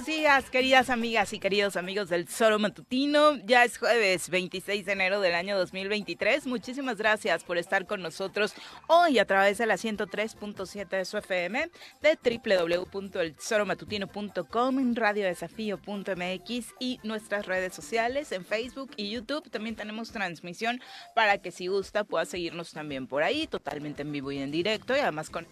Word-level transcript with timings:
Buenos 0.00 0.18
días, 0.18 0.48
queridas 0.48 0.88
amigas 0.88 1.34
y 1.34 1.38
queridos 1.38 1.76
amigos 1.76 2.08
del 2.08 2.26
Solo 2.26 2.58
Matutino. 2.58 3.36
Ya 3.44 3.64
es 3.64 3.76
jueves 3.76 4.30
26 4.30 4.86
de 4.86 4.92
enero 4.92 5.20
del 5.20 5.34
año 5.34 5.58
2023. 5.58 6.46
Muchísimas 6.46 6.96
gracias 6.96 7.44
por 7.44 7.58
estar 7.58 7.86
con 7.86 8.00
nosotros 8.00 8.54
hoy 8.86 9.18
a 9.18 9.26
través 9.26 9.58
de 9.58 9.66
la 9.66 9.74
103.7 9.74 10.88
de 10.88 11.04
su 11.04 11.18
FM, 11.18 11.70
de 12.00 12.16
www.elsolomatutino.com, 12.16 14.78
en 14.78 14.96
radiodesafío.mx 14.96 16.74
y 16.78 16.98
nuestras 17.02 17.44
redes 17.44 17.74
sociales 17.74 18.32
en 18.32 18.46
Facebook 18.46 18.92
y 18.96 19.10
YouTube. 19.10 19.50
También 19.50 19.76
tenemos 19.76 20.12
transmisión 20.12 20.80
para 21.14 21.36
que 21.38 21.50
si 21.50 21.66
gusta 21.66 22.04
pueda 22.04 22.24
seguirnos 22.24 22.72
también 22.72 23.06
por 23.06 23.22
ahí, 23.22 23.46
totalmente 23.46 24.00
en 24.00 24.12
vivo 24.12 24.32
y 24.32 24.38
en 24.38 24.50
directo 24.50 24.96
y 24.96 25.00
además 25.00 25.28
con 25.28 25.46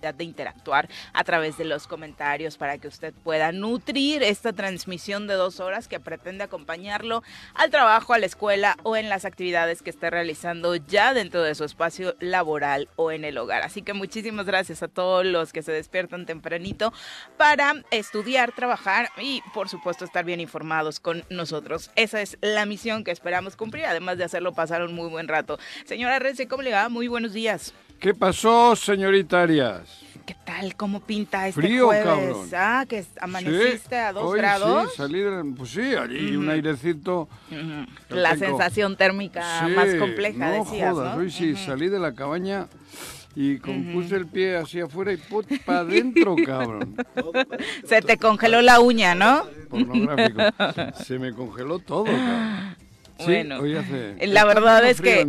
de 0.00 0.24
interactuar 0.24 0.88
a 1.12 1.24
través 1.24 1.56
de 1.56 1.64
los 1.64 1.86
comentarios 1.86 2.56
para 2.56 2.78
que 2.78 2.88
usted 2.88 3.14
pueda 3.24 3.50
nutrir 3.52 4.22
esta 4.22 4.52
transmisión 4.52 5.26
de 5.26 5.34
dos 5.34 5.58
horas 5.60 5.88
que 5.88 6.00
pretende 6.00 6.44
acompañarlo 6.44 7.22
al 7.54 7.70
trabajo, 7.70 8.12
a 8.12 8.18
la 8.18 8.26
escuela 8.26 8.76
o 8.82 8.96
en 8.96 9.08
las 9.08 9.24
actividades 9.24 9.82
que 9.82 9.90
esté 9.90 10.10
realizando 10.10 10.76
ya 10.76 11.14
dentro 11.14 11.42
de 11.42 11.54
su 11.54 11.64
espacio 11.64 12.14
laboral 12.20 12.88
o 12.96 13.10
en 13.10 13.24
el 13.24 13.38
hogar. 13.38 13.62
Así 13.62 13.82
que 13.82 13.94
muchísimas 13.94 14.46
gracias 14.46 14.82
a 14.82 14.88
todos 14.88 15.24
los 15.24 15.52
que 15.52 15.62
se 15.62 15.72
despiertan 15.72 16.26
tempranito 16.26 16.92
para 17.36 17.74
estudiar, 17.90 18.52
trabajar 18.52 19.10
y 19.18 19.42
por 19.54 19.68
supuesto 19.68 20.04
estar 20.04 20.24
bien 20.24 20.40
informados 20.40 21.00
con 21.00 21.24
nosotros. 21.30 21.90
Esa 21.96 22.20
es 22.20 22.38
la 22.40 22.66
misión 22.66 23.04
que 23.04 23.10
esperamos 23.10 23.56
cumplir, 23.56 23.86
además 23.86 24.18
de 24.18 24.24
hacerlo 24.24 24.52
pasar 24.52 24.82
un 24.82 24.94
muy 24.94 25.08
buen 25.08 25.28
rato. 25.28 25.58
Señora 25.84 26.18
Rece, 26.18 26.48
¿cómo 26.48 26.62
le 26.62 26.72
va? 26.72 26.88
Muy 26.88 27.08
buenos 27.08 27.32
días. 27.32 27.74
¿Qué 28.00 28.14
pasó, 28.14 28.76
señorita 28.76 29.42
Arias? 29.42 30.02
¿Qué 30.26 30.34
tal? 30.44 30.74
¿Cómo 30.76 31.00
pinta 31.00 31.46
este 31.48 31.60
Frío, 31.60 31.86
jueves? 31.86 32.04
cabrón. 32.04 32.48
Ah, 32.54 32.84
que 32.88 33.04
amaneciste 33.20 33.96
a 33.96 34.12
dos 34.12 34.24
Hoy 34.24 34.38
grados. 34.38 34.90
Sí, 34.90 34.96
salí 34.96 35.20
de- 35.20 35.54
pues 35.56 35.70
sí, 35.70 35.80
allí 35.94 36.36
un 36.36 36.48
airecito. 36.50 37.28
La 38.08 38.30
Tengo- 38.34 38.46
sensación 38.58 38.96
térmica 38.96 39.64
Sí, 39.66 39.72
más 39.72 39.94
compleja, 39.94 40.38
no 40.50 40.64
decías, 40.64 40.92
jodas, 40.92 41.14
¿no? 41.14 41.20
hoy 41.22 41.30
sí, 41.30 41.54
salí 41.56 41.88
de 41.88 42.00
la 42.00 42.12
cabaña 42.12 42.66
y 43.36 43.58
con, 43.58 43.92
puse 43.92 44.16
el 44.16 44.26
pie 44.26 44.56
hacia 44.56 44.86
afuera 44.86 45.12
y 45.12 45.16
put 45.16 45.46
para 45.64 45.80
adentro, 45.80 46.34
cabrón. 46.44 46.96
Se 47.84 48.02
te 48.02 48.18
congeló 48.18 48.62
la 48.62 48.80
uña, 48.80 49.14
¿no? 49.14 49.44
Pornográfico. 49.70 50.40
Se 51.04 51.18
me 51.20 51.32
congeló 51.32 51.78
todo, 51.78 52.04
cabrón. 52.04 52.76
Sí, 53.18 53.24
Bueno, 53.24 53.60
hoy 53.60 53.74
hace- 53.76 54.26
la 54.26 54.44
verdad 54.44 54.84
es 54.86 55.00
que. 55.00 55.20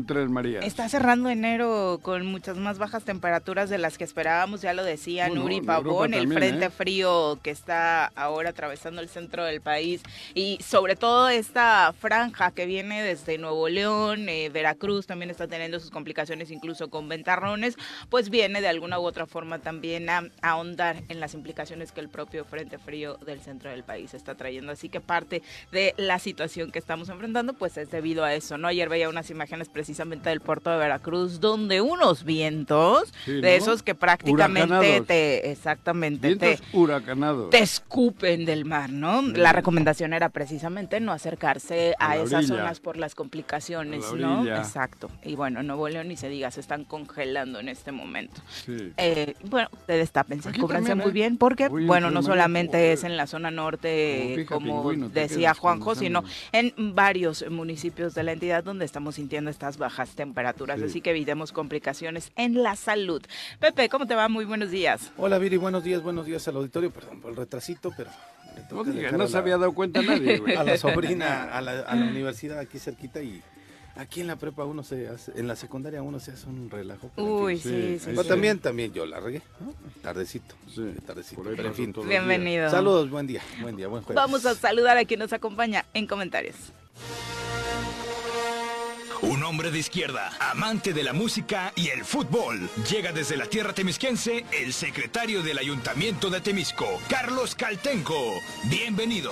Está 0.61 0.89
cerrando 0.89 1.29
enero 1.29 1.99
con 2.01 2.25
muchas 2.25 2.57
más 2.57 2.77
bajas 2.79 3.03
temperaturas 3.05 3.69
de 3.69 3.77
las 3.77 3.97
que 3.97 4.03
esperábamos, 4.03 4.61
ya 4.61 4.73
lo 4.73 4.83
decía 4.83 5.27
Bueno, 5.27 5.43
Nuri 5.43 5.61
Pavón, 5.61 6.13
el 6.13 6.31
frente 6.31 6.65
¿eh? 6.65 6.69
frío 6.69 7.39
que 7.41 7.49
está 7.51 8.07
ahora 8.15 8.49
atravesando 8.49 9.01
el 9.01 9.07
centro 9.07 9.45
del 9.45 9.61
país 9.61 10.01
y 10.33 10.57
sobre 10.61 10.97
todo 10.97 11.29
esta 11.29 11.93
franja 11.97 12.51
que 12.51 12.65
viene 12.65 13.01
desde 13.03 13.37
Nuevo 13.37 13.69
León, 13.69 14.27
eh, 14.27 14.49
Veracruz 14.49 15.07
también 15.07 15.29
está 15.31 15.47
teniendo 15.47 15.79
sus 15.79 15.89
complicaciones 15.89 16.51
incluso 16.51 16.89
con 16.89 17.07
ventarrones, 17.07 17.77
pues 18.09 18.29
viene 18.29 18.59
de 18.59 18.67
alguna 18.67 18.99
u 18.99 19.03
otra 19.03 19.25
forma 19.27 19.59
también 19.59 20.09
a, 20.09 20.23
a 20.41 20.49
ahondar 20.49 21.03
en 21.07 21.21
las 21.21 21.33
implicaciones 21.33 21.93
que 21.93 22.01
el 22.01 22.09
propio 22.09 22.43
frente 22.43 22.77
frío 22.79 23.15
del 23.25 23.39
centro 23.39 23.69
del 23.71 23.83
país 23.83 24.13
está 24.13 24.35
trayendo. 24.35 24.73
Así 24.73 24.89
que 24.89 24.99
parte 24.99 25.41
de 25.71 25.93
la 25.95 26.19
situación 26.19 26.71
que 26.71 26.79
estamos 26.79 27.07
enfrentando 27.07 27.53
pues 27.53 27.76
es 27.77 27.91
debido 27.91 28.23
a 28.23 28.33
eso, 28.33 28.57
¿no? 28.57 28.67
Ayer 28.67 28.89
veía 28.89 29.09
unas 29.09 29.29
imágenes 29.29 29.69
precisamente 29.69 30.29
del 30.29 30.41
puerto 30.41 30.69
de 30.69 30.77
Veracruz 30.77 31.39
donde 31.39 31.81
unos 31.81 32.23
vientos 32.23 33.13
Sí, 33.25 33.41
de 33.41 33.55
esos 33.55 33.83
que 33.83 33.95
prácticamente 33.95 35.01
te 35.01 35.51
exactamente 35.51 36.27
Vientos 36.27 36.61
te 36.61 36.77
huracanados. 36.77 37.49
te 37.49 37.59
escupen 37.59 38.45
del 38.45 38.65
mar, 38.65 38.89
¿no? 38.91 39.21
La 39.21 39.53
recomendación 39.53 40.13
era 40.13 40.29
precisamente 40.29 40.99
no 40.99 41.11
acercarse 41.11 41.95
a, 41.99 42.17
esas 42.17 42.47
zonas 42.47 42.79
por 42.79 42.97
las 42.97 43.15
complicaciones, 43.15 44.03
la 44.13 44.17
¿no? 44.17 44.55
Exacto. 44.55 45.09
Y 45.23 45.35
bueno, 45.35 45.63
Nuevo 45.63 45.87
León 45.89 46.07
ni 46.07 46.17
se 46.17 46.29
diga, 46.29 46.51
se 46.51 46.61
están 46.61 46.83
congelando 46.83 47.59
en 47.59 47.69
este 47.69 47.91
momento. 47.91 48.41
Sí. 48.65 48.93
Eh, 48.97 49.35
bueno, 49.45 49.69
ustedes 49.73 50.11
tápense, 50.11 50.49
Aquí 50.49 50.59
cúbranse 50.59 50.95
muy 50.95 51.09
¿eh? 51.09 51.13
bien, 51.13 51.37
porque, 51.37 51.67
bueno, 51.67 52.11
no 52.11 52.21
solamente 52.23 52.93
es 52.93 53.03
en 53.03 53.17
la 53.17 53.27
zona 53.27 53.51
norte, 53.51 54.45
Como 54.47 54.83
pingüino, 54.83 55.09
decía 55.09 55.53
Juanjo, 55.53 55.95
sino 55.95 56.23
en 56.51 56.73
varios 56.95 57.45
municipios 57.49 57.66
de 57.67 58.23
la 58.23 58.31
entidad 58.31 58.63
donde 58.63 58.85
estamos 58.85 59.15
sintiendo 59.15 59.51
estas 59.51 59.77
bajas 59.77 60.11
temperaturas. 60.11 60.79
Sí. 60.79 60.85
Así 60.85 61.01
que 61.01 61.09
evitemos 61.11 61.51
complicaciones 61.51 62.31
en 62.35 62.63
la 62.63 62.75
salud. 62.75 63.21
Pepe, 63.59 63.89
¿cómo 63.89 64.07
te 64.07 64.15
va? 64.15 64.29
Muy 64.29 64.45
buenos 64.45 64.71
días. 64.71 65.11
Hola 65.17 65.37
Viri, 65.37 65.57
buenos 65.57 65.83
días, 65.83 66.01
buenos 66.01 66.25
días 66.25 66.47
al 66.47 66.55
auditorio, 66.55 66.91
perdón 66.91 67.19
por 67.21 67.31
el 67.31 67.37
retrasito, 67.37 67.91
pero 67.95 68.09
No 69.11 69.27
se 69.27 69.37
había 69.37 69.57
dado 69.57 69.73
cuenta 69.73 70.01
nadie, 70.01 70.37
güey. 70.39 70.55
a 70.55 70.63
la 70.63 70.77
sobrina 70.77 71.43
a 71.53 71.61
la, 71.61 71.81
a 71.81 71.95
la 71.95 72.05
universidad 72.05 72.57
aquí 72.59 72.79
cerquita 72.79 73.21
y 73.21 73.41
aquí 73.97 74.21
en 74.21 74.27
la 74.27 74.35
prepa 74.37 74.63
uno 74.63 74.83
se 74.83 75.07
hace, 75.09 75.33
en 75.35 75.47
la 75.47 75.55
secundaria 75.55 76.01
uno 76.01 76.19
se 76.19 76.31
hace 76.31 76.47
un 76.47 76.69
relajo. 76.69 77.11
Uy, 77.17 77.57
sí, 77.57 77.69
Sí, 77.69 77.99
sí. 77.99 78.05
Pero 78.07 78.23
sí. 78.23 78.29
también, 78.29 78.59
también 78.59 78.93
yo 78.93 79.05
la 79.05 79.19
regué, 79.19 79.41
¿no? 79.59 79.73
Tardecito, 80.01 80.55
Sí, 80.73 80.93
tardecito, 81.05 81.43
por 81.43 81.55
pero 81.55 81.67
en 81.67 81.75
fin. 81.75 81.93
Bienvenido. 82.07 82.69
Saludos, 82.69 83.09
buen 83.09 83.27
día, 83.27 83.41
buen 83.61 83.75
día, 83.75 83.87
buen 83.87 84.03
jueves. 84.03 84.15
Vamos 84.15 84.45
a 84.45 84.55
saludar 84.55 84.97
a 84.97 85.03
quien 85.05 85.19
nos 85.19 85.33
acompaña 85.33 85.85
en 85.93 86.07
comentarios. 86.07 86.55
Un 89.21 89.43
hombre 89.43 89.71
de 89.71 89.79
izquierda, 89.79 90.31
amante 90.39 90.93
de 90.93 91.03
la 91.03 91.13
música 91.13 91.71
y 91.75 91.89
el 91.89 92.05
fútbol. 92.05 92.69
Llega 92.89 93.11
desde 93.11 93.35
la 93.35 93.45
tierra 93.47 93.73
temisquense 93.73 94.45
el 94.51 94.73
secretario 94.73 95.41
del 95.41 95.57
Ayuntamiento 95.57 96.29
de 96.29 96.39
Temisco, 96.41 96.85
Carlos 97.09 97.55
Caltenco. 97.55 98.15
Bienvenido. 98.65 99.31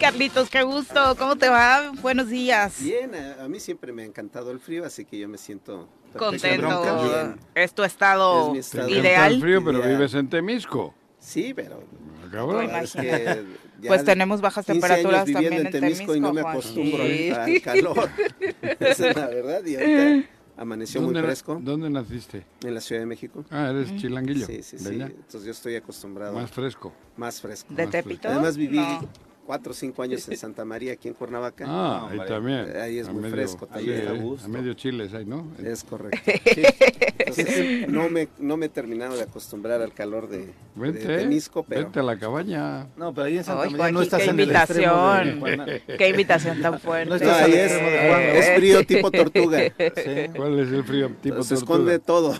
Carlitos, 0.00 0.48
qué 0.50 0.62
gusto. 0.62 1.14
¿Cómo 1.16 1.36
te 1.36 1.48
va? 1.48 1.92
Buenos 2.00 2.28
días. 2.28 2.82
Bien, 2.82 3.14
a, 3.14 3.44
a 3.44 3.48
mí 3.48 3.60
siempre 3.60 3.92
me 3.92 4.02
ha 4.02 4.06
encantado 4.06 4.50
el 4.50 4.58
frío, 4.58 4.84
así 4.84 5.04
que 5.04 5.18
yo 5.18 5.28
me 5.28 5.38
siento 5.38 5.88
Contento. 6.16 7.04
bien. 7.04 7.38
Es 7.54 7.72
tu 7.74 7.84
estado 7.84 8.46
Es 8.46 8.52
mi 8.52 8.58
estado. 8.58 8.88
Ideal. 8.88 9.34
el 9.34 9.40
frío, 9.40 9.64
pero 9.64 9.78
Ideal. 9.78 9.90
vives 9.96 10.14
en 10.14 10.28
Temisco. 10.28 10.94
Sí, 11.18 11.52
pero 11.54 11.84
Cabrón. 12.32 12.64
Bueno, 12.66 12.78
es 12.78 12.92
que 12.94 13.44
ya 13.82 13.88
Pues 13.88 14.04
tenemos 14.04 14.40
bajas 14.40 14.64
15 14.64 14.80
temperaturas 14.80 15.22
años 15.22 15.26
viviendo 15.26 15.50
también 15.50 15.66
en 15.66 15.66
en 15.66 15.72
Temisco 15.96 16.14
y 16.16 16.20
no 16.20 16.32
me 16.32 16.40
acostumbro 16.40 17.02
ahorita 17.02 17.44
al 17.44 17.62
calor. 17.62 18.08
Esa 18.80 19.10
es 19.10 19.16
la 19.16 19.26
verdad. 19.26 19.64
Y 19.66 19.74
ahorita 19.76 20.28
amaneció 20.56 21.00
muy 21.00 21.12
¿Dónde, 21.12 21.26
fresco 21.26 21.60
¿Dónde 21.62 21.90
naciste? 21.90 22.44
en 22.64 22.74
la 22.74 22.80
Ciudad 22.80 23.02
de 23.02 23.06
México. 23.06 23.44
Ah, 23.50 23.68
eres 23.70 23.94
chilanguillo. 23.96 24.46
Sí, 24.46 24.62
sí, 24.62 24.78
sí. 24.78 24.88
Entonces 24.88 25.44
yo 25.44 25.50
estoy 25.50 25.76
acostumbrado 25.76 26.32
Más 26.34 26.42
más, 26.42 26.50
fresco. 26.50 26.92
fresco. 27.40 27.74
¿De 27.74 27.84
Más 27.84 27.92
Tepito? 27.92 28.28
Además 28.28 28.56
viví 28.56 28.78
No. 28.78 29.08
Cuatro 29.46 29.72
o 29.72 29.74
cinco 29.74 30.02
años 30.02 30.28
en 30.28 30.36
Santa 30.38 30.64
María, 30.64 30.92
aquí 30.92 31.08
en 31.08 31.14
Cuernavaca. 31.14 31.64
Ah, 31.68 32.06
ahí 32.10 32.18
hombre. 32.18 32.28
también. 32.28 32.76
Ahí 32.76 32.98
es 32.98 33.08
A 33.08 33.12
muy 33.12 33.28
fresco 33.30 33.66
sí, 33.66 33.72
también. 33.74 33.98
eh, 34.00 34.08
A 34.08 34.12
gusto. 34.12 34.46
a 34.46 34.48
medio 34.48 34.74
chiles 34.74 35.12
ahí, 35.14 35.24
¿no? 35.24 35.46
Es 35.62 35.84
correcto. 35.88 36.18
Entonces, 37.18 37.88
no 37.88 38.08
me, 38.10 38.28
no 38.38 38.56
me 38.56 38.66
he 38.66 38.68
terminado 38.68 39.16
de 39.16 39.22
acostumbrar 39.22 39.80
al 39.80 39.92
calor 39.94 40.28
de, 40.28 40.38
de 40.38 40.52
Vente, 40.74 41.06
Temisco, 41.06 41.62
pero 41.62 41.82
vente 41.84 42.00
a 42.00 42.02
la 42.02 42.18
cabaña. 42.18 42.86
No, 42.96 43.14
pero 43.14 43.26
ahí 43.26 43.38
en 43.38 43.44
Santa 43.44 43.62
Ay, 43.62 43.70
María 43.70 43.92
no 43.92 43.98
Joaquín, 44.00 44.02
estás 44.02 44.22
qué 44.22 44.30
en 44.30 44.40
el 44.40 44.50
extremo 44.50 45.12
de 45.14 45.30
invitación. 45.30 45.96
Qué 45.98 46.08
invitación 46.08 46.60
tan 46.62 46.80
fuerte. 46.80 47.04
No 47.06 47.10
No, 47.10 47.16
estás 47.16 47.42
ahí 47.42 47.52
es, 47.54 47.72
de 47.72 48.38
es 48.38 48.56
frío 48.56 48.84
tipo 48.86 49.10
tortuga. 49.10 49.58
Sí. 49.60 50.30
¿Cuál 50.36 50.58
es 50.60 50.72
el 50.72 50.84
frío 50.84 51.10
tipo 51.22 51.42
Se 51.42 51.54
tortuga? 51.54 51.58
esconde 51.78 51.98
todo 52.00 52.34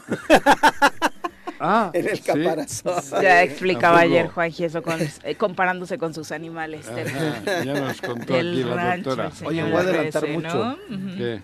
Ah, 1.64 1.90
en 1.94 2.08
el 2.08 2.16
sí. 2.16 2.22
caparazón. 2.24 3.22
Ya 3.22 3.42
explicaba 3.44 4.00
ayer 4.00 4.28
Juanji 4.28 4.64
eso 4.64 4.82
con, 4.82 4.98
eh, 5.00 5.34
comparándose 5.36 5.96
con 5.96 6.12
sus 6.12 6.32
animales. 6.32 6.88
Ajá, 6.88 7.62
ya 7.64 7.72
nos 7.74 8.00
contó 8.00 8.32
del 8.34 8.50
aquí 8.52 8.62
la 8.64 8.74
rancho, 8.74 9.10
doctora. 9.10 9.30
señor 9.30 9.52
Oye, 9.52 9.62
voy 9.62 9.72
a 9.72 9.78
adelantar 9.78 10.24
ese, 10.24 10.32
mucho. 10.32 10.76
¿no? 10.88 11.16
¿Qué? 11.16 11.42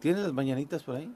¿Tienes 0.00 0.22
las 0.22 0.32
mañanitas 0.32 0.82
por 0.82 0.96
ahí? 0.96 1.12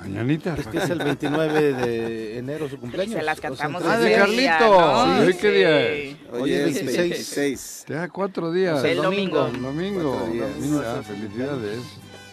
Mañanitas. 0.00 0.58
Es 0.58 0.66
que 0.66 0.78
es 0.78 0.90
el 0.90 0.98
29 0.98 1.72
de 1.74 2.38
enero 2.38 2.68
su 2.68 2.78
cumpleaños. 2.78 3.14
Se 3.14 3.22
las 3.22 3.38
O 3.38 3.40
sea, 3.40 3.50
cantamos 3.50 3.82
en 3.84 3.90
Ah, 3.90 3.98
de 3.98 4.12
Carlito. 4.12 5.06
¿no? 5.06 5.18
¿Hoy 5.20 5.34
qué 5.34 5.50
día 5.50 5.68
Sí. 5.78 6.18
es? 6.32 6.32
Hoy 6.40 6.52
es 6.52 6.58
es 6.58 6.74
26. 6.74 6.96
26. 6.98 7.84
Te 7.86 7.94
da 7.94 8.08
cuatro 8.08 8.50
días. 8.52 8.82
El 8.84 8.96
domingo. 9.02 9.46
El 9.46 9.62
domingo. 9.62 10.28
Días. 10.32 10.48
Mira, 10.60 11.02
felicidades. 11.02 11.78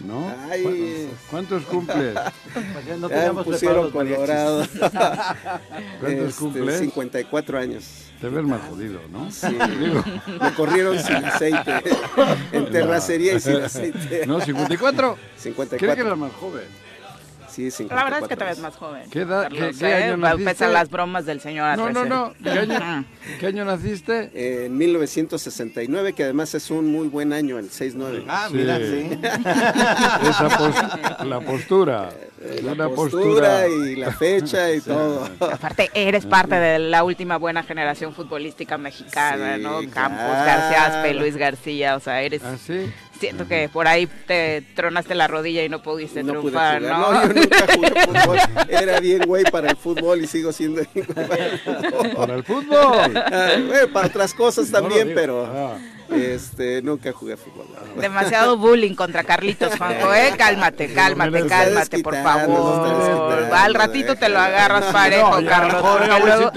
¿No? 0.05 0.33
Ay, 0.49 1.09
¿Cuántos 1.29 1.63
cumples? 1.63 2.15
Ya 2.87 2.97
no 2.97 3.09
ya 3.09 3.31
me 3.33 3.43
pusieron 3.43 3.91
colorado. 3.91 4.65
¿Cuántos 5.99 6.29
Este, 6.29 6.33
cumples? 6.39 6.79
54 6.79 7.59
años. 7.59 7.83
Te 8.19 8.29
ves 8.29 8.43
más 8.43 8.61
jodido, 8.69 8.99
¿no? 9.11 9.31
Sí, 9.31 9.47
Digo, 9.79 10.03
me 10.39 10.53
corrieron 10.53 10.99
sin 10.99 11.15
aceite. 11.15 11.81
En 12.51 12.69
terracería 12.71 13.33
y 13.33 13.39
sin 13.39 13.55
aceite. 13.61 14.25
¿No? 14.27 14.39
¿54? 14.39 15.15
Creí 15.15 15.17
54. 15.37 15.95
que 15.95 16.01
eras 16.01 16.17
más 16.17 16.31
joven. 16.33 16.63
Sí, 17.51 17.69
54. 17.71 17.95
La 17.95 18.03
verdad 18.03 18.19
es 18.21 18.27
que 18.27 18.35
te 18.37 18.45
ves 18.45 18.59
más 18.59 18.75
joven. 18.75 19.09
¿Qué 19.09 19.21
edad- 19.21 19.43
Carlos, 19.43 19.75
qué- 19.77 19.77
qué 19.79 19.91
¿eh? 19.91 20.03
año 20.05 20.17
naciste? 20.17 20.67
las 20.69 20.89
bromas 20.89 21.25
del 21.25 21.41
señor 21.41 21.77
No, 21.77 21.89
no, 21.91 22.05
no. 22.05 22.33
¿Qué 22.43 22.49
año, 22.49 23.05
qué 23.39 23.47
año 23.47 23.65
naciste? 23.65 24.31
Eh, 24.33 24.65
En 24.65 24.77
1969, 24.77 26.13
que 26.13 26.23
además 26.23 26.53
es 26.55 26.69
un 26.71 26.91
muy 26.91 27.07
buen 27.07 27.33
año, 27.33 27.59
el 27.59 27.69
6-9. 27.69 28.23
Ah, 28.27 28.47
Sí. 28.49 28.55
mira, 28.57 28.77
sí. 28.77 29.19
Esa 30.29 30.49
pos- 30.57 31.25
la 31.27 31.39
postura. 31.41 32.09
la 32.63 32.71
Una 32.73 32.89
postura 32.89 33.67
y 33.67 33.95
la 33.95 34.11
fecha 34.11 34.71
y 34.71 34.81
todo. 34.81 35.29
Aparte, 35.39 35.89
eres 35.93 36.25
parte 36.25 36.55
de 36.55 36.79
la 36.79 37.03
última 37.03 37.37
buena 37.37 37.63
generación 37.63 38.13
futbolística 38.13 38.77
mexicana, 38.77 39.57
Sí, 39.57 39.61
¿no? 39.61 39.79
claro. 39.79 39.91
Campos, 39.93 40.45
García 40.45 40.85
Aspe, 40.85 41.13
Luis 41.13 41.37
García, 41.37 41.95
o 41.95 41.99
sea, 41.99 42.21
eres... 42.21 42.41
¿Ah, 42.43 42.55
sí? 42.57 42.91
Siento 43.21 43.47
que 43.47 43.69
por 43.69 43.87
ahí 43.87 44.07
te 44.25 44.63
tronaste 44.75 45.13
la 45.15 45.27
rodilla 45.27 45.63
y 45.63 45.69
no 45.69 45.81
pudiste 45.81 46.23
No 46.23 46.33
triunfar. 46.33 46.81
¿no? 46.81 47.11
No, 47.13 47.27
yo 47.27 47.33
nunca 47.33 47.65
jugué 47.73 47.89
fútbol. 48.07 48.39
Era 48.67 48.99
bien 48.99 49.21
güey 49.27 49.43
para 49.43 49.69
el 49.69 49.77
fútbol 49.77 50.21
y 50.23 50.27
sigo 50.27 50.51
siendo 50.51 50.81
bien 50.93 51.05
güey 51.13 51.27
para 51.27 51.45
el 51.45 51.59
fútbol. 51.59 52.11
Para 52.15 52.33
el 52.33 52.43
fútbol. 52.43 53.17
Ah, 53.17 53.49
para 53.93 54.07
otras 54.07 54.33
cosas 54.33 54.71
también, 54.71 55.11
pero 55.13 55.45
Ah. 55.45 55.77
Este, 56.11 56.81
nunca 56.81 57.11
jugué 57.11 57.37
fútbol. 57.37 57.65
Demasiado 57.99 58.57
bullying 58.57 58.95
contra 58.95 59.23
Carlitos, 59.23 59.75
Juanjo, 59.77 60.13
¿eh? 60.13 60.33
Cálmate, 60.37 60.93
cálmate, 60.93 61.47
cálmate, 61.47 61.99
por 61.99 62.15
favor. 62.15 63.49
Al 63.53 63.73
ratito 63.73 64.15
te 64.15 64.29
lo 64.29 64.39
agarras 64.39 64.85
parejo, 64.93 65.41
No, 65.41 65.49
Carlos, 65.49 65.81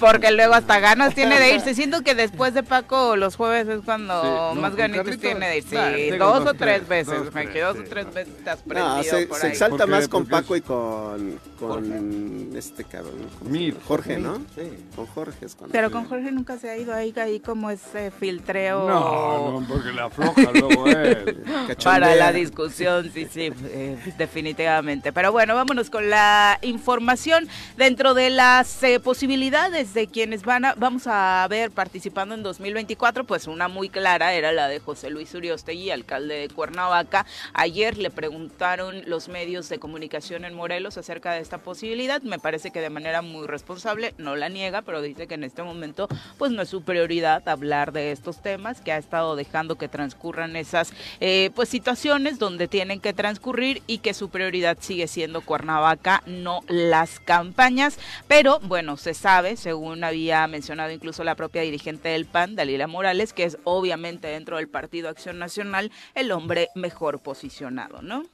porque 0.00 0.30
luego, 0.32 0.54
hasta 0.54 0.78
ganas 0.80 1.14
tiene 1.14 1.38
de 1.38 1.54
irse. 1.54 1.74
Siento 1.74 2.02
que 2.02 2.14
después 2.14 2.54
de 2.54 2.62
Paco 2.62 3.16
los 3.16 3.36
jueves 3.36 3.68
es 3.68 3.80
cuando 3.84 4.20
Sí, 4.22 4.28
no, 4.28 4.54
más 4.60 4.70
con 4.70 4.78
ganitos 4.78 5.04
Carlitos, 5.04 5.20
tiene 5.30 5.48
de 5.48 5.56
irse. 5.58 6.10
Sí, 6.10 6.16
dos, 6.16 6.44
dos, 6.44 6.52
o 6.52 6.54
tres 6.54 6.88
veces, 6.88 7.24
dos, 7.24 7.34
me 7.34 7.42
tres, 7.42 7.54
quedo 7.54 7.72
sí, 7.72 7.78
dos 7.78 7.86
o 7.86 7.90
tres 7.90 8.14
veces 8.14 8.44
te 8.44 8.50
has 8.50 8.60
prendido 8.60 8.96
No, 8.96 9.02
se, 9.02 9.26
por 9.26 9.38
se 9.38 9.48
exalta 9.48 9.86
más 9.86 10.08
con 10.08 10.26
Paco 10.26 10.56
y 10.56 10.60
con, 10.60 11.38
con 11.58 12.50
este 12.56 12.84
cabrón. 12.84 13.14
¿cómo 13.38 13.50
se 13.50 13.58
Mir. 13.58 13.72
llama? 13.74 13.84
Jorge, 13.86 14.18
¿no? 14.18 14.36
Sí. 14.54 14.62
Con 14.94 15.06
Jorge 15.06 15.46
es 15.46 15.54
cuando- 15.54 15.72
Pero 15.72 15.90
con 15.90 16.04
Jorge 16.06 16.32
nunca 16.32 16.58
se 16.58 16.70
ha 16.70 16.76
ido 16.76 16.94
ahí, 16.94 17.12
ahí 17.16 17.40
como 17.40 17.55
ese 17.70 18.10
filtreo. 18.10 18.88
No, 18.88 19.60
no, 19.60 19.66
porque 19.66 19.92
le 19.92 20.00
afloja 20.00 20.50
luego 20.54 20.86
él. 20.86 21.42
Para 21.82 22.14
la 22.14 22.32
discusión, 22.32 23.10
sí, 23.12 23.26
sí, 23.30 23.52
eh, 23.64 23.96
definitivamente. 24.18 25.12
Pero 25.12 25.32
bueno, 25.32 25.54
vámonos 25.54 25.90
con 25.90 26.10
la 26.10 26.58
información. 26.62 27.48
Dentro 27.76 28.14
de 28.14 28.30
las 28.30 28.82
eh, 28.82 29.00
posibilidades 29.00 29.94
de 29.94 30.06
quienes 30.06 30.44
van 30.44 30.64
a, 30.64 30.74
vamos 30.74 31.06
a 31.06 31.46
ver 31.48 31.70
participando 31.70 32.34
en 32.34 32.42
2024, 32.42 33.24
pues 33.24 33.46
una 33.46 33.68
muy 33.68 33.88
clara 33.88 34.32
era 34.34 34.52
la 34.52 34.68
de 34.68 34.80
José 34.80 35.10
Luis 35.10 35.34
Uriostegui, 35.34 35.90
alcalde 35.90 36.34
de 36.34 36.48
Cuernavaca. 36.48 37.26
Ayer 37.52 37.98
le 37.98 38.10
preguntaron 38.10 39.02
los 39.06 39.28
medios 39.28 39.68
de 39.68 39.78
comunicación 39.78 40.44
en 40.44 40.54
Morelos 40.54 40.98
acerca 40.98 41.32
de 41.32 41.40
esta 41.40 41.58
posibilidad. 41.58 42.22
Me 42.22 42.38
parece 42.38 42.70
que 42.70 42.80
de 42.80 42.90
manera 42.90 43.22
muy 43.22 43.46
responsable, 43.46 44.14
no 44.18 44.36
la 44.36 44.48
niega, 44.48 44.82
pero 44.82 45.02
dice 45.02 45.26
que 45.26 45.34
en 45.34 45.44
este 45.44 45.62
momento 45.62 46.08
pues 46.38 46.52
no 46.52 46.62
es 46.62 46.68
su 46.68 46.82
prioridad 46.82 47.45
hablar 47.52 47.92
de 47.92 48.12
estos 48.12 48.42
temas, 48.42 48.80
que 48.80 48.92
ha 48.92 48.98
estado 48.98 49.36
dejando 49.36 49.76
que 49.76 49.88
transcurran 49.88 50.56
esas 50.56 50.92
eh, 51.20 51.50
pues 51.54 51.68
situaciones 51.68 52.38
donde 52.38 52.68
tienen 52.68 53.00
que 53.00 53.12
transcurrir 53.12 53.82
y 53.86 53.98
que 53.98 54.14
su 54.14 54.28
prioridad 54.28 54.78
sigue 54.80 55.08
siendo 55.08 55.40
Cuernavaca, 55.40 56.22
no 56.26 56.60
las 56.68 57.20
campañas. 57.20 57.98
Pero 58.28 58.60
bueno, 58.60 58.96
se 58.96 59.14
sabe, 59.14 59.56
según 59.56 60.04
había 60.04 60.46
mencionado 60.46 60.90
incluso 60.90 61.24
la 61.24 61.34
propia 61.34 61.62
dirigente 61.62 62.10
del 62.10 62.26
PAN, 62.26 62.56
Dalila 62.56 62.86
Morales, 62.86 63.32
que 63.32 63.44
es 63.44 63.58
obviamente 63.64 64.28
dentro 64.28 64.56
del 64.56 64.68
Partido 64.68 65.08
Acción 65.08 65.38
Nacional 65.38 65.90
el 66.14 66.32
hombre 66.32 66.68
mejor 66.74 67.20
posicionado, 67.20 68.02
¿no? 68.02 68.24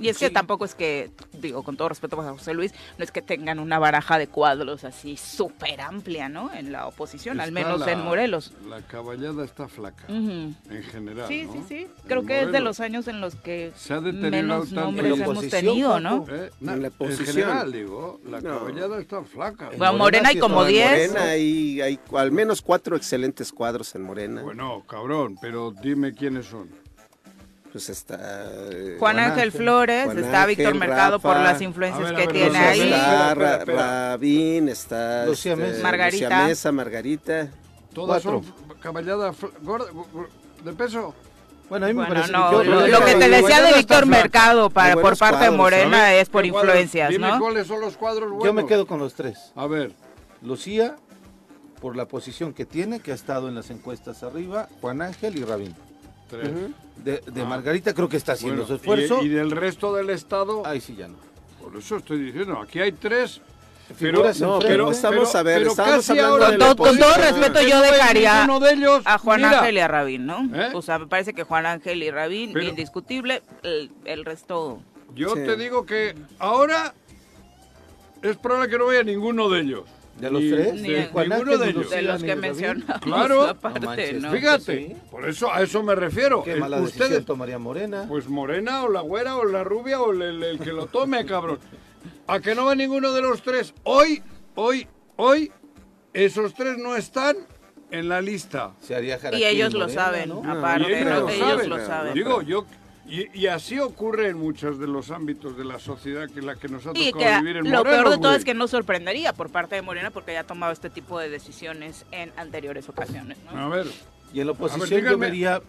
Y 0.00 0.08
es 0.08 0.18
que 0.18 0.28
Sí. 0.28 0.32
tampoco 0.32 0.64
es 0.64 0.74
que, 0.74 1.10
digo, 1.32 1.62
con 1.62 1.76
todo 1.76 1.88
respeto 1.88 2.16
para 2.16 2.30
José 2.30 2.54
Luis, 2.54 2.72
no 2.98 3.04
es 3.04 3.10
que 3.10 3.20
tengan 3.22 3.58
una 3.58 3.78
baraja 3.78 4.18
de 4.18 4.28
cuadros 4.28 4.84
así 4.84 5.16
súper 5.16 5.80
amplia, 5.80 6.28
¿no? 6.28 6.52
En 6.54 6.70
la 6.72 6.86
oposición, 6.86 7.40
al 7.40 7.48
Está 7.48 7.60
menos 7.60 7.80
la- 7.80 7.92
en 7.92 8.00
Morelos. 8.00 8.52
La 8.68 8.80
caballada 8.82 9.44
está 9.44 9.66
flaca, 9.68 10.04
Ujú. 10.08 10.54
en 10.70 10.82
general. 10.90 11.26
Sí, 11.28 11.44
¿no? 11.46 11.52
sí, 11.52 11.58
sí. 11.68 11.76
En 11.78 11.90
Creo 12.06 12.24
que 12.24 12.34
es 12.34 12.40
de 12.40 12.46
Morelos. 12.46 12.64
los 12.64 12.80
años 12.80 13.08
en 13.08 13.20
los 13.20 13.34
que 13.34 13.72
Se 13.76 13.92
ha 13.94 14.00
deteriorado 14.00 14.30
menos 14.30 14.66
tanto. 14.68 14.80
nombres 14.82 15.12
En 15.14 15.22
hemos 15.22 15.48
tenido, 15.48 16.00
¿no? 16.00 16.26
Eh, 16.30 16.50
na- 16.60 16.74
En 16.74 16.82
la 16.82 16.88
en 16.88 16.94
oposición. 16.94 17.26
general, 17.26 17.72
digo, 17.72 18.20
la 18.24 18.40
No. 18.40 18.58
caballada 18.60 19.00
está 19.00 19.22
flaca. 19.24 19.70
En 19.72 19.78
Bueno, 19.78 19.92
Morena 19.94 19.98
Morena 20.18 20.28
hay 20.28 20.34
sí 20.36 20.40
como 20.40 20.64
estaba 20.64 20.68
en 20.94 20.98
10. 21.00 21.10
Morena 21.12 21.30
hay, 21.30 21.80
hay 21.80 22.00
al 22.16 22.32
menos 22.32 22.62
cuatro 22.62 22.96
excelentes 22.96 23.52
cuadros 23.52 23.94
en 23.94 24.02
Morena. 24.02 24.42
Bueno, 24.42 24.84
cabrón, 24.88 25.36
pero 25.40 25.72
dime 25.72 26.14
quiénes 26.14 26.46
son. 26.46 26.68
Pues 27.72 27.90
está 27.90 28.16
eh, 28.70 28.96
Juan 28.98 29.16
Juan 29.16 29.18
Ángel 29.18 29.32
Ángel. 29.48 29.52
Flores, 29.52 30.04
Juan 30.06 30.18
está 30.18 30.42
Ángel, 30.42 30.56
Víctor 30.56 30.74
Mercado 30.76 31.18
por 31.20 31.36
las 31.36 31.60
influencias 31.60 32.12
ver, 32.12 32.16
que 32.16 32.26
ver, 32.26 32.32
tiene 32.32 32.58
ahí. 32.58 32.92
Está 32.92 33.34
Ra-. 33.34 33.64
Rabín, 33.64 34.68
está 34.68 35.26
Lucía 35.26 35.52
este, 35.52 35.64
Mesa. 35.66 35.82
Margarita. 35.82 36.24
Lucía 36.28 36.46
Mesa, 36.46 36.72
Margarita. 36.72 37.48
Todas 37.92 38.22
Cuatro. 38.22 38.42
son 38.42 38.78
caballada 38.80 39.32
gorda, 39.62 39.86
de 40.64 40.72
peso. 40.72 41.14
Bueno, 41.68 41.84
a 41.84 41.88
mí 41.90 41.94
me 41.94 42.00
Bueno, 42.06 42.14
parece 42.14 42.32
no, 42.32 42.62
yo- 42.62 42.86
lo, 42.88 43.04
que 43.04 43.14
te 43.16 43.28
decía 43.28 43.60
de 43.60 43.74
Víctor 43.74 44.06
Mercado 44.06 44.70
para, 44.70 44.94
por 44.94 45.18
parte 45.18 45.36
de 45.44 45.50
cuadros, 45.50 45.56
Morena 45.58 45.98
¿Sabes 45.98 46.22
es 46.22 46.28
por 46.30 46.42
qué 46.44 46.50
cuadros? 46.50 46.70
influencias, 46.74 47.10
Dime 47.10 47.28
¿no? 47.28 47.38
cuáles 47.38 47.66
son 47.66 47.82
los 47.82 47.98
cuadros 47.98 48.30
buenos. 48.30 48.44
yo 48.46 48.52
me 48.54 48.64
quedo 48.64 48.86
con 48.86 48.98
los 48.98 49.12
tres. 49.12 49.52
A 49.54 49.66
ver, 49.66 49.92
Lucía, 50.40 50.96
por 51.82 51.94
la 51.96 52.06
posición 52.08 52.54
que 52.54 52.64
tiene, 52.64 53.00
que 53.00 53.12
ha 53.12 53.14
estado 53.14 53.48
en 53.48 53.54
las 53.54 53.68
encuestas 53.68 54.22
arriba, 54.22 54.68
Juan 54.80 55.02
Ángel 55.02 55.36
y 55.38 55.44
Rabín. 55.44 55.74
Tres. 56.28 56.50
De, 56.96 57.22
de 57.26 57.42
Ah. 57.42 57.44
Margarita 57.44 57.94
creo 57.94 58.08
que 58.08 58.16
está 58.16 58.32
haciendo 58.32 58.62
Bueno, 58.62 58.68
su 58.68 58.74
esfuerzo. 58.74 59.22
Y, 59.22 59.26
y 59.26 59.28
del 59.28 59.50
resto 59.50 59.94
del 59.94 60.10
estado, 60.10 60.66
Ahí 60.66 60.80
sí 60.80 60.94
ya 60.96 61.08
no. 61.08 61.16
por 61.62 61.76
eso 61.76 61.96
estoy 61.96 62.18
diciendo, 62.20 62.58
aquí 62.60 62.80
hay 62.80 62.92
tres. 62.92 63.40
Pero, 63.98 64.22
no, 64.40 64.58
pero 64.58 64.90
estamos 64.90 65.34
a 65.34 65.42
ver, 65.42 65.62
estamos 65.62 66.06
casi 66.06 66.12
hablando 66.18 66.34
ahora 66.44 66.50
de 66.50 66.58
Con 66.58 66.58
la 66.58 66.74
todo, 66.74 66.86
con 66.88 66.98
todo 66.98 67.14
respeto, 67.14 67.62
yo 67.66 67.80
dejaría 67.80 68.46
de 68.60 68.72
ellos. 68.74 69.00
a 69.06 69.16
Juan 69.16 69.40
Mira, 69.40 69.60
Ángel 69.60 69.76
y 69.76 69.80
a 69.80 69.88
Rabín, 69.88 70.26
¿no? 70.26 70.40
¿Eh? 70.54 70.70
O 70.74 70.82
sea, 70.82 70.98
me 70.98 71.06
parece 71.06 71.32
que 71.32 71.42
Juan 71.44 71.64
Ángel 71.64 72.02
y 72.02 72.10
Rabín, 72.10 72.52
Pero- 72.52 72.66
indiscutible, 72.66 73.42
el, 73.62 73.90
el 74.04 74.26
resto... 74.26 74.82
Yo 75.14 75.30
Sí. 75.34 75.40
te 75.46 75.56
digo 75.56 75.86
que 75.86 76.14
ahora 76.38 76.92
es 78.20 78.36
probable 78.36 78.68
que 78.68 78.76
no 78.76 78.86
vaya 78.86 79.02
ninguno 79.02 79.48
de 79.48 79.60
ellos. 79.62 79.84
¿De 80.20 80.30
los 80.30 80.40
tres? 80.40 80.74
Ni- 80.74 80.88
ninguno 80.88 81.34
Ángel, 81.34 81.58
de 81.60 81.70
ellos. 81.70 81.90
De 81.90 82.02
los 82.02 82.22
que 82.22 82.36
mencionamos 82.36 83.00
Claro. 83.00 83.42
aparte, 83.44 83.80
No 83.80 83.86
manches, 83.86 84.22
¿no? 84.22 84.32
Fíjate, 84.32 84.76
Sí. 84.88 84.96
por 85.10 85.28
eso 85.28 85.52
a 85.52 85.62
eso 85.62 85.82
me 85.82 85.94
refiero. 85.94 86.42
Qué 86.42 86.52
El- 86.52 86.60
mala 86.60 86.80
decisión 86.80 87.04
ustedes, 87.06 87.24
tomaría 87.24 87.58
Morena. 87.58 88.04
pues 88.08 88.28
morena 88.28 88.82
o 88.84 88.88
la 88.90 89.00
güera 89.00 89.36
o 89.36 89.44
la 89.44 89.62
rubia 89.64 90.00
o 90.00 90.12
el, 90.12 90.22
el- 90.22 90.42
el 90.42 90.58
que 90.58 90.72
lo 90.72 90.86
tome, 90.86 91.24
cabrón. 91.24 91.58
A 92.26 92.40
que 92.40 92.54
no 92.54 92.66
va 92.66 92.74
ninguno 92.74 93.12
de 93.12 93.22
los 93.22 93.42
tres. 93.42 93.72
Hoy, 93.84 94.22
hoy, 94.54 94.86
hoy, 95.16 95.50
esos 96.12 96.52
tres 96.54 96.76
no 96.78 96.96
están 96.96 97.36
en 97.90 98.08
la 98.08 98.20
lista. 98.20 98.72
Se 98.80 98.94
haría 98.94 99.18
Y 99.32 99.44
ellos 99.44 99.72
lo 99.72 99.88
saben, 99.88 100.28
¿no? 100.28 100.42
Y 100.44 100.48
aparte, 100.48 101.00
ellos 101.00 101.04
¿no? 101.10 101.20
lo 101.20 101.28
ellos 101.28 101.46
saben. 101.48 101.68
lo 101.70 101.86
saben. 101.86 102.14
Digo, 102.14 102.42
yo. 102.42 102.66
Y, 103.08 103.26
y 103.38 103.46
así 103.46 103.78
ocurre 103.78 104.28
en 104.28 104.38
muchos 104.38 104.78
de 104.78 104.86
los 104.86 105.10
ámbitos 105.10 105.56
de 105.56 105.64
la 105.64 105.78
sociedad 105.78 106.28
que 106.28 106.42
la 106.42 106.56
que 106.56 106.68
nos 106.68 106.86
ha 106.86 106.90
Y 106.94 107.10
tocado 107.10 107.24
que 107.32 107.38
vivir 107.40 107.56
en 107.58 107.70
lo 107.72 107.82
peor 107.82 108.10
de 108.10 108.18
todo 108.18 108.34
es 108.34 108.44
que 108.44 108.52
no 108.54 108.68
sorprendería 108.68 109.32
por 109.32 109.50
parte 109.50 109.76
de 109.76 109.82
Morena 109.82 110.10
porque 110.10 110.34
ya 110.34 110.40
ha 110.40 110.44
tomado 110.44 110.72
este 110.72 110.90
tipo 110.90 111.18
de 111.18 111.30
decisiones 111.30 112.04
en 112.12 112.32
anteriores 112.36 112.88
ocasiones. 112.88 113.38
¿no? 113.50 113.58
A 113.58 113.68
ver, 113.68 113.86
Y 114.32 114.40
en 114.40 114.46
la 114.46 114.52
ver, 114.52 114.62
oposición 114.62 115.04
yo 115.04 115.16
vería 115.18 115.62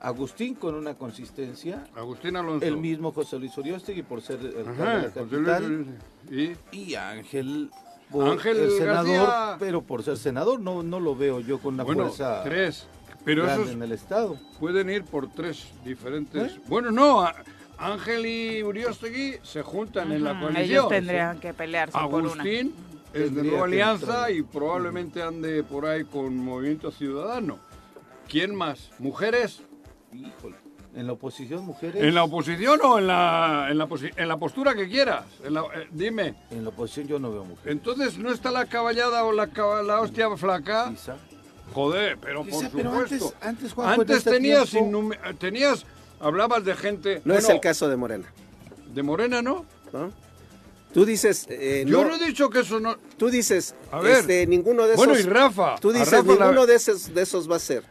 Agustín 0.00 0.54
con 0.54 0.74
una 0.74 0.94
consistencia, 0.94 1.82
Agustín 1.96 2.36
Alonso. 2.36 2.64
el 2.66 2.76
mismo 2.76 3.10
José 3.10 3.38
Luis 3.38 3.56
Oriostegui 3.56 4.02
por 4.02 4.20
ser 4.20 4.38
el 4.38 4.68
Ajá, 4.68 4.96
de 4.98 5.02
la 5.02 5.10
capital, 5.10 5.86
Luis- 6.30 6.56
y 6.72 6.76
y 6.90 6.94
Ángel 6.94 7.70
por 8.10 8.28
Ángel 8.28 8.58
el 8.58 8.70
senador, 8.72 9.26
García. 9.26 9.56
pero 9.58 9.80
por 9.82 10.02
ser 10.02 10.18
senador 10.18 10.60
no, 10.60 10.82
no 10.82 11.00
lo 11.00 11.16
veo 11.16 11.40
yo 11.40 11.58
con 11.58 11.74
una 11.74 11.84
bueno, 11.84 12.04
fuerza 12.04 12.42
tres. 12.44 12.86
Pero 13.24 13.44
grande 13.44 13.62
esos 13.62 13.74
en 13.74 13.82
el 13.82 13.92
estado. 13.92 14.36
pueden 14.60 14.90
ir 14.90 15.04
por 15.04 15.30
tres 15.30 15.66
diferentes. 15.84 16.52
¿Eh? 16.52 16.60
Bueno, 16.66 16.90
no, 16.90 17.22
a- 17.22 17.34
Ángel 17.78 18.24
y 18.26 18.62
Uriostegui 18.62 19.36
se 19.42 19.62
juntan 19.62 20.12
en 20.12 20.22
la 20.24 20.38
coalición. 20.38 20.64
Ellos 20.70 20.88
tendrían 20.88 21.40
que 21.40 21.52
pelearse 21.54 21.98
por 21.98 22.22
una. 22.22 22.30
Agustín 22.30 22.74
es 23.12 23.34
de 23.34 23.42
Nueva 23.42 23.64
Alianza 23.64 24.04
entrar. 24.28 24.30
y 24.32 24.42
probablemente 24.42 25.22
ande 25.22 25.62
por 25.64 25.86
ahí 25.86 26.04
con 26.04 26.36
Movimiento 26.36 26.90
Ciudadano. 26.90 27.58
¿Quién 28.28 28.54
más? 28.54 28.90
¿Mujeres? 28.98 29.62
Híjole, 30.12 30.56
en 30.94 31.06
la 31.08 31.12
oposición 31.14 31.64
mujeres, 31.64 32.02
¿En 32.02 32.14
la 32.14 32.22
oposición 32.22 32.78
o 32.84 32.98
en 32.98 33.08
la, 33.08 33.66
en 33.70 33.76
la, 33.78 33.88
posi- 33.88 34.12
en 34.16 34.28
la 34.28 34.36
postura 34.36 34.74
que 34.76 34.88
quieras? 34.88 35.24
En 35.44 35.54
la- 35.54 35.62
eh, 35.62 35.88
dime. 35.90 36.34
en 36.52 36.62
la 36.62 36.68
oposición 36.70 37.08
yo 37.08 37.18
no 37.18 37.32
veo 37.32 37.44
mujeres. 37.44 37.72
Entonces, 37.72 38.16
¿no 38.18 38.30
está 38.30 38.50
la 38.52 38.66
caballada 38.66 39.24
o 39.24 39.32
la, 39.32 39.46
la 39.84 40.00
hostia 40.00 40.34
flaca? 40.36 40.90
Quizá. 40.90 41.16
Joder, 41.72 42.18
pero 42.20 42.44
por 42.44 42.50
Quizá, 42.60 42.70
pero 42.74 42.90
supuesto. 42.92 43.14
antes, 43.40 43.48
antes, 43.48 43.72
Juanjo, 43.72 43.94
en 43.94 44.00
Antes 44.02 44.16
este 44.18 44.30
tenías, 44.30 44.70
tenías, 45.38 45.84
hablabas 46.20 46.64
de 46.64 46.74
gente... 46.76 47.20
No 47.24 47.34
es 47.34 47.48
el 47.48 47.60
caso 47.60 47.88
de 47.88 47.96
Morena, 47.96 48.26
De 48.94 49.02
Morena, 49.02 49.42
¿no? 49.42 49.64
¿no? 49.92 50.12
Tú 50.92 51.04
dices, 51.04 51.46
eh, 51.48 51.84
Yo 51.88 52.02
no, 52.04 52.10
no 52.10 52.16
he 52.22 52.26
dicho 52.28 52.48
que 52.50 52.60
eso 52.60 52.78
no... 52.78 52.96
tú 53.16 53.28
dices, 53.28 53.74
A 53.90 53.98
ver. 53.98 54.18
este, 54.18 54.46
ninguno 54.46 54.84
de 54.86 54.94
esos. 54.94 55.04
Bueno, 55.04 55.18
y 55.18 55.24
Rafa. 55.24 55.74
Tú 55.80 55.90
dices, 55.92 56.10
Rafa 56.12 56.34
la- 56.34 56.44
ninguno 56.46 56.66
de 56.66 56.76
esos, 56.76 57.12
de 57.12 57.22
esos 57.22 57.50
va 57.50 57.56
a 57.56 57.60
ser. 57.60 57.82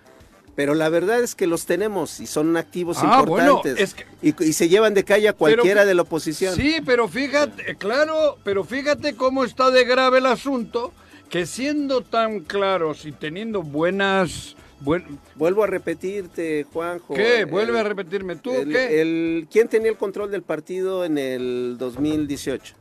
Pero 0.55 0.73
la 0.75 0.87
verdad 0.87 1.19
es 1.21 1.35
que 1.35 1.45
los 1.47 1.65
tenemos 1.65 2.19
y 2.21 2.27
son 2.27 2.55
activos 2.55 2.97
Ah, 3.01 3.23
bueno, 3.27 3.55
importantes. 3.55 3.83
es 3.83 3.93
que- 3.95 4.05
y, 4.21 4.43
y 4.49 4.53
se 4.53 4.69
llevan 4.69 4.93
de 4.93 5.03
calle 5.03 5.27
a 5.27 5.33
cualquiera 5.33 5.81
Pero- 5.81 5.87
de 5.89 5.95
la 5.95 6.01
oposición. 6.03 6.55
Sí, 6.55 6.77
pero 6.85 7.09
fíjate, 7.09 7.75
claro, 7.75 8.37
pero 8.45 8.63
fíjate 8.63 9.15
cómo 9.17 9.43
está 9.43 9.69
de 9.71 9.83
grave 9.83 10.19
el 10.19 10.27
asunto, 10.27 10.93
que 11.33 11.47
siendo 11.47 12.01
tan 12.01 12.41
claros 12.41 13.07
y 13.07 13.11
teniendo 13.11 13.63
buenas... 13.63 14.55
Buen, 14.81 15.17
Vuelvo 15.33 15.63
a 15.63 15.67
repetirte, 15.67 16.63
Juanjo. 16.71 17.15
¿Qué? 17.15 17.39
el- 17.39 17.45
Vuelve 17.47 17.79
a 17.79 17.83
repetirme 17.83 18.35
tú, 18.35 18.53
el- 18.53 18.69
¿qué? 18.71 19.01
el- 19.01 19.47
¿Quién 19.51 19.67
tenía 19.67 19.89
el 19.89 19.97
control 19.97 20.29
del 20.29 20.43
partido 20.43 21.03
en 21.05 21.17
el 21.17 21.77
2018? 21.79 22.75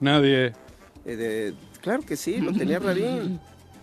Nadie. 0.00 0.54
Eh, 1.04 1.14
de- 1.16 1.54
claro 1.82 2.02
que 2.02 2.16
sí, 2.16 2.38
lo 2.38 2.52
tenía 2.52 2.80
Rabín. 2.80 3.38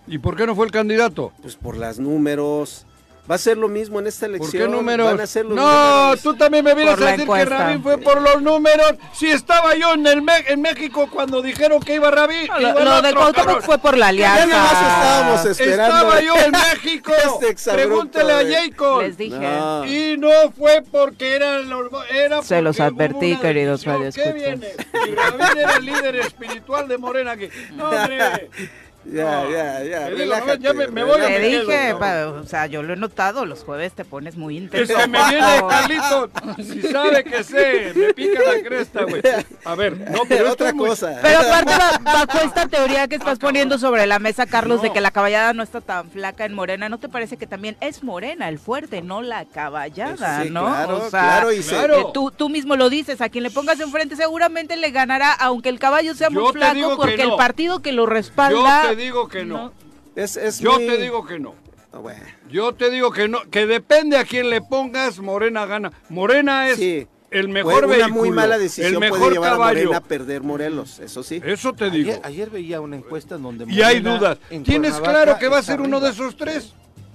¿Y 0.07 0.17
por 0.17 0.35
qué 0.35 0.45
no 0.45 0.55
fue 0.57 0.65
el 0.65 0.73
candidato? 0.73 1.31
Pues 1.41 1.55
por 1.55 1.77
los 1.77 1.97
números. 1.97 2.85
Va 3.29 3.35
a 3.35 3.37
ser 3.37 3.55
lo 3.57 3.69
mismo 3.69 3.99
en 3.99 4.07
esta 4.07 4.25
¿Por 4.25 4.35
elección. 4.35 4.63
qué 4.63 4.67
números? 4.77 5.07
Van 5.11 5.21
a 5.21 5.27
ser 5.27 5.45
los 5.45 5.55
no, 5.55 5.61
números. 6.01 6.21
tú 6.23 6.35
también 6.35 6.65
me 6.65 6.73
vienes 6.73 6.95
Por 6.95 7.07
a 7.07 7.11
decir 7.11 7.27
que 7.29 7.45
Rabín 7.45 7.83
fue 7.83 7.97
por 7.99 8.19
los 8.21 8.41
números. 8.41 8.95
Si 9.13 9.29
estaba 9.29 9.75
yo 9.75 9.93
en 9.93 10.05
el 10.07 10.21
Me- 10.21 10.43
en 10.47 10.61
México 10.61 11.07
cuando 11.09 11.41
dijeron 11.41 11.79
que 11.81 11.95
iba 11.95 12.09
Rabín. 12.11 12.47
No, 12.47 12.59
iba 12.59 12.73
Lo, 12.83 13.01
de 13.01 13.13
Cuauhtémoc 13.13 13.35
cabrón. 13.35 13.61
fue 13.63 13.77
por 13.77 13.97
la 13.97 14.11
Ya 14.11 14.45
nada 14.45 14.63
más 14.63 14.71
estábamos 14.71 15.39
alianza. 15.39 15.51
esperando. 15.51 15.95
Estaba 15.95 16.21
yo 16.21 16.35
en 16.35 16.51
México. 16.83 17.11
Este 17.35 17.49
exabrupto 17.49 17.87
Pregúntele 18.19 18.33
a 18.33 18.61
Jacob. 18.63 19.01
Les 19.03 19.17
dije. 19.17 19.37
No. 19.39 19.85
Y 19.85 20.17
no 20.17 20.29
fue 20.57 20.83
porque 20.91 21.35
eran 21.35 21.69
los 21.69 21.89
era 22.13 22.41
Se 22.41 22.61
los 22.61 22.79
advertí, 22.79 23.37
queridos 23.37 23.81
decisión. 23.85 24.11
¿Qué 24.13 24.23
radioescuchas. 24.31 24.33
viene? 24.33 25.11
Y 25.11 25.15
Rabín 25.15 25.57
era 25.59 25.75
el 25.77 25.85
líder 25.85 26.15
espiritual 26.17 26.87
de 26.87 26.97
Morena 26.97 27.31
aquí. 27.31 27.47
No, 27.75 27.89
hombre. 27.91 28.49
Ya, 29.03 29.23
No, 29.43 29.49
ya, 29.49 29.83
ya. 29.83 30.09
relájate, 30.09 30.59
ya 30.61 30.73
me- 30.73 30.87
me 30.87 31.03
voy 31.03 31.19
a 31.19 31.25
Te 31.25 31.39
dije, 31.39 31.93
o 31.93 32.43
sea, 32.43 32.67
yo 32.67 32.83
lo 32.83 32.93
he 32.93 32.95
notado, 32.97 33.45
los 33.47 33.63
jueves 33.63 33.93
te 33.93 34.05
pones 34.05 34.37
muy 34.37 34.57
Es 34.57 34.63
intenso. 34.63 34.95
que 34.95 35.07
me 35.07 35.19
viene 35.29 35.47
Carlitos. 35.69 36.29
Si 36.57 36.81
sabe 36.83 37.23
que 37.23 37.43
sé, 37.43 37.93
me 37.95 38.13
pica 38.13 38.39
la 38.43 38.61
cresta, 38.61 39.03
güey. 39.03 39.21
A 39.65 39.75
ver, 39.75 39.97
no, 40.11 40.21
pero 40.29 40.51
Otra 40.51 40.69
es 40.69 40.75
muy- 40.75 40.87
cosa. 40.89 41.17
Pero 41.21 41.39
aparte, 41.39 41.73
ba- 41.77 41.99
bajo 42.27 42.45
esta 42.45 42.67
teoría 42.67 43.07
que 43.07 43.15
estás 43.15 43.39
poniendo 43.39 43.79
sobre 43.79 44.05
la 44.05 44.19
mesa, 44.19 44.45
Carlos, 44.45 44.81
de 44.83 44.91
que 44.93 45.01
la 45.01 45.09
caballada 45.11 45.53
no 45.53 45.63
está 45.63 45.81
tan 45.81 46.11
flaca 46.11 46.45
en 46.45 46.53
Morena, 46.53 46.87
¿no 46.87 46.99
te 46.99 47.09
parece 47.09 47.37
que 47.37 47.47
también 47.47 47.77
es 47.81 48.03
Morena 48.03 48.49
el 48.49 48.59
fuerte, 48.59 49.01
no 49.01 49.21
la 49.23 49.45
caballada, 49.45 50.43
Sí, 50.43 50.49
no? 50.51 50.65
claro, 50.67 50.97
o 50.97 51.09
sea, 51.09 51.21
claro, 51.21 51.51
y 51.51 51.61
Claro. 51.61 51.95
eh, 51.99 52.05
tú, 52.13 52.29
tú 52.31 52.49
mismo 52.49 52.75
lo 52.75 52.89
dices, 52.89 53.19
a 53.21 53.29
quien 53.29 53.43
le 53.43 53.49
pongas 53.51 53.79
enfrente 53.79 54.15
seguramente 54.15 54.77
le 54.77 54.91
ganará, 54.91 55.33
aunque 55.33 55.69
el 55.69 55.79
caballo 55.79 56.13
sea 56.13 56.29
muy 56.29 56.43
Yo 56.43 56.51
flaco, 56.53 56.73
que 56.91 56.95
porque 56.97 57.23
no. 57.25 57.31
el 57.31 57.35
partido 57.37 57.81
que 57.81 57.91
lo 57.93 58.05
respalda... 58.05 58.90
Yo 58.91 58.97
te 58.97 59.03
digo 59.03 59.27
que 59.27 59.45
no. 59.45 59.71
Es, 60.15 60.37
es 60.37 60.59
Yo 60.59 60.73
muy- 60.73 60.87
te 60.87 60.97
digo 60.97 61.25
que 61.25 61.39
no. 61.39 61.55
Ah, 61.93 61.97
bueno. 61.99 62.23
Yo 62.49 62.73
te 62.73 62.89
digo 62.89 63.11
que 63.11 63.27
no, 63.27 63.41
que 63.49 63.65
depende 63.65 64.17
a 64.17 64.23
quién 64.25 64.49
le 64.49 64.61
pongas, 64.61 65.19
Morena 65.19 65.65
gana. 65.65 65.91
Morena 66.09 66.69
es 66.69 66.77
Sí. 66.77 67.07
el 67.31 67.43
Fue 67.45 67.53
mejor 67.53 67.85
una 67.85 67.95
vehículo, 67.95 68.15
muy 68.15 68.31
mala 68.31 68.57
decisión 68.57 69.03
el 69.03 69.09
puede 69.09 69.11
mejor 69.11 69.45
a 69.45 69.49
caballo. 69.51 69.79
Morena 69.79 69.97
a 69.97 70.01
perder 70.01 70.41
Morelos, 70.41 70.99
eso 70.99 71.21
sí. 71.23 71.41
Eso 71.43 71.73
te 71.73 71.89
digo. 71.89 72.11
Ayer, 72.11 72.21
ayer 72.25 72.49
veía 72.49 72.81
una 72.81 72.95
encuesta 72.95 73.35
en 73.35 73.43
donde 73.43 73.65
Y 73.67 73.81
hay 73.81 73.95
Morena 74.01 74.17
dudas. 74.17 74.37
en 74.49 74.63
¿Tienes 74.63 74.93
claro 74.99 75.37
que 75.39 75.47
va 75.49 75.57
a 75.59 75.63
ser 75.63 75.81
uno 75.81 75.99
de 75.99 76.07
arriba. 76.07 76.25
esos 76.25 76.37
tres? 76.37 76.73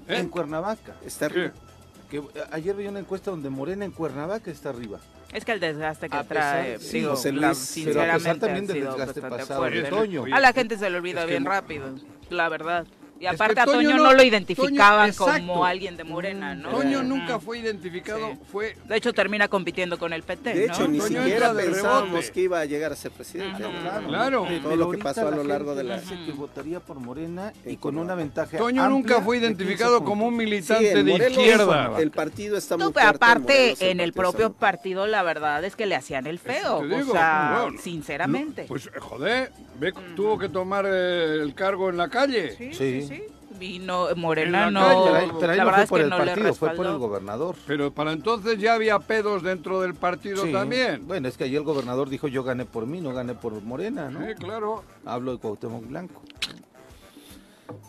¿Eh? 0.09 0.19
En 0.19 0.29
Cuernavaca. 0.29 0.95
Está 1.05 1.29
¿Qué? 1.29 1.51
Que, 2.11 2.19
eh, 2.19 2.23
ayer 2.53 2.77
veía 2.77 2.91
una 2.91 3.01
encuesta 3.01 3.31
donde 3.31 3.51
Morena 3.51 3.85
en 3.85 3.91
Cuernavaca 3.91 4.51
está 4.51 4.69
arriba. 4.71 5.01
Es 5.37 5.45
que 5.45 5.53
el 5.53 5.61
desgaste 5.61 6.09
que 6.09 6.17
A 6.17 6.23
pesar- 6.25 6.63
trae, 6.63 6.79
sí, 6.79 6.99
digo, 7.01 7.11
José 7.11 7.31
la- 7.31 7.49
Luis, 7.49 7.73
pero 7.85 7.91
a 8.01 8.05
pesar 8.15 8.15
sinceramente 8.15 8.41
también 8.47 8.65
ha 8.65 8.67
del 8.69 8.77
sido 8.77 8.97
desgaste 8.97 9.21
bastante 9.21 9.37
pasado 9.45 9.65
de 9.65 9.71
fuerte. 9.71 9.91
Toño. 9.91 10.23
Oye, 10.23 10.33
A 10.33 10.41
la 10.41 10.53
gente 10.55 10.79
se 10.79 10.89
le 10.91 10.97
olvida 10.97 11.23
es 11.25 11.29
bien 11.29 11.45
no- 11.45 11.51
rápido, 11.51 11.95
la 12.31 12.49
verdad. 12.49 12.87
Y 13.19 13.25
Es 13.25 13.31
que 13.31 13.35
aparte 13.37 13.61
a 13.61 13.65
Toño 13.65 13.77
Toño 13.77 13.97
no- 13.97 14.03
no, 14.05 14.13
lo 14.13 14.19
Toño- 14.19 14.29
identificaban 14.29 15.09
exacto. 15.09 15.47
como 15.47 15.65
alguien 15.65 15.97
de 15.97 16.05
Morena, 16.05 16.55
¿no? 16.55 16.69
Toño 16.71 17.03
nunca 17.03 17.39
fue 17.41 17.59
identificado, 17.61 18.33
Sí. 18.33 18.39
fue... 18.53 18.77
De 18.85 18.97
hecho, 18.97 19.13
termina 19.15 19.49
compitiendo 19.49 19.99
con 19.99 20.13
el 20.13 20.23
PT, 20.23 20.53
De 20.55 20.67
¿no? 20.67 20.73
hecho, 20.75 20.87
ni 20.89 20.99
Toño 20.99 21.21
siquiera 21.23 21.53
pensábamos 21.55 22.11
rebote. 22.11 22.33
que 22.33 22.41
iba 22.43 22.61
a 22.61 22.65
llegar 22.67 22.93
a 22.93 22.97
ser 22.97 23.13
presidente. 23.13 23.57
Claro. 23.63 24.07
Claro. 24.07 24.39
Todo 24.45 24.61
Pero 24.65 24.77
lo 24.77 24.91
que 24.91 24.99
pasó 24.99 25.23
a 25.27 25.31
la 25.31 25.37
lo 25.39 25.45
largo 25.45 25.75
de 25.75 25.85
la... 25.85 25.99
dice 25.99 26.15
que 26.27 26.33
votaría 26.33 26.81
por 26.81 26.99
Morena 27.01 27.53
y 27.65 27.71
En 27.71 27.77
con 27.77 27.97
una 27.97 28.15
ventaja 28.15 28.59
Toño 28.59 28.87
nunca 28.91 29.23
fue 29.23 29.41
de 29.41 29.49
15 29.49 29.63
identificado 29.63 30.05
como 30.05 30.27
un 30.27 30.37
militante 30.37 30.85
Sí, 30.85 30.99
en 30.99 31.07
de 31.07 31.13
Morelos, 31.13 31.39
izquierda. 31.39 31.93
El 31.99 32.11
partido 32.11 32.57
está 32.59 32.77
No, 32.77 32.85
muy 32.87 32.93
fuerte, 32.93 33.09
aparte, 33.17 33.53
Morelos, 33.55 33.83
en 33.83 34.01
el 34.01 34.13
propio 34.13 34.47
está 34.49 34.59
partido, 34.59 35.07
la 35.07 35.23
verdad 35.23 35.65
es 35.65 35.75
que 35.75 35.87
le 35.87 35.95
hacían 35.97 36.27
el 36.27 36.39
feo. 36.39 36.57
Eso 36.57 36.81
te 36.81 36.97
digo, 36.97 37.11
o 37.13 37.15
sea, 37.15 37.59
bueno, 37.63 37.81
sinceramente. 37.81 38.63
No, 38.63 38.69
pues, 38.69 38.91
joder, 38.99 39.53
tuvo 40.15 40.39
que 40.39 40.49
tomar 40.51 40.85
el 40.87 41.55
cargo 41.55 41.89
en 41.89 41.97
la 41.97 42.09
calle. 42.11 42.55
sí, 42.57 42.75
sí. 42.75 43.06
Sí. 43.07 43.23
Y 43.59 43.79
no, 43.79 44.11
En 44.11 44.21
Morena 44.21 44.71
no. 44.71 44.81
calle. 44.81 45.17
Ahí, 45.17 45.31
ahí 45.31 45.57
la 45.57 45.65
no 45.65 45.71
verdad 45.71 45.73
fue 45.75 45.83
es 45.85 45.89
por 45.89 45.99
que 45.99 46.05
el 46.05 46.11
no 46.11 46.19
le 46.19 46.27
partido, 46.27 46.55
fue 46.55 46.71
por 46.75 46.87
el 46.87 46.99
gobernador. 46.99 47.57
Pero 47.67 47.91
para 47.91 48.13
entonces 48.13 48.59
ya 48.59 48.75
había 48.75 48.99
pedos 48.99 49.43
dentro 49.43 49.81
del 49.81 49.95
partido 49.95 50.45
Sí. 50.45 50.53
también. 50.53 51.07
Bueno, 51.07 51.27
es 51.29 51.39
que 51.39 51.45
ayer 51.45 51.57
el 51.59 51.65
gobernador 51.65 52.11
dijo 52.11 52.29
yo 52.29 52.43
gané 52.45 52.67
por 52.67 52.87
mí, 52.87 53.01
no 53.01 53.15
gané 53.15 53.35
por 53.35 53.55
Morena, 53.63 54.11
¿no? 54.11 54.21
Sí, 54.27 54.35
claro. 54.35 54.85
Hablo 55.07 55.33
de 55.33 55.39
Cuauhtémoc 55.39 55.87
Blanco. 55.87 56.21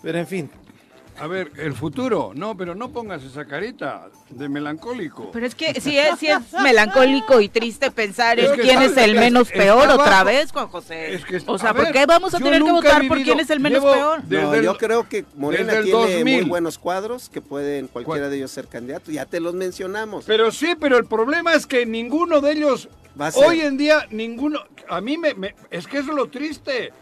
Pero 0.01 0.17
en 0.19 0.27
fin, 0.27 0.49
A 1.19 1.25
ver, 1.27 1.51
el 1.57 1.73
futuro. 1.73 2.31
No, 2.35 2.55
pero 2.55 2.75
no 2.75 2.89
pongas 2.91 3.23
esa 3.23 3.45
carita 3.45 4.09
de 4.29 4.47
melancólico. 4.49 5.31
Pero 5.31 5.47
es 5.47 5.55
que 5.55 5.79
sí 5.81 5.97
es, 5.97 6.19
sí 6.19 6.27
es 6.27 6.39
melancólico 6.61 7.41
y 7.41 7.49
triste 7.49 7.89
pensar 7.89 8.39
Es 8.39 8.51
en 8.51 8.59
quién 8.59 8.81
es 8.83 8.95
el 8.97 9.15
menos 9.15 9.49
peor 9.49 9.83
abajo. 9.85 10.01
otra 10.01 10.23
vez, 10.23 10.51
Juan 10.51 10.67
José. 10.67 11.15
Es 11.15 11.25
que 11.25 11.37
está- 11.37 11.51
o 11.51 11.57
sea, 11.57 11.73
¿por 11.73 11.85
ver, 11.85 11.93
qué 11.93 12.05
vamos 12.05 12.35
a 12.35 12.37
tener 12.37 12.61
que 12.63 12.71
votar 12.71 13.07
por 13.07 13.21
quién 13.23 13.39
es 13.39 13.49
el 13.49 13.59
menos 13.59 13.81
llevo 13.81 13.93
peor? 13.93 14.21
desde 14.23 14.43
no, 14.43 14.53
el- 14.53 14.63
yo 14.63 14.77
creo 14.77 15.09
que 15.09 15.25
Morena 15.35 15.73
tiene 15.81 15.89
2000. 15.91 16.23
muy 16.41 16.49
buenos 16.49 16.77
cuadros 16.77 17.29
que 17.29 17.41
pueden 17.41 17.87
cualquiera 17.87 18.19
¿Cuál? 18.21 18.29
de 18.31 18.37
ellos 18.37 18.51
ser 18.51 18.67
candidato. 18.67 19.11
Ya 19.11 19.25
te 19.25 19.39
los 19.39 19.55
mencionamos. 19.55 20.25
Pero 20.25 20.51
sí, 20.51 20.75
pero 20.79 20.97
el 20.97 21.05
problema 21.05 21.53
es 21.55 21.65
que 21.65 21.85
ninguno 21.87 22.41
de 22.41 22.51
ellos, 22.51 22.89
Va 23.19 23.27
a 23.27 23.31
ser. 23.31 23.43
hoy 23.43 23.61
en 23.61 23.75
día, 23.77 24.05
ninguno, 24.11 24.59
a 24.87 25.01
mí 25.01 25.17
me, 25.17 25.33
me- 25.33 25.55
es 25.71 25.87
que 25.87 25.97
es 25.97 26.05
lo 26.05 26.29
triste. 26.29 26.93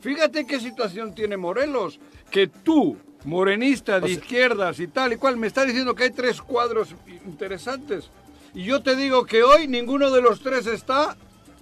Fíjate 0.00 0.46
qué 0.46 0.58
situación 0.58 1.14
tiene 1.14 1.36
Morelos, 1.36 2.00
que 2.30 2.46
tú, 2.46 2.96
morenista 3.24 3.98
de 4.00 4.04
O 4.04 4.08
sea- 4.08 4.16
izquierdas 4.16 4.80
y 4.80 4.86
tal 4.88 5.12
y 5.12 5.16
cual, 5.16 5.36
me 5.36 5.46
está 5.46 5.64
diciendo 5.64 5.94
que 5.94 6.04
hay 6.04 6.10
tres 6.10 6.40
cuadros 6.40 6.94
interesantes. 7.26 8.10
Y 8.54 8.64
yo 8.64 8.82
te 8.82 8.96
digo 8.96 9.24
que 9.26 9.42
hoy 9.42 9.68
ninguno 9.68 10.10
de 10.10 10.20
los 10.22 10.40
tres 10.42 10.66
está 10.66 11.16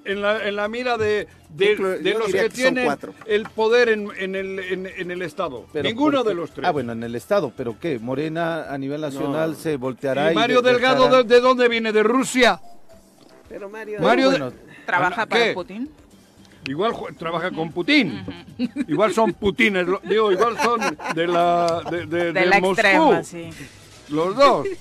en 0.05 0.23
la, 0.23 0.49
en 0.49 0.57
la 0.57 0.69
mira 0.69 0.97
de, 0.97 1.27
de, 1.51 1.71
Yo 1.71 1.77
creo- 1.77 1.99
de 1.99 2.13
yo 2.13 2.19
los 2.19 2.33
que, 2.33 2.49
tienen 2.49 2.87
cuatro. 2.87 3.13
el 3.27 3.43
poder 3.45 3.91
en, 3.91 4.09
en 4.17 4.35
el, 4.35 4.59
en, 4.59 4.87
en 4.87 5.11
el 5.11 5.21
Estado. 5.23 5.67
Pero 5.73 5.87
Ninguno 5.87 6.19
porque- 6.19 6.29
de 6.31 6.35
los 6.35 6.51
tres. 6.53 6.67
Ah, 6.67 6.71
bueno, 6.71 6.93
en 6.93 7.03
el 7.03 7.15
Estado, 7.15 7.53
pero 7.55 7.77
¿qué? 7.79 7.99
Morena 7.99 8.73
a 8.73 8.79
nivel 8.79 9.01
nacional 9.03 9.55
se 9.57 9.77
volteará 9.77 10.33
¿Y 10.33 10.35
Mario 10.35 10.63
de- 10.63 10.73
Delgado 10.73 11.05
dejará- 11.05 11.23
de, 11.25 11.35
de 11.35 11.41
dónde 11.41 11.69
viene? 11.69 11.93
¿De 11.93 12.03
Rusia? 12.03 12.59
Pero 13.51 13.69
Mario, 13.69 13.99
Mario 14.01 14.31
de- 14.31 14.39
bueno, 14.39 14.57
¿Trabaja 14.87 15.27
¿Qué? 15.27 15.31
para 15.39 15.55
Putin? 15.55 15.91
Igual 16.69 16.93
trabaja 17.19 17.51
con 17.51 17.73
Putin. 17.73 18.23
Igual 18.87 19.13
son 19.15 19.33
Putines, 19.33 19.87
digo, 20.05 20.31
igual 20.31 20.57
son 20.63 20.81
de 21.15 21.27
la 21.27 21.83
de, 21.91 22.07
de- 22.07 22.25
De 22.25 22.33
de 22.33 22.47
la 22.47 22.61
Moscú, 22.61 22.73
extrema, 22.81 23.23
sí. 23.25 23.51
Los 24.11 24.37
dos. 24.37 24.67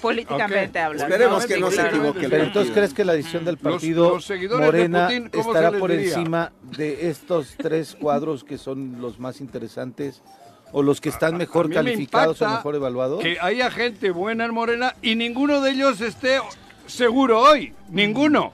Políticamente 0.00 0.78
Ok. 0.78 0.84
hablando. 0.84 1.04
Esperemos 1.14 1.42
¿no? 1.42 1.48
que 1.48 1.54
Sí, 1.54 1.60
no 1.60 1.70
se 1.70 1.76
claro. 1.76 1.96
equivoque 1.96 2.24
el 2.26 2.30
Pero 2.30 2.44
entonces 2.44 2.72
crees 2.72 2.94
que 2.94 3.04
la 3.04 3.14
decisión 3.14 3.44
del 3.44 3.56
partido 3.58 4.10
los 4.10 4.24
seguidores 4.24 4.60
de 4.60 4.66
Morena 4.88 5.06
Putin, 5.06 5.28
¿cómo 5.30 5.42
se 5.42 5.48
estará 5.58 5.78
por 5.78 5.90
diría? 5.90 6.14
encima 6.14 6.52
de 6.76 7.08
estos 7.10 7.54
tres 7.56 7.96
cuadros 8.00 8.44
que 8.44 8.58
son 8.58 9.00
los 9.00 9.18
más 9.18 9.40
interesantes 9.40 10.22
o 10.70 10.82
los 10.84 11.00
que 11.00 11.08
están 11.08 11.34
A- 11.34 11.38
mejor 11.38 11.64
a 11.64 11.68
mí 11.68 11.74
me 11.74 11.82
calificados 11.82 12.40
o 12.42 12.48
mejor 12.48 12.76
evaluados? 12.76 13.22
Que 13.22 13.38
haya 13.40 13.70
gente 13.72 14.10
buena 14.12 14.44
en 14.44 14.54
Morena 14.54 14.94
y 15.02 15.16
ninguno 15.16 15.60
de 15.60 15.72
ellos 15.72 16.00
esté 16.00 16.38
seguro 16.86 17.40
hoy. 17.40 17.72
Ninguno. 17.90 18.52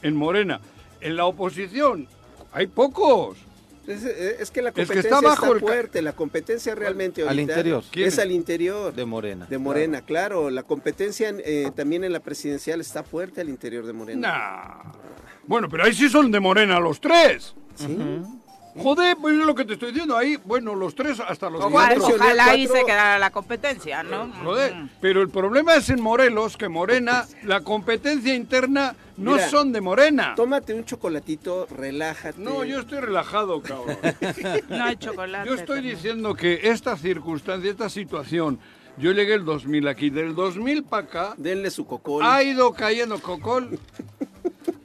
En 0.00 0.16
Morena. 0.16 0.60
En 1.00 1.16
la 1.16 1.26
oposición 1.26 2.08
hay 2.52 2.66
pocos. 2.66 3.38
Es, 3.86 4.04
es 4.04 4.50
que 4.50 4.60
la 4.60 4.68
Es 4.68 4.74
que 4.74 4.82
competencia 4.84 5.00
está 5.00 5.20
bajo 5.22 5.44
está 5.46 5.54
el 5.54 5.60
ca- 5.60 5.66
fuerte, 5.66 6.02
la 6.02 6.12
competencia 6.12 6.74
realmente 6.74 7.22
Al 7.22 7.28
ahorita 7.28 7.52
interior. 7.52 7.82
¿Quién 7.90 8.06
es 8.08 8.14
es? 8.14 8.18
al 8.20 8.32
interior 8.32 8.94
De 8.94 9.04
Morena. 9.06 9.46
de 9.48 9.56
Morena, 9.58 10.02
claro. 10.02 10.50
La 10.50 10.62
competencia 10.62 11.34
eh, 11.38 11.70
también 11.74 12.04
en 12.04 12.12
la 12.12 12.20
presidencial 12.20 12.80
está 12.82 13.02
fuerte 13.02 13.40
al 13.40 13.48
interior 13.48 13.86
de 13.86 13.92
Morena. 13.94 14.28
Nah. 14.84 14.92
Bueno, 15.46 15.68
pero 15.70 15.84
ahí 15.84 15.94
sí 15.94 16.10
son 16.10 16.30
de 16.30 16.38
Morena 16.40 16.78
los 16.80 17.00
tres. 17.00 17.54
¿Sí? 17.76 17.96
Joder, 18.82 19.16
pues 19.20 19.38
es 19.38 19.44
lo 19.44 19.54
que 19.54 19.64
te 19.64 19.74
estoy 19.74 19.90
diciendo. 19.92 20.16
Ahí, 20.16 20.38
bueno, 20.44 20.74
los 20.74 20.94
tres 20.94 21.20
hasta 21.20 21.50
los 21.50 21.62
Ojalá, 21.64 21.94
cuatro. 21.96 22.16
ojalá 22.16 22.44
ahí 22.46 22.66
se 22.66 22.84
quedara 22.84 23.18
la 23.18 23.30
competencia, 23.30 24.02
¿no? 24.02 24.30
Joder, 24.44 24.72
Ujú. 24.72 24.88
pero 25.00 25.22
el 25.22 25.28
problema 25.30 25.74
es 25.76 25.88
en 25.90 26.00
Morelos, 26.00 26.56
que 26.56 26.68
Morena, 26.68 27.26
la 27.44 27.60
competencia 27.62 28.34
interna 28.34 28.94
no 29.16 29.32
Mira, 29.32 29.48
son 29.48 29.72
de 29.72 29.80
Morena. 29.80 30.34
Tómate 30.36 30.74
un 30.74 30.84
chocolatito, 30.84 31.66
relájate. 31.76 32.40
No, 32.40 32.64
yo 32.64 32.80
estoy 32.80 33.00
relajado, 33.00 33.60
cabrón. 33.62 33.96
No 34.68 34.84
hay 34.84 34.96
chocolate. 34.96 35.48
Yo 35.48 35.54
estoy 35.54 35.76
también. 35.78 35.96
diciendo 35.96 36.34
que 36.34 36.60
esta 36.70 36.96
circunstancia, 36.96 37.70
esta 37.70 37.88
situación, 37.88 38.58
yo 38.96 39.12
llegué 39.12 39.34
el 39.34 39.44
2000 39.44 39.88
aquí, 39.88 40.10
del 40.10 40.34
2000 40.34 40.84
para 40.84 41.02
acá, 41.06 41.34
Denle 41.36 41.70
su 41.70 41.86
cocol. 41.86 42.22
ha 42.24 42.42
ido 42.42 42.72
cayendo 42.74 43.18
Cocol, 43.20 43.78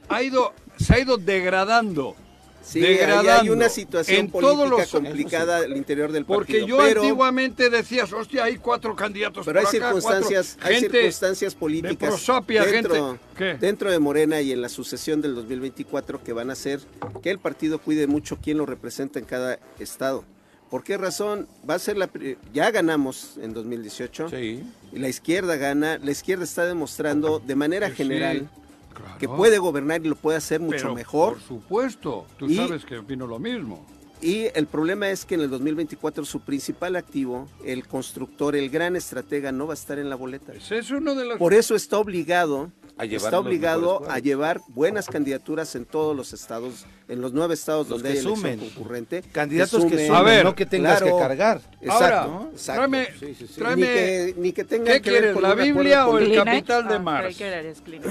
ha 0.08 0.22
ido, 0.22 0.52
se 0.78 0.94
ha 0.94 0.98
ido 1.00 1.16
degradando. 1.16 2.16
Sí, 2.64 2.78
ahí 2.80 2.84
hay 2.86 2.96
degradando 2.96 3.52
una 3.52 3.68
situación 3.68 4.18
en 4.20 4.30
política 4.30 4.64
los- 4.68 4.90
complicada 4.90 5.58
al 5.58 5.76
interior 5.76 6.10
del 6.12 6.24
Porque 6.24 6.60
partido. 6.60 6.66
yo 6.66 6.78
pero, 6.78 7.00
antiguamente 7.02 7.70
decías, 7.70 8.12
hostia, 8.12 8.44
hay 8.44 8.56
cuatro 8.56 8.96
candidatos 8.96 9.44
pero 9.46 9.60
hay 9.60 9.66
acá, 9.66 9.72
cuatro- 9.92 10.00
circunstancias, 10.00 10.58
hay 10.62 10.74
gente 10.80 10.96
circunstancias 10.98 11.54
políticas 11.54 12.26
dentro, 12.70 13.18
dentro 13.60 13.90
de 13.90 13.98
Morena 13.98 14.40
y 14.40 14.52
en 14.52 14.62
la 14.62 14.68
sucesión 14.68 15.20
del 15.20 15.34
2024 15.34 16.22
que 16.24 16.32
van 16.32 16.50
a 16.50 16.54
hacer 16.54 16.80
que 17.22 17.30
el 17.30 17.38
partido 17.38 17.78
cuide 17.78 18.06
mucho 18.06 18.38
quién 18.42 18.58
lo 18.58 18.66
representa 18.66 19.18
en 19.18 19.24
cada 19.24 19.58
estado. 19.78 20.24
¿Por 20.70 20.82
qué 20.82 20.96
razón? 20.96 21.46
Va 21.68 21.74
a 21.74 21.78
ser 21.78 21.96
la 21.96 22.08
ya 22.52 22.70
ganamos 22.72 23.36
en 23.40 23.52
2018 23.54 24.28
Sí. 24.30 24.62
y 24.92 24.98
la 24.98 25.08
izquierda 25.08 25.56
gana, 25.56 25.98
la 26.02 26.10
izquierda 26.10 26.42
está 26.42 26.64
demostrando 26.66 27.38
de 27.38 27.54
manera 27.54 27.90
general 27.90 28.48
claro. 28.94 29.18
que 29.18 29.28
puede 29.28 29.58
gobernar 29.58 30.04
y 30.04 30.08
lo 30.08 30.16
puede 30.16 30.38
hacer 30.38 30.60
mucho 30.60 30.76
Pero, 30.78 30.94
mejor. 30.94 31.34
Por 31.34 31.42
supuesto, 31.42 32.26
tú 32.38 32.46
Y- 32.46 32.56
sabes 32.56 32.84
que 32.84 32.98
opino 32.98 33.26
lo 33.26 33.38
mismo. 33.38 33.84
Y 34.22 34.46
el 34.54 34.66
problema 34.66 35.10
es 35.10 35.26
que 35.26 35.34
en 35.34 35.42
el 35.42 35.50
2024 35.50 36.24
su 36.24 36.40
principal 36.40 36.96
activo, 36.96 37.46
el 37.62 37.86
constructor, 37.86 38.56
el 38.56 38.70
gran 38.70 38.96
estratega, 38.96 39.52
no 39.52 39.66
va 39.66 39.74
a 39.74 39.76
estar 39.76 39.98
en 39.98 40.08
la 40.08 40.16
boleta. 40.16 40.54
Ese 40.54 40.78
es 40.78 40.90
uno 40.90 41.14
de 41.14 41.26
los... 41.26 41.36
Por 41.38 41.52
eso 41.52 41.74
está 41.74 41.98
obligado, 41.98 42.70
A 42.96 43.04
llevar 43.04 43.24
está 43.26 43.38
obligado 43.38 44.08
a 44.08 44.18
llevar 44.20 44.62
buenas 44.68 45.08
candidaturas 45.08 45.74
en 45.74 45.84
todos 45.84 46.16
los 46.16 46.32
estados, 46.32 46.86
en 47.08 47.20
los 47.20 47.34
nueve 47.34 47.52
estados 47.52 47.86
Los 47.90 47.98
donde 48.02 48.14
que 48.14 48.18
hay 48.20 48.24
elección 48.24 48.36
sumen. 48.36 48.58
concurrente. 48.70 49.22
Candidatos 49.30 49.84
que 49.84 49.90
sumen. 49.90 50.06
sumen, 50.06 50.20
A 50.20 50.22
ver, 50.22 50.44
no 50.44 50.54
que 50.54 50.64
tengas 50.64 51.02
claro. 51.02 51.16
que 51.16 51.22
cargar. 51.22 51.60
Ahora, 51.86 52.06
Exacto, 52.06 52.48
exacto. 52.52 52.80
tráeme, 52.80 53.06
Sí, 53.20 53.34
sí, 53.34 53.46
sí. 53.46 53.60
tráeme- 53.60 53.76
Ni 53.76 53.82
que, 53.82 54.34
ni 54.38 54.52
que 54.52 54.64
tenga 54.64 54.92
¿qué 54.94 55.00
que 55.02 55.10
ver 55.10 55.18
quieres, 55.20 55.34
con 55.34 55.42
la 55.42 55.54
Biblia 55.54 56.06
o 56.06 56.16
el 56.18 56.34
capital 56.34 56.88
de 56.88 56.94
Ah, 56.94 56.98
Mars? 56.98 57.36
que 57.36 57.44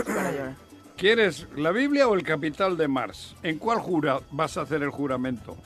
para. 0.06 0.56
¿Quieres 0.98 1.48
la 1.56 1.72
Biblia 1.72 2.08
o 2.08 2.14
el 2.16 2.24
capital 2.24 2.78
de 2.78 2.88
Mars? 2.88 3.36
¿En 3.44 3.58
cuál 3.58 3.80
jura 3.80 4.20
vas 4.32 4.58
a 4.58 4.62
hacer 4.62 4.84
el 4.84 4.90
juramento? 4.90 5.58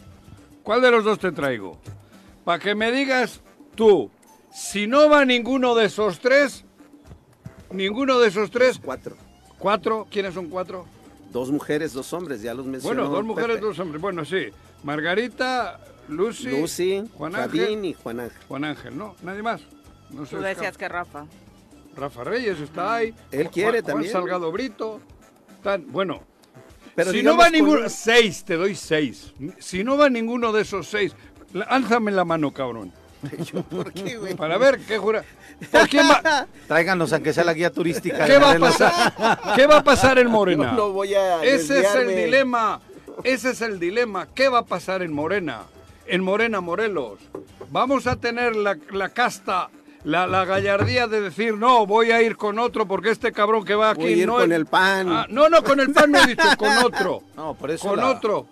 ¿Cuál 0.64 0.82
de 0.82 0.92
los 0.92 1.04
dos 1.04 1.20
te 1.20 1.32
traigo? 1.32 1.78
Para 2.44 2.60
que 2.60 2.76
me 2.76 2.92
digas 2.92 3.42
tú, 3.76 4.10
si 4.54 4.88
no 4.88 5.10
va 5.10 5.26
ninguno 5.26 5.76
de 5.76 5.86
esos 5.86 6.20
tres, 6.20 6.64
ninguno 7.72 8.20
de 8.20 8.30
esos 8.30 8.50
tres, 8.52 8.80
Cuatro. 8.84 9.16
cuatro, 9.60 10.08
¿quiénes 10.10 10.34
son 10.34 10.48
cuatro? 10.50 10.86
Dos 11.32 11.52
mujeres, 11.52 11.92
dos 11.94 12.12
hombres, 12.14 12.42
ya 12.42 12.54
los 12.54 12.66
mencionó. 12.66 13.02
Bueno, 13.02 13.14
dos 13.16 13.26
mujeres, 13.26 13.56
Pepe. 13.58 13.68
dos 13.68 13.80
hombres. 13.80 14.02
Bueno, 14.02 14.24
sí. 14.24 14.48
Margarita, 14.84 15.80
Lucy, 16.08 16.50
Lucy, 16.62 17.04
Juan 17.16 17.34
Fabín 17.34 17.62
Ángel, 17.62 17.86
y 17.86 17.94
Juan 17.94 18.20
Ángel. 18.22 18.38
Juan 18.48 18.64
Ángel, 18.64 18.98
¿no? 18.98 19.16
Nadie 19.24 19.44
más. 19.44 19.62
No 20.10 20.24
Tú 20.26 20.38
decías 20.40 20.78
que 20.78 20.88
Rafa. 20.88 21.26
Rafa 21.98 22.24
Reyes 22.24 22.60
está 22.62 22.96
ahí. 22.96 23.14
Él 23.32 23.50
quiere 23.50 23.82
Juan, 23.82 23.84
también. 23.84 24.12
Juan 24.12 24.22
Salgado 24.24 24.52
Brito. 24.52 25.02
Están, 25.58 25.92
bueno, 25.92 26.22
Pero 26.96 27.12
si 27.12 27.22
no 27.24 27.36
va 27.38 27.50
ninguno, 27.50 27.82
un- 27.84 27.90
seis, 27.90 28.44
te 28.44 28.56
doy 28.56 28.76
seis. 28.76 29.34
Si 29.60 29.84
no 29.84 29.98
va 29.98 30.10
ninguno 30.10 30.52
de 30.52 30.62
esos 30.62 30.88
seis, 30.88 31.16
álzame 31.68 32.12
la 32.12 32.24
mano, 32.26 32.52
cabrón. 32.54 32.92
¿Por 33.70 33.92
qué, 33.94 34.18
güey? 34.18 34.36
Para 34.36 34.58
ver 34.60 34.80
qué 34.80 34.98
jura. 35.00 35.24
¿Por 35.72 35.90
quién 35.90 36.08
va? 36.08 36.48
Tráiganos 36.68 37.12
aunque 37.14 37.34
sea 37.34 37.44
la 37.44 37.54
guía 37.54 37.72
turística. 37.72 38.26
¿Qué 38.26 38.38
va 38.38 38.52
a 38.52 38.60
pasar? 38.60 39.54
¿Qué 39.56 39.66
va 39.66 39.78
a 39.78 39.84
pasar 39.84 40.20
en 40.20 40.28
Morena? 40.32 40.72
No, 40.72 40.78
no 40.78 40.92
voy 40.92 41.16
a 41.16 41.44
Ese 41.44 41.80
es 41.82 41.96
el 41.96 42.16
dilema. 42.16 42.80
Ese 43.24 43.50
es 43.52 43.62
el 43.62 43.80
dilema. 43.80 44.28
¿Qué 44.28 44.50
va 44.50 44.60
a 44.60 44.66
pasar 44.66 45.02
en 45.02 45.12
Morena? 45.12 45.64
En 46.06 46.24
Morena, 46.24 46.62
Morelos. 46.62 47.20
Vamos 47.72 48.06
a 48.06 48.16
tener 48.18 48.56
la, 48.56 48.78
la 48.92 49.10
casta, 49.10 49.70
la, 50.08 50.26
la 50.28 50.46
gallardía 50.46 51.08
de 51.08 51.22
decir, 51.22 51.56
no, 51.58 51.86
voy 51.86 52.12
a 52.12 52.22
ir 52.22 52.36
con 52.38 52.60
otro 52.60 52.88
porque 52.88 53.10
este 53.12 53.32
cabrón 53.32 53.64
que 53.66 53.76
va 53.76 53.92
aquí 53.92 54.02
Voy 54.04 54.14
a 54.14 54.18
ir 54.18 54.28
no 54.28 54.34
con 54.38 54.52
es- 54.52 54.58
el 54.58 54.66
PAN. 54.66 55.10
Ah, 55.10 55.26
no, 55.30 55.50
no, 55.50 55.64
con 55.64 55.80
el 55.80 55.92
pan 55.92 56.12
no 56.12 56.20
he 56.24 56.28
dicho, 56.28 56.48
con 56.58 56.70
otro. 56.86 57.22
No, 57.36 57.54
por 57.56 57.72
eso 57.72 57.90
con 57.90 57.98
la- 57.98 58.10
otro. 58.12 58.48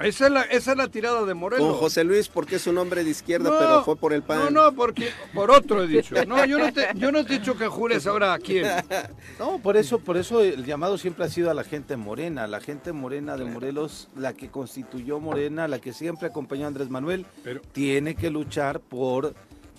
Esa 0.00 0.26
es, 0.26 0.32
la, 0.32 0.42
esa 0.42 0.72
es 0.72 0.76
la 0.76 0.88
tirada 0.88 1.24
de 1.24 1.34
Morelos. 1.34 1.64
Con 1.68 1.76
José 1.78 2.02
Luis, 2.02 2.28
porque 2.28 2.56
es 2.56 2.66
un 2.66 2.78
hombre 2.78 3.04
de 3.04 3.10
izquierda, 3.10 3.48
No, 3.50 3.56
pero 3.56 3.84
fue 3.84 3.94
por 3.94 4.12
el 4.12 4.22
PAN. 4.24 4.52
No, 4.52 4.64
no, 4.64 4.72
porque 4.74 5.10
por 5.32 5.52
otro 5.52 5.84
he 5.84 5.86
dicho. 5.86 6.16
No, 6.26 6.44
yo 6.46 6.58
no 6.58 6.72
te, 6.72 6.88
yo 6.96 7.12
no 7.12 7.24
te 7.24 7.34
he 7.34 7.38
dicho 7.38 7.56
que 7.56 7.68
jures 7.68 8.04
ahora 8.08 8.32
a 8.34 8.38
quién. 8.40 8.66
No, 9.38 9.58
por 9.60 9.76
eso, 9.76 10.00
por 10.00 10.16
eso 10.16 10.40
el 10.40 10.64
llamado 10.64 10.98
siempre 10.98 11.24
ha 11.24 11.28
sido 11.28 11.48
a 11.48 11.54
la 11.54 11.62
gente 11.62 11.96
morena, 11.96 12.48
la 12.48 12.60
gente 12.60 12.92
morena 12.92 13.36
de 13.36 13.44
Morelos, 13.44 14.08
la 14.16 14.32
que 14.32 14.48
constituyó 14.48 15.20
Morena, 15.20 15.68
la 15.68 15.78
que 15.78 15.92
siempre 15.92 16.26
acompañó 16.26 16.64
a 16.64 16.68
Andrés 16.68 16.88
Manuel, 16.90 17.24
Pero- 17.44 17.60
tiene 17.72 18.16
que 18.16 18.30
luchar 18.30 18.80
por 18.80 19.34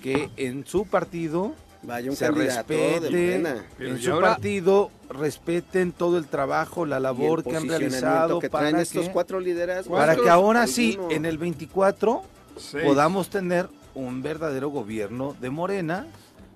que 0.05 0.29
en 0.37 0.65
su 0.67 0.85
partido 0.85 1.53
Vaya 1.81 2.09
un 2.11 2.15
se 2.15 2.25
candidato 2.25 2.73
de 2.73 2.77
respete, 2.99 3.09
Morena. 3.11 3.65
Pero 3.77 3.89
en 3.91 3.99
su 4.01 4.11
ahora- 4.11 4.27
partido 4.29 4.91
respeten 5.09 5.91
todo 5.91 6.17
el 6.19 6.27
trabajo, 6.27 6.85
la 6.85 6.99
labor 6.99 7.43
que 7.43 7.55
han 7.55 7.67
realizado 7.67 8.39
que 8.39 8.49
para 8.49 8.69
traen 8.69 8.81
estos 8.83 9.07
que, 9.07 9.11
cuatro 9.11 9.39
liderazgos. 9.39 9.97
para 9.97 10.15
que 10.15 10.29
ahora 10.29 10.67
sí, 10.67 10.93
Alguno. 10.93 11.11
en 11.15 11.25
el 11.25 11.37
24, 11.39 12.21
Seis. 12.57 12.83
podamos 12.85 13.29
tener 13.29 13.67
un 13.95 14.21
verdadero 14.21 14.69
gobierno 14.69 15.35
de 15.41 15.49
Morena, 15.49 16.05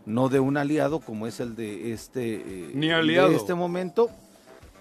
no 0.05 0.29
de 0.29 0.39
un 0.39 0.57
aliado 0.57 0.99
como 0.99 1.25
es 1.27 1.39
el 1.39 1.55
de 1.55 1.91
este, 1.93 2.35
eh, 2.35 2.71
Ni 2.73 2.87
de 2.87 2.93
aliado. 2.93 3.31
este 3.31 3.53
momento. 3.55 4.09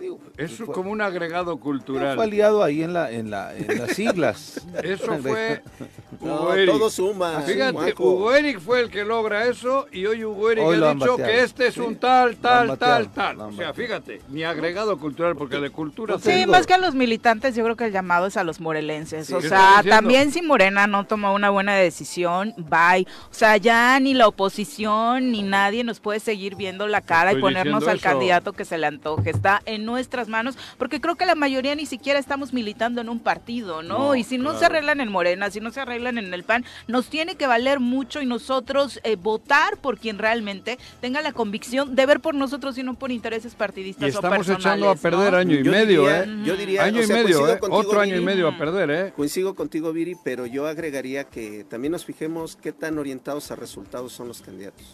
Digo, 0.01 0.19
Es 0.37 0.53
fue- 0.57 0.67
como 0.67 0.91
un 0.91 1.01
agregado 1.01 1.57
cultural. 1.59 2.17
fue 2.17 2.25
aliado 2.25 2.63
ahí 2.63 2.83
en, 2.83 2.93
la, 2.93 3.11
en, 3.11 3.31
la, 3.31 3.57
en 3.57 3.79
las 3.79 3.91
siglas. 3.97 4.61
Eso 4.83 5.19
fue 5.23 5.63
No, 6.21 6.35
Hugo 6.35 6.55
Eric. 6.55 6.71
todo 6.71 6.91
suma. 6.91 7.43
Fíjate, 7.43 7.73
Juanjo. 7.73 8.05
Hugo 8.05 8.35
Eric 8.35 8.59
fue 8.61 8.81
el 8.81 8.91
que 8.91 9.05
logra 9.05 9.47
eso 9.47 9.87
y 9.93 10.05
hoy 10.07 10.25
Hugo 10.25 10.51
Eric 10.51 10.65
Hoy 10.65 10.77
ha 10.83 10.95
dicho 10.95 11.13
bateado. 11.13 11.17
que 11.17 11.43
este 11.45 11.67
es 11.69 11.75
Sí. 11.75 11.81
un 11.81 11.95
tal, 11.97 12.37
tal, 12.37 12.77
tal, 12.77 13.13
tal. 13.13 13.41
O 13.41 13.53
sea, 13.53 13.73
fíjate, 13.73 14.21
ni 14.29 14.43
agregado 14.43 14.99
cultural 14.99 15.37
porque 15.37 15.59
de 15.59 15.71
cultura... 15.71 16.15
No 16.15 16.19
Sí, 16.21 16.45
más 16.47 16.67
que 16.67 16.75
a 16.75 16.79
los 16.79 16.95
militantes, 16.97 17.55
yo 17.55 17.63
creo 17.63 17.77
que 17.77 17.85
el 17.85 17.93
llamado 17.93 18.27
es 18.27 18.37
a 18.37 18.43
los 18.43 18.59
morelenses. 18.61 19.29
Sí, 19.29 19.35
o 19.35 19.39
¿qué 19.39 19.49
sea, 19.49 19.83
también 19.89 20.33
si 20.33 20.43
Morena 20.43 20.87
no 20.89 21.07
tomó 21.07 21.33
una 21.35 21.51
buena 21.51 21.75
decisión, 21.77 22.53
bye. 22.57 23.07
O 23.31 23.35
sea, 23.35 23.57
ya 23.57 24.01
ni 24.01 24.13
la 24.15 24.27
oposición 24.27 25.31
ni 25.31 25.43
nadie 25.43 25.85
nos 25.85 26.01
puede 26.01 26.19
seguir 26.21 26.57
viendo 26.57 26.89
la 26.89 27.01
cara 27.01 27.31
y 27.31 27.35
estoy 27.37 27.43
ponernos 27.43 27.81
diciendo 27.81 27.91
al 27.91 27.97
eso. 27.99 28.05
candidato 28.09 28.53
que 28.55 28.65
se 28.65 28.77
le 28.79 28.87
antoje. 28.87 29.31
Está 29.31 29.63
en 29.67 29.88
nuestras 29.89 30.29
manos, 30.29 30.57
porque 30.77 31.01
creo 31.01 31.17
que 31.17 31.25
la 31.27 31.35
mayoría 31.35 31.75
ni 31.75 31.87
siquiera 31.87 32.19
estamos 32.19 32.53
militando 32.53 33.01
en 33.01 33.09
un 33.09 33.19
partido, 33.21 33.83
¿no? 33.83 34.15
y 34.15 34.23
si 34.23 34.37
no 34.39 34.59
se 34.59 34.67
arreglan 34.67 35.01
en 35.01 35.11
Morena, 35.11 35.51
si 35.51 35.61
no 35.61 35.71
se 35.71 35.81
arreglan 35.81 36.19
en 36.19 36.33
el 36.35 36.45
PAN, 36.45 36.65
nos 36.87 37.07
tiene 37.09 37.37
que 37.37 37.47
valer 37.47 37.81
mucho 37.81 38.21
y 38.21 38.27
nosotros 38.27 39.01
eh, 39.03 39.17
votar 39.17 39.79
por 39.79 39.99
quien 39.99 40.19
realmente 40.19 40.79
tenga 41.01 41.23
la 41.23 41.33
convicción 41.33 41.95
de 41.97 42.05
ver 42.07 42.21
por 42.21 42.35
nosotros 42.35 42.77
y 42.79 42.83
no 42.83 42.95
por 42.95 43.11
intereses 43.11 43.55
partidistas 43.55 44.03
Y 44.09 44.11
o 44.13 44.15
estamos 44.15 44.39
personales, 44.47 44.65
echando 44.67 44.91
a 44.91 44.95
¿no? 44.95 45.01
perder 45.01 45.35
año 45.35 45.55
y 45.59 45.63
Yo 45.65 45.71
medio, 45.73 46.03
diría- 46.03 46.23
¿eh? 46.25 46.29
Yo 46.45 46.57
diría, 46.57 46.85
Año 46.85 47.01
o 47.01 47.05
y 47.05 47.07
medio, 47.07 47.49
¿eh? 47.49 47.59
contigo, 47.59 47.81
Otro 47.81 48.01
año 48.01 48.17
y 48.17 48.21
medio 48.21 48.49
a 48.49 48.59
perder, 48.59 48.91
¿eh? 48.91 49.13
Coincido 49.17 49.55
contigo, 49.55 49.93
Viri, 49.93 50.17
pero 50.23 50.47
yo 50.47 50.67
agregaría 50.67 51.25
que 51.25 51.65
también 51.65 51.93
nos 51.93 52.05
fijemos 52.05 52.57
qué 52.57 52.73
tan 52.73 52.99
orientados 52.99 53.51
a 53.51 53.57
resultados 53.57 54.13
son 54.13 54.29
los 54.29 54.41
candidatos. 54.43 54.85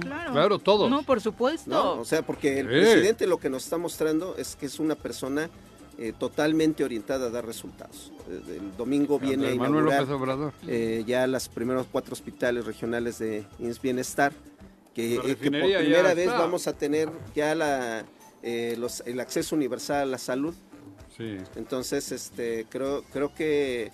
Claro. 0.00 0.32
Claro, 0.32 0.58
todos. 0.58 0.90
No, 0.90 1.02
por 1.02 1.20
supuesto. 1.20 1.70
¿no? 1.70 1.92
O 2.00 2.04
sea, 2.04 2.22
porque 2.22 2.60
el 2.60 2.66
Sí. 2.66 2.72
presidente 2.72 3.26
lo 3.26 3.38
que 3.38 3.48
nos 3.50 3.64
está 3.64 3.78
mostrando 3.78 4.34
es 4.40 4.56
que 4.56 4.66
es 4.66 4.78
una 4.80 4.94
persona 4.94 5.48
eh, 5.98 6.12
totalmente 6.18 6.82
orientada 6.82 7.26
a 7.26 7.30
dar 7.30 7.44
resultados. 7.46 8.10
Eh, 8.28 8.58
El 8.60 8.76
domingo 8.76 9.18
viene 9.18 9.48
a 9.48 9.50
inaugurar 9.82 10.00
eh, 10.66 11.04
ya 11.06 11.26
los 11.26 11.48
primeros 11.48 11.86
cuatro 11.92 12.12
hospitales 12.14 12.64
regionales 12.64 13.18
de 13.18 13.44
INS 13.58 13.80
Bienestar, 13.82 14.32
que, 14.94 15.16
por 15.16 15.26
primera 15.80 16.14
vez 16.14 16.26
vamos 16.38 16.66
a 16.66 16.72
tener 16.72 17.10
ya 17.34 17.54
la, 17.54 18.04
los- 18.78 19.02
el 19.06 19.20
acceso 19.20 19.54
universal 19.54 20.02
a 20.02 20.06
la 20.06 20.18
salud. 20.18 20.54
Sí. 21.16 21.36
Entonces, 21.56 22.12
este, 22.12 22.66
creo, 22.70 23.02
creo 23.12 23.34
que 23.34 23.90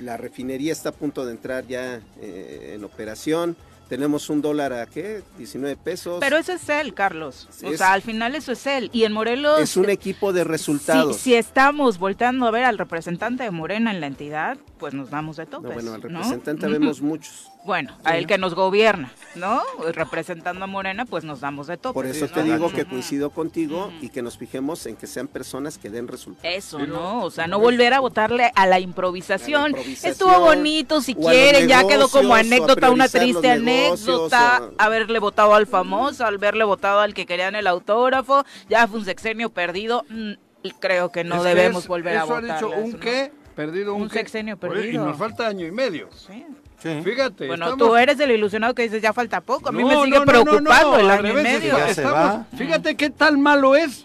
la 0.00 0.16
refinería 0.16 0.72
está 0.72 0.88
a 0.88 0.92
punto 0.92 1.24
de 1.24 1.32
entrar 1.32 1.66
ya 1.68 2.00
en 2.20 2.82
operación. 2.82 3.56
Tenemos 3.88 4.30
un 4.30 4.40
dólar 4.42 4.72
a 4.72 4.86
qué? 4.86 5.22
19 5.36 5.76
pesos. 5.76 6.16
Pero 6.20 6.36
eso 6.38 6.52
es 6.52 6.68
él, 6.68 6.94
Carlos. 6.94 7.48
Sí, 7.50 7.66
o 7.66 7.70
es- 7.70 7.78
sea, 7.78 7.92
al 7.92 8.02
final 8.02 8.34
eso 8.34 8.52
es 8.52 8.66
él. 8.66 8.90
Y 8.92 9.04
en 9.04 9.12
Morelos... 9.12 9.60
es 9.60 9.76
un 9.76 9.90
equipo 9.90 10.32
de 10.32 10.42
resultados. 10.44 11.16
Si, 11.16 11.22
si 11.22 11.34
estamos 11.34 11.98
volteando 11.98 12.46
a 12.46 12.50
ver 12.50 12.64
al 12.64 12.78
representante 12.78 13.42
de 13.44 13.50
Morena 13.50 13.90
en 13.90 14.00
la 14.00 14.06
entidad, 14.06 14.56
pues 14.78 14.94
nos 14.94 15.10
damos 15.10 15.36
de 15.36 15.44
No, 15.44 15.50
topes. 15.50 15.74
bueno, 15.74 15.92
al 15.94 16.00
¿no? 16.02 16.08
representante 16.08 16.66
vemos 16.66 17.00
muchos. 17.02 17.50
Bueno, 17.64 17.96
a 18.04 18.18
el 18.18 18.26
que 18.26 18.36
nos 18.36 18.54
gobierna, 18.54 19.10
¿no? 19.36 19.62
Representando 19.92 20.64
a 20.64 20.66
Morena, 20.66 21.06
pues 21.06 21.24
nos 21.24 21.40
damos 21.40 21.66
de 21.66 21.78
topes. 21.78 21.94
Por 21.94 22.04
eso 22.06 22.28
te 22.28 22.42
digo 22.42 22.70
que 22.70 22.84
coincido 22.84 23.30
contigo 23.30 23.90
y 24.02 24.10
que 24.10 24.20
nos 24.20 24.36
fijemos 24.36 24.84
en 24.84 24.96
que 24.96 25.06
sean 25.06 25.28
personas 25.28 25.78
que 25.78 25.88
den 25.88 26.06
resultados. 26.06 26.54
Eso, 26.54 26.76
Pero- 26.78 26.92
¿no? 26.92 27.24
O 27.24 27.30
sea, 27.30 27.46
no 27.46 27.58
volver 27.58 27.94
a 27.94 28.00
votarle 28.00 28.52
a 28.54 28.66
la 28.66 28.80
improvisación. 28.80 29.60
A 29.60 29.62
la 29.64 29.68
improvisación, 29.70 30.12
Estuvo 30.12 30.40
bonito, 30.40 31.00
si 31.00 31.14
quieren, 31.14 31.66
ya 31.66 31.86
quedó 31.86 32.08
como 32.08 32.34
anécdota, 32.34 32.90
una 32.90 33.08
triste 33.08 33.58
negocios, 33.58 34.32
anécdota, 34.32 34.56
a- 34.78 34.84
haberle 34.84 35.18
votado 35.18 35.54
al 35.54 35.66
famoso, 35.66 36.26
haberle 36.26 36.64
votado 36.64 37.00
al 37.00 37.14
que 37.14 37.24
querían 37.24 37.54
el 37.56 37.66
autógrafo, 37.66 38.44
ya 38.68 38.86
fue 38.86 38.98
un 38.98 39.04
sexenio 39.06 39.48
perdido. 39.50 40.04
mm, 40.10 40.32
Creo 40.80 41.10
que 41.12 41.24
no 41.24 41.36
Es 41.36 41.42
que 41.42 41.48
debemos 41.48 41.82
es- 41.82 41.88
volver 41.88 42.16
a 42.16 42.24
eso 42.24 42.34
votar. 42.34 42.50
ha 42.50 42.54
dicho 42.54 42.70
un 42.70 42.92
qué, 42.94 43.30
perdido 43.54 43.94
un, 43.94 44.02
Un 44.02 44.08
qué. 44.08 44.18
sexenio 44.20 44.54
Oye, 44.62 44.66
Y 44.66 44.74
perdido. 44.82 45.04
nos 45.06 45.18
falta 45.18 45.46
año 45.46 45.66
y 45.66 45.70
medio. 45.72 46.08
Sí. 46.10 46.44
Sí. 46.84 47.00
Fíjate. 47.02 47.46
Bueno, 47.48 47.64
estamos- 47.64 47.88
tú 47.88 47.96
eres 47.96 48.20
el 48.20 48.30
ilusionado 48.30 48.74
que 48.74 48.82
dices 48.82 49.00
ya 49.02 49.12
falta 49.14 49.40
poco. 49.40 49.70
A 49.70 49.72
mí 49.72 49.82
No, 49.82 49.88
me 49.88 49.94
sigue 50.04 50.10
no, 50.10 50.18
no, 50.18 50.24
no, 50.26 50.30
preocupando 50.44 50.90
no, 50.92 50.98
el 50.98 51.10
año 51.10 51.40
y 51.40 51.42
medio. 51.42 51.78
ya 51.78 51.94
se 51.94 52.04
va. 52.04 52.44
Fíjate 52.56 52.94
qué 52.94 53.08
tan 53.10 53.40
malo 53.40 53.74
es, 53.74 54.02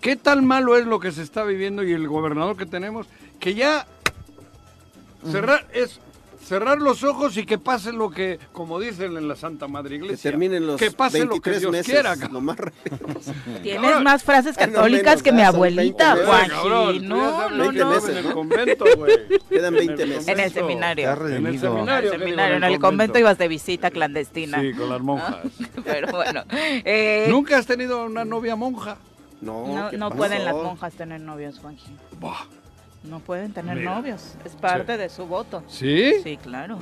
qué 0.00 0.16
tan 0.16 0.44
malo 0.44 0.76
es 0.76 0.84
lo 0.86 0.98
que 1.00 1.12
se 1.12 1.22
está 1.22 1.44
viviendo 1.44 1.82
y 1.84 1.92
el 1.92 2.08
gobernador 2.08 2.56
que 2.56 2.66
tenemos, 2.66 3.06
que 3.38 3.54
ya 3.54 3.86
cerrar 5.30 5.66
es 5.72 6.00
cerrar 6.44 6.78
los 6.78 7.02
ojos 7.02 7.36
y 7.36 7.44
que 7.46 7.58
pase 7.58 7.92
lo 7.92 8.10
que, 8.10 8.38
como 8.52 8.78
dicen 8.78 9.16
en 9.16 9.28
la 9.28 9.36
Santa 9.36 9.66
Madre 9.68 9.90
Que 9.98 10.04
Iglesia, 10.04 10.30
terminen 10.30 10.66
los 10.66 10.78
que 10.78 10.90
pase 10.90 11.20
lo 11.24 11.40
que 11.40 11.50
23 11.50 11.60
Dios 11.60 11.72
meses, 11.72 11.92
quiera. 11.92 12.14
lo 12.30 12.40
más. 12.40 12.56
Tienes 13.62 14.00
más 14.02 14.22
frases 14.22 14.56
católicas 14.56 15.04
menos, 15.06 15.22
que 15.22 15.32
mi 15.32 15.42
abuelita, 15.42 16.14
20 16.14 16.26
meses. 16.26 16.28
Juanji. 16.28 16.50
Cabrón, 16.50 16.86
tú 16.96 17.02
ya 17.02 17.08
No, 17.08 17.50
no, 17.50 17.72
no. 17.72 18.08
En 18.08 18.16
el 18.18 18.32
convento, 18.32 18.84
güey. 18.96 19.16
Quedan 19.48 19.74
20 19.74 19.92
En 19.94 20.00
el 20.00 20.08
meses. 20.08 20.28
En 20.28 20.40
el 20.40 20.52
seminario. 20.52 21.10
En 21.12 21.46
el. 21.46 21.46
En 21.54 21.60
seminario. 21.60 22.12
el 22.12 22.38
en 22.40 22.64
el 22.64 22.78
convento 22.78 23.18
ibas 23.18 23.38
de 23.38 23.48
visita 23.48 23.90
clandestina. 23.90 24.60
Sí, 24.60 24.72
con 24.72 24.88
las 24.90 25.00
monjas. 25.00 25.38
Pero 25.84 26.12
bueno. 26.12 26.44
eh, 26.50 27.26
¿Nunca 27.30 27.58
has 27.58 27.66
tenido 27.66 28.04
una 28.04 28.24
novia 28.24 28.56
monja? 28.56 28.96
No, 29.40 29.66
no 29.74 29.90
¿qué 29.90 29.98
no 29.98 30.10
pueden 30.10 30.44
las 30.44 30.54
monjas 30.54 30.92
tener 30.94 31.20
novios, 31.20 31.58
Juanji. 31.58 31.96
Buah. 32.18 32.46
No 33.04 33.20
pueden 33.20 33.52
tener 33.52 33.76
Mira. 33.76 33.94
novios. 33.96 34.34
Es 34.46 34.52
parte 34.56 34.94
Sí. 34.94 34.98
de 34.98 35.08
su 35.10 35.26
voto. 35.26 35.62
¿Sí? 35.68 36.14
Sí, 36.22 36.38
claro. 36.38 36.78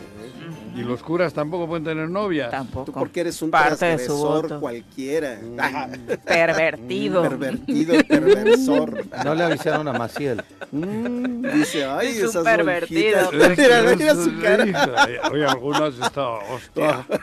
Y 0.74 0.82
los 0.82 1.02
curas 1.02 1.32
tampoco 1.35 1.66
pueden 1.66 1.82
tener 1.85 2.08
novia. 2.08 2.48
Tampoco. 2.48 2.87
Tú 2.87 2.92
porque 2.92 3.20
eres 3.22 3.42
un 3.42 3.50
Parte 3.50 3.70
de 3.87 3.98
su 3.98 4.06
transgresor 4.06 4.42
voto. 4.42 4.61
cualquiera. 4.61 5.38
Ah, 5.58 5.88
Pervertido. 6.24 7.22
pervertido, 7.22 7.94
perversor. 8.06 9.04
No 9.24 9.35
le 9.35 9.44
avisaron 9.44 9.88
a 9.88 9.92
Maciel. 9.94 10.44
Dice, 10.70 11.85
ay, 11.87 12.08
Es 12.08 12.18
esas 12.22 12.44
pervertido. 12.44 13.30
Mira, 13.32 13.82
mira 13.96 14.14
su 14.14 14.40
cara. 14.40 15.08
Oye, 15.32 15.44
algunas 15.46 15.94
está 15.98 16.28
hostia. 16.28 17.04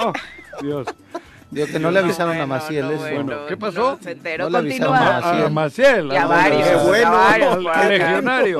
Oh, 0.00 0.12
Dios. 0.62 0.86
Digo 1.50 1.66
que 1.66 1.78
no 1.78 1.90
le 1.90 2.00
avisaron 2.00 2.36
bueno, 2.36 2.42
a 2.42 2.58
Maciel 2.58 2.86
no, 2.86 2.92
eso. 2.92 3.00
bueno, 3.00 3.46
¿qué 3.46 3.56
pasó? 3.56 3.92
no, 3.92 3.98
se 4.02 4.10
enteró, 4.12 4.44
No 4.44 4.50
le 4.50 4.58
avisaron 4.58 4.94
a 4.96 5.48
Maciel. 5.48 6.12
Y 6.12 6.16
a 6.16 6.26
varios, 6.26 6.68
Qué 6.68 6.76
bueno. 6.76 7.16
al 7.16 7.40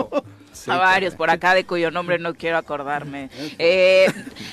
por 0.09 0.38
a 0.67 0.77
varios 0.77 1.15
por 1.15 1.31
acá 1.31 1.55
de 1.55 1.65
cuyo 1.65 1.91
nombre 1.91 2.19
no 2.19 2.35
quiero 2.35 2.59
acordarme. 2.59 3.31
Eh, 3.59 4.07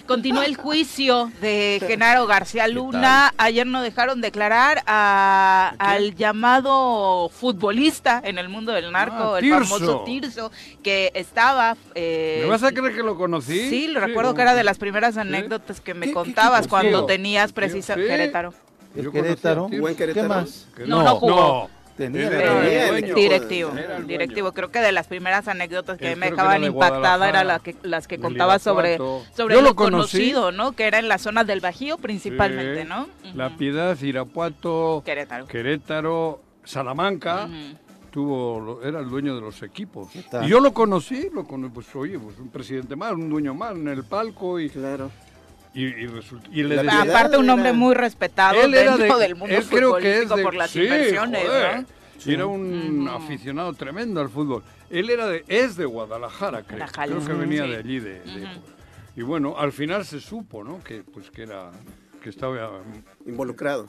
continúa 0.08 0.46
el 0.46 0.56
juicio 0.56 1.32
de 1.42 1.82
Genaro 1.86 2.26
García 2.28 2.68
Luna. 2.68 3.34
Ayer 3.38 3.66
no 3.68 3.82
dejaron 3.82 4.22
declarar 4.22 4.82
a- 4.88 5.74
al 5.78 6.16
llamado 6.16 7.30
futbolista 7.30 8.22
en 8.24 8.38
el 8.38 8.50
mundo 8.50 8.72
del 8.72 8.92
narco, 8.92 9.36
Ah, 9.36 9.40
el 9.40 9.44
Tirso. 9.44 9.60
famoso 9.66 10.04
Tirso, 10.06 10.52
que 10.84 11.12
estaba... 11.14 11.76
eh, 11.94 12.40
¿Me 12.44 12.50
vas 12.50 12.64
a 12.64 12.72
creer 12.72 12.96
que 12.96 13.04
lo 13.04 13.16
conocí? 13.18 13.70
Sí, 13.70 13.88
lo 13.88 14.00
recuerdo 14.00 14.34
que 14.34 14.42
era 14.42 14.54
de 14.56 14.64
las 14.64 14.78
primeras 14.78 15.18
anécdotas 15.18 15.82
que 15.82 15.94
me 15.94 16.02
¿Qué- 16.08 16.12
qué 16.12 16.14
contabas 16.14 16.68
cuando 16.68 17.06
tenías 17.06 17.52
precisa 17.54 17.96
Sí. 17.96 18.02
Querétaro. 18.02 18.54
El 18.96 19.12
Querétaro. 19.12 19.68
Buen 19.68 19.96
¿Qué 19.96 20.06
Querétaro. 20.06 20.30
más? 20.30 20.68
No, 20.86 21.04
no 21.04 21.16
jugó. 21.18 21.70
Tenía 21.96 22.98
equipo 22.98 23.16
directivo, 23.20 23.72
directivo. 24.06 24.52
Creo 24.52 24.70
que 24.70 24.80
de 24.80 24.92
las 24.92 25.08
primeras 25.08 25.48
anécdotas 25.48 25.98
que 25.98 26.12
Él 26.12 26.20
me 26.20 26.26
que 26.26 26.32
dejaban 26.32 26.64
impactada 26.64 27.30
era 27.30 27.42
Guadalajara, 27.42 27.44
la 27.46 27.60
que, 27.60 27.76
las 27.84 28.08
que 28.08 28.20
contaba 28.20 28.60
sobre, 28.60 28.98
sobre 28.98 29.56
Yo 29.56 29.62
lo 29.62 29.76
conocido, 29.76 30.52
¿no? 30.52 30.74
Que 30.74 30.88
era 30.88 31.00
en 31.00 31.08
la 31.08 31.18
zona 31.18 31.44
del 31.46 31.62
Bajío 31.62 31.98
principalmente, 31.98 32.82
Sí. 32.84 32.88
¿no? 32.88 33.08
La. 33.34 33.56
Piedad, 33.56 33.98
Irapuato, 34.02 35.02
Querétaro. 35.06 35.48
Querétaro, 35.48 36.42
Salamanca. 36.66 37.48
Tuvo, 38.12 38.60
lo- 38.62 38.84
era 38.84 39.00
el 39.02 39.10
dueño 39.10 39.36
de 39.36 39.42
los 39.42 39.62
equipos. 39.62 40.10
Y 40.16 40.48
yo 40.48 40.62
lo 40.62 40.74
conocí, 40.74 41.30
lo 41.34 41.44
conocí, 41.46 41.74
pues 41.74 41.94
oye, 41.98 42.18
pues 42.18 42.40
un 42.40 42.48
presidente 42.50 42.96
más, 42.96 43.12
un 43.12 43.30
dueño 43.30 43.54
más 43.54 43.74
en 43.76 43.88
el 43.90 44.06
palco 44.06 44.58
y, 44.60 44.70
Claro. 44.70 45.12
Y, 45.76 45.84
y 45.84 46.08
resulta- 46.08 46.50
y 46.52 46.64
le 46.64 46.78
decía- 46.78 47.02
Aparte 47.04 47.38
un 47.38 47.50
hombre 47.50 47.70
era- 47.70 47.78
muy 47.78 47.94
respetado 47.94 48.60
él 48.62 48.74
era 48.74 48.96
dentro 48.98 49.18
de- 49.18 49.24
del 49.28 49.36
mundo 49.36 49.56
él 49.56 49.64
creo 49.66 49.98
que 49.98 50.12
es 50.12 50.16
futbolístico 50.24 50.36
de- 50.38 50.44
por 50.44 50.56
las 50.56 50.70
sí, 50.72 50.82
inversiones, 50.84 51.44
joder. 51.46 51.86
Era 52.28 52.46
un 52.48 53.08
aficionado 53.08 53.72
tremendo 53.74 54.20
al 54.20 54.30
fútbol. 54.30 54.64
Él 54.90 55.10
era 55.12 55.28
de, 55.28 55.44
es 55.48 55.76
de 55.76 55.86
Guadalajara, 55.86 56.64
creo. 56.64 56.88
Que 57.26 57.34
venía 57.34 57.66
sí. 57.66 57.70
de 57.70 57.78
allí. 57.78 58.00
De. 58.00 58.22
Y 59.16 59.22
bueno, 59.22 59.56
al 59.58 59.72
final 59.72 60.06
se 60.06 60.20
supo, 60.20 60.64
¿no? 60.64 60.84
Que 60.84 61.04
pues 61.04 61.30
que 61.30 61.44
era 61.44 61.70
que 62.24 62.30
estaba 62.30 62.82
Involucrado. 63.28 63.88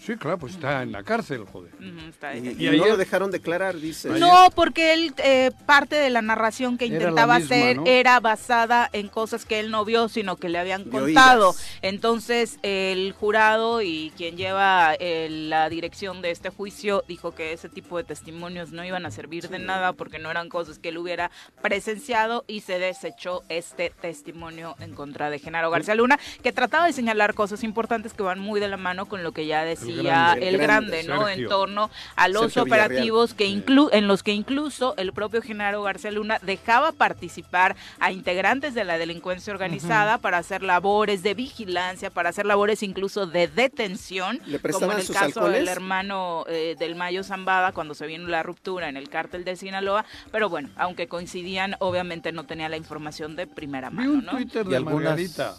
Sí, 0.00 0.16
claro, 0.16 0.38
pues 0.38 0.54
está 0.54 0.82
en 0.82 0.92
la 0.92 1.02
cárcel, 1.02 1.44
joder. 1.44 1.72
Está 2.08 2.34
Y, 2.34 2.48
ahí. 2.48 2.56
y 2.58 2.62
Y 2.62 2.66
no 2.66 2.72
ayer- 2.84 2.88
lo 2.88 2.96
dejaron 2.96 3.30
declarar, 3.30 3.76
dice. 3.76 4.08
No, 4.10 4.48
porque 4.54 4.92
él, 4.94 5.14
eh, 5.18 5.50
parte 5.66 5.96
de 5.96 6.10
la 6.10 6.22
narración 6.22 6.78
que 6.78 6.86
Era 6.86 6.94
intentaba 6.96 7.38
misma, 7.38 7.54
hacer 7.56 7.76
¿no? 7.76 7.84
era 7.86 8.20
basada 8.20 8.88
en 8.92 9.08
cosas 9.08 9.44
que 9.44 9.60
él 9.60 9.70
no 9.70 9.84
vio, 9.84 10.08
sino 10.08 10.36
que 10.36 10.48
le 10.48 10.58
habían 10.58 10.84
De 10.84 10.90
contado. 10.90 11.50
oídas. 11.50 11.78
Entonces, 11.82 12.58
el 12.62 13.12
jurado 13.12 13.82
y 13.82 14.12
quien 14.16 14.36
lleva 14.36 14.94
eh, 14.98 15.28
la 15.30 15.68
dirección 15.68 16.22
de 16.22 16.30
este 16.30 16.50
juicio 16.50 17.04
dijo 17.08 17.34
que 17.34 17.52
ese 17.52 17.68
tipo 17.68 17.96
de 17.98 18.04
testimonios 18.04 18.72
no 18.72 18.84
iban 18.84 19.04
a 19.06 19.10
servir 19.10 19.48
de 19.48 19.58
nada 19.58 19.92
porque 19.92 20.18
no 20.18 20.30
eran 20.30 20.48
cosas 20.48 20.78
que 20.78 20.90
él 20.90 20.98
hubiera 20.98 21.30
presenciado 21.62 22.44
y 22.46 22.60
se 22.60 22.78
desechó 22.78 23.42
este 23.48 23.90
testimonio 24.00 24.76
en 24.80 24.94
contra 24.94 25.30
de 25.30 25.38
Genaro 25.38 25.70
García 25.70 25.94
Luna, 25.94 26.18
que 26.42 26.52
trataba 26.52 26.86
de 26.86 26.92
señalar 26.92 27.34
cosas 27.34 27.62
importantes 27.62 28.12
que 28.14 28.22
van 28.22 28.38
muy 28.38 28.60
de 28.60 28.68
la 28.68 28.76
mano 28.76 29.06
con 29.06 29.22
lo 29.22 29.32
que 29.32 29.46
ya 29.46 29.64
decía 29.64 29.87
el 29.92 29.98
El 30.00 30.04
grande, 30.06 30.50
grande, 30.58 31.02
¿no? 31.04 31.26
Sergio. 31.26 31.44
En 31.44 31.48
torno 31.48 31.90
a 32.16 32.28
los 32.28 32.42
Sergio 32.52 32.64
Villarreal. 32.64 32.86
operativos 32.86 33.34
que 33.34 33.46
inclu 33.46 33.88
en 33.92 34.06
los 34.08 34.22
que 34.22 34.32
incluso 34.32 34.94
el 34.96 35.12
propio 35.12 35.42
Genaro 35.42 35.82
García 35.82 36.10
Luna 36.10 36.38
dejaba 36.42 36.92
participar 36.92 37.76
a 38.00 38.12
integrantes 38.12 38.74
de 38.74 38.84
la 38.84 38.98
delincuencia 38.98 39.52
organizada 39.52 40.18
para 40.18 40.38
hacer 40.38 40.62
labores 40.62 41.22
de 41.22 41.34
vigilancia, 41.34 42.10
para 42.10 42.30
hacer 42.30 42.46
labores 42.46 42.82
incluso 42.82 43.26
de 43.26 43.48
detención, 43.48 44.40
¿Le 44.46 44.58
como 44.58 44.92
en 44.92 44.98
el 44.98 45.08
caso 45.08 45.48
del 45.48 45.68
hermano 45.68 46.44
eh, 46.48 46.76
del 46.78 46.94
Mayo 46.94 47.22
Zambada 47.24 47.72
cuando 47.72 47.94
se 47.94 48.06
vino 48.06 48.28
la 48.28 48.42
ruptura 48.42 48.88
en 48.88 48.96
el 48.96 49.08
cártel 49.08 49.44
de 49.44 49.56
Sinaloa, 49.56 50.04
pero 50.30 50.48
bueno, 50.48 50.68
aunque 50.76 51.08
coincidían, 51.08 51.76
obviamente 51.78 52.32
no 52.32 52.44
tenía 52.44 52.68
la 52.68 52.76
información 52.76 53.36
de 53.36 53.46
primera 53.46 53.90
Vi 53.90 53.96
mano, 53.96 54.10
un 54.12 54.24
¿no? 54.24 54.30
Twitter 54.32 54.66
Y 54.66 54.70
de 54.70 54.76
algunas- 54.76 55.04
Margarita. 55.04 55.54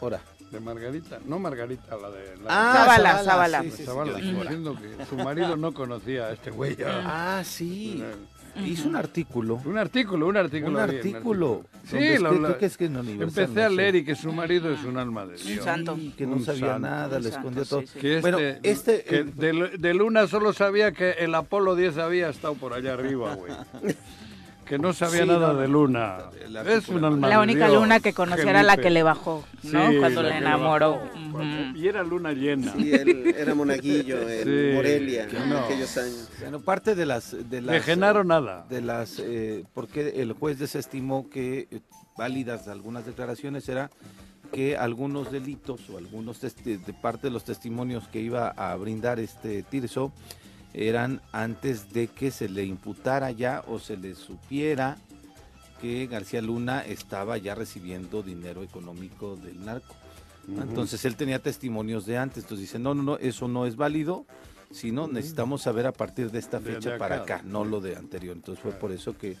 Ahora, 0.00 0.20
De 0.50 0.60
Margarita. 0.60 1.18
No 1.26 1.38
Margarita, 1.38 1.96
la 1.96 2.10
de... 2.10 2.36
La 2.44 2.46
Ah, 2.48 2.74
Zavala, 2.86 3.24
Zavala. 3.24 3.62
sí, 3.62 3.70
sí, 3.70 3.76
sí, 3.78 3.84
Zavala, 3.84 4.14
dije, 4.18 4.32
diciendo 4.32 4.76
que 4.80 5.04
su 5.06 5.16
marido 5.16 5.56
no 5.56 5.74
conocía 5.74 6.26
a 6.26 6.32
este 6.32 6.50
güey. 6.50 6.76
Ah, 6.86 7.42
sí. 7.44 8.02
Hizo 8.64 8.88
un 8.88 8.96
artículo. 8.96 9.60
Un 9.66 9.76
artículo, 9.76 10.26
un 10.28 10.36
artículo. 10.38 10.70
Un 10.78 10.80
artículo. 10.80 11.64
Sí, 11.84 11.96
es 11.98 12.22
que- 12.22 12.66
es 12.66 12.78
Universal, 12.80 13.22
Empecé 13.22 13.46
no 13.60 13.66
a 13.66 13.68
leer 13.68 13.96
y 13.96 14.04
que 14.04 14.14
su 14.14 14.32
marido 14.32 14.72
es 14.72 14.82
un 14.84 14.96
alma 14.96 15.26
de 15.26 15.36
Dios. 15.36 15.62
santo. 15.64 15.94
Sí, 15.96 16.14
que 16.16 16.26
no 16.26 16.36
Un 16.36 16.44
sabía 16.44 16.68
santo. 16.68 16.78
nada, 16.88 17.16
Un 17.18 17.22
le 17.24 17.30
santo, 17.30 17.38
escondió 17.38 17.64
sí, 17.64 17.70
todo. 17.70 17.80
sí. 17.82 17.98
Que 18.00 18.16
este, 18.16 18.20
Bueno, 18.30 18.38
este- 18.62 19.04
que 19.04 19.24
de, 19.24 19.70
de 19.78 19.94
Luna 19.94 20.26
solo 20.26 20.52
sabía 20.54 20.92
que 20.92 21.10
el 21.18 21.34
Apolo 21.34 21.74
10 21.74 21.98
había 21.98 22.30
estado 22.30 22.54
por 22.54 22.72
allá 22.72 22.94
arriba, 22.94 23.34
güey. 23.34 23.52
Que 24.66 24.78
no 24.78 24.92
sabía 24.92 25.22
Sí, 25.22 25.28
nada 25.28 25.52
no, 25.52 25.58
de 25.60 25.68
Luna. 25.68 26.18
el 26.44 26.56
Es 26.56 26.66
artículo 26.66 26.96
un 26.98 26.98
era- 27.04 27.08
alma 27.14 27.28
La 27.28 27.40
única 27.40 27.68
Dios, 27.68 27.80
luna 27.80 28.00
que 28.00 28.12
conocía 28.12 28.50
era 28.50 28.62
la 28.64 28.76
que 28.76 28.90
le 28.90 29.02
bajó, 29.04 29.44
¿no? 29.62 29.90
Sí, 29.90 29.96
Cuando 29.98 30.22
la 30.24 30.28
le 30.30 30.36
enamoró. 30.38 30.98
bajó. 31.32 31.76
Y 31.76 31.86
era 31.86 32.02
luna 32.02 32.32
llena. 32.32 32.72
Sí, 32.76 32.92
él 32.92 33.34
era 33.38 33.54
monaguillo 33.54 34.28
en 34.28 34.44
Sí, 34.44 34.74
Morelia 34.74 35.28
que 35.28 35.36
en 35.36 35.50
no. 35.50 35.58
aquellos 35.58 35.96
años. 35.96 36.28
Bueno, 36.40 36.60
parte 36.60 36.94
de 36.96 37.06
las... 37.06 37.36
De, 37.48 37.60
las, 37.62 37.74
De 37.76 37.80
Genaro 37.80 38.24
nada. 38.24 38.66
De 38.68 38.80
las... 38.80 39.20
Eh, 39.20 39.64
porque 39.72 40.14
el 40.20 40.32
juez 40.32 40.58
desestimó 40.58 41.30
que 41.30 41.68
eh, 41.70 41.80
válidas 42.18 42.66
algunas 42.66 43.06
declaraciones 43.06 43.68
era 43.68 43.90
que 44.52 44.76
algunos 44.76 45.30
delitos 45.30 45.80
o 45.90 45.98
algunos 45.98 46.42
testi- 46.42 46.84
de 46.84 46.92
parte 46.92 47.28
de 47.28 47.30
los 47.32 47.44
testimonios 47.44 48.08
que 48.08 48.20
iba 48.20 48.48
a 48.48 48.74
brindar 48.76 49.20
este 49.20 49.62
Tirso 49.62 50.12
eran 50.76 51.22
antes 51.32 51.92
de 51.92 52.06
que 52.06 52.30
se 52.30 52.50
le 52.50 52.64
imputara 52.64 53.30
ya 53.30 53.64
o 53.66 53.78
se 53.78 53.96
le 53.96 54.14
supiera 54.14 54.98
que 55.80 56.06
García 56.06 56.42
Luna 56.42 56.84
estaba 56.84 57.38
ya 57.38 57.54
recibiendo 57.54 58.22
dinero 58.22 58.62
económico 58.62 59.36
del 59.36 59.64
narco. 59.64 59.94
Entonces 60.48 61.04
él 61.04 61.16
tenía 61.16 61.40
testimonios 61.40 62.06
de 62.06 62.18
antes, 62.18 62.44
entonces 62.44 62.68
dice, 62.68 62.78
no, 62.78 62.94
no, 62.94 63.02
no, 63.02 63.16
eso 63.16 63.48
no 63.48 63.66
es 63.66 63.74
válido, 63.74 64.26
sino 64.70 65.08
necesitamos 65.08 65.62
saber 65.62 65.86
a 65.86 65.92
partir 65.92 66.30
de 66.30 66.38
esta 66.38 66.60
fecha 66.60 66.92
de 66.92 66.98
para 66.98 67.16
acá. 67.16 67.36
acá, 67.36 67.44
no 67.44 67.64
lo 67.64 67.80
de 67.80 67.96
anterior. 67.96 68.36
Entonces 68.36 68.62
fue 68.62 68.72
por 68.72 68.92
eso 68.92 69.16
que 69.16 69.36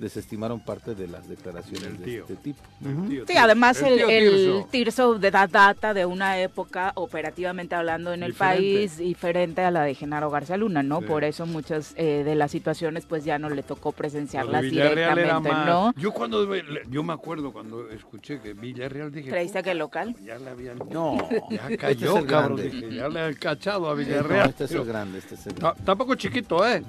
desestimaron 0.00 0.60
parte 0.60 0.94
de 0.94 1.06
las 1.06 1.28
declaraciones 1.28 2.00
de 2.00 2.18
este 2.18 2.36
tipo. 2.36 2.58
El 2.84 3.08
tío 3.08 3.24
Sí, 3.26 3.36
además 3.36 3.80
el, 3.82 3.96
tío 3.96 4.08
el 4.08 4.64
Tirso. 4.70 5.18
De 5.18 5.30
da- 5.30 5.46
data 5.46 5.94
de 5.94 6.06
una 6.06 6.38
época 6.40 6.92
operativamente 6.96 7.74
hablando 7.74 8.12
en 8.12 8.22
el 8.22 8.34
país 8.34 8.96
diferente 8.98 9.62
a 9.62 9.70
la 9.70 9.82
de 9.84 9.94
Genaro 9.94 10.30
García 10.30 10.56
Luna, 10.56 10.82
¿no? 10.82 11.00
Sí. 11.00 11.06
Por 11.06 11.24
eso 11.24 11.46
muchas 11.46 11.92
eh, 11.96 12.22
de 12.24 12.34
las 12.34 12.50
situaciones 12.50 13.04
pues 13.06 13.24
ya 13.24 13.38
no 13.38 13.50
le 13.50 13.62
tocó 13.62 13.92
presenciarlas 13.92 14.62
directamente, 14.62 15.50
más. 15.50 15.66
¿no? 15.66 15.94
Yo 15.96 16.12
cuando 16.12 16.46
yo 16.88 17.02
me 17.02 17.12
acuerdo 17.12 17.52
cuando 17.52 17.88
escuché 17.90 18.40
que 18.40 18.54
Villarreal 18.54 19.12
dije, 19.12 19.30
¿Creíste 19.30 19.62
que 19.62 19.72
el 19.72 19.78
local? 19.78 20.14
"Puta, 20.14 20.24
ya 20.24 20.38
le 20.38 20.50
habían 20.50 20.78
No, 20.90 21.16
ya 21.50 21.56
este 21.64 21.76
cayó, 21.78 22.16
es 22.16 22.22
el 22.22 22.26
cabrón, 22.26 22.56
grande. 22.56 22.76
dije, 22.80 22.94
ya 22.94 23.08
le 23.08 23.20
han 23.20 23.34
cachado 23.34 23.86
a 23.86 23.90
No, 23.90 23.96
Villarreal. 23.96 24.48
este 24.50 24.64
es 24.64 24.72
el 24.72 24.84
grande, 24.84 25.18
este 25.18 25.34
es 25.34 25.46
el 25.46 25.54
grande. 25.54 25.80
tampoco 25.84 26.14
chiquito, 26.14 26.66
¿eh? 26.66 26.82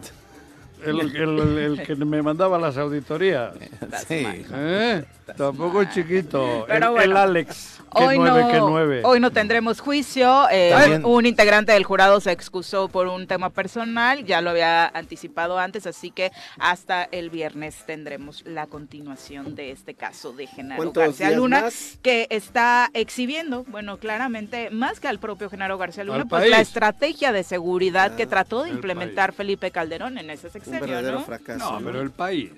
El, 0.83 0.99
el- 0.99 1.15
el- 1.39 1.57
el 1.57 1.83
que 1.85 1.95
me 1.95 2.21
mandaba 2.21 2.57
las 2.59 2.77
auditorías. 2.77 3.53
Sí. 4.07 4.25
¿Eh? 4.53 5.03
Tampoco 5.35 5.83
chiquito. 5.85 6.65
Pero 6.67 6.85
el, 6.87 6.91
bueno. 6.91 7.11
el 7.11 7.17
Alex. 7.17 7.77
Que 7.93 8.03
Hoy 8.05 8.17
nueve, 8.17 8.41
no, 8.57 8.73
que 8.77 9.01
hoy 9.03 9.19
no 9.19 9.31
tendremos 9.31 9.81
juicio. 9.81 10.47
eh, 10.49 10.69
También- 10.71 11.03
un 11.05 11.25
integrante 11.25 11.73
del 11.73 11.83
jurado 11.83 12.21
se 12.21 12.31
excusó 12.31 12.87
por 12.87 13.07
un 13.07 13.27
tema 13.27 13.49
personal, 13.49 14.23
ya 14.23 14.39
lo 14.39 14.51
había 14.51 14.87
anticipado 14.87 15.59
antes, 15.59 15.85
así 15.85 16.09
que 16.09 16.31
hasta 16.57 17.03
el 17.11 17.29
viernes 17.29 17.83
tendremos 17.85 18.43
la 18.45 18.67
continuación 18.67 19.55
de 19.55 19.71
este 19.71 19.93
caso 19.93 20.31
de 20.31 20.47
Genaro 20.47 20.81
¿Cuántos 20.81 21.03
García 21.03 21.31
Luna, 21.31 21.63
más? 21.63 21.97
que 22.01 22.27
está 22.29 22.89
exhibiendo, 22.93 23.65
bueno, 23.65 23.97
claramente, 23.97 24.69
más 24.69 25.01
que 25.01 25.09
al 25.09 25.19
propio 25.19 25.49
Genaro 25.49 25.77
García 25.77 26.05
Luna, 26.05 26.23
pues 26.23 26.49
la 26.49 26.61
estrategia 26.61 27.33
de 27.33 27.43
seguridad 27.43 28.11
Ah, 28.13 28.15
que 28.15 28.25
trató 28.25 28.63
de 28.63 28.69
implementar 28.69 29.33
Felipe 29.33 29.69
Calderón 29.69 30.17
en 30.17 30.29
ese 30.29 30.47
Un 30.47 30.53
sexenio, 30.53 30.79
verdadero 30.79 31.19
¿no? 31.19 31.25
fracaso. 31.25 31.79
¿no? 31.79 31.85
pero 31.85 31.99
el 32.01 32.11
país. 32.11 32.53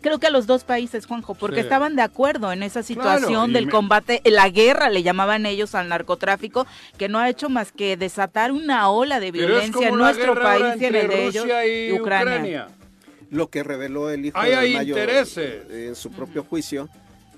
Creo 0.00 0.18
que 0.18 0.26
a 0.28 0.30
los 0.30 0.46
dos 0.46 0.64
países, 0.64 1.04
Juanjo, 1.06 1.34
porque 1.34 1.56
Sí. 1.56 1.60
estaban 1.62 1.94
de 1.96 2.02
acuerdo 2.02 2.52
en 2.52 2.62
esa 2.62 2.82
situación 2.82 3.32
Claro, 3.32 3.52
del 3.52 3.66
me- 3.66 3.72
combate, 3.72 4.22
la 4.24 4.48
guerra 4.48 4.88
le 4.88 5.02
llamaban 5.02 5.44
ellos 5.46 5.74
al 5.74 5.88
narcotráfico, 5.88 6.66
que 6.96 7.08
no 7.08 7.18
ha 7.18 7.28
hecho 7.28 7.48
más 7.50 7.70
que 7.72 7.96
desatar 7.96 8.50
una 8.52 8.88
ola 8.90 9.20
de 9.20 9.30
violencia 9.30 9.88
en 9.88 9.96
nuestro 9.96 10.34
país 10.40 10.80
y 10.80 10.84
en 10.86 10.94
el 10.94 11.08
de 11.08 11.26
ellos 11.26 11.44
Rusia 11.44 11.66
y 11.66 11.90
y 11.90 11.92
Ucrania. 12.00 12.32
Ucrania. 12.34 12.66
Lo 13.30 13.48
que 13.48 13.62
reveló 13.62 14.10
el 14.10 14.26
hijo 14.26 14.38
Ahí 14.38 14.50
de 14.50 14.56
hay 14.56 14.74
Mayo 14.74 14.98
intereses. 14.98 15.62
eh, 15.70 15.86
en 15.88 15.94
su 15.94 16.10
propio 16.10 16.42
juicio, 16.44 16.88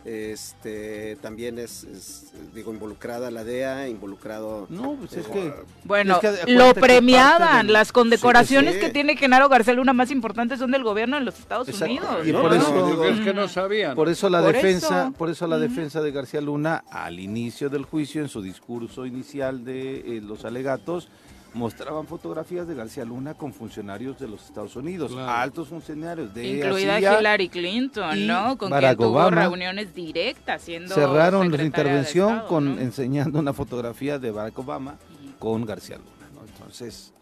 este 0.04 1.16
también 1.20 1.58
es, 1.58 1.84
es, 1.84 2.32
digo 2.54 2.72
involucrada 2.72 3.30
la 3.30 3.44
DEA, 3.44 3.88
involucrado 3.88 4.66
No, 4.68 4.94
pues 4.94 5.12
es 5.14 5.26
que... 5.26 5.52
Bueno, 5.84 6.14
Es 6.14 6.20
que 6.20 6.26
acuérdate 6.28 6.52
lo 6.52 6.74
premiaban, 6.74 7.72
las 7.72 7.92
condecoraciones 7.92 8.74
Sí, 8.74 8.80
que 8.80 8.86
sí. 8.86 8.92
tiene 8.92 9.16
Genaro 9.16 9.48
García 9.48 9.74
Luna 9.74 9.92
más 9.92 10.10
importantes 10.10 10.58
son 10.58 10.70
del 10.70 10.82
gobierno 10.82 11.18
de 11.18 11.24
los 11.24 11.38
Estados 11.38 11.68
Exacto. 11.68 11.92
Unidos. 11.94 12.26
Y 12.26 12.32
¿no? 12.32 12.42
por 12.42 12.54
eso- 12.54 12.86
digo, 12.90 13.04
es 13.04 13.20
que 13.20 13.34
no 13.34 13.48
sabían. 13.48 13.94
Por 13.94 14.08
eso 14.08 14.28
la 14.28 14.42
Por 14.42 14.52
defensa, 14.54 15.02
eso. 15.04 15.12
por 15.12 15.30
eso 15.30 15.46
la 15.46 15.58
defensa 15.58 16.00
de 16.02 16.10
García 16.12 16.40
Luna 16.40 16.84
al 16.90 17.20
inicio 17.20 17.68
del 17.70 17.84
juicio, 17.84 18.22
en 18.22 18.28
su 18.28 18.42
discurso 18.42 19.06
inicial 19.06 19.64
de 19.64 19.98
eh, 20.16 20.20
los 20.22 20.44
alegatos, 20.44 21.08
mostraban 21.54 22.06
fotografías 22.06 22.66
de 22.66 22.74
García 22.74 23.04
Luna 23.04 23.34
con 23.34 23.52
funcionarios 23.52 24.18
de 24.18 24.28
los 24.28 24.44
Estados 24.44 24.74
Unidos, 24.76 25.12
Claro. 25.12 25.30
altos 25.30 25.68
funcionarios 25.68 26.32
de 26.34 26.46
Incluida 26.46 26.98
CIA. 26.98 27.20
Hillary 27.20 27.48
Clinton, 27.48 28.26
¿no? 28.26 28.56
Con 28.56 28.70
Barack 28.70 28.96
quien 28.96 29.08
tuvo 29.08 29.18
Obama. 29.18 29.42
reuniones 29.42 29.94
directas 29.94 30.62
siendo 30.62 30.94
Cerraron 30.94 31.50
la 31.50 31.62
intervención 31.62 32.30
Estado, 32.30 32.48
con 32.48 32.76
¿no? 32.76 32.80
enseñando 32.80 33.38
una 33.38 33.52
fotografía 33.52 34.18
de 34.18 34.30
Barack 34.30 34.58
Obama 34.58 34.96
con 35.38 35.66
García 35.66 35.96
Luna, 35.98 36.28
¿no? 36.34 36.40
Entonces, 36.46 37.12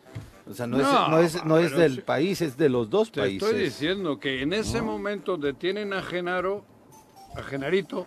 o 0.49 0.55
sea, 0.55 0.67
no, 0.67 0.79
es, 0.79 0.85
No, 0.85 1.19
es, 1.19 1.45
no 1.45 1.59
es 1.59 1.73
del 1.77 2.03
país, 2.03 2.41
es 2.41 2.57
de 2.57 2.69
los 2.69 2.89
dos 2.91 3.11
Te 3.11 3.21
países. 3.23 3.43
estoy 3.49 3.63
diciendo 3.65 4.19
que 4.19 4.43
en 4.43 4.53
ese 4.53 4.81
momento 4.83 5.37
detienen 5.37 5.93
a 5.93 6.03
Genaro, 6.03 6.65
a 7.37 7.43
Genarito, 7.43 8.07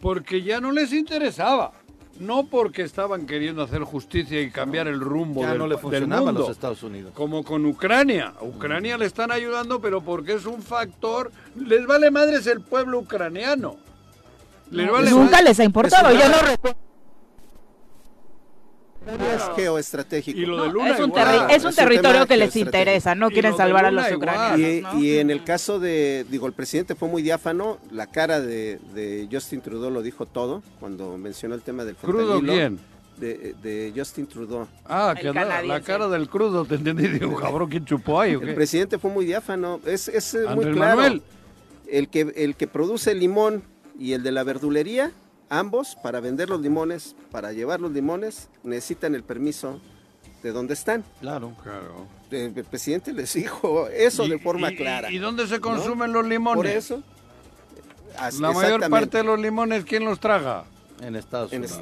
porque 0.00 0.42
ya 0.42 0.60
no 0.60 0.72
les 0.72 0.92
interesaba. 0.92 1.72
No 2.20 2.46
porque 2.46 2.82
estaban 2.82 3.26
queriendo 3.26 3.62
hacer 3.62 3.82
justicia 3.82 4.40
y 4.40 4.50
cambiar 4.50 4.88
el 4.88 5.00
rumbo 5.00 5.42
ya 5.42 5.50
del, 5.50 5.58
no 5.58 5.66
le 5.66 5.74
del 5.74 5.82
funcionaba 5.82 6.22
a 6.22 6.24
mundo. 6.26 6.40
los 6.40 6.50
Estados 6.50 6.82
Unidos. 6.82 7.12
Como 7.14 7.44
con 7.44 7.66
Ucrania. 7.66 8.32
A 8.40 8.44
Ucrania 8.44 8.96
le 8.96 9.04
están 9.06 9.30
ayudando, 9.30 9.80
pero 9.80 10.00
porque 10.00 10.32
es 10.34 10.46
un 10.46 10.62
factor. 10.62 11.30
Les 11.56 11.86
vale 11.86 12.10
madres 12.10 12.46
el 12.46 12.60
pueblo 12.62 13.00
ucraniano. 13.00 13.76
Les 14.70 14.90
vale 14.90 15.10
Nunca 15.10 15.32
madres- 15.38 15.44
les 15.44 15.60
ha 15.60 15.64
importado, 15.64 16.10
yo 16.12 16.28
no 16.28 16.38
recuerdo. 16.42 16.78
Es 19.06 19.42
geoestratégico. 19.56 20.38
Y 20.38 20.46
lo 20.46 20.62
de 20.62 20.68
No, 20.68 20.72
Luna 20.74 20.90
es 20.94 21.00
un, 21.00 21.06
igual. 21.10 21.26
terri- 21.26 21.46
es 21.54 21.62
un 21.64 21.70
Es 21.70 21.78
un 21.78 21.84
territorio 21.84 22.26
que 22.26 22.36
les 22.36 22.56
interesa, 22.56 23.14
no 23.14 23.30
quieren 23.30 23.56
salvar 23.56 23.84
a 23.86 23.90
los 23.90 24.04
igual. 24.10 24.18
ucranianos. 24.18 24.58
Y, 24.60 24.80
¿no? 24.82 25.02
y 25.02 25.18
en 25.18 25.30
el 25.30 25.44
caso 25.44 25.78
de, 25.78 26.26
digo, 26.28 26.46
el 26.46 26.52
presidente 26.52 26.94
fue 26.94 27.08
muy 27.08 27.22
diáfano, 27.22 27.78
la 27.90 28.06
cara 28.06 28.40
de, 28.40 28.78
de 28.94 29.28
Justin 29.30 29.60
Trudeau 29.60 29.90
lo 29.90 30.02
dijo 30.02 30.26
todo 30.26 30.62
cuando 30.80 31.16
mencionó 31.18 31.54
el 31.54 31.62
tema 31.62 31.84
del 31.84 31.94
¿Crudo 31.96 32.40
fentanilo. 32.40 32.52
quién? 32.52 32.78
De, 33.16 33.54
de 33.62 33.92
Justin 33.96 34.26
Trudeau. 34.26 34.66
Ah, 34.84 35.14
que 35.18 35.28
andaba- 35.28 35.46
la 35.46 35.54
canadiense. 35.56 35.82
cara 35.82 36.08
del 36.08 36.28
crudo, 36.28 36.64
te 36.66 36.74
entendí. 36.74 37.06
Digo, 37.08 37.34
cabrón, 37.36 37.70
¿quién 37.70 37.84
chupó 37.84 38.20
ahí 38.20 38.34
o 38.36 38.42
El 38.42 38.54
presidente 38.54 38.98
fue 38.98 39.10
muy 39.10 39.24
diáfano, 39.24 39.80
es, 39.86 40.08
es 40.08 40.36
muy 40.54 40.64
claro. 40.72 40.96
Manuel. 40.96 41.22
El 41.88 42.08
que, 42.08 42.32
el 42.36 42.56
que 42.56 42.66
produce 42.66 43.12
el 43.12 43.20
limón 43.20 43.62
y 43.98 44.12
el 44.12 44.22
de 44.22 44.32
la 44.32 44.42
verdulería, 44.42 45.12
ambos, 45.48 45.96
para 46.02 46.20
vender 46.20 46.48
los 46.48 46.60
limones, 46.60 47.14
para 47.30 47.52
llevar 47.52 47.80
los 47.80 47.92
limones, 47.92 48.48
necesitan 48.64 49.14
el 49.14 49.22
permiso 49.22 49.80
de 50.42 50.52
donde 50.52 50.74
están. 50.74 51.04
Claro. 51.20 51.54
Claro. 51.62 52.06
El, 52.30 52.52
el 52.56 52.64
presidente 52.64 53.12
les 53.12 53.32
dijo 53.34 53.88
eso 53.88 54.26
de 54.26 54.38
forma 54.38 54.72
y- 54.72 54.76
clara. 54.76 55.10
¿Y 55.10 55.18
dónde 55.18 55.46
se 55.46 55.60
consumen 55.60 56.12
los 56.12 56.26
limones? 56.26 56.56
Por 56.56 56.66
eso. 56.66 57.02
Así- 58.18 58.40
La 58.40 58.52
mayor 58.52 58.88
parte 58.88 59.18
de 59.18 59.24
los 59.24 59.38
limones, 59.38 59.84
¿quién 59.84 60.04
los 60.04 60.18
traga? 60.20 60.64
En 61.02 61.14
Estados 61.14 61.52
En 61.52 61.60
Unidos. 61.60 61.78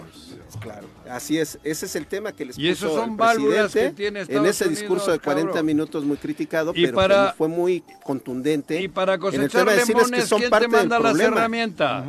es- 0.50 0.56
claro, 0.56 0.88
así 1.08 1.38
es. 1.38 1.56
Ese 1.62 1.86
es 1.86 1.94
el 1.94 2.06
tema 2.08 2.32
que 2.32 2.44
les 2.46 2.58
Y 2.58 2.68
esos 2.68 2.92
son 2.92 3.10
el 3.12 3.16
válvulas 3.16 3.70
presidente 3.70 3.90
que 3.90 3.96
tiene 3.96 4.20
en 4.28 4.44
ese 4.46 4.68
discurso 4.68 5.04
de 5.06 5.10
Unidos, 5.12 5.24
40 5.24 5.48
cabrón. 5.52 5.66
minutos 5.66 6.04
muy 6.04 6.16
criticado, 6.16 6.72
Y 6.74 6.84
pero 6.86 6.96
para- 6.96 7.32
fue, 7.34 7.46
muy 7.46 7.84
contundente. 8.02 8.80
Y 8.82 8.88
para 8.88 9.12
en 9.14 9.18
el 9.18 9.20
cosechar 9.20 9.50
tema 9.50 9.70
de 9.70 9.76
decirles 9.78 10.04
limones, 10.06 10.20
que 10.24 10.26
son 10.28 10.38
¿quién 10.40 10.48
te 10.48 10.50
parte 10.50 10.66
del 10.66 10.76
manda 10.88 10.98
las 10.98 11.12
problema. 11.12 11.36
herramientas? 11.36 12.04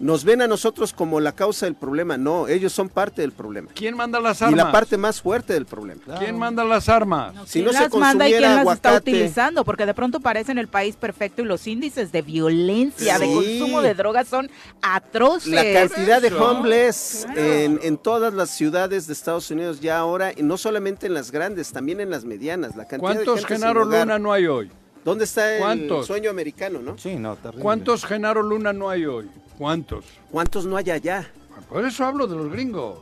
Nos 0.00 0.24
ven 0.24 0.42
a 0.42 0.46
nosotros 0.46 0.92
como 0.92 1.18
la 1.20 1.32
causa 1.32 1.66
del 1.66 1.74
problema. 1.74 2.16
No, 2.16 2.46
ellos 2.46 2.72
son 2.72 2.88
parte 2.88 3.22
del 3.22 3.32
problema. 3.32 3.70
¿Quién 3.74 3.96
manda 3.96 4.20
las 4.20 4.40
Y 4.40 4.44
armas? 4.44 4.66
la 4.66 4.72
parte 4.72 4.96
más 4.96 5.20
fuerte 5.20 5.52
del 5.54 5.66
problema. 5.66 6.00
¿Quién 6.18 6.38
manda 6.38 6.62
las 6.64 6.88
armas? 6.88 7.34
No, 7.34 7.46
Si 7.46 7.54
¿Quién 7.54 7.64
no 7.66 7.72
se 7.72 7.80
las 7.80 7.94
manda 7.94 8.28
y 8.28 8.30
quién 8.32 8.42
consumiera 8.42 8.64
las 8.64 8.74
está 8.76 8.96
utilizando? 8.96 9.64
Porque 9.64 9.86
de 9.86 9.94
pronto 9.94 10.20
parecen 10.20 10.58
el 10.58 10.68
país 10.68 10.94
perfecto 10.96 11.42
y 11.42 11.46
los 11.46 11.66
índices 11.66 12.12
de 12.12 12.22
violencia, 12.22 13.18
de 13.18 13.26
consumo 13.26 13.82
de 13.82 13.94
drogas 13.94 14.28
son 14.28 14.48
atroces. 14.82 15.52
La 15.52 15.64
cantidad 15.72 16.22
de 16.22 16.32
homeless 16.32 17.24
Claro. 17.26 17.40
en, 17.42 17.80
en 17.82 17.98
todas 17.98 18.32
las 18.34 18.50
ciudades 18.50 19.06
de 19.06 19.12
Estados 19.12 19.50
Unidos 19.50 19.80
ya 19.80 19.98
ahora, 19.98 20.32
y 20.36 20.42
no 20.42 20.56
solamente 20.56 21.06
en 21.06 21.14
las 21.14 21.30
grandes, 21.32 21.72
también 21.72 22.00
en 22.00 22.10
las 22.10 22.24
medianas. 22.24 22.76
La 22.76 22.86
cantidad 22.86 23.10
de 23.10 23.24
¿Cuántos 23.24 23.40
gente 23.40 23.54
sin 23.54 23.62
Genaro. 23.62 23.84
Luna 23.84 24.18
no 24.18 24.32
hay 24.32 24.46
hoy? 24.46 24.70
¿Dónde 25.08 25.24
está 25.24 25.54
el 25.54 25.60
¿Cuántos? 25.60 26.06
sueño 26.06 26.28
americano, 26.28 26.80
no? 26.80 26.98
Sí, 26.98 27.16
no, 27.16 27.34
terrible. 27.36 27.62
¿Cuántos 27.62 28.04
Genaro 28.04 28.42
Luna 28.42 28.74
no 28.74 28.90
hay 28.90 29.06
hoy? 29.06 29.30
¿Cuántos? 29.56 30.04
¿Cuántos 30.30 30.66
no 30.66 30.76
hay 30.76 30.90
allá? 30.90 31.30
Por 31.70 31.86
eso 31.86 32.04
hablo 32.04 32.26
de 32.26 32.36
los 32.36 32.50
gringos. 32.52 32.98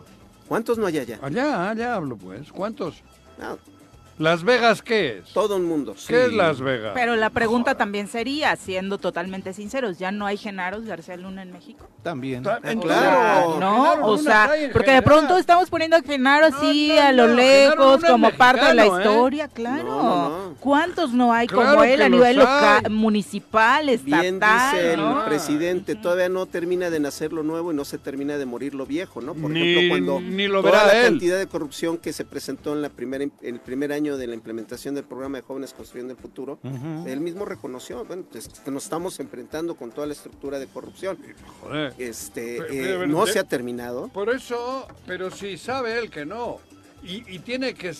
¿Cuántos 0.47 0.79
no 0.79 0.87
hay 0.87 0.99
allá? 0.99 1.19
Allá, 1.21 1.71
allá 1.71 1.97
hablo, 1.97 2.17
pues. 2.17 2.53
¿Cuántos? 2.53 3.03
No, 3.39 3.59
¿Las 4.19 4.45
Vegas 4.45 4.81
qué 4.83 5.19
es? 5.19 5.33
todo 5.33 5.57
el 5.57 5.63
mundo. 5.65 5.95
¿Qué 6.09 6.25
es 6.27 6.33
Las 6.33 6.61
Vegas? 6.61 6.93
Pero 6.95 7.17
la 7.17 7.31
pregunta 7.31 7.75
también 7.77 8.09
sería, 8.09 8.57
siendo 8.57 8.97
totalmente 8.99 9.53
sinceros, 9.53 9.99
¿ya 9.99 10.11
no 10.11 10.25
hay 10.27 10.37
Genaros 10.39 10.85
García 10.87 11.17
Luna 11.17 11.43
en 11.43 11.53
México? 11.53 11.87
También. 12.03 12.43
Claro. 12.43 13.59
No, 13.61 13.83
Genaro 13.93 14.07
o 14.07 14.19
sea, 14.19 14.51
porque 14.73 14.93
de 14.93 15.03
pronto 15.03 15.37
estamos 15.37 15.69
poniendo 15.69 15.97
a 15.97 16.03
Genaro 16.03 16.49
No, 16.49 16.57
así 16.57 16.93
no, 16.95 17.03
a 17.03 17.13
lo 17.13 17.27
lejos 17.29 18.05
como 18.05 18.31
parte 18.33 18.65
de 18.67 18.75
la 18.75 18.85
¿eh? 18.85 18.89
historia, 18.89 19.49
claro. 19.49 19.85
No, 19.85 20.03
no, 20.03 20.29
no. 20.49 20.55
¿Cuántos 20.61 21.13
no 21.13 21.33
hay 21.33 21.47
Claro 21.47 21.71
como 21.73 21.85
él 21.85 22.01
a 22.03 22.09
nivel 22.09 22.37
local, 22.37 22.91
municipal, 22.91 23.89
estatal? 23.89 24.21
Bien 24.21 24.41
dice 24.41 24.93
el 24.95 25.01
presidente, 25.27 25.95
todavía 25.95 26.29
no 26.29 26.47
termina 26.47 26.91
de 26.91 27.01
nacer 27.01 27.33
lo 27.33 27.43
nuevo 27.43 27.73
y 27.73 27.75
no 27.77 27.85
se 27.85 27.99
termina 27.99 28.39
de 28.39 28.47
morir 28.47 28.75
lo 28.75 28.87
viejo, 28.87 29.21
¿no? 29.21 29.35
Por 29.35 29.51
Ni- 29.51 29.61
ejemplo, 29.73 29.89
cuando 29.91 30.21
ni 30.21 30.47
lo 30.49 30.63
toda 30.63 30.73
verá 30.85 30.87
la 30.87 30.99
él. 31.01 31.05
cantidad 31.13 31.39
de 31.39 31.47
corrupción 31.47 31.99
que 31.99 32.13
se 32.13 32.25
presentó 32.25 32.73
en 32.73 32.83
la 32.83 32.89
primera 32.89 33.25
en 33.25 33.33
el 33.43 33.61
primer 33.61 33.93
año 33.93 34.06
de 34.17 34.27
la 34.27 34.35
implementación 34.35 34.95
del 34.95 35.05
programa 35.05 35.39
de 35.39 35.43
jóvenes 35.43 35.73
construyendo 35.73 36.13
el 36.13 36.19
futuro, 36.19 36.59
él 37.07 37.21
mismo 37.21 37.45
reconoció, 37.45 38.05
bueno, 38.05 38.25
pues, 38.31 38.49
que 38.49 38.71
nos 38.71 38.85
estamos 38.85 39.19
enfrentando 39.21 39.75
con 39.75 39.91
toda 39.91 40.07
la 40.07 40.13
estructura 40.13 40.59
de 40.59 40.67
corrupción. 40.67 41.19
Joder. 41.61 41.95
Este, 41.99 42.63
Pero, 42.69 43.03
eh, 43.03 43.07
no 43.07 43.27
se 43.27 43.39
ha 43.39 43.45
terminado. 43.45 44.09
Por 44.09 44.31
eso, 44.31 44.87
pero 45.07 45.31
si 45.31 45.59
sabe 45.59 45.99
él 45.99 46.11
que 46.11 46.25
no. 46.25 46.59
Y, 47.03 47.25
y 47.35 47.41
tiene 47.41 47.75
que... 47.75 47.95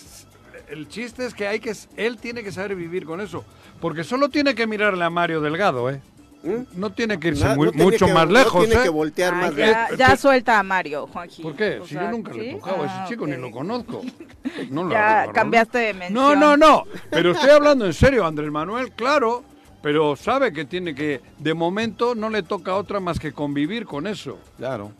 El 0.69 0.87
chiste 0.87 1.25
es 1.25 1.33
que 1.33 1.47
hay 1.47 1.59
que... 1.59 1.75
Él 1.95 2.17
tiene 2.17 2.43
que 2.43 2.51
saber 2.51 2.75
vivir 2.75 3.05
con 3.05 3.21
eso. 3.21 3.43
Porque 3.81 4.03
solo 4.03 4.29
tiene 4.29 4.55
que 4.55 4.67
mirarle 4.67 5.03
a 5.03 5.09
Mario 5.09 5.41
Delgado, 5.41 5.89
¿eh? 5.89 6.01
¿Mm? 6.47 6.79
No 6.79 6.91
tiene 6.91 7.19
que 7.19 7.27
irse 7.29 7.43
Na- 7.45 7.55
muy- 7.55 7.65
no 7.67 7.71
tiene 7.71 7.85
mucho 7.91 8.05
que- 8.05 8.13
más 8.13 8.29
lejos, 8.29 8.53
No 8.53 8.59
tiene 8.65 8.79
¿eh? 8.79 8.83
que 8.83 8.89
voltear 8.89 9.33
Ay, 9.33 9.41
más 9.41 9.55
ya, 9.55 9.65
lejos. 9.65 9.97
ya 9.97 10.17
suelta 10.17 10.59
a 10.59 10.63
Mario, 10.63 11.07
Juanji. 11.07 11.43
¿Por 11.43 11.55
qué? 11.55 11.79
O 11.79 11.85
si 11.85 11.93
sea, 11.93 12.03
yo 12.03 12.11
nunca 12.11 12.33
le 12.33 12.49
he 12.49 12.53
tocado 12.55 12.83
a 12.83 12.85
ese 12.85 12.95
Ah, 12.97 13.05
chico, 13.07 13.27
ni 13.27 13.35
lo 13.37 13.51
conozco. 13.51 14.01
No 14.71 14.83
lo 14.85 14.91
Ya 14.91 15.19
agarro, 15.19 15.33
cambiaste 15.33 15.77
de 15.77 15.93
No, 15.93 15.99
mención. 15.99 16.39
no, 16.39 16.57
no. 16.57 16.83
Pero 17.11 17.31
estoy 17.31 17.49
hablando 17.49 17.85
en 17.85 17.93
serio, 17.93 18.25
Andrés 18.25 18.49
Manuel, 18.51 18.91
claro. 18.93 19.43
Pero 19.83 20.15
sabe 20.15 20.51
que 20.51 20.65
tiene 20.65 20.95
que, 20.95 21.21
de 21.37 21.53
momento, 21.53 22.15
no 22.15 22.29
le 22.29 22.41
toca 22.43 22.75
otra 22.75 22.99
más 22.99 23.19
que 23.19 23.31
convivir 23.31 23.85
con 23.85 24.07
eso. 24.07 24.39
Claro. 24.57 24.91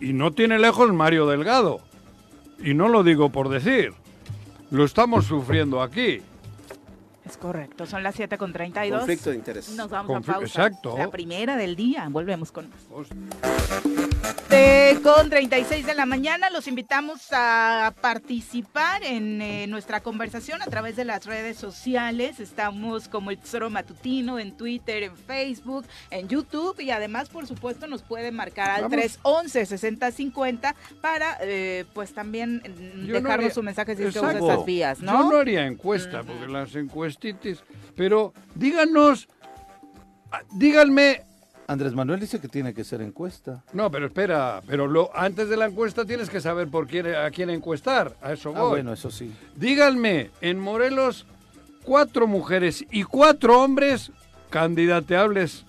Y 0.00 0.12
no 0.12 0.32
tiene 0.32 0.58
lejos 0.58 0.92
Mario 0.92 1.26
Delgado. 1.26 1.80
Y 2.62 2.74
no 2.74 2.88
lo 2.88 3.04
digo 3.04 3.30
por 3.30 3.48
decir. 3.48 3.92
Lo 4.70 4.84
estamos 4.84 5.26
sufriendo 5.26 5.80
aquí. 5.80 6.20
Es 7.28 7.36
correcto, 7.36 7.84
son 7.86 8.02
las 8.02 8.14
7 8.14 8.38
con 8.38 8.52
32. 8.52 9.00
Conflicto 9.00 9.30
de 9.30 9.36
intereses. 9.36 9.74
Nos 9.76 9.90
vamos 9.90 10.16
a 10.16 10.32
pausa. 10.32 10.46
exacto. 10.66 10.96
La 10.96 11.10
primera 11.10 11.56
del 11.56 11.76
día. 11.76 12.06
Volvemos 12.10 12.50
con. 12.52 12.70
Eh, 14.50 14.98
con 15.02 15.28
36 15.28 15.84
de 15.84 15.94
la 15.94 16.06
mañana 16.06 16.48
los 16.48 16.66
invitamos 16.66 17.20
a 17.32 17.92
participar 18.00 19.02
en 19.04 19.42
eh, 19.42 19.66
nuestra 19.66 20.00
conversación 20.00 20.62
a 20.62 20.64
través 20.66 20.96
de 20.96 21.04
las 21.04 21.26
redes 21.26 21.58
sociales. 21.58 22.40
Estamos 22.40 23.08
como 23.08 23.30
el 23.30 23.38
Tesoro 23.38 23.68
Matutino 23.68 24.38
en 24.38 24.56
Twitter, 24.56 25.02
en 25.02 25.16
Facebook, 25.16 25.84
en 26.10 26.28
YouTube 26.28 26.80
y 26.80 26.90
además, 26.90 27.28
por 27.28 27.46
supuesto, 27.46 27.86
nos 27.86 28.02
puede 28.02 28.32
marcar 28.32 28.70
al 28.70 28.82
Vamos. 28.82 28.96
311 28.96 29.66
6050 29.66 30.74
para 31.02 31.36
pues 31.38 31.86
pues 32.08 32.14
también 32.14 32.62
Yo 32.64 32.70
no 32.70 33.04
dejarnos 33.14 33.28
haría- 33.30 33.50
su 33.54 33.62
mensaje 33.62 33.96
si 33.96 34.04
usa 34.06 34.22
Exacto. 34.22 34.50
esas 34.52 34.64
vías, 34.64 34.98
Yo 35.00 35.04
¿no? 35.06 35.30
no 35.32 35.38
haría 35.38 35.66
encuesta, 35.66 36.22
porque 36.22 36.46
las 36.46 36.74
Pero 37.96 38.32
díganos, 38.54 39.28
ah, 40.30 40.40
díganme. 40.52 41.22
Andrés 41.66 41.92
Manuel 41.92 42.20
dice 42.20 42.40
que 42.40 42.48
tiene 42.48 42.72
que 42.72 42.82
ser 42.82 43.02
encuesta. 43.02 43.62
No, 43.74 43.90
pero 43.90 44.06
espera, 44.06 44.62
pero 44.66 44.86
lo, 44.86 45.10
antes 45.14 45.50
de 45.50 45.56
la 45.56 45.66
encuesta 45.66 46.06
tienes 46.06 46.30
que 46.30 46.40
saber 46.40 46.68
por 46.68 46.86
quién, 46.86 47.14
a 47.14 47.30
quién 47.30 47.50
encuestar. 47.50 48.16
A 48.22 48.32
eso 48.32 48.52
voy. 48.52 48.60
Ah, 48.60 48.68
bueno, 48.68 48.92
eso 48.94 49.10
sí. 49.10 49.30
Díganme, 49.54 50.30
en 50.40 50.58
Morelos, 50.58 51.26
cuatro 51.82 52.26
mujeres 52.26 52.86
y 52.90 53.02
cuatro 53.02 53.62
hombres 53.62 54.12
candidateables. 54.48 55.66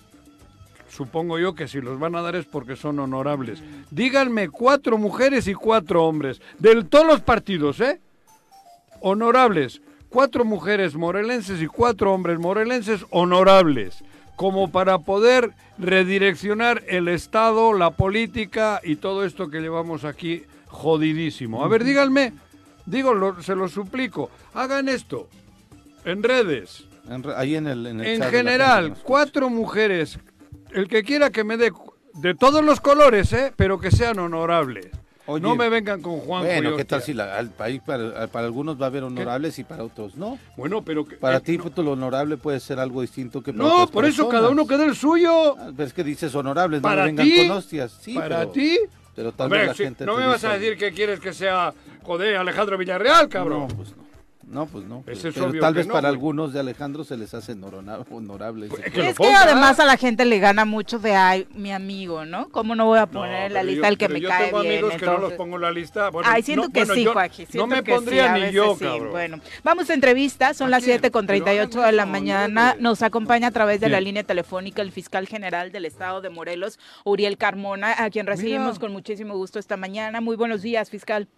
Supongo 0.88 1.38
yo 1.38 1.54
que 1.54 1.68
si 1.68 1.80
los 1.80 1.98
van 1.98 2.16
a 2.16 2.22
dar 2.22 2.34
es 2.34 2.46
porque 2.46 2.76
son 2.76 2.98
honorables. 2.98 3.62
Díganme 3.90 4.48
cuatro 4.48 4.98
mujeres 4.98 5.46
y 5.46 5.54
cuatro 5.54 6.04
hombres. 6.04 6.40
De 6.58 6.82
todos 6.84 7.06
los 7.06 7.20
partidos, 7.20 7.80
¿eh? 7.80 8.00
Honorables. 9.00 9.80
Cuatro 10.10 10.44
mujeres 10.44 10.94
morelenses 10.96 11.62
y 11.62 11.66
cuatro 11.66 12.12
hombres 12.12 12.38
morelenses 12.38 13.06
honorables. 13.10 14.04
Como 14.36 14.70
para 14.70 14.98
poder 14.98 15.52
redireccionar 15.78 16.82
el 16.88 17.08
Estado, 17.08 17.72
la 17.74 17.90
política 17.90 18.80
y 18.82 18.96
todo 18.96 19.24
esto 19.24 19.48
que 19.50 19.60
llevamos 19.60 20.04
aquí 20.04 20.42
jodidísimo. 20.66 21.64
A 21.64 21.68
ver, 21.68 21.84
díganme, 21.84 22.32
digo, 22.86 23.14
lo- 23.14 23.42
se 23.42 23.54
lo 23.54 23.68
suplico, 23.68 24.30
hagan 24.54 24.88
esto 24.88 25.28
en 26.04 26.22
redes. 26.22 26.84
En 27.08 27.22
re- 27.22 27.34
ahí 27.36 27.54
en 27.56 27.66
el, 27.66 27.86
en 27.86 28.00
el 28.00 28.06
En 28.06 28.20
de 28.20 28.26
general, 28.26 28.94
cuatro 29.02 29.50
mujeres, 29.50 30.18
el 30.72 30.88
que 30.88 31.02
quiera 31.02 31.30
que 31.30 31.44
me 31.44 31.56
dé 31.56 31.70
cu- 31.70 31.92
de 32.14 32.34
todos 32.34 32.64
los 32.64 32.80
colores, 32.80 33.32
¿eh? 33.32 33.52
pero 33.56 33.78
que 33.78 33.90
sean 33.90 34.18
honorables. 34.18 34.88
Oye, 35.30 35.42
no 35.42 35.56
me 35.56 35.68
vengan 35.68 36.00
con 36.02 36.18
Juan 36.20 36.44
Bueno, 36.44 36.76
¿qué 36.76 36.84
tal 36.84 37.02
si 37.02 37.12
la- 37.14 37.36
al 37.38 37.50
país 37.50 37.80
para, 37.84 38.26
para 38.28 38.46
algunos 38.46 38.80
va 38.80 38.84
a 38.84 38.88
haber 38.88 39.04
honorables 39.04 39.58
y 39.58 39.64
para 39.64 39.84
otros 39.84 40.16
no? 40.16 40.38
Bueno, 40.56 40.82
pero 40.84 41.04
que- 41.04 41.16
Para 41.16 41.38
eh, 41.38 41.40
ti, 41.40 41.58
no, 41.58 41.64
pues, 41.64 41.84
lo 41.84 41.92
honorable 41.92 42.36
puede 42.36 42.60
ser 42.60 42.78
algo 42.78 43.00
distinto 43.00 43.42
que 43.42 43.52
para 43.52 43.64
no, 43.68 43.74
otras 43.76 43.90
por 43.90 44.04
eso 44.04 44.28
cada 44.28 44.48
uno 44.48 44.66
queda 44.66 44.84
el 44.84 44.94
suyo. 44.96 45.56
Ah, 45.58 45.70
es 45.78 45.92
que 45.92 46.04
dices 46.04 46.34
honorables, 46.34 46.80
Para 46.80 47.06
no 47.06 47.12
me 47.12 47.22
vengan 47.24 47.48
con 47.48 47.56
hostias. 47.58 47.96
Sí, 48.00 48.14
para 48.14 48.38
pero- 48.40 48.50
ti. 48.50 48.78
Pero 49.16 49.32
tal 49.32 49.50
vez 49.50 49.66
la 49.66 49.74
si- 49.74 49.84
gente 49.84 50.06
no 50.06 50.16
me 50.16 50.24
vas 50.26 50.42
a 50.44 50.52
decir 50.56 50.78
que 50.78 50.92
quieres 50.92 51.20
que 51.20 51.32
sea, 51.32 51.74
joder, 52.02 52.36
Alejandro 52.36 52.78
Villarreal, 52.78 53.28
cabrón. 53.28 53.66
No, 53.68 53.68
pues 53.76 53.90
no. 53.96 54.09
No, 54.50 54.66
pues 54.66 54.84
no. 54.84 55.04
Ese 55.06 55.22
pero 55.22 55.28
es 55.28 55.34
pero 55.34 55.46
obvio 55.46 55.60
tal 55.60 55.74
vez 55.74 55.86
no, 55.86 55.92
para 55.92 56.08
güey. 56.08 56.16
algunos 56.16 56.52
de 56.52 56.58
Alejandro 56.58 57.04
se 57.04 57.16
les 57.16 57.32
hace 57.34 57.52
honora- 57.52 58.00
honorable. 58.10 58.66
Pues, 58.66 58.82
es 58.84 58.92
que 58.92 59.08
es 59.10 59.16
además 59.20 59.78
a 59.78 59.84
la 59.84 59.96
gente 59.96 60.24
le 60.24 60.40
gana 60.40 60.64
mucho 60.64 60.98
de 60.98 61.14
ay, 61.14 61.46
mi 61.54 61.70
amigo, 61.72 62.24
¿no? 62.24 62.48
¿Cómo 62.48 62.74
no 62.74 62.86
voy 62.86 62.98
a 62.98 63.02
No, 63.06 63.12
poner 63.12 63.46
en 63.46 63.54
la 63.54 63.62
lista 63.62 63.86
yo- 63.86 63.92
el 63.92 63.96
que 63.98 64.08
me 64.08 64.20
yo 64.20 64.28
cae 64.28 64.46
tengo 64.46 64.62
bien? 64.62 64.72
amigos 64.78 64.94
que 64.98 65.06
no 65.06 65.18
los 65.18 65.32
pongo 65.34 65.54
en 65.54 65.62
la 65.62 65.70
lista. 65.70 66.10
Bueno, 66.10 66.28
Ay, 66.28 66.42
siento 66.42 66.64
no, 66.66 66.72
que 66.72 66.80
bueno, 66.80 66.94
sí, 66.94 67.04
Joaquín. 67.04 67.44
No 67.46 67.50
siento 67.52 67.66
me 67.68 67.82
que 67.84 67.90
sí, 67.92 67.96
pondría 67.96 68.34
a 68.34 68.38
ni 68.38 68.50
yo, 68.50 68.74
sí. 68.76 68.84
cabrón. 68.84 69.10
Bueno, 69.12 69.40
vamos 69.62 69.88
a 69.88 69.94
entrevista, 69.94 70.52
son 70.52 70.66
¿A 70.66 70.70
las 70.70 70.82
quién? 70.84 70.94
7 70.98 71.12
con 71.12 71.26
Pero 71.28 71.44
38 71.44 71.78
hagan 71.78 71.90
de 71.92 71.96
la 71.96 72.06
mañana. 72.06 72.74
Nos 72.80 73.02
acompaña 73.02 73.46
a 73.46 73.50
través 73.52 73.80
de 73.80 73.88
la 73.88 74.00
línea 74.00 74.24
telefónica 74.24 74.82
el 74.82 74.90
fiscal 74.90 75.28
general 75.28 75.70
del 75.70 75.84
estado 75.84 76.20
de 76.22 76.28
Morelos, 76.30 76.80
Uriel 77.04 77.38
Carmona, 77.38 77.94
a 78.02 78.10
quien 78.10 78.26
recibimos 78.26 78.80
con 78.80 78.90
muchísimo 78.92 79.36
gusto 79.36 79.60
esta 79.60 79.76
mañana. 79.76 80.20
Muy 80.20 80.34
buenos 80.34 80.60
días, 80.62 80.90
fiscal. 80.90 81.28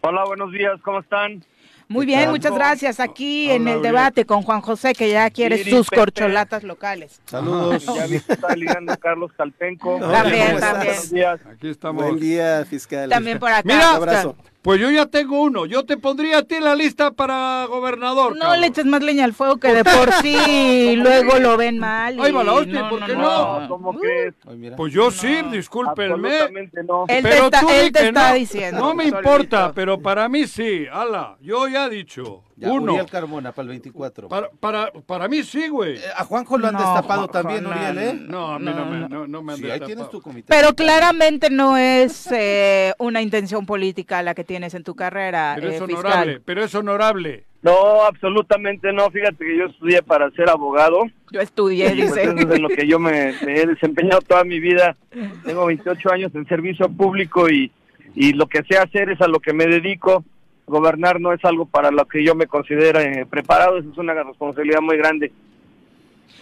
Hola, 0.00 0.24
buenos 0.24 0.52
días, 0.52 0.80
¿cómo 0.82 1.00
están? 1.00 1.44
Muy 1.88 2.04
¿Qué 2.04 2.16
bien, 2.16 2.30
muchas 2.30 2.52
gracias. 2.52 2.98
Aquí 2.98 3.46
Hola, 3.46 3.54
en 3.54 3.68
el 3.68 3.82
debate 3.82 4.24
con 4.24 4.42
Juan 4.42 4.60
José, 4.60 4.92
que 4.92 5.08
ya 5.10 5.30
quiere 5.30 5.62
sus 5.62 5.88
Pepe. 5.88 6.00
corcholatas 6.00 6.64
locales. 6.64 7.20
Saludos. 7.26 7.84
Ya 7.96 8.06
vi 8.06 8.18
que 8.20 8.32
está 8.32 8.56
ligando 8.56 8.96
Carlos 8.98 9.30
Calpenco. 9.36 9.98
No, 10.00 10.10
También, 10.10 10.58
también. 10.58 10.86
Buenos 10.94 11.10
días. 11.10 11.40
Aquí 11.48 11.68
estamos. 11.70 12.02
Buen 12.04 12.18
día, 12.18 12.64
fiscal. 12.68 13.08
También 13.08 13.38
por 13.38 13.50
acá. 13.52 13.62
Mira, 13.64 13.90
Un 13.90 13.96
abrazo. 13.96 14.36
Pues 14.66 14.80
yo 14.80 14.90
ya 14.90 15.06
tengo 15.06 15.40
uno. 15.42 15.64
Yo 15.64 15.84
te 15.84 15.96
pondría 15.96 16.38
a 16.38 16.42
ti 16.42 16.56
en 16.56 16.64
la 16.64 16.74
lista 16.74 17.12
para 17.12 17.66
gobernador. 17.68 18.32
No 18.34 18.40
cabrón. 18.40 18.60
le 18.62 18.66
eches 18.66 18.84
más 18.84 19.00
leña 19.00 19.24
al 19.24 19.32
fuego 19.32 19.58
que 19.58 19.72
de 19.72 19.84
por 19.84 20.12
sí 20.14 20.96
luego 20.96 21.38
lo 21.38 21.56
ven 21.56 21.78
mal. 21.78 22.18
Ahí 22.18 22.32
va 22.32 22.42
la 22.42 22.52
y 22.52 22.56
hostia, 22.56 22.88
¿por 22.88 23.06
qué 23.06 23.14
no? 23.14 23.60
No, 23.60 23.68
¿cómo 23.68 23.90
Uh, 23.90 23.98
crees? 24.00 24.34
Ay. 24.48 24.72
Pues 24.76 24.92
yo 24.92 25.12
sí, 25.12 25.38
No. 25.44 25.50
discúlpenme. 25.52 26.28
Absolutamente 26.32 26.82
no. 26.82 27.04
Él 27.06 27.22
te 27.22 27.28
pero 27.30 27.44
está, 27.44 27.60
tú 27.60 27.68
él 27.70 27.92
te 27.92 28.08
está 28.08 28.28
no. 28.30 28.34
diciendo. 28.34 28.80
No 28.80 28.94
me 28.96 29.04
importa, 29.04 29.70
pero 29.72 30.00
para 30.02 30.28
mí 30.28 30.48
sí. 30.48 30.86
Ala, 30.92 31.36
yo 31.40 31.68
ya 31.68 31.86
he 31.86 31.90
dicho. 31.90 32.42
Ya, 32.58 32.72
uno. 32.72 32.92
Uriel 32.94 33.06
Carmona 33.10 33.52
para 33.52 33.64
el 33.64 33.68
24. 33.68 34.28
Para, 34.28 34.48
para, 34.50 34.90
para 35.06 35.28
mí 35.28 35.42
sí, 35.42 35.68
güey. 35.68 35.96
Eh, 35.96 36.00
a 36.16 36.24
Juanjo 36.24 36.56
lo 36.56 36.68
han 36.68 36.72
No, 36.74 36.78
destapado 36.80 37.26
Juanjo, 37.26 37.28
también, 37.28 37.64
no, 37.64 37.70
Uriel, 37.70 37.98
¿eh? 37.98 38.14
No, 38.14 38.52
a 38.54 38.58
mí 38.58 38.64
no, 38.64 38.74
No, 38.74 38.86
me, 38.86 39.08
no. 39.08 39.26
no, 39.26 39.42
me 39.42 39.52
han 39.52 39.58
Sí, 39.58 39.64
ahí 39.64 39.70
destapado. 39.72 39.86
tienes 39.94 40.10
tu 40.10 40.20
comité. 40.22 40.46
Pero 40.48 40.74
claramente 40.74 41.50
no 41.50 41.76
es 41.76 42.30
eh, 42.32 42.94
una 42.98 43.20
intención 43.20 43.66
política 43.66 44.22
la 44.22 44.34
que 44.34 44.42
tienes 44.44 44.72
en 44.74 44.84
tu 44.84 44.94
carrera, 44.94 45.52
Pero 45.56 45.68
es 45.68 45.80
eh, 45.80 45.84
honorable, 45.84 46.24
fiscal. 46.32 46.42
pero 46.46 46.64
es 46.64 46.74
honorable. 46.74 47.44
No, 47.60 48.02
absolutamente 48.04 48.92
no. 48.92 49.10
Fíjate 49.10 49.36
que 49.44 49.58
yo 49.58 49.64
estudié 49.66 50.00
para 50.02 50.30
ser 50.30 50.48
abogado. 50.48 51.00
Yo 51.32 51.40
estudié, 51.40 51.86
Y 51.94 51.98
pues 52.02 52.14
dice. 52.14 52.22
eso 52.22 52.36
es 52.38 52.50
en 52.56 52.62
lo 52.62 52.68
que 52.68 52.86
yo 52.86 52.98
me, 52.98 53.34
me 53.44 53.60
he 53.60 53.66
desempeñado 53.66 54.20
toda 54.22 54.44
mi 54.44 54.60
vida. 54.60 54.96
Tengo 55.44 55.66
28 55.66 56.10
años 56.12 56.32
en 56.34 56.46
servicio 56.46 56.88
público 56.88 57.50
y, 57.50 57.70
y 58.14 58.32
lo 58.32 58.46
que 58.46 58.62
sé 58.62 58.78
hacer 58.78 59.10
es 59.10 59.20
a 59.20 59.26
lo 59.28 59.40
que 59.40 59.52
me 59.52 59.66
dedico. 59.66 60.24
Gobernar 60.66 61.20
no 61.20 61.32
es 61.32 61.44
algo 61.44 61.66
para 61.66 61.90
lo 61.90 62.06
que 62.06 62.24
yo 62.24 62.34
me 62.34 62.46
considero 62.46 63.00
eh, 63.00 63.26
preparado. 63.28 63.78
Eso 63.78 63.90
es 63.90 63.98
una 63.98 64.14
responsabilidad 64.14 64.80
muy 64.80 64.96
grande. 64.96 65.32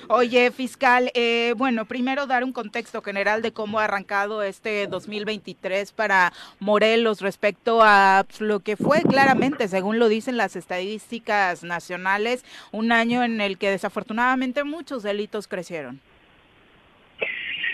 Oye, 0.09 0.51
fiscal, 0.51 1.11
eh, 1.15 1.55
bueno, 1.57 1.87
primero 1.87 2.27
dar 2.27 2.45
un 2.45 2.53
contexto 2.53 3.01
general 3.01 3.43
de 3.43 3.53
cómo 3.53 3.79
ha 3.79 3.85
arrancado 3.85 4.43
este 4.43 4.87
2023 4.87 5.93
para 5.93 6.33
Morelos 6.61 7.21
respecto 7.21 7.81
a 7.83 8.27
lo 8.39 8.61
que 8.61 8.77
fue 8.77 9.03
claramente, 9.03 9.67
según 9.69 9.99
lo 9.99 10.09
dicen 10.09 10.37
las 10.37 10.57
estadísticas 10.57 11.65
nacionales, 11.65 12.45
un 12.71 12.93
año 12.93 13.23
en 13.23 13.41
el 13.41 13.57
que 13.57 13.71
desafortunadamente 13.71 14.65
muchos 14.65 15.03
delitos 15.03 15.49
crecieron. 15.49 16.01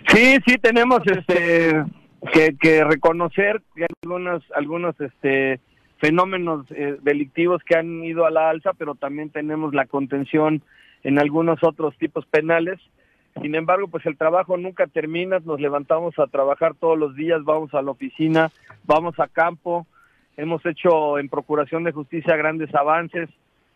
Sí, 0.08 0.36
sí, 0.46 0.56
tenemos 0.58 1.00
este 1.06 1.84
que, 2.32 2.56
que 2.60 2.84
reconocer 2.84 3.60
que 3.74 3.86
algunos, 4.02 4.42
algunos 4.54 5.00
este, 5.00 5.58
fenómenos 6.00 6.66
eh, 6.70 6.96
delictivos 7.02 7.62
que 7.62 7.76
han 7.76 8.02
ido 8.02 8.24
a 8.24 8.30
la 8.30 8.48
alza, 8.48 8.72
pero 8.72 8.94
también 8.94 9.30
tenemos 9.30 9.74
la 9.74 9.86
contención 9.86 10.62
en 11.04 11.18
algunos 11.18 11.62
otros 11.62 11.96
tipos 11.98 12.26
penales. 12.26 12.80
Sin 13.40 13.54
embargo, 13.54 13.86
pues 13.88 14.04
el 14.06 14.16
trabajo 14.16 14.56
nunca 14.56 14.86
termina, 14.86 15.38
nos 15.44 15.60
levantamos 15.60 16.18
a 16.18 16.26
trabajar 16.26 16.74
todos 16.74 16.98
los 16.98 17.14
días, 17.14 17.44
vamos 17.44 17.72
a 17.74 17.82
la 17.82 17.92
oficina, 17.92 18.50
vamos 18.84 19.20
a 19.20 19.28
campo, 19.28 19.86
hemos 20.36 20.64
hecho 20.66 21.18
en 21.18 21.28
Procuración 21.28 21.84
de 21.84 21.92
Justicia 21.92 22.36
grandes 22.36 22.74
avances, 22.74 23.28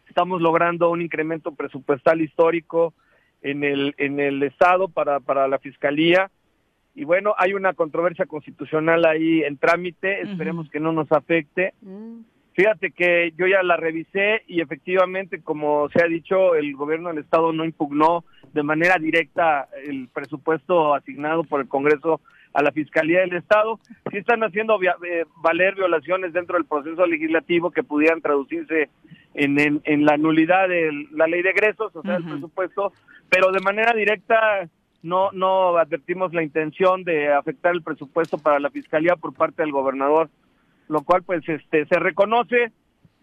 estamos 0.09 0.41
logrando 0.41 0.91
un 0.91 1.03
incremento 1.03 1.53
presupuestal 1.53 2.21
histórico 2.21 2.95
en 3.43 3.63
el, 3.63 3.95
en 3.99 4.19
el 4.19 4.43
Estado 4.43 4.89
para, 4.89 5.21
para 5.21 5.47
la 5.47 5.59
Fiscalía. 5.59 6.31
Y 6.95 7.05
bueno, 7.05 7.35
hay 7.37 7.55
una 7.55 7.73
controversia 7.75 8.27
constitucional 8.27 9.05
ahí 9.05 9.43
en 9.43 9.57
trámite, 9.57 10.23
esperemos 10.23 10.71
que 10.71 10.81
no 10.81 10.93
nos 10.93 11.11
afecte. 11.11 11.75
Fíjate 12.55 12.93
que 12.93 13.33
yo 13.37 13.49
ya 13.49 13.65
la 13.65 13.77
revisé 13.77 14.43
y 14.47 14.61
efectivamente, 14.61 15.43
como 15.43 15.89
se 15.91 16.05
ha 16.05 16.07
dicho, 16.07 16.55
el 16.55 16.77
gobierno 16.77 17.09
del 17.09 17.19
Estado 17.19 17.53
no 17.53 17.65
impugnó 17.65 18.25
de 18.53 18.63
manera 18.63 18.97
directa 18.99 19.67
el 19.85 20.09
presupuesto 20.09 20.95
asignado 20.95 21.43
por 21.43 21.61
el 21.61 21.69
Congreso 21.69 22.21
a 22.53 22.63
la 22.63 22.71
Fiscalía 22.71 23.21
del 23.21 23.35
Estado. 23.35 23.81
Sí 24.13 24.19
están 24.19 24.45
haciendo 24.45 24.81
eh, 24.81 25.25
valer 25.43 25.75
violaciones 25.75 26.33
dentro 26.33 26.57
del 26.57 26.67
proceso 26.67 27.05
legislativo 27.07 27.73
que 27.73 27.83
pudieran 27.83 28.21
traducirse 28.21 28.89
en, 29.35 29.83
en, 29.83 30.05
la 30.05 30.17
nulidad 30.17 30.69
de 30.69 30.93
la 31.11 31.27
ley 31.27 31.43
de 31.43 31.51
egresos, 31.51 31.95
o 31.97 32.03
sea, 32.03 32.17
el 32.17 32.25
presupuesto, 32.25 32.93
pero 33.29 33.51
de 33.51 33.59
manera 33.59 33.93
directa 33.93 34.69
no, 35.05 35.31
no 35.33 35.77
advertimos 35.77 36.33
la 36.35 36.43
intención 36.43 37.05
de 37.05 37.33
afectar 37.33 37.75
el 37.75 37.83
presupuesto 37.83 38.39
para 38.39 38.59
la 38.59 38.71
Fiscalía 38.71 39.15
por 39.15 39.35
parte 39.35 39.63
del 39.63 39.71
gobernador 39.71 40.29
lo 40.89 41.03
cual 41.03 41.23
pues 41.23 41.49
este 41.49 41.87
se 41.87 41.99
reconoce 41.99 42.73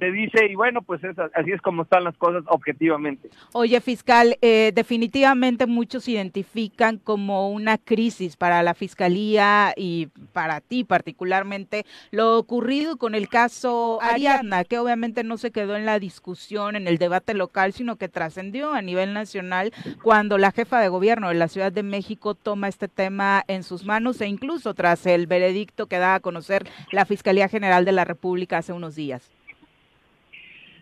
se 0.01 0.11
dice 0.11 0.47
y 0.49 0.55
bueno, 0.55 0.81
pues 0.81 0.99
así 1.03 1.51
es 1.51 1.61
como 1.61 1.83
están 1.83 2.03
las 2.03 2.17
cosas 2.17 2.43
objetivamente. 2.47 3.29
Oye, 3.53 3.79
fiscal, 3.81 4.35
eh, 4.41 4.71
definitivamente 4.73 5.67
muchos 5.67 6.07
identifican 6.07 6.97
como 6.97 7.51
una 7.51 7.77
crisis 7.77 8.35
para 8.35 8.63
la 8.63 8.73
fiscalía 8.73 9.73
y 9.77 10.07
para 10.33 10.59
ti 10.59 10.83
particularmente 10.83 11.85
lo 12.09 12.39
ocurrido 12.39 12.97
con 12.97 13.13
el 13.13 13.29
caso 13.29 13.99
Ariadna, 14.01 14.63
que 14.63 14.79
obviamente 14.79 15.23
no 15.23 15.37
se 15.37 15.51
quedó 15.51 15.75
en 15.75 15.85
la 15.85 15.99
discusión, 15.99 16.75
en 16.75 16.87
el 16.87 16.97
debate 16.97 17.35
local, 17.35 17.71
sino 17.71 17.97
que 17.97 18.09
trascendió 18.09 18.73
a 18.73 18.81
nivel 18.81 19.13
nacional 19.13 19.71
cuando 20.01 20.39
la 20.39 20.51
jefa 20.51 20.79
de 20.79 20.89
gobierno 20.89 21.27
de 21.27 21.35
la 21.35 21.47
Ciudad 21.47 21.71
de 21.71 21.83
México 21.83 22.33
toma 22.33 22.69
este 22.69 22.87
tema 22.87 23.43
en 23.47 23.61
sus 23.61 23.85
manos 23.85 24.19
e 24.21 24.25
incluso 24.25 24.73
tras 24.73 25.05
el 25.05 25.27
veredicto 25.27 25.85
que 25.85 25.99
da 25.99 26.15
a 26.15 26.19
conocer 26.21 26.67
la 26.91 27.05
Fiscalía 27.05 27.47
General 27.47 27.85
de 27.85 27.91
la 27.91 28.03
República 28.03 28.57
hace 28.57 28.73
unos 28.73 28.95
días. 28.95 29.29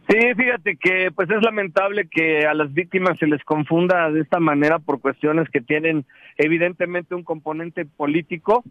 Sí, 0.10 0.18
fíjate 0.36 0.76
que 0.78 1.12
pues 1.12 1.30
es 1.30 1.40
lamentable 1.44 2.08
que 2.10 2.48
a 2.48 2.56
las 2.56 2.74
víctimas 2.74 3.20
se 3.20 3.28
les 3.28 3.44
confunda 3.44 4.10
de 4.10 4.22
esta 4.22 4.40
manera 4.40 4.80
por 4.80 5.00
cuestiones 5.00 5.48
que 5.50 5.62
tienen 5.62 6.04
evidentemente 6.36 7.14
un 7.14 7.24
componente 7.24 7.86
político. 7.86 8.64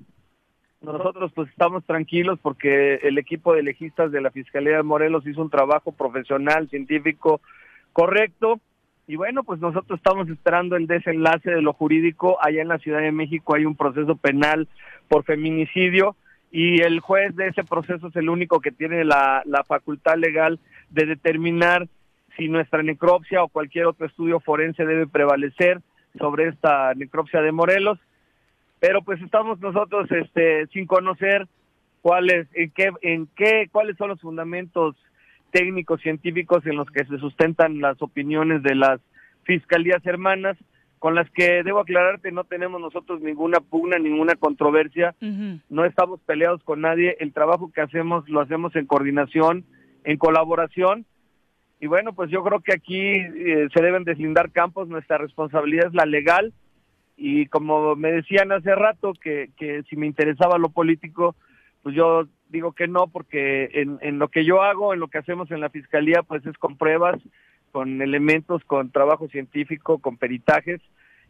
Nosotros 0.81 1.31
pues 1.37 1.49
estamos 1.51 1.85
tranquilos 1.85 2.41
porque 2.43 2.97
el 2.97 3.19
equipo 3.19 3.55
de 3.55 3.63
legistas 3.63 4.11
de 4.11 4.21
la 4.21 4.33
Fiscalía 4.33 4.79
de 4.79 4.83
Morelos 4.83 5.29
hizo 5.29 5.41
un 5.41 5.49
trabajo 5.49 5.93
profesional, 5.93 6.69
científico, 6.71 7.41
correcto. 7.93 8.59
Y 9.07 9.15
bueno, 9.15 9.45
pues 9.45 9.61
nosotros 9.61 10.01
estamos 10.01 10.29
esperando 10.29 10.75
el 10.75 10.89
desenlace 10.89 11.53
de 11.53 11.63
lo 11.63 11.73
jurídico. 11.73 12.37
Allá 12.45 12.63
en 12.63 12.69
la 12.69 12.79
Ciudad 12.79 13.01
de 13.01 13.13
México 13.13 13.55
hay 13.55 13.65
un 13.65 13.77
proceso 13.77 14.17
penal 14.17 14.67
por 15.07 15.23
feminicidio 15.23 16.17
y 16.51 16.81
el 16.81 16.99
juez 16.99 17.37
de 17.37 17.49
ese 17.49 17.63
proceso 17.63 18.09
es 18.09 18.17
el 18.17 18.29
único 18.29 18.61
que 18.61 18.73
tiene 18.73 19.05
la, 19.05 19.43
la 19.45 19.63
facultad 19.65 20.17
legal 20.17 20.59
de 20.91 21.07
determinar 21.07 21.89
si 22.37 22.49
nuestra 22.49 22.83
necropsia 22.83 23.43
o 23.43 23.49
cualquier 23.49 23.87
otro 23.87 24.07
estudio 24.07 24.41
forense 24.41 24.85
debe 24.85 25.07
prevalecer 25.07 25.81
sobre 26.19 26.49
esta 26.49 26.95
necropsia 26.95 27.43
de 27.43 27.53
Morelos, 27.53 27.99
pero 28.81 29.03
pues 29.03 29.21
estamos 29.23 29.61
nosotros 29.61 30.11
este 30.11 30.67
sin 30.69 30.87
conocer 30.87 31.47
cuáles 32.01 32.47
en 32.55 32.71
qué 32.71 32.91
en 33.03 33.29
qué 33.37 33.69
cuáles 33.71 33.97
son 33.97 34.09
los 34.09 34.21
fundamentos 34.21 34.97
técnicos 35.51 36.01
científicos 36.01 36.65
en 36.67 36.77
los 36.77 36.89
que 36.91 37.05
se 37.05 37.19
sustentan 37.19 37.81
las 37.81 38.01
opiniones 38.03 38.63
de 38.63 38.75
las 38.75 39.01
fiscalías 39.45 40.05
hermanas 40.07 40.57
con 40.99 41.15
las 41.15 41.31
que 41.31 41.63
debo 41.63 41.81
aclararte 41.81 42.33
no 42.33 42.45
tenemos 42.45 42.81
nosotros 42.81 43.21
ninguna 43.21 43.61
pugna, 43.61 43.99
ninguna 43.99 44.35
controversia, 44.35 45.15
no 45.21 45.85
estamos 45.85 46.21
peleados 46.21 46.63
con 46.65 46.81
nadie, 46.81 47.17
el 47.21 47.33
trabajo 47.33 47.71
que 47.73 47.81
hacemos 47.81 48.29
lo 48.29 48.41
hacemos 48.41 48.75
en 48.75 48.87
coordinación, 48.87 49.65
en 50.09 50.17
colaboración, 50.17 51.05
y 51.81 51.87
bueno, 51.87 52.15
pues 52.15 52.31
yo 52.31 52.43
creo 52.43 52.61
que 52.61 52.73
aquí 52.73 52.99
eh, 52.99 53.69
se 53.75 53.83
deben 53.83 54.05
deslindar 54.05 54.51
campos, 54.53 54.89
nuestra 54.89 55.19
responsabilidad 55.19 55.89
es 55.89 55.95
la 55.95 56.07
legal, 56.07 56.55
y 57.15 57.45
como 57.47 57.95
me 57.95 58.11
decían 58.11 58.51
hace 58.51 58.75
rato 58.75 59.13
que, 59.13 59.51
que 59.59 59.83
si 59.83 59.97
me 59.97 60.07
interesaba 60.07 60.57
lo 60.57 60.71
político, 60.71 61.37
pues 61.83 61.95
yo 61.95 62.27
digo 62.49 62.73
que 62.73 62.89
no, 62.89 63.09
porque 63.09 63.69
en, 63.75 63.99
en 64.01 64.19
lo 64.19 64.29
que 64.29 64.47
yo 64.47 64.63
hago, 64.63 64.95
en 64.95 65.01
lo 65.01 65.09
que 65.09 65.19
hacemos 65.19 65.51
en 65.51 65.61
la 65.61 65.69
Fiscalía, 65.69 66.23
pues 66.27 66.45
es 66.47 66.57
con 66.57 66.79
pruebas, 66.79 67.21
con 67.71 68.01
elementos, 68.01 68.65
con 68.65 68.91
trabajo 68.91 69.29
científico, 69.29 69.99
con 69.99 70.17
peritajes, 70.17 70.81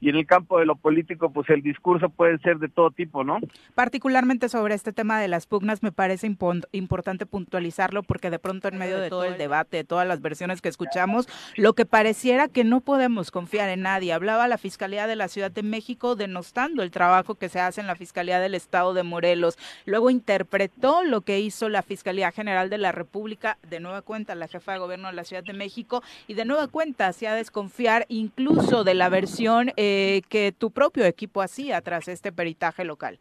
y 0.01 0.09
en 0.09 0.17
el 0.17 0.27
campo 0.27 0.59
de 0.59 0.67
lo 0.67 0.77
político, 0.77 1.31
pues 1.33 1.49
el 1.51 1.63
discurso 1.63 2.09
puede 2.09 2.39
ser 2.39 2.59
de 2.59 2.69
todo 2.69 2.91
tipo, 2.91 3.25
¿no? 3.25 3.39
Particularmente 3.75 4.49
sobre 4.49 4.75
este 4.75 4.93
tema 4.93 5.21
de 5.21 5.29
las 5.29 5.47
pugnas, 5.47 5.83
me 5.83 5.93
parece 5.93 6.27
importante 6.73 7.27
puntualizarlo 7.27 8.03
porque 8.03 8.31
de 8.31 8.39
pronto 8.39 8.69
en 8.69 8.79
medio 8.79 9.01
de 9.01 9.09
todo 9.09 9.25
el 9.25 9.39
debate, 9.39 9.79
de 9.79 9.85
todas 9.85 10.07
las 10.07 10.21
versiones 10.21 10.61
que 10.61 10.69
escuchamos, 10.69 11.29
lo 11.57 11.73
que 11.73 11.85
pareciera 11.85 12.49
que 12.49 12.65
no 12.65 12.81
podemos 12.81 13.31
confiar 13.31 13.69
en 13.71 13.83
nadie. 13.83 14.13
Hablaba 14.13 14.47
la 14.47 14.59
Fiscalía 14.59 15.07
de 15.07 15.17
la 15.17 15.29
Ciudad 15.29 15.51
de 15.51 15.63
México 15.63 16.15
denostando 16.15 16.83
el 16.83 16.91
trabajo 16.91 17.35
que 17.35 17.49
se 17.49 17.61
hace 17.61 17.81
en 17.81 17.87
la 17.87 17.97
Fiscalía 17.97 18.39
del 18.39 18.55
Estado 18.55 18.95
de 18.95 19.03
Morelos. 19.03 19.59
Luego 19.85 20.11
interpretó 20.11 21.03
lo 21.03 21.23
que 21.23 21.41
hizo 21.41 21.69
la 21.69 21.83
Fiscalía 21.83 22.31
General 22.31 22.71
de 22.71 22.79
la 22.79 22.93
República, 22.93 23.59
de 23.69 23.81
nueva 23.81 24.03
cuenta 24.03 24.35
la 24.35 24.49
jefa 24.49 24.73
de 24.73 24.79
gobierno 24.79 25.09
de 25.09 25.15
la 25.15 25.25
Ciudad 25.25 25.43
de 25.43 25.53
México, 25.53 26.03
y 26.29 26.35
de 26.35 26.45
nueva 26.45 26.69
cuenta 26.69 27.09
hacía 27.09 27.35
desconfiar 27.35 28.07
incluso 28.09 28.85
de 28.85 28.95
la 28.95 29.09
versión... 29.09 29.73
Eh, 29.77 29.88
eh, 29.89 30.23
que 30.29 30.53
tu 30.53 30.71
propio 30.71 31.05
equipo 31.05 31.43
hacía 31.43 31.81
tras 31.81 32.09
este 32.09 32.33
peritaje 32.33 32.85
local? 32.85 33.19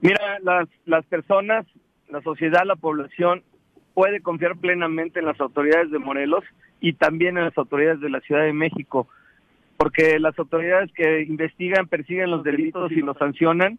Mira, 0.00 0.38
las, 0.40 0.68
las 0.84 1.04
personas, 1.06 1.64
la 2.08 2.20
sociedad, 2.22 2.62
la 2.64 2.76
población 2.76 3.42
puede 3.94 4.20
confiar 4.20 4.56
plenamente 4.56 5.20
en 5.20 5.26
las 5.26 5.40
autoridades 5.40 5.90
de 5.90 5.98
Morelos 5.98 6.44
y 6.80 6.94
también 6.94 7.38
en 7.38 7.44
las 7.44 7.56
autoridades 7.56 8.00
de 8.00 8.10
la 8.10 8.20
Ciudad 8.20 8.42
de 8.42 8.52
México, 8.52 9.08
porque 9.76 10.18
las 10.18 10.38
autoridades 10.38 10.90
que 10.92 11.22
investigan, 11.22 11.86
persiguen 11.86 12.30
los 12.30 12.42
delitos 12.42 12.90
y 12.92 13.00
los 13.00 13.16
sancionan, 13.16 13.78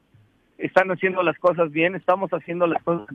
están 0.57 0.89
haciendo 0.91 1.24
las 1.24 1.38
cosas 1.39 1.72
bien, 1.72 1.95
estamos 1.95 2.32
haciendo 2.32 2.68
las 2.68 2.82
cosas 2.84 3.07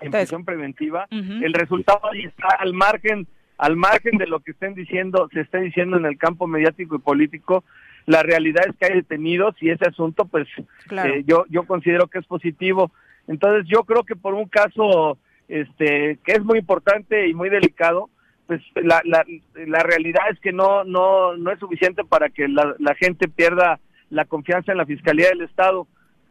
en 0.00 0.10
prisión 0.10 0.44
preventiva. 0.44 1.06
El 1.10 1.52
resultado 1.52 2.00
ahí 2.10 2.24
está 2.24 2.48
al 2.58 2.72
margen 2.74 3.26
al 3.60 3.76
margen 3.76 4.16
de 4.16 4.26
lo 4.26 4.40
que 4.40 4.52
estén 4.52 4.74
diciendo, 4.74 5.28
se 5.34 5.40
esté 5.42 5.60
diciendo 5.60 5.98
en 5.98 6.06
el 6.06 6.16
campo 6.16 6.46
mediático 6.46 6.96
y 6.96 7.00
político, 7.00 7.62
la 8.06 8.22
realidad 8.22 8.64
es 8.66 8.74
que 8.76 8.86
hay 8.86 8.94
detenidos 8.94 9.54
y 9.60 9.68
ese 9.68 9.86
asunto, 9.86 10.24
pues, 10.24 10.48
eh, 10.90 11.24
yo, 11.26 11.44
yo 11.50 11.64
considero 11.64 12.06
que 12.06 12.20
es 12.20 12.26
positivo. 12.26 12.90
Entonces, 13.28 13.66
yo 13.68 13.84
creo 13.84 14.02
que 14.04 14.16
por 14.16 14.32
un 14.32 14.48
caso, 14.48 15.18
este, 15.46 16.18
que 16.24 16.32
es 16.32 16.42
muy 16.42 16.58
importante 16.58 17.28
y 17.28 17.34
muy 17.34 17.50
delicado, 17.50 18.08
pues 18.46 18.62
la, 18.76 19.02
la, 19.04 19.26
la 19.54 19.82
realidad 19.82 20.22
es 20.32 20.40
que 20.40 20.52
no, 20.52 20.82
no, 20.84 21.36
no 21.36 21.52
es 21.52 21.58
suficiente 21.58 22.02
para 22.02 22.30
que 22.30 22.48
la, 22.48 22.74
la 22.78 22.94
gente 22.94 23.28
pierda 23.28 23.78
la 24.08 24.24
confianza 24.24 24.72
en 24.72 24.78
la 24.78 24.86
Fiscalía 24.86 25.28
del 25.28 25.42
Estado. 25.42 25.86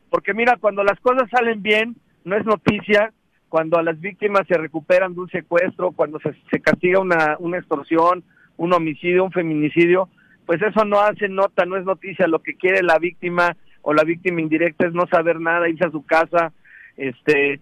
Porque 0.09 0.33
mira, 0.33 0.57
cuando 0.59 0.83
las 0.83 0.99
cosas 0.99 1.29
salen 1.29 1.61
bien, 1.61 1.95
no 2.25 2.35
es 2.35 2.43
noticia, 2.43 3.13
cuando 3.49 3.77
a 3.77 3.83
las 3.83 3.99
víctimas 3.99 4.47
se 4.47 4.57
recuperan 4.57 5.15
de 5.15 5.21
un 5.21 5.29
secuestro, 5.29 5.91
cuando 5.91 6.19
se, 6.19 6.59
castiga 6.61 6.99
una, 6.99 7.35
una 7.39 7.57
extorsión, 7.57 8.23
un 8.57 8.73
homicidio, 8.73 9.25
un 9.25 9.31
feminicidio, 9.31 10.07
pues 10.45 10.61
eso 10.61 10.85
no 10.85 10.99
hace 10.99 11.27
nota, 11.27 11.65
no 11.65 11.75
es 11.75 11.85
noticia. 11.85 12.27
Lo 12.27 12.39
que 12.39 12.55
quiere 12.55 12.83
la 12.83 12.99
víctima 12.99 13.57
o 13.81 13.93
la 13.93 14.03
víctima 14.03 14.41
indirecta 14.41 14.87
es 14.87 14.93
no 14.93 15.07
saber 15.07 15.39
nada, 15.39 15.67
irse 15.67 15.85
a 15.85 15.91
su 15.91 16.05
casa, 16.05 16.51
este, 16.95 17.59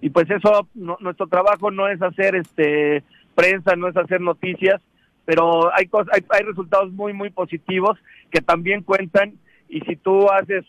y 0.00 0.10
pues 0.10 0.30
eso, 0.30 0.68
nuestro 0.74 1.26
trabajo 1.26 1.70
no 1.70 1.88
es 1.88 2.00
hacer 2.00 2.34
este 2.34 3.02
prensa, 3.34 3.76
no 3.76 3.88
es 3.88 3.96
hacer 3.96 4.20
noticias, 4.20 4.80
pero 5.24 5.72
hay, 5.74 5.86
cosas, 5.86 6.12
hay, 6.14 6.24
hay 6.30 6.44
resultados 6.44 6.92
muy, 6.92 7.12
muy 7.12 7.30
positivos 7.30 7.98
que 8.30 8.40
también 8.40 8.82
cuentan 8.82 9.34
y 9.68 9.80
si 9.82 9.96
tú 9.96 10.30
haces 10.30 10.64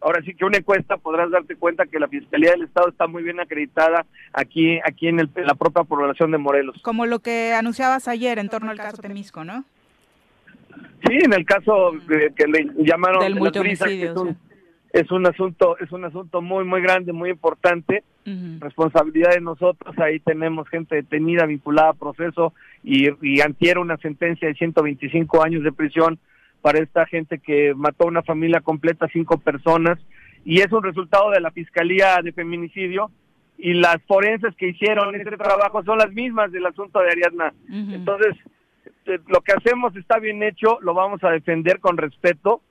ahora 0.00 0.22
sí 0.22 0.34
que 0.34 0.44
una 0.44 0.58
encuesta 0.58 0.96
podrás 0.96 1.30
darte 1.30 1.56
cuenta 1.56 1.86
que 1.86 1.98
la 1.98 2.08
Fiscalía 2.08 2.52
del 2.52 2.62
Estado 2.62 2.88
está 2.88 3.06
muy 3.06 3.22
bien 3.22 3.40
acreditada 3.40 4.06
aquí, 4.32 4.78
aquí 4.84 5.08
en, 5.08 5.30
la 5.36 5.54
propia 5.54 5.84
población 5.84 6.30
de 6.30 6.38
Morelos. 6.38 6.80
Como 6.82 7.06
lo 7.06 7.20
que 7.20 7.52
anunciabas 7.52 8.08
ayer 8.08 8.38
en 8.38 8.48
torno 8.48 8.70
al 8.70 8.78
caso 8.78 9.02
Temisco, 9.02 9.44
¿no? 9.44 9.64
Sí, 11.06 11.18
en 11.24 11.32
el 11.32 11.44
caso 11.44 11.92
de, 12.06 12.32
que 12.36 12.46
le 12.46 12.70
llamaron 12.78 13.20
Del 13.20 13.34
que 13.34 13.40
multihomicidio, 13.40 14.10
es 14.10 14.16
un, 14.16 14.28
o 14.28 14.32
sea. 14.32 14.36
es 14.92 15.10
un 15.10 15.26
asunto 15.26 15.78
es 15.78 15.90
un 15.92 16.04
asunto 16.04 16.40
muy 16.42 16.64
muy 16.64 16.80
grande, 16.80 17.12
muy 17.12 17.30
importante. 17.30 18.04
Responsabilidad 18.60 19.30
de 19.30 19.40
nosotros, 19.40 19.98
ahí 19.98 20.20
tenemos 20.20 20.68
gente 20.68 20.96
detenida 20.96 21.46
vinculada 21.46 21.90
a 21.90 21.94
proceso 21.94 22.52
y, 22.84 23.08
y 23.22 23.40
antier 23.40 23.78
una 23.78 23.96
sentencia 23.96 24.48
de 24.48 24.54
125 24.54 25.42
años 25.42 25.64
de 25.64 25.72
prisión 25.72 26.18
para 26.62 26.80
esta 26.80 27.06
gente 27.06 27.38
que 27.38 27.74
mató 27.74 28.04
a 28.04 28.08
una 28.08 28.22
familia 28.22 28.60
completa, 28.60 29.08
cinco 29.12 29.38
personas, 29.38 29.98
y 30.44 30.60
es 30.60 30.72
un 30.72 30.82
resultado 30.82 31.30
de 31.30 31.40
la 31.40 31.50
Fiscalía 31.50 32.20
de 32.22 32.32
Feminicidio 32.32 33.10
y 33.58 33.74
las 33.74 33.98
forenses 34.06 34.54
que 34.56 34.68
hicieron 34.68 35.14
este 35.14 35.36
trabajo 35.36 35.82
son 35.82 35.98
las 35.98 36.12
mismas 36.12 36.52
del 36.52 36.66
asunto 36.66 37.00
de 37.00 37.10
Ariadna. 37.10 37.52
Entonces, 37.68 38.36
eh, 39.06 39.18
lo 39.26 39.40
que 39.40 39.52
hacemos 39.52 39.94
está 39.96 40.18
bien 40.18 40.42
hecho, 40.42 40.78
lo 40.80 40.94
vamos 40.94 41.22
a 41.24 41.30
defender 41.30 41.80
con 41.80 41.96
respeto. 41.96 42.62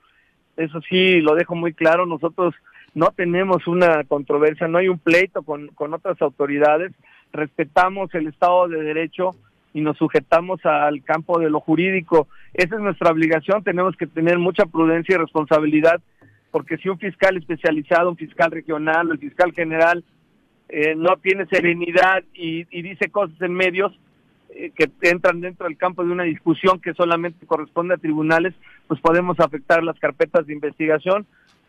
Eso 0.56 0.80
sí, 0.90 1.20
lo 1.20 1.36
dejo 1.36 1.56
muy 1.56 1.74
claro, 1.74 2.06
nosotros 2.06 2.56
no 2.96 3.08
tenemos 3.12 3.68
una 3.68 4.04
controversia, 4.06 4.68
no 4.68 4.80
hay 4.80 4.88
un 4.88 4.98
pleito 4.98 5.44
con, 5.44 5.68
con 5.70 5.94
otras 5.94 6.20
autoridades, 6.22 6.94
respetamos 7.32 8.14
el 8.16 8.28
Estado 8.28 8.68
de 8.70 8.82
Derecho 8.82 9.36
y 9.74 9.82
nos 9.82 9.98
sujetamos 9.98 10.66
al 10.66 11.04
campo 11.04 11.40
de 11.40 11.50
lo 11.50 11.60
jurídico. 11.60 12.28
Esa 12.54 12.76
es 12.76 12.82
nuestra 12.82 13.12
obligación, 13.12 13.64
tenemos 13.64 13.96
que 13.96 14.08
tener 14.08 14.40
mucha 14.40 14.66
prudencia 14.66 15.16
y 15.16 15.18
responsabilidad, 15.20 16.02
porque 16.52 16.78
si 16.78 16.90
un 16.90 16.98
fiscal 16.98 17.38
especializado, 17.38 18.10
un 18.10 18.18
fiscal 18.18 18.52
regional 18.52 19.12
el 19.12 19.20
fiscal 19.20 19.52
general 19.54 20.04
eh, 20.70 20.96
no 20.96 21.18
tiene 21.18 21.46
serenidad 21.46 22.24
y, 22.34 22.66
y 22.72 22.82
dice 22.82 23.10
cosas 23.10 23.40
en 23.42 23.54
medios, 23.54 23.98
eh, 24.50 24.72
que 24.76 24.90
entran 25.02 25.42
dentro 25.42 25.68
del 25.68 25.78
campo 25.78 26.04
de 26.04 26.12
una 26.12 26.24
discusión 26.24 26.80
que 26.80 26.94
solamente 26.94 27.46
corresponde 27.46 27.94
a 27.94 27.98
tribunales, 27.98 28.56
pues 28.88 29.00
podemos 29.02 29.40
afectar 29.40 29.84
las 29.84 30.00
carpetas 30.00 30.48
de 30.48 30.54
investigación. 30.54 31.28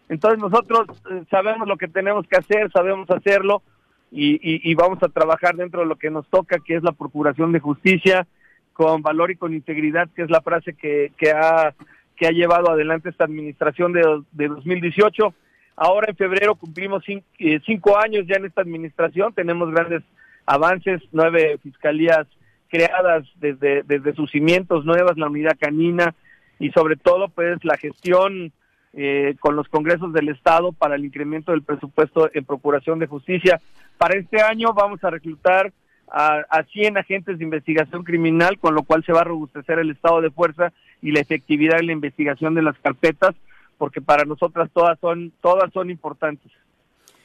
Entonces 0.09 0.41
nosotros 0.41 0.87
eh, 1.11 1.23
sabemos 1.31 1.69
lo 1.69 1.77
que 1.77 1.89
tenemos 1.89 2.27
que 2.27 2.39
hacer, 2.39 2.71
sabemos 2.73 3.11
hacerlo 3.11 3.63
y, 4.11 4.71
y- 4.71 4.75
vamos 4.75 5.03
a 5.03 5.09
trabajar 5.09 5.55
dentro 5.57 5.81
de 5.81 5.87
lo 5.87 5.97
que 5.97 6.11
nos 6.11 6.27
toca, 6.29 6.59
que 6.65 6.77
es 6.77 6.83
la 6.83 6.93
procuración 6.93 7.53
de 7.53 7.61
justicia, 7.61 8.27
con 8.73 9.03
valor 9.03 9.31
y 9.31 9.37
con 9.37 9.53
integridad, 9.55 10.09
que 10.15 10.23
es 10.23 10.31
la 10.31 10.41
frase 10.41 10.73
que, 10.75 11.13
que, 11.19 11.31
ha, 11.33 11.75
que 12.17 12.27
ha 12.27 12.31
llevado 12.31 12.71
adelante 12.71 13.09
esta 13.09 13.25
administración 13.25 13.93
de, 13.93 14.03
de 14.33 14.49
2018. 14.49 15.35
Ahora 15.77 16.09
en 16.11 16.17
febrero 16.17 16.55
cumplimos 16.55 17.05
eh, 17.09 17.61
cinco 17.67 17.99
años 17.99 18.25
ya 18.27 18.37
en 18.37 18.47
esta 18.47 18.63
administración, 18.63 19.33
tenemos 19.33 19.71
grandes 19.71 20.03
avances, 20.47 21.03
nueve 21.13 21.59
fiscalías 21.63 22.27
creadas 22.69 23.27
desde, 23.37 23.83
desde 23.83 24.15
sus 24.15 24.31
cimientos 24.31 24.85
nuevas, 24.85 25.17
la 25.19 25.29
unidad 25.29 25.57
canina 25.59 26.15
y 26.59 26.71
sobre 26.71 26.97
todo 26.97 27.29
pues 27.29 27.65
la 27.65 27.77
gestión 27.77 28.53
eh, 29.01 29.37
con 29.39 29.55
los 29.55 29.69
congresos 29.69 30.13
del 30.13 30.29
Estado 30.29 30.73
para 30.73 30.97
el 30.97 31.05
incremento 31.05 31.53
del 31.53 31.63
presupuesto 31.63 32.29
en 32.35 32.45
Procuración 32.45 32.99
de 32.99 33.07
Justicia. 33.07 33.61
Para 33.97 34.19
este 34.19 34.43
año 34.43 34.73
vamos 34.75 35.05
a 35.05 35.11
reclutar 35.11 35.73
a, 36.11 36.39
a 36.51 36.65
100 36.65 36.99
agentes 36.99 37.39
de 37.39 37.45
investigación 37.45 38.03
criminal, 38.03 38.59
con 38.59 38.75
lo 38.75 38.83
cual 38.83 39.05
se 39.05 39.13
va 39.13 39.21
a 39.21 39.25
robustecer 39.25 39.79
el 39.79 39.91
estado 39.93 40.21
de 40.21 40.31
fuerza 40.33 40.73
y 41.01 41.13
la 41.13 41.21
efectividad 41.21 41.79
en 41.79 41.87
la 41.87 41.93
investigación 41.93 42.55
de 42.57 42.63
las 42.63 42.77
carpetas, 42.81 43.37
porque 43.77 44.01
para 44.01 44.25
nosotras 44.25 44.69
todas 44.75 44.99
son 44.99 45.33
todas 45.41 45.73
son 45.73 45.91
importantes. 45.91 46.51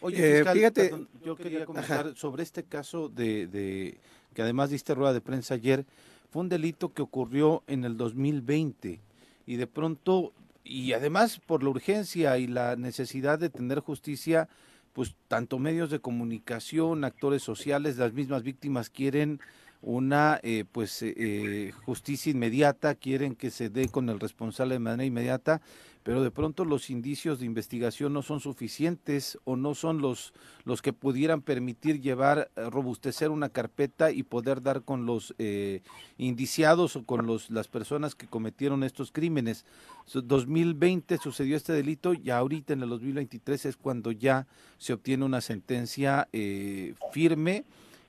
Oye, 0.02 0.18
Eh, 0.18 0.36
fiscal, 0.36 0.58
fíjate- 0.58 0.82
perdón, 0.90 1.08
yo 1.26 1.36
quería 1.36 1.66
comentar 1.66 2.14
sobre 2.16 2.44
este 2.44 2.62
caso 2.64 3.10
de, 3.10 3.48
de 3.48 3.98
que 4.36 4.44
además 4.44 4.70
diste 4.70 4.94
rueda 4.94 5.14
de 5.14 5.22
prensa 5.22 5.56
ayer, 5.56 5.86
fue 6.30 6.44
un 6.44 6.50
delito 6.50 6.94
que 6.94 7.02
ocurrió 7.02 7.64
en 7.66 7.84
el 7.86 7.98
2020 7.98 9.00
y 9.48 9.56
de 9.56 9.66
pronto 9.68 10.34
y 10.64 10.94
además 10.94 11.40
por 11.46 11.64
la 11.64 11.70
urgencia 11.70 12.38
y 12.38 12.48
la 12.48 12.76
necesidad 12.76 13.40
de 13.40 13.50
tener 13.50 13.80
justicia, 13.80 14.48
pues 14.94 15.16
tanto 15.28 15.60
medios 15.60 15.90
de 15.90 16.00
comunicación, 16.00 17.04
actores 17.04 17.42
sociales, 17.42 17.98
las 17.98 18.14
mismas 18.14 18.44
víctimas 18.44 18.90
quieren 18.90 19.40
una 19.82 20.40
eh, 20.44 20.64
pues 20.72 21.02
eh, 21.02 21.14
eh, 21.18 21.72
justicia 21.86 22.32
inmediata, 22.32 22.96
quieren 22.96 23.36
que 23.36 23.52
se 23.52 23.70
dé 23.70 23.90
con 23.90 24.10
el 24.10 24.20
responsable 24.20 24.76
de 24.76 24.80
manera 24.80 25.06
inmediata, 25.06 25.62
pero 26.04 26.22
de 26.22 26.32
pronto 26.32 26.66
los 26.66 26.90
indicios 26.90 27.40
de 27.40 27.46
investigación 27.46 28.14
no 28.14 28.22
son 28.22 28.40
suficientes 28.42 29.38
o 29.46 29.56
no 29.56 29.74
son 29.74 30.02
los 30.02 30.34
los 30.66 30.82
que 30.82 30.94
pudieran 30.94 31.42
permitir 31.42 32.02
llevar 32.02 32.50
eh, 32.56 32.70
robustecer 32.70 33.30
una 33.32 33.50
carpeta 33.50 34.12
y 34.12 34.24
poder 34.24 34.62
dar 34.62 34.84
con 34.84 35.06
los 35.06 35.34
eh, 35.40 35.82
indiciados 36.18 36.96
o 36.96 37.06
con 37.06 37.26
los 37.26 37.50
las 37.50 37.68
personas 37.68 38.16
que 38.16 38.28
cometieron 38.28 38.84
estos 38.84 39.12
crímenes. 39.12 39.66
Su- 40.06 40.22
2020 40.22 41.18
sucedió 41.18 41.56
este 41.58 41.74
delito 41.74 42.14
y 42.14 42.30
ahorita 42.30 42.74
en 42.74 42.84
el 42.84 42.90
2023 42.90 43.66
es 43.66 43.78
cuando 43.78 44.12
ya 44.12 44.48
se 44.78 44.94
obtiene 44.94 45.26
una 45.26 45.42
sentencia 45.42 46.28
eh, 46.34 46.96
firme, 47.12 47.64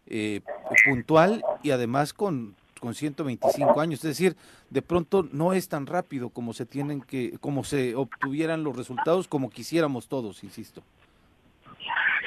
eh, 0.07 0.41
puntual 0.85 1.43
y 1.63 1.71
además 1.71 2.13
con 2.13 2.55
con 2.85 2.93
125 2.93 3.81
años, 3.81 4.05
es 4.05 4.11
decir, 4.19 4.37
de 4.69 4.83
pronto 4.83 5.27
no 5.33 5.55
es 5.55 5.71
tan 5.71 5.87
rápido 5.87 6.29
como 6.29 6.53
se 6.53 6.67
tienen 6.67 7.01
que 7.01 7.39
como 7.41 7.65
se 7.65 7.95
obtuvieran 7.95 8.63
los 8.63 8.77
resultados 8.77 9.27
como 9.27 9.49
quisiéramos 9.49 10.07
todos, 10.07 10.45
insisto. 10.45 10.83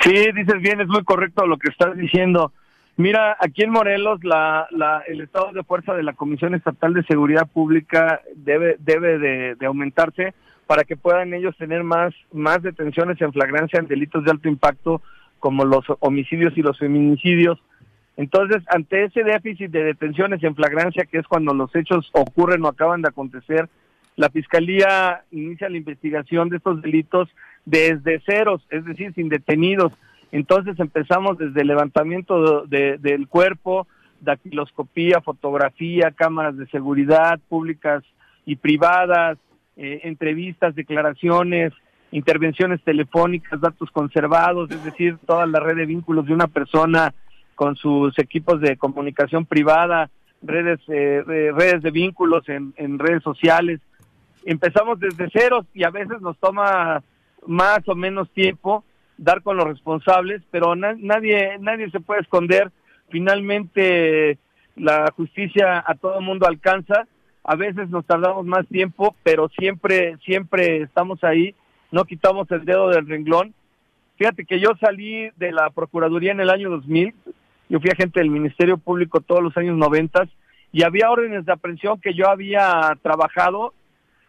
Sí, 0.01 0.32
dices 0.34 0.60
bien, 0.60 0.82
es 0.82 0.88
muy 0.88 1.03
correcto 1.03 1.45
lo 1.45 1.58
que 1.58 1.70
estás 1.70 1.95
diciendo. 1.95 2.51
Mira, 2.95 3.38
aquí 3.39 3.62
en 3.62 3.70
Morelos 3.70 4.24
la, 4.24 4.68
la, 4.72 5.03
el 5.05 5.22
estado 5.22 5.51
de 5.53 5.64
fuerza 5.64 5.93
de 5.93 6.01
la 6.01 6.14
Comisión 6.14 6.55
Estatal 6.55 6.95
de 6.95 7.03
Seguridad 7.03 7.47
Pública 7.47 8.22
debe, 8.36 8.78
debe 8.80 9.20
de, 9.20 9.53
de 9.53 9.66
aumentarse 9.68 10.34
para 10.66 10.86
que 10.86 10.97
puedan 10.97 11.36
ellos 11.36 11.55
tener 11.58 11.84
más, 11.84 12.16
más 12.34 12.64
detenciones 12.64 13.22
en 13.22 13.32
flagrancia 13.32 13.78
en 13.78 13.86
delitos 13.86 14.24
de 14.24 14.32
alto 14.32 14.49
impacto 14.49 15.03
como 15.38 15.66
los 15.66 15.86
homicidios 15.99 16.58
y 16.58 16.64
los 16.64 16.80
feminicidios. 16.80 17.60
Entonces, 18.18 18.63
ante 18.68 19.05
ese 19.05 19.24
déficit 19.24 19.70
de 19.72 19.84
detenciones 19.84 20.43
en 20.43 20.55
flagrancia, 20.55 21.05
que 21.05 21.20
es 21.20 21.28
cuando 21.28 21.53
los 21.53 21.74
hechos 21.76 22.09
ocurren 22.13 22.65
o 22.65 22.68
acaban 22.68 23.01
de 23.03 23.09
acontecer, 23.09 23.70
la 24.15 24.30
Fiscalía 24.30 25.22
inicia 25.32 25.70
la 25.70 25.78
investigación 25.78 26.49
de 26.49 26.57
estos 26.57 26.82
delitos 26.82 27.30
desde 27.65 28.20
ceros, 28.22 28.65
es 28.72 28.84
decir, 28.86 29.13
sin 29.13 29.30
detenidos. 29.30 29.93
Entonces 30.32 30.80
empezamos 30.80 31.38
desde 31.38 31.61
el 31.61 31.68
levantamiento 31.68 32.65
de- 32.65 32.97
del 32.97 33.28
cuerpo, 33.28 33.88
datiloscopía, 34.20 35.22
fotografía, 35.22 36.11
cámaras 36.11 36.57
de 36.57 36.65
seguridad 36.68 37.39
públicas 37.47 38.03
y 38.45 38.55
privadas, 38.55 39.38
eh, 39.76 40.01
entrevistas, 40.03 40.74
declaraciones, 40.74 41.72
intervenciones 42.11 42.82
telefónicas, 42.84 43.61
datos 43.61 43.91
conservados, 43.91 44.72
es 44.72 44.84
decir, 44.84 45.18
toda 45.28 45.45
la 45.45 45.59
red 45.59 45.76
de 45.76 45.86
vínculos 45.86 46.26
de 46.26 46.34
una 46.34 46.47
persona 46.47 47.13
con 47.58 47.76
sus 47.76 48.18
equipos 48.20 48.62
de 48.62 48.78
comunicación 48.78 49.47
privada, 49.47 50.12
redes, 50.43 50.80
eh, 50.89 51.24
redes 51.26 51.82
de 51.82 51.89
vínculos 51.89 52.47
en, 52.47 52.99
redes 52.99 53.24
sociales. 53.24 53.80
Empezamos 54.45 54.99
desde 54.99 55.28
ceros 55.32 55.66
y 55.74 55.84
a 55.84 55.89
veces 55.89 56.22
nos 56.22 56.38
toma 56.38 57.01
más 57.47 57.80
o 57.88 57.95
menos 57.95 58.30
tiempo 58.30 58.84
dar 59.18 59.41
con 59.41 59.58
los 59.58 59.68
responsables, 59.68 60.43
pero 60.51 60.76
na- 60.76 60.95
nadie 60.99 61.58
nadie 61.60 61.89
se 61.89 61.99
puede 61.99 62.22
esconder. 62.22 62.72
Finalmente 63.10 64.38
la 64.76 65.12
justicia 65.16 65.84
a 65.86 65.95
todo 65.95 66.22
mundo 66.22 66.45
alcanza. 66.45 67.08
A 67.43 67.55
veces 67.55 67.89
nos 67.89 68.05
tardamos 68.05 68.45
más 68.45 68.68
tiempo, 68.68 69.16
pero 69.24 69.49
siempre 69.49 70.18
siempre 70.24 70.84
estamos 70.84 71.24
ahí. 71.24 71.55
No 71.91 72.05
quitamos 72.05 72.51
el 72.51 72.66
dedo 72.66 72.89
del 72.89 73.08
renglón. 73.08 73.55
Fíjate 74.18 74.45
que 74.45 74.60
yo 74.60 74.70
salí 74.80 75.30
de 75.38 75.51
la 75.51 75.70
Procuraduría 75.72 76.32
en 76.32 76.39
el 76.41 76.49
año 76.51 76.70
2000. 76.70 77.14
Yo 77.70 77.80
fui 77.80 77.89
agente 77.89 78.20
del 78.20 78.30
Ministerio 78.30 78.78
Público 78.78 79.22
todos 79.22 79.43
los 79.43 79.55
años 79.57 79.78
90 79.78 80.28
y 80.72 80.84
había 80.84 81.09
órdenes 81.09 81.45
de 81.45 81.51
aprehensión 81.51 81.99
que 81.99 82.13
yo 82.13 82.30
había 82.30 82.97
trabajado 83.01 83.74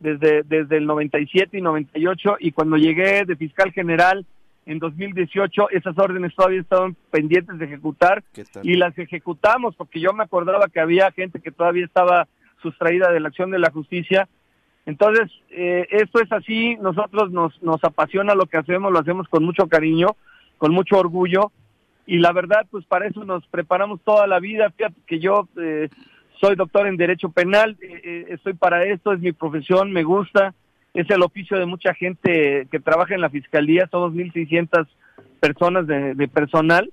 desde, 0.01 0.43
desde 0.43 0.77
el 0.77 0.87
97 0.87 1.59
y 1.59 1.61
98 1.61 2.37
y 2.41 2.53
cuando 2.53 2.77
llegué 2.77 3.25
de 3.25 3.37
fiscal 3.37 3.73
general 3.73 4.27
en 4.67 4.79
2018 4.79 5.71
esas 5.71 5.97
órdenes 5.99 6.35
todavía 6.35 6.61
estaban 6.61 6.97
pendientes 7.11 7.59
de 7.59 7.65
ejecutar 7.65 8.23
y 8.63 8.77
las 8.77 8.97
ejecutamos 8.99 9.75
porque 9.77 10.01
yo 10.01 10.13
me 10.13 10.25
acordaba 10.25 10.69
que 10.69 10.81
había 10.81 11.11
gente 11.13 11.41
que 11.41 11.51
todavía 11.51 11.85
estaba 11.85 12.29
sustraída 12.61 13.11
de 13.11 13.21
la 13.21 13.29
acción 13.29 13.51
de 13.51 13.61
la 13.61 13.71
justicia. 13.71 14.29
Entonces, 14.85 15.31
eh, 15.51 15.87
esto 15.91 16.21
es 16.21 16.31
así, 16.33 16.77
nosotros 16.77 17.31
nos, 17.31 17.63
nos 17.63 17.83
apasiona 17.85 18.35
lo 18.35 18.47
que 18.47 18.57
hacemos, 18.57 18.93
lo 18.93 18.99
hacemos 18.99 19.29
con 19.29 19.45
mucho 19.45 19.69
cariño, 19.69 20.17
con 20.57 20.73
mucho 20.73 20.99
orgullo 20.99 21.53
y 22.09 22.17
la 22.17 22.33
verdad, 22.33 22.67
pues 22.71 22.87
para 22.87 23.07
eso 23.07 23.23
nos 23.27 23.47
preparamos 23.49 24.01
toda 24.03 24.27
la 24.27 24.41
vida. 24.41 24.71
Fíjate 24.71 24.97
que 25.07 25.19
yo 25.19 25.47
eh, 25.61 25.91
soy 26.41 26.57
doctor 26.57 26.87
en 26.87 26.97
Derecho 26.97 27.29
Penal, 27.29 27.77
eh, 27.83 28.01
eh, 28.03 28.27
estoy 28.31 28.55
para 28.55 28.83
esto, 28.85 29.13
es 29.13 29.21
mi 29.21 29.33
profesión, 29.33 29.93
me 29.93 30.05
gusta, 30.05 30.55
es 30.95 31.09
el 31.11 31.23
oficio 31.23 31.59
de 31.59 31.67
mucha 31.67 31.93
gente 31.93 32.67
que 32.71 32.81
trabaja 32.81 33.15
en 33.15 33.21
la 33.21 33.29
Fiscalía, 33.29 33.89
somos 33.91 34.15
1.600 34.15 34.87
personas 35.39 35.87
de, 35.87 36.29
personal. 36.29 36.91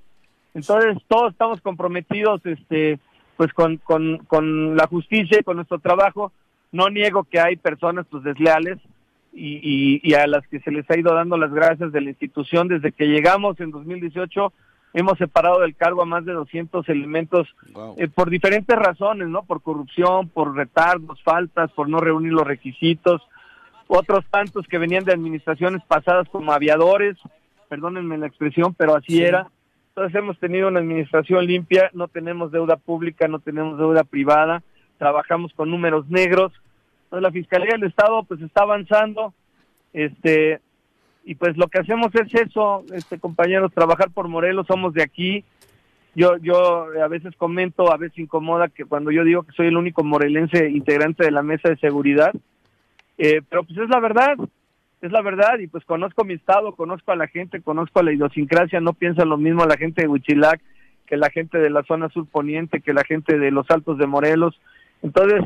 Entonces, 0.54 0.98
todos 1.08 1.32
estamos 1.32 1.62
comprometidos 1.62 2.46
este, 2.46 3.00
pues 3.38 3.54
con, 3.54 3.78
con, 3.78 4.18
con 4.26 4.76
la 4.76 4.86
justicia 4.88 5.40
y 5.40 5.44
con 5.44 5.56
nuestro 5.56 5.80
trabajo, 5.80 6.34
no 6.74 6.90
niego 6.90 7.24
que 7.24 7.40
hay 7.40 7.56
personas 7.56 8.06
pues 8.12 8.22
desleales 8.26 8.80
y, 9.32 10.02
y 10.04 10.14
a 10.16 10.28
las 10.28 10.46
que 10.48 10.60
se 10.60 10.72
les 10.72 10.90
ha 10.92 11.00
ido 11.00 11.14
dando 11.14 11.38
las 11.38 11.54
gracias 11.54 11.94
de 11.94 12.02
la 12.02 12.10
institución 12.10 12.68
desde 12.68 12.92
que 12.92 13.06
llegamos 13.06 13.58
en 13.62 13.72
2018 13.72 14.52
hemos 14.96 15.18
separado 15.18 15.60
del 15.60 15.76
cargo 15.76 16.02
a 16.02 16.06
más 16.06 16.26
de 16.26 16.34
200 16.34 16.88
elementos 16.90 17.48
Wow. 17.74 17.96
eh, 18.00 18.08
por 18.08 18.30
diferentes 18.30 18.76
razones, 18.76 19.28
¿no? 19.28 19.44
Por 19.44 19.62
corrupción, 19.62 20.30
por 20.30 20.56
retardos, 20.56 21.22
faltas, 21.22 21.72
por 21.74 21.90
no 21.90 22.00
reunir 22.00 22.32
los 22.34 22.48
requisitos, 22.48 23.22
otros 23.88 24.26
tantos 24.32 24.66
que 24.68 24.78
venían 24.80 25.04
de 25.04 25.14
administraciones 25.14 25.84
pasadas 25.86 26.28
como 26.30 26.52
aviadores, 26.54 27.18
perdónenme 27.70 28.18
la 28.18 28.28
expresión, 28.28 28.74
pero 28.74 28.96
así 28.96 29.22
era. 29.22 29.48
Entonces 29.90 30.16
hemos 30.16 30.40
tenido 30.40 30.68
una 30.70 30.80
administración 30.80 31.46
limpia, 31.46 31.90
no 31.94 32.08
tenemos 32.08 32.52
deuda 32.52 32.78
pública, 32.78 33.28
no 33.28 33.40
tenemos 33.40 33.78
deuda 33.78 34.04
privada, 34.04 34.64
trabajamos 34.98 35.54
con 35.54 35.70
números 35.70 36.08
negros. 36.10 36.52
Entonces 37.06 37.22
la 37.24 37.32
Fiscalía 37.32 37.72
del 37.74 37.84
Estado 37.84 38.24
pues 38.24 38.42
está 38.42 38.64
avanzando, 38.64 39.34
este 39.94 40.60
y 41.26 41.36
pues 41.36 41.58
lo 41.58 41.68
que 41.68 41.80
hacemos 41.80 42.14
es 42.14 42.34
eso, 42.34 42.86
este 42.94 43.20
compañeros, 43.20 43.74
trabajar 43.74 44.12
por 44.12 44.28
Morelos, 44.28 44.68
somos 44.68 44.94
de 44.94 45.04
aquí. 45.04 45.44
Yo 46.14 46.38
yo 46.38 46.88
a 47.04 47.08
veces 47.08 47.36
comento, 47.36 47.92
a 47.92 47.98
veces 47.98 48.20
incomoda 48.20 48.70
que 48.70 48.86
cuando 48.86 49.12
yo 49.12 49.24
digo 49.24 49.44
que 49.44 49.52
soy 49.52 49.68
el 49.68 49.76
único 49.76 50.04
morelense 50.04 50.70
integrante 50.70 51.26
de 51.26 51.32
la 51.32 51.42
mesa 51.42 51.70
de 51.70 51.78
seguridad, 51.78 52.32
eh, 53.18 53.42
pero 53.50 53.64
pues 53.64 53.78
es 53.80 53.90
la 53.90 54.00
verdad, 54.00 54.38
es 55.02 55.12
la 55.12 55.22
verdad 55.22 55.60
y 55.60 55.68
pues 55.68 55.84
conozco 55.84 56.24
mi 56.24 56.36
estado, 56.36 56.76
conozco 56.76 57.12
a 57.12 57.16
la 57.16 57.28
gente, 57.28 57.62
conozco 57.62 58.00
a 58.00 58.04
la 58.04 58.14
idiosincrasia, 58.14 58.80
no 58.80 58.94
piensa 58.94 59.26
lo 59.26 59.38
mismo 59.38 59.66
la 59.66 59.78
gente 59.78 60.04
de 60.04 60.08
Huichilac 60.08 60.62
que 61.06 61.18
la 61.18 61.30
gente 61.30 61.58
de 61.58 61.70
la 61.70 61.84
zona 61.84 62.10
sur 62.10 62.28
poniente, 62.28 62.82
que 62.82 62.94
la 62.94 63.04
gente 63.04 63.38
de 63.38 63.52
los 63.52 63.70
Altos 63.70 63.98
de 63.98 64.08
Morelos. 64.08 64.60
Entonces, 65.02 65.42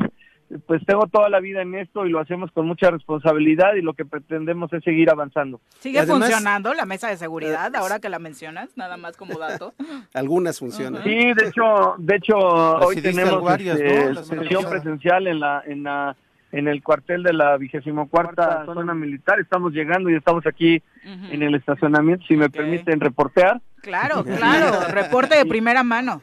pues 0.66 0.84
tengo 0.86 1.08
toda 1.08 1.30
la 1.30 1.40
vida 1.40 1.62
en 1.62 1.76
esto 1.76 2.06
y 2.06 2.10
lo 2.10 2.20
hacemos 2.20 2.52
con 2.52 2.66
mucha 2.66 2.90
responsabilidad 2.90 3.76
y 3.76 3.82
lo 3.82 3.94
que 3.94 4.06
pretendemos 4.06 4.72
es 4.74 4.84
seguir 4.84 5.10
avanzando. 5.10 5.62
¿Sigue 5.80 6.00
además- 6.00 6.20
funcionando 6.30 6.74
la 6.74 6.86
mesa 6.86 7.08
de 7.08 7.18
seguridad 7.18 7.76
ahora 7.76 8.00
que 8.00 8.10
la 8.10 8.20
mencionas? 8.20 8.76
Nada 8.76 8.98
más 8.98 9.16
como 9.16 9.38
dato. 9.38 9.74
Algunas 10.14 10.60
funcionan. 10.60 11.04
Sí, 11.04 11.34
de 11.34 11.48
hecho, 11.48 11.96
de 11.98 12.16
hecho 12.16 12.36
hoy 12.38 13.02
tenemos 13.02 13.44
varias, 13.44 13.80
este, 13.80 14.14
¿no? 14.14 14.24
Sesión 14.24 14.66
presencial 14.70 15.28
en 15.28 15.40
la 15.40 15.64
en 15.66 15.84
la 15.84 16.16
en 16.52 16.68
el 16.68 16.82
cuartel 16.82 17.22
de 17.24 17.34
la 17.34 17.56
vigésimo 17.58 18.08
cuarta 18.10 18.66
zona 18.66 18.94
militar. 18.94 19.40
Estamos 19.40 19.72
llegando 19.74 20.10
y 20.10 20.16
estamos 20.16 20.46
aquí 20.48 20.82
en 21.04 21.44
el 21.44 21.56
estacionamiento, 21.56 22.26
si 22.28 22.36
me 22.36 22.50
permiten 22.50 23.00
reportear. 23.00 23.62
Claro, 23.82 24.24
claro. 24.24 24.78
Reporte 24.94 25.36
de 25.36 25.46
primera 25.46 25.84
mano. 25.84 26.20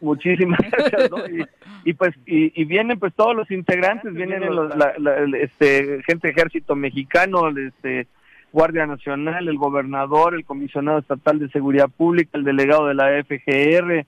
Muchísimas 0.00 0.60
gracias. 0.70 1.10
¿no? 1.10 1.26
Y, 1.26 1.44
y 1.84 1.92
pues 1.94 2.14
y, 2.26 2.52
y 2.60 2.64
vienen 2.66 2.98
pues 2.98 3.12
todos 3.14 3.34
los 3.34 3.50
integrantes, 3.50 4.12
vienen 4.12 4.54
los, 4.54 4.76
la- 4.76 4.94
la- 4.98 5.38
este 5.38 6.02
gente 6.06 6.28
de 6.28 6.32
ejército 6.32 6.76
mexicano, 6.76 7.48
este 7.48 8.06
Guardia 8.52 8.84
Nacional, 8.86 9.48
el 9.48 9.56
gobernador, 9.58 10.34
el 10.34 10.44
comisionado 10.44 10.98
estatal 10.98 11.38
de 11.38 11.48
seguridad 11.50 11.88
pública, 11.88 12.30
el 12.36 12.44
delegado 12.44 12.86
de 12.86 12.94
la 12.94 13.08
FGR, 13.24 14.04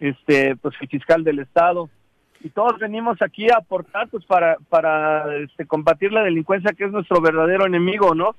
este 0.00 0.56
pues 0.56 0.74
el 0.80 0.88
fiscal 0.88 1.24
del 1.24 1.40
estado 1.40 1.90
y 2.42 2.48
todos 2.50 2.78
venimos 2.78 3.20
aquí 3.22 3.50
a 3.50 3.58
aportar 3.58 4.08
pues 4.08 4.24
para 4.24 4.56
para 4.68 5.36
este, 5.36 5.66
combatir 5.66 6.12
la 6.12 6.22
delincuencia 6.22 6.72
que 6.72 6.84
es 6.84 6.90
nuestro 6.92 7.20
verdadero 7.20 7.66
enemigo, 7.66 8.14
¿no? 8.14 8.34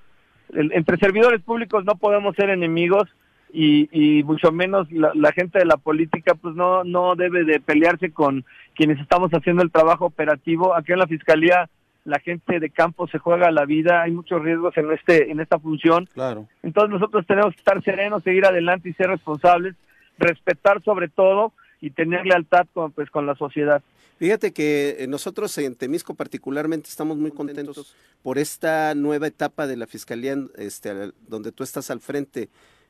El- 0.54 0.72
entre 0.74 0.98
servidores 0.98 1.42
públicos 1.42 1.86
no 1.86 1.96
podemos 1.96 2.36
ser 2.36 2.50
enemigos 2.50 3.08
y, 3.54 3.90
y 3.92 4.24
mucho 4.24 4.52
menos 4.52 4.90
la, 4.92 5.12
la 5.14 5.32
gente 5.34 5.60
de 5.60 5.66
la 5.66 5.78
política 5.78 6.36
pues 6.36 6.56
no 6.56 6.84
no 6.84 7.16
debe 7.16 7.44
de 7.44 7.60
pelearse 7.60 8.12
con 8.12 8.44
quienes 8.76 9.00
estamos 9.00 9.30
haciendo 9.32 9.62
el 9.62 9.72
trabajo 9.72 10.06
operativo 10.06 10.74
aquí 10.76 10.94
en 10.94 11.00
la 11.00 11.08
fiscalía 11.08 11.70
la 12.04 12.18
gente 12.20 12.60
de 12.60 12.70
campo 12.72 13.08
se 13.08 13.20
juega 13.20 13.52
la 13.52 13.66
vida 13.66 14.02
hay 14.04 14.12
muchos 14.12 14.42
riesgos 14.42 14.76
en 14.78 14.92
este 14.92 15.30
en 15.32 15.40
esta 15.42 15.60
función 15.60 16.08
Claro. 16.14 16.48
entonces 16.64 16.92
nosotros 16.92 17.28
tenemos 17.28 17.52
que 17.54 17.60
estar 17.60 17.84
serenos 17.84 18.24
seguir 18.24 18.46
adelante 18.46 18.90
y 18.90 18.94
ser 18.94 19.10
responsables 19.10 19.76
respetar 20.18 20.82
sobre 20.84 21.10
todo 21.10 21.52
y 21.82 21.92
tener 21.92 22.26
lealtad 22.26 22.68
con 22.74 22.92
pues 22.92 23.10
con 23.10 23.26
la 23.26 23.36
sociedad 23.36 23.82
Fíjate 24.22 24.54
que 24.54 24.98
eh, 25.00 25.08
nosotros 25.08 25.58
en 25.58 25.74
Temisco 25.74 26.14
particularmente 26.14 26.88
estamos 26.88 27.18
muy 27.18 27.32
contentos 27.32 27.96
por 28.22 28.38
esta 28.38 28.94
nueva 28.94 29.26
etapa 29.26 29.66
de 29.66 29.76
la 29.76 29.88
fiscalía, 29.88 30.38
este, 30.58 31.12
donde 31.28 31.52
tú 31.52 31.64
estás 31.64 31.90
al 31.90 32.02
frente, 32.02 32.48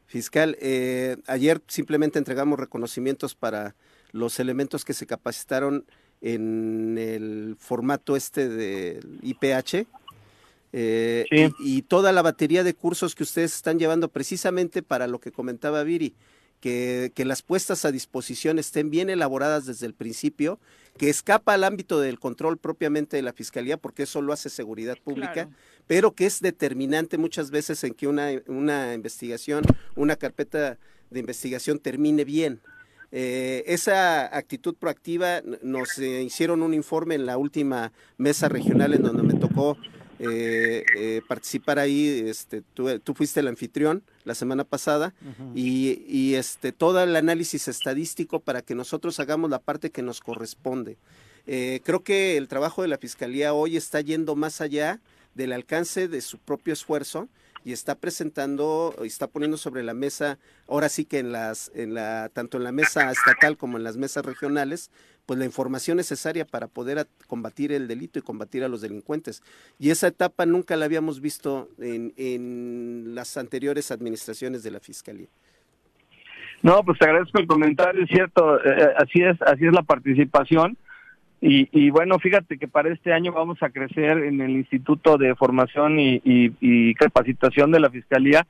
fiscal. 0.08 0.58
Eh, 0.60 1.16
ayer 1.28 1.62
simplemente 1.68 2.20
entregamos 2.20 2.60
reconocimientos 2.60 3.34
para 3.34 3.76
los 4.12 4.42
elementos 4.42 4.84
que 4.84 4.92
se 4.94 5.06
capacitaron 5.08 5.86
en 6.20 6.98
el 6.98 7.56
formato 7.58 8.18
este 8.18 8.50
del 8.50 9.20
IPH. 9.24 9.88
eh, 10.74 11.26
Sí. 11.30 11.54
y, 11.60 11.78
y 11.78 11.82
toda 11.84 12.12
la 12.12 12.22
batería 12.24 12.66
de 12.66 12.74
cursos 12.74 13.16
que 13.16 13.24
ustedes 13.24 13.56
están 13.56 13.80
llevando 13.80 14.10
precisamente 14.10 14.84
para 14.84 15.08
lo 15.08 15.20
que 15.22 15.32
comentaba 15.32 15.84
Viri, 15.84 16.14
que, 16.62 17.12
que 17.14 17.26
las 17.26 17.42
puestas 17.42 17.84
a 17.84 17.92
disposición 17.92 18.60
estén 18.60 18.90
bien 18.90 19.10
elaboradas 19.10 19.66
desde 19.66 19.86
el 19.88 19.94
principio, 19.94 20.60
que 20.98 21.10
escapa 21.10 21.54
al 21.54 21.64
ámbito 21.64 22.00
del 22.00 22.20
control 22.20 22.58
propiamente 22.58 23.18
de 23.18 23.24
la 23.24 23.34
fiscalía, 23.34 23.78
porque 23.78 24.04
eso 24.04 24.22
lo 24.22 24.32
hace 24.32 24.50
seguridad 24.50 24.98
pública, 25.04 25.34
Claro. 25.34 25.50
pero 25.88 26.12
que 26.14 26.26
es 26.26 26.40
determinante 26.40 27.18
muchas 27.18 27.50
veces 27.52 27.84
en 27.84 27.94
que 27.94 28.08
una, 28.08 28.30
una 28.48 28.94
investigación, 28.94 29.64
una 29.96 30.16
carpeta 30.16 30.78
de 31.10 31.20
investigación 31.20 31.80
termine 31.80 32.24
bien. 32.24 32.62
Eh, 33.14 33.64
esa 33.68 34.34
actitud 34.38 34.76
proactiva 34.76 35.42
nos 35.62 35.98
eh, 35.98 36.24
hicieron 36.24 36.62
un 36.62 36.74
informe 36.74 37.16
en 37.16 37.26
la 37.26 37.38
última 37.38 37.92
mesa 38.18 38.48
regional 38.48 38.94
en 38.94 39.02
donde 39.02 39.24
me 39.24 39.34
tocó 39.34 39.78
eh, 40.24 40.86
eh, 40.96 41.22
participar 41.28 41.80
ahí. 41.80 42.24
Este, 42.28 42.62
tú, 42.74 43.00
tú 43.00 43.16
fuiste 43.16 43.40
el 43.40 43.48
anfitrión 43.48 44.04
la 44.24 44.36
semana 44.36 44.64
pasada 44.64 45.16
y, 45.56 46.04
y, 46.08 46.36
este, 46.36 46.72
todo 46.72 47.02
el 47.02 47.16
análisis 47.16 47.68
estadístico 47.68 48.40
para 48.40 48.62
que 48.62 48.76
nosotros 48.76 49.20
hagamos 49.20 49.50
la 49.50 49.60
parte 49.60 49.90
que 49.90 50.04
nos 50.04 50.20
corresponde. 50.22 50.98
Eh, 51.48 51.82
creo 51.84 52.04
que 52.04 52.38
el 52.38 52.48
trabajo 52.48 52.84
de 52.84 52.88
la 52.88 53.00
Fiscalía 53.00 53.54
hoy 53.54 53.78
está 53.78 54.00
yendo 54.02 54.36
más 54.36 54.62
allá 54.62 55.00
del 55.34 55.54
alcance 55.54 56.08
de 56.08 56.22
su 56.22 56.38
propio 56.38 56.74
esfuerzo 56.74 57.28
y 57.64 57.74
está 57.74 57.96
presentando, 57.96 58.96
está 59.04 59.28
poniendo 59.28 59.58
sobre 59.58 59.84
la 59.84 59.94
mesa, 59.94 60.40
ahora 60.68 60.90
sí 60.90 61.06
que 61.06 61.20
en 61.20 61.32
las, 61.32 61.72
en 61.76 61.94
la, 61.94 62.30
tanto 62.30 62.58
en 62.58 62.64
la 62.64 62.72
mesa 62.72 63.12
estatal 63.12 63.58
como 63.58 63.78
en 63.78 63.84
las 63.84 63.98
mesas 63.98 64.26
regionales, 64.26 64.92
pues 65.26 65.38
la 65.40 65.46
información 65.46 65.98
necesaria 65.98 66.46
para 66.46 66.68
poder 66.68 67.08
combatir 67.28 67.72
el 67.72 67.88
delito 67.88 68.20
y 68.20 68.24
combatir 68.24 68.64
a 68.64 68.68
los 68.68 68.82
delincuentes. 68.82 69.44
Y 69.80 69.92
esa 69.92 70.08
etapa 70.08 70.46
nunca 70.46 70.76
la 70.76 70.86
habíamos 70.86 71.22
visto 71.22 71.70
en, 71.80 72.14
en 72.18 73.16
las 73.16 73.38
anteriores 73.38 73.92
administraciones 73.92 74.64
de 74.64 74.72
la 74.72 74.80
Fiscalía. 74.80 75.28
No, 76.64 76.84
pues 76.84 77.00
te 77.00 77.06
agradezco 77.06 77.40
el 77.40 77.48
comentario, 77.48 78.04
es 78.04 78.10
cierto, 78.10 78.64
eh, 78.64 78.94
así 78.98 79.22
es, 79.24 79.42
así 79.42 79.66
es 79.66 79.74
la 79.74 79.82
participación. 79.84 80.78
Y, 81.44 81.68
y 81.72 81.90
bueno, 81.90 82.20
fíjate 82.20 82.60
que 82.60 82.68
para 82.68 82.94
este 82.94 83.14
año 83.14 83.32
vamos 83.32 83.62
a 83.64 83.72
crecer 83.72 84.20
en 84.20 84.42
el 84.42 84.52
Instituto 84.52 85.18
de 85.18 85.34
Formación 85.36 86.00
y, 86.00 86.22
y- 86.24 86.54
y 86.62 86.94
Capacitación 86.94 87.72
de 87.72 87.80
la 87.80 87.90
Fiscalía, 87.90 88.46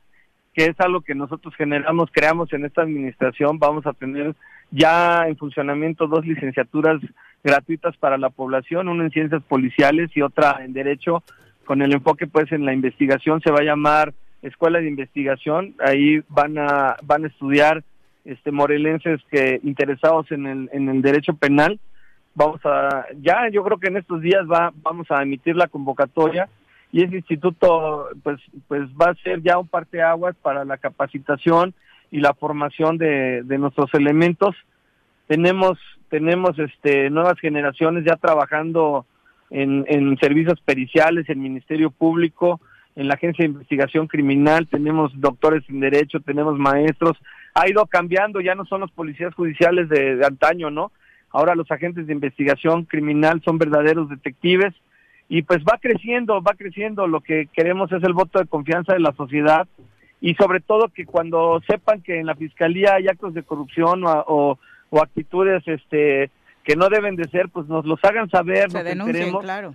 que 0.53 0.65
es 0.65 0.79
algo 0.81 0.99
que 0.99 1.15
nosotros 1.15 1.55
generamos, 1.55 2.09
creamos 2.11 2.51
en 2.51 2.65
esta 2.65 2.81
administración. 2.81 3.59
Vamos 3.59 3.85
a 3.87 3.93
tener 3.93 4.35
ya 4.71 5.25
en 5.27 5.37
funcionamiento 5.37 6.07
dos 6.07 6.25
licenciaturas 6.25 6.99
gratuitas 7.43 7.95
para 7.95 8.17
la 8.17 8.29
población, 8.29 8.89
una 8.89 9.05
en 9.05 9.11
ciencias 9.11 9.41
policiales 9.43 10.09
y 10.15 10.21
otra 10.21 10.57
en 10.63 10.73
derecho, 10.73 11.23
con 11.63 11.81
el 11.81 11.93
enfoque 11.93 12.27
pues 12.27 12.51
en 12.51 12.65
la 12.65 12.73
investigación, 12.73 13.39
se 13.41 13.51
va 13.51 13.59
a 13.59 13.63
llamar 13.63 14.13
Escuela 14.41 14.79
de 14.79 14.89
Investigación. 14.89 15.75
Ahí 15.79 16.21
van 16.27 16.57
a, 16.57 16.97
van 17.03 17.23
a 17.23 17.27
estudiar 17.27 17.83
este 18.25 18.51
morelenses 18.51 19.21
que 19.31 19.61
interesados 19.63 20.29
en 20.33 20.45
el, 20.45 20.69
en 20.73 20.89
el 20.89 21.01
derecho 21.01 21.33
penal 21.35 21.79
vamos 22.33 22.61
a 22.65 23.05
ya 23.21 23.49
yo 23.49 23.63
creo 23.63 23.77
que 23.77 23.87
en 23.87 23.97
estos 23.97 24.21
días 24.21 24.43
va 24.49 24.71
vamos 24.81 25.09
a 25.11 25.21
emitir 25.21 25.55
la 25.55 25.67
convocatoria 25.67 26.47
y 26.91 27.03
ese 27.03 27.17
instituto 27.17 28.07
pues 28.23 28.39
pues 28.67 28.89
va 28.89 29.11
a 29.11 29.15
ser 29.15 29.41
ya 29.41 29.57
un 29.57 29.67
parteaguas 29.67 30.35
para 30.41 30.65
la 30.65 30.77
capacitación 30.77 31.73
y 32.09 32.19
la 32.19 32.33
formación 32.33 32.97
de, 32.97 33.43
de 33.43 33.57
nuestros 33.57 33.93
elementos. 33.93 34.55
Tenemos 35.27 35.77
tenemos 36.09 36.57
este 36.59 37.09
nuevas 37.09 37.39
generaciones 37.39 38.03
ya 38.05 38.17
trabajando 38.17 39.05
en, 39.49 39.85
en 39.87 40.17
servicios 40.17 40.59
periciales 40.61 41.29
en 41.29 41.41
ministerio 41.41 41.89
público 41.91 42.59
en 42.95 43.07
la 43.07 43.13
agencia 43.13 43.43
de 43.43 43.51
investigación 43.51 44.07
criminal 44.07 44.67
tenemos 44.67 45.11
doctores 45.15 45.63
en 45.69 45.79
derecho 45.79 46.19
tenemos 46.19 46.57
maestros. 46.57 47.17
Ha 47.53 47.69
ido 47.69 47.85
cambiando 47.85 48.39
ya 48.41 48.55
no 48.55 48.65
son 48.65 48.81
los 48.81 48.91
policías 48.91 49.33
judiciales 49.33 49.89
de, 49.89 50.17
de 50.17 50.25
antaño 50.25 50.69
no 50.69 50.91
ahora 51.31 51.55
los 51.55 51.69
agentes 51.71 52.07
de 52.07 52.13
investigación 52.13 52.85
criminal 52.85 53.41
son 53.43 53.57
verdaderos 53.57 54.09
detectives 54.09 54.73
y 55.29 55.43
pues 55.43 55.59
va 55.59 55.77
creciendo, 55.81 56.41
va 56.41 56.55
creciendo, 56.55 57.07
lo 57.07 57.21
que 57.21 57.47
queremos 57.53 57.91
es 57.91 58.03
el 58.03 58.13
voto 58.13 58.39
de 58.39 58.47
confianza 58.47 58.93
de 58.93 58.99
la 58.99 59.13
sociedad 59.13 59.67
y 60.19 60.35
sobre 60.35 60.59
todo 60.59 60.89
que 60.89 61.05
cuando 61.05 61.61
sepan 61.67 62.01
que 62.01 62.19
en 62.19 62.25
la 62.25 62.35
fiscalía 62.35 62.95
hay 62.95 63.07
actos 63.07 63.33
de 63.33 63.43
corrupción 63.43 64.03
o, 64.03 64.23
o, 64.27 64.59
o 64.89 65.01
actitudes 65.01 65.67
este 65.67 66.29
que 66.63 66.75
no 66.75 66.89
deben 66.89 67.15
de 67.15 67.27
ser, 67.29 67.49
pues 67.49 67.67
nos 67.67 67.85
los 67.85 68.03
hagan 68.03 68.29
saber, 68.29 68.69
Se 68.69 68.77
nos 68.77 68.83
denuncien, 68.83 69.15
enteremos 69.15 69.43
claro. 69.43 69.73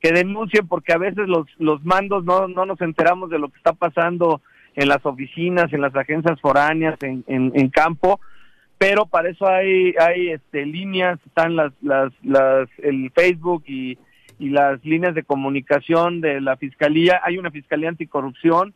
que 0.00 0.12
denuncien 0.12 0.66
porque 0.66 0.92
a 0.92 0.98
veces 0.98 1.28
los, 1.28 1.46
los 1.58 1.84
mandos 1.84 2.24
no, 2.24 2.48
no 2.48 2.64
nos 2.64 2.80
enteramos 2.80 3.28
de 3.30 3.38
lo 3.38 3.48
que 3.48 3.58
está 3.58 3.72
pasando 3.72 4.40
en 4.74 4.88
las 4.88 5.04
oficinas, 5.04 5.72
en 5.72 5.80
las 5.80 5.94
agencias 5.94 6.40
foráneas, 6.40 6.96
en, 7.02 7.24
en, 7.26 7.52
en 7.54 7.68
campo, 7.68 8.20
pero 8.78 9.06
para 9.06 9.28
eso 9.28 9.46
hay, 9.46 9.94
hay 9.98 10.30
este, 10.30 10.64
líneas, 10.64 11.18
están 11.26 11.56
las, 11.56 11.72
las, 11.82 12.12
las, 12.22 12.68
el 12.78 13.10
Facebook 13.10 13.64
y, 13.66 13.98
las 14.38 14.84
líneas 14.84 15.16
de 15.16 15.24
comunicación 15.24 16.20
de 16.20 16.40
la 16.40 16.56
Fiscalía, 16.56 17.20
hay 17.24 17.38
una 17.38 17.50
Fiscalía 17.50 17.88
Anticorrupción 17.88 18.72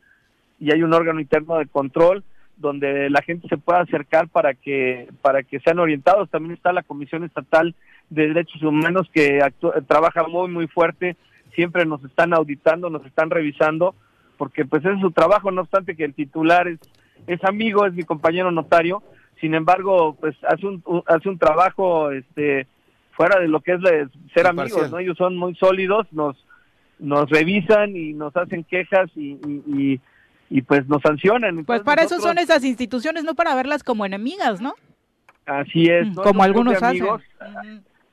y 0.58 0.72
hay 0.72 0.82
un 0.82 0.92
órgano 0.92 1.20
interno 1.20 1.56
de 1.56 1.66
control 1.66 2.24
donde 2.56 3.08
la 3.10 3.22
gente 3.22 3.46
se 3.46 3.58
pueda 3.58 3.78
acercar 3.78 4.28
para 4.28 4.54
que 4.54 5.06
para 5.22 5.44
que 5.44 5.60
sean 5.60 5.78
orientados. 5.78 6.28
También 6.30 6.54
está 6.54 6.72
la 6.72 6.82
Comisión 6.82 7.22
Estatal 7.22 7.76
de 8.10 8.26
Derechos 8.26 8.60
Humanos 8.60 9.08
que 9.14 9.38
trabaja 9.86 10.26
muy 10.26 10.50
muy 10.50 10.66
fuerte, 10.66 11.16
siempre 11.54 11.86
nos 11.86 12.02
están 12.02 12.34
auditando, 12.34 12.90
nos 12.90 13.06
están 13.06 13.30
revisando, 13.30 13.94
porque 14.38 14.64
pues 14.64 14.84
es 14.84 15.00
su 15.00 15.12
trabajo, 15.12 15.52
no 15.52 15.60
obstante 15.60 15.94
que 15.94 16.04
el 16.04 16.14
titular 16.14 16.66
es 16.66 16.80
es 17.28 17.42
amigo, 17.44 17.86
es 17.86 17.94
mi 17.94 18.02
compañero 18.02 18.50
notario, 18.50 19.02
sin 19.42 19.54
embargo, 19.54 20.16
pues 20.18 20.34
hace 20.48 20.66
un, 20.66 20.82
hace 21.06 21.28
un 21.28 21.38
trabajo 21.38 22.10
este 22.10 22.66
fuera 23.10 23.38
de 23.38 23.48
lo 23.48 23.60
que 23.60 23.72
es 23.72 23.80
ser 24.32 24.46
amigos, 24.46 24.90
¿no? 24.90 24.98
Ellos 24.98 25.18
son 25.18 25.36
muy 25.36 25.54
sólidos, 25.56 26.06
nos 26.12 26.36
nos 26.98 27.28
revisan 27.28 27.94
y 27.96 28.14
nos 28.14 28.34
hacen 28.36 28.64
quejas 28.64 29.10
y, 29.16 29.38
y 29.66 30.00
y 30.52 30.60
pues 30.60 30.86
nos 30.86 31.00
sancionan. 31.00 31.64
pues 31.64 31.80
para 31.80 32.02
eso 32.02 32.20
son 32.20 32.36
esas 32.36 32.62
instituciones, 32.62 33.24
no 33.24 33.34
para 33.34 33.54
verlas 33.54 33.82
como 33.82 34.04
enemigas, 34.04 34.60
¿no? 34.60 34.74
Así 35.46 35.86
es. 35.86 36.08
Mm, 36.08 36.14
como 36.14 36.42
algunos 36.42 36.82
amigos, 36.82 37.22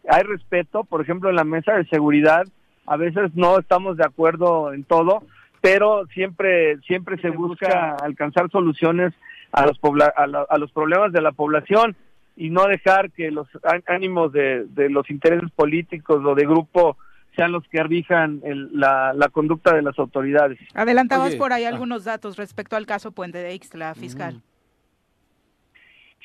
Hay 0.08 0.24
respeto, 0.24 0.86
por 0.86 1.02
ejemplo, 1.02 1.30
en 1.30 1.36
la 1.36 1.44
mesa 1.44 1.74
de 1.74 1.86
seguridad, 1.88 2.44
a 2.86 2.96
veces 2.96 3.32
no 3.36 3.60
estamos 3.60 3.98
de 3.98 4.06
acuerdo 4.06 4.74
en 4.74 4.86
todo, 4.86 5.24
pero 5.60 6.08
siempre 6.14 6.78
siempre 6.88 7.22
se, 7.22 7.30
busca, 7.30 7.98
alcanzar 8.02 8.50
soluciones 8.50 9.14
a 9.52 9.66
los 9.66 9.80
a, 10.16 10.58
los 10.58 10.72
problemas 10.72 11.12
de 11.12 11.22
la 11.22 11.32
población 11.32 11.96
y 12.36 12.50
no 12.50 12.66
dejar 12.66 13.12
que 13.12 13.32
los 13.32 13.48
ánimos 13.88 14.32
de, 14.32 14.66
de 14.66 14.90
los 14.90 15.10
intereses 15.10 15.50
políticos 15.52 16.24
o 16.26 16.36
de 16.36 16.46
grupo 16.46 16.98
sean 17.36 17.52
los 17.52 17.64
que 17.70 17.82
rijan 17.84 18.42
la, 18.72 19.14
la, 19.14 19.30
conducta 19.30 19.74
de 19.74 19.82
las 19.82 19.98
autoridades. 20.00 20.60
Adelantabas 20.74 21.36
por 21.36 21.54
ahí 21.54 21.66
ah. 21.66 21.70
algunos 21.70 22.04
datos 22.04 22.38
respecto 22.38 22.76
al 22.76 22.86
caso 22.86 23.12
Puente 23.12 23.38
de 23.38 23.54
Ixtla, 23.54 23.94
fiscal. 23.96 24.42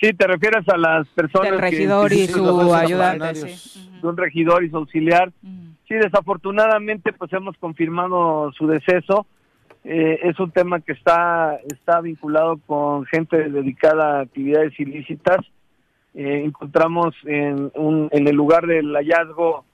Sí, 0.00 0.12
te 0.12 0.26
refieres 0.26 0.68
a 0.68 0.76
las 0.76 1.06
personas. 1.08 1.50
Del 1.50 1.60
regidor 1.60 2.12
y 2.12 2.26
su 2.26 2.74
ayudante. 2.74 3.34
Sí. 3.34 3.90
De 4.02 4.08
un 4.08 4.16
regidor 4.16 4.64
y 4.64 4.70
su 4.70 4.76
auxiliar. 4.76 5.32
Sí, 5.88 5.94
desafortunadamente, 5.94 7.12
pues 7.12 7.32
hemos 7.32 7.56
confirmado 7.58 8.52
su 8.52 8.66
deceso. 8.66 9.26
Eh, 9.84 10.20
es 10.22 10.40
un 10.40 10.50
tema 10.50 10.80
que 10.80 10.92
está, 10.92 11.58
está 11.66 12.00
vinculado 12.00 12.58
con 12.66 13.04
gente 13.04 13.50
dedicada 13.50 14.18
a 14.18 14.22
actividades 14.22 14.78
ilícitas. 14.80 15.38
Eh, 16.14 16.42
encontramos 16.44 17.14
en, 17.24 17.70
un, 17.74 18.08
en 18.10 18.26
el 18.26 18.34
lugar 18.34 18.66
del 18.66 18.94
hallazgo 18.94 19.64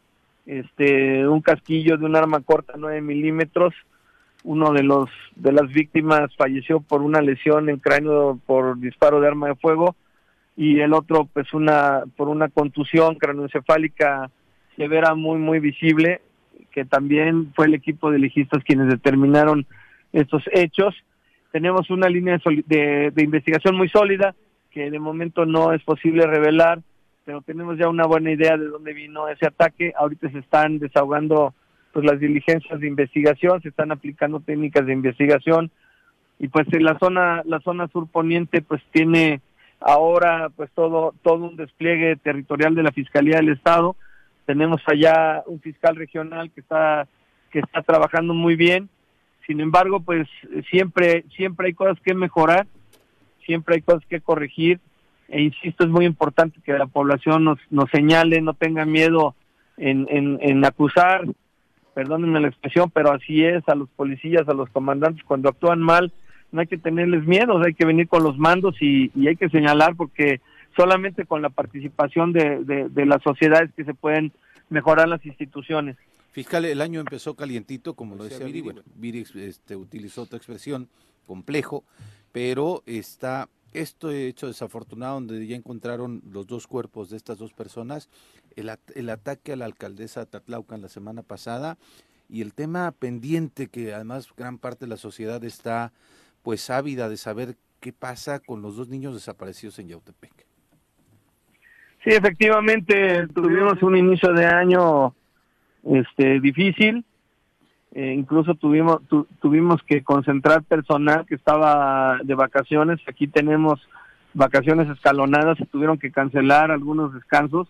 este, 0.47 1.29
un 1.29 1.43
casquillo 1.43 1.97
de 1.97 2.07
un 2.07 2.17
arma 2.17 2.41
corta 2.41 2.75
9 2.77 3.01
milímetros. 3.03 3.73
Uno 4.43 4.73
de 4.73 4.83
los 4.83 5.09
de 5.37 5.53
las 5.53 5.69
víctimas 5.71 6.35
falleció 6.37 6.81
por 6.81 7.03
una 7.03 7.21
lesión 7.21 7.69
en 7.69 7.77
cráneo 7.77 8.41
por 8.47 8.81
disparo 8.81 9.21
de 9.21 9.29
arma 9.29 9.49
de 9.49 9.55
fuego 9.55 9.95
y 10.57 10.81
el 10.81 10.95
otro 10.95 11.29
pues 11.33 11.53
una 11.53 12.05
por 12.17 12.29
una 12.29 12.49
contusión 12.49 13.17
cráneoencefálica 13.17 14.31
severa 14.77 15.15
muy 15.15 15.39
muy 15.39 15.61
visible 15.61 16.23
que 16.71 16.87
también 16.87 17.53
fue 17.55 17.67
el 17.67 17.75
equipo 17.75 18.11
de 18.11 18.19
legistas 18.19 18.65
quienes 18.65 18.89
determinaron 18.89 19.67
estos 20.13 20.43
hechos. 20.53 20.95
Tenemos 21.53 21.91
una 21.91 22.09
línea 22.09 22.39
de, 22.45 23.11
de 23.13 23.23
investigación 23.23 23.77
muy 23.77 23.89
sólida 23.89 24.35
que 24.71 24.91
de 24.91 24.99
momento 25.01 25.47
no 25.47 25.73
es 25.73 25.83
posible 25.83 26.27
revelar 26.27 26.81
pero 27.31 27.43
tenemos 27.43 27.79
ya 27.79 27.89
una 27.89 28.07
buena 28.07 28.33
idea 28.33 28.57
de 28.57 28.67
dónde 28.67 28.93
vino 28.93 29.29
ese 29.29 29.47
ataque. 29.47 29.93
Ahorita 29.97 30.29
se 30.31 30.39
están 30.41 30.81
desahogando 30.81 31.55
pues 31.93 32.05
las 32.05 32.19
diligencias 32.19 32.81
de 32.81 32.89
investigación, 32.89 33.63
se 33.63 33.69
están 33.69 33.93
aplicando 33.93 34.41
técnicas 34.41 34.85
de 34.85 34.93
investigación 34.93 35.71
y 36.41 36.49
pues 36.49 36.67
en 36.73 36.83
la 36.83 36.99
zona 36.99 37.43
la 37.45 37.61
zona 37.61 37.87
sur 37.89 38.09
poniente 38.09 38.63
pues 38.63 38.83
tiene 38.91 39.41
ahora 39.81 40.51
pues 40.57 40.71
todo 40.75 41.15
todo 41.23 41.51
un 41.51 41.57
despliegue 41.57 42.17
territorial 42.17 42.75
de 42.75 42.83
la 42.83 42.91
Fiscalía 42.91 43.37
del 43.37 43.51
Estado. 43.51 43.95
Tenemos 44.47 44.83
allá 44.87 45.45
un 45.47 45.61
fiscal 45.61 45.95
regional 45.95 46.51
que 46.51 46.63
está 46.63 47.07
que 47.53 47.61
está 47.61 47.83
trabajando 47.83 48.35
muy 48.35 48.57
bien. 48.57 48.89
Sin 49.47 49.61
embargo, 49.61 50.01
pues 50.01 50.29
siempre 50.71 51.25
siempre 51.37 51.69
hay 51.69 51.75
cosas 51.75 51.99
que 52.05 52.15
mejorar, 52.15 52.67
siempre 53.45 53.77
hay 53.77 53.83
cosas 53.83 54.05
que 54.09 54.21
corregir 54.21 54.81
e 55.31 55.43
insisto, 55.43 55.85
es 55.85 55.91
muy 55.91 56.07
importante 56.07 56.61
que 56.65 56.73
la 56.73 56.87
población 56.87 57.45
nos, 57.45 57.59
nos 57.71 57.89
señale, 57.91 58.41
no 58.41 58.55
tenga 58.55 58.85
miedo 58.85 59.37
en, 59.77 60.07
en, 60.11 60.39
en 60.43 60.65
acusar, 60.65 61.25
perdónenme 61.95 62.41
la 62.41 62.49
expresión, 62.49 62.91
pero 62.91 63.13
así 63.13 63.45
es, 63.45 63.67
a 63.69 63.77
los 63.77 63.89
policías, 63.91 64.49
a 64.49 64.55
los 64.55 64.69
comandantes, 64.71 65.25
cuando 65.25 65.49
actúan 65.49 65.81
mal, 65.81 66.13
no 66.51 66.61
hay 66.61 66.67
que 66.67 66.79
tenerles 66.79 67.25
miedo, 67.27 67.63
hay 67.63 67.75
que 67.75 67.87
venir 67.87 68.09
con 68.09 68.25
los 68.25 68.37
mandos 68.39 68.75
y, 68.81 69.13
y 69.15 69.29
hay 69.29 69.37
que 69.37 69.49
señalar 69.51 69.95
porque 69.95 70.41
solamente 70.77 71.25
con 71.25 71.43
la 71.43 71.51
participación 71.51 72.33
de, 72.33 72.65
de, 72.65 72.89
de 72.89 73.07
las 73.07 73.23
sociedades 73.23 73.71
que 73.77 73.85
se 73.85 73.95
pueden 73.95 74.33
mejorar 74.69 75.09
las 75.09 75.25
instituciones. 75.25 75.97
Fiscal, 76.31 76.65
el 76.65 76.81
año 76.81 77.01
empezó 77.01 77.35
calientito, 77.35 77.95
como 77.95 78.15
lo 78.15 78.25
decía 78.25 78.47
Viri, 78.47 78.61
bueno, 78.61 78.83
Viri 78.95 79.27
este, 79.35 79.75
utilizó 79.75 80.23
otra 80.23 80.37
expresión, 80.37 80.89
complejo, 81.27 81.85
pero 82.33 82.83
está 82.87 83.49
esto 83.73 84.11
hecho 84.11 84.47
desafortunado 84.49 85.15
donde 85.15 85.47
ya 85.47 85.57
encontraron 85.57 86.23
los 86.31 86.47
dos 86.47 86.67
cuerpos 86.67 87.11
de 87.11 87.17
estas 87.17 87.39
dos 87.39 87.53
personas, 87.53 88.09
el, 88.57 88.71
el 88.95 89.11
ataque 89.11 89.53
a 89.53 89.57
la 89.57 89.65
alcaldesa 89.65 90.27
Tatlaucan 90.27 90.83
la 90.83 90.89
semana 90.89 91.23
pasada 91.23 91.79
y 92.29 92.43
el 92.43 92.55
tema 92.55 92.93
pendiente 92.93 93.67
que 93.69 93.93
además 93.93 94.29
gran 94.37 94.59
parte 94.59 94.87
de 94.87 94.91
la 94.91 94.97
sociedad 94.97 95.43
está 95.45 95.93
pues 96.43 96.71
ávida 96.71 97.09
de 97.09 97.17
saber 97.17 97.57
qué 97.81 97.93
pasa 97.93 98.41
con 98.41 98.63
los 98.63 98.77
dos 98.77 98.89
niños 98.89 99.15
desaparecidos 99.15 99.79
en 99.79 99.89
Yautepec. 99.89 100.47
Sí, 102.05 102.11
efectivamente 102.11 103.27
tuvimos 103.35 103.83
un 103.83 103.97
inicio 103.97 104.33
de 104.33 104.47
año 104.47 105.15
este 105.85 106.41
difícil 106.41 107.05
eh, 107.93 108.15
incluso 108.17 108.55
tuvimos 108.55 109.01
tuvimos 109.41 109.83
que 109.83 110.05
concentrar 110.05 110.63
personal 110.63 111.27
que 111.27 111.35
estaba 111.35 112.19
de 112.23 112.35
vacaciones. 112.35 113.01
Aquí 113.09 113.27
tenemos 113.27 113.81
vacaciones 114.33 114.89
escalonadas, 114.89 115.59
se 115.59 115.67
tuvieron 115.67 115.99
que 115.99 116.13
cancelar 116.13 116.71
algunos 116.71 117.13
descansos. 117.13 117.69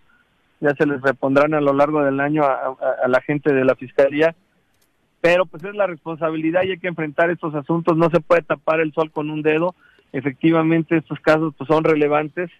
Ya 0.60 0.74
se 0.74 0.84
les 0.84 1.00
repondrán 1.00 1.54
a 1.54 1.60
lo 1.62 1.72
largo 1.72 2.02
del 2.04 2.20
año 2.20 2.44
a, 2.44 3.08
la 3.08 3.22
gente 3.22 3.54
de 3.54 3.64
la 3.64 3.74
fiscalía. 3.74 4.34
Pero 5.22 5.46
pues 5.46 5.64
es 5.64 5.74
la 5.74 5.86
responsabilidad 5.86 6.64
y 6.64 6.72
hay 6.72 6.78
que 6.78 6.88
enfrentar 6.88 7.30
estos 7.30 7.54
asuntos. 7.54 7.96
No 7.96 8.10
se 8.10 8.20
puede 8.20 8.42
tapar 8.42 8.80
el 8.80 8.92
sol 8.92 9.10
con 9.10 9.30
un 9.30 9.40
dedo. 9.40 9.74
Efectivamente 10.12 10.98
estos 10.98 11.18
casos 11.20 11.54
pues 11.56 11.68
son 11.68 11.84
relevantes 11.84 12.50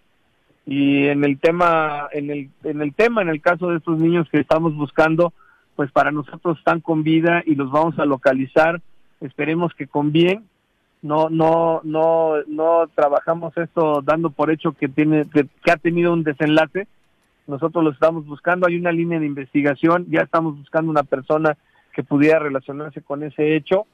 y 0.71 1.07
en 1.07 1.25
el 1.25 1.37
tema 1.37 2.07
en 2.13 2.31
el 2.31 2.49
en 2.63 2.81
el 2.81 2.93
tema 2.93 3.21
en 3.21 3.27
el 3.27 3.41
caso 3.41 3.67
de 3.67 3.77
estos 3.77 3.99
niños 3.99 4.29
que 4.31 4.39
estamos 4.39 4.73
buscando 4.73 5.33
pues 5.75 5.91
para 5.91 6.11
nosotros 6.11 6.57
están 6.57 6.79
con 6.79 7.03
vida 7.03 7.43
y 7.45 7.55
los 7.55 7.71
vamos 7.71 7.99
a 7.99 8.05
localizar. 8.05 8.81
Esperemos 9.19 9.73
que 9.73 9.87
con 9.87 10.11
bien. 10.11 10.45
No, 11.01 11.29
no, 11.29 11.81
no, 11.83 12.35
no 12.47 12.87
trabajamos 12.93 13.57
esto 13.57 14.01
dando 14.01 14.29
por 14.29 14.51
hecho 14.51 14.73
que 14.73 14.87
tiene, 14.87 15.25
que, 15.29 15.47
ha 15.71 15.77
tenido 15.77 16.13
un 16.13 16.23
desenlace. 16.23 16.87
Nosotros 17.47 17.83
lo 17.83 17.91
estamos 17.91 18.25
buscando. 18.25 18.67
Hay 18.67 18.77
una 18.77 18.91
línea 18.91 19.19
de 19.19 19.25
investigación. 19.25 20.05
Ya 20.09 20.21
estamos 20.21 20.57
buscando 20.57 20.91
una 20.91 21.03
persona 21.03 21.57
que 21.93 22.03
pudiera 22.03 22.39
relacionarse 22.39 23.01
con 23.01 23.23
ese 23.23 23.55
hecho. 23.55 23.87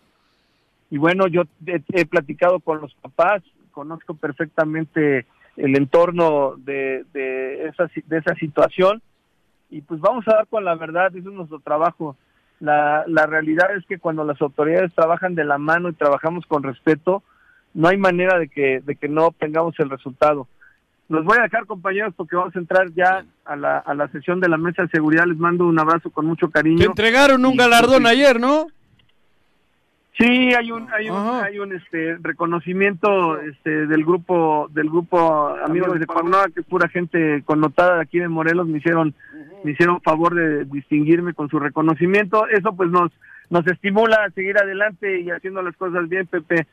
Y 0.91 0.97
bueno, 0.97 1.27
yo 1.27 1.43
he, 1.65 2.05
platicado 2.05 2.59
con 2.59 2.81
los 2.81 2.93
papás, 2.95 3.43
conozco 3.71 4.13
perfectamente 4.13 5.25
el 5.57 5.75
entorno 5.75 6.55
de, 6.57 7.03
de, 7.13 7.67
esa, 7.67 7.89
de 8.05 8.17
esa 8.17 8.35
situación 8.35 9.01
y 9.69 9.81
pues 9.81 9.99
vamos 9.99 10.25
a 10.27 10.35
dar 10.35 10.47
con 10.47 10.63
la 10.63 10.75
verdad, 10.75 11.15
eso 11.15 11.29
es 11.29 11.35
nuestro 11.35 11.59
trabajo. 11.59 12.15
La, 12.59 13.03
la 13.07 13.25
realidad 13.25 13.75
es 13.75 13.85
que 13.85 13.99
cuando 13.99 14.23
las 14.23 14.41
autoridades 14.41 14.93
trabajan 14.93 15.35
de 15.35 15.43
la 15.43 15.57
mano 15.57 15.89
y 15.89 15.93
trabajamos 15.93 16.45
con 16.45 16.63
respeto, 16.63 17.21
no 17.73 17.87
hay 17.87 17.97
manera 17.97 18.39
de 18.39 18.47
que, 18.47 18.81
de 18.83 18.95
que 18.95 19.09
no 19.09 19.27
obtengamos 19.27 19.75
el 19.79 19.89
resultado. 19.89 20.47
Los 21.09 21.23
voy 21.23 21.37
a 21.37 21.43
dejar, 21.43 21.65
compañeros, 21.65 22.13
porque 22.17 22.35
vamos 22.35 22.55
a 22.55 22.59
entrar 22.59 22.91
ya 22.93 23.25
a 23.45 23.55
la, 23.55 23.77
a 23.77 23.93
la 23.93 24.07
sesión 24.09 24.39
de 24.39 24.49
la 24.49 24.57
mesa 24.57 24.83
de 24.83 24.89
seguridad. 24.89 25.25
Les 25.25 25.37
mando 25.37 25.65
un 25.65 25.79
abrazo 25.79 26.09
con 26.09 26.25
mucho 26.25 26.49
cariño. 26.49 26.79
Te 26.79 26.85
entregaron 26.85 27.45
un 27.45 27.55
galardón 27.55 28.05
ayer, 28.05 28.39
¿no? 28.39 28.67
Sí, 30.17 30.53
hay 30.53 30.71
un 30.71 30.91
hay 30.91 31.09
un, 31.09 31.17
hay 31.17 31.59
un 31.59 31.75
este 31.75 32.17
reconocimiento 32.21 33.39
este 33.39 33.85
del 33.85 34.03
grupo 34.03 34.67
del 34.71 34.89
grupo 34.89 35.55
amigos 35.63 35.99
de 35.99 36.07
Cuauhnáhuac, 36.07 36.53
que 36.53 36.61
es 36.61 36.65
pura 36.65 36.89
gente 36.89 37.43
connotada 37.45 37.97
de 37.97 38.01
aquí 38.01 38.17
de 38.17 38.27
Morelos, 38.27 38.67
me 38.67 38.79
hicieron 38.79 39.13
me 39.63 39.71
hicieron 39.71 40.01
favor 40.01 40.33
de 40.33 40.65
distinguirme 40.65 41.33
con 41.33 41.49
su 41.49 41.59
reconocimiento. 41.59 42.47
Eso 42.47 42.73
pues 42.75 42.89
nos, 42.89 43.11
nos 43.49 43.65
estimula 43.67 44.23
a 44.23 44.31
seguir 44.31 44.57
adelante 44.57 45.21
y 45.21 45.29
haciendo 45.29 45.61
las 45.61 45.75
cosas 45.75 46.07
bien, 46.09 46.25
Pepe. 46.27 46.67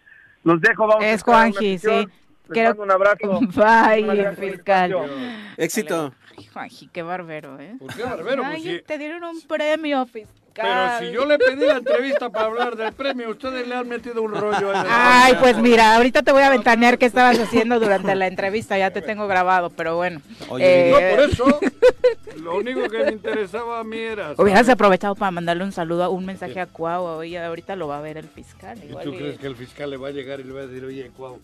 Los 0.45 0.61
dejo, 0.61 0.87
vamos. 0.87 1.05
Es 1.05 1.23
Juanji, 1.23 1.79
sí. 1.79 2.09
Les 2.49 2.69
mando 2.69 2.83
un 2.83 2.91
abrazo. 2.91 3.41
Bye, 3.57 4.37
fiscal. 4.37 4.95
Éxito. 5.57 6.15
Ay, 6.37 6.47
Juanji, 6.47 6.89
qué 6.89 7.03
barbero, 7.03 7.59
¿eh? 7.59 7.77
¿Por 7.79 7.95
qué 7.95 8.03
barbero? 8.03 8.43
Pues 8.43 8.55
Ay, 8.55 8.63
sí. 8.63 8.83
te 8.87 8.99
dieron 8.99 9.25
un 9.25 9.41
premio, 9.43 10.05
fiscal. 10.07 10.44
Pero 10.55 10.99
si 11.01 11.13
yo 11.13 11.27
le 11.27 11.37
pedí 11.37 11.67
la 11.67 11.79
entrevista 11.79 12.31
para 12.31 12.47
hablar 12.47 12.77
del 12.77 12.93
premio, 12.93 13.31
ustedes 13.31 13.67
le 13.67 13.75
han 13.75 13.89
metido 13.89 14.23
un 14.23 14.33
rollo 14.33 14.71
ahí. 14.73 14.87
Ay, 14.89 15.35
pues 15.41 15.59
mira, 15.59 15.97
ahorita 15.97 16.23
te 16.23 16.31
voy 16.33 16.43
a 16.43 16.51
ventanear 16.51 16.97
qué 16.97 17.07
estabas 17.07 17.39
haciendo 17.39 17.81
durante 17.81 18.15
la 18.15 18.27
entrevista, 18.29 18.79
ya 18.79 18.91
te 18.93 19.03
tengo 19.03 19.27
grabado, 19.27 19.71
pero 19.71 19.97
bueno. 19.97 20.21
Oye, 20.49 20.65
Eh, 20.65 20.91
No, 20.93 21.17
por 21.17 21.31
eso, 21.31 21.61
lo 22.41 22.57
único 22.57 22.89
que 22.89 22.99
me 23.05 23.13
interesaba 23.13 23.81
a 23.81 23.85
mí 23.85 23.99
era... 23.99 24.35
Hubieras 24.39 24.69
aprovechado 24.69 25.15
para 25.17 25.31
mandarle 25.33 25.65
un 25.65 25.73
saludo, 25.73 26.11
un 26.11 26.25
mensaje 26.25 26.61
a 26.61 26.67
Cuau, 26.67 27.05
oye, 27.05 27.39
ahorita 27.39 27.75
lo 27.75 27.89
va 27.89 27.99
a 27.99 28.01
ver 28.01 28.17
el 28.17 28.29
fiscal. 28.29 28.79
¿Y 28.83 28.91
igual 28.91 29.05
tú 29.05 29.15
y- 29.15 29.17
crees 29.19 29.39
que 29.39 29.47
el 29.49 29.57
fiscal 29.57 29.91
le 29.91 29.97
va 29.97 30.09
a 30.09 30.13
llegar 30.13 30.39
y 30.41 30.45
le 30.45 30.53
va 30.53 30.61
a 30.61 30.67
decir, 30.67 30.85
oye, 30.85 31.11
Cuau? 31.17 31.41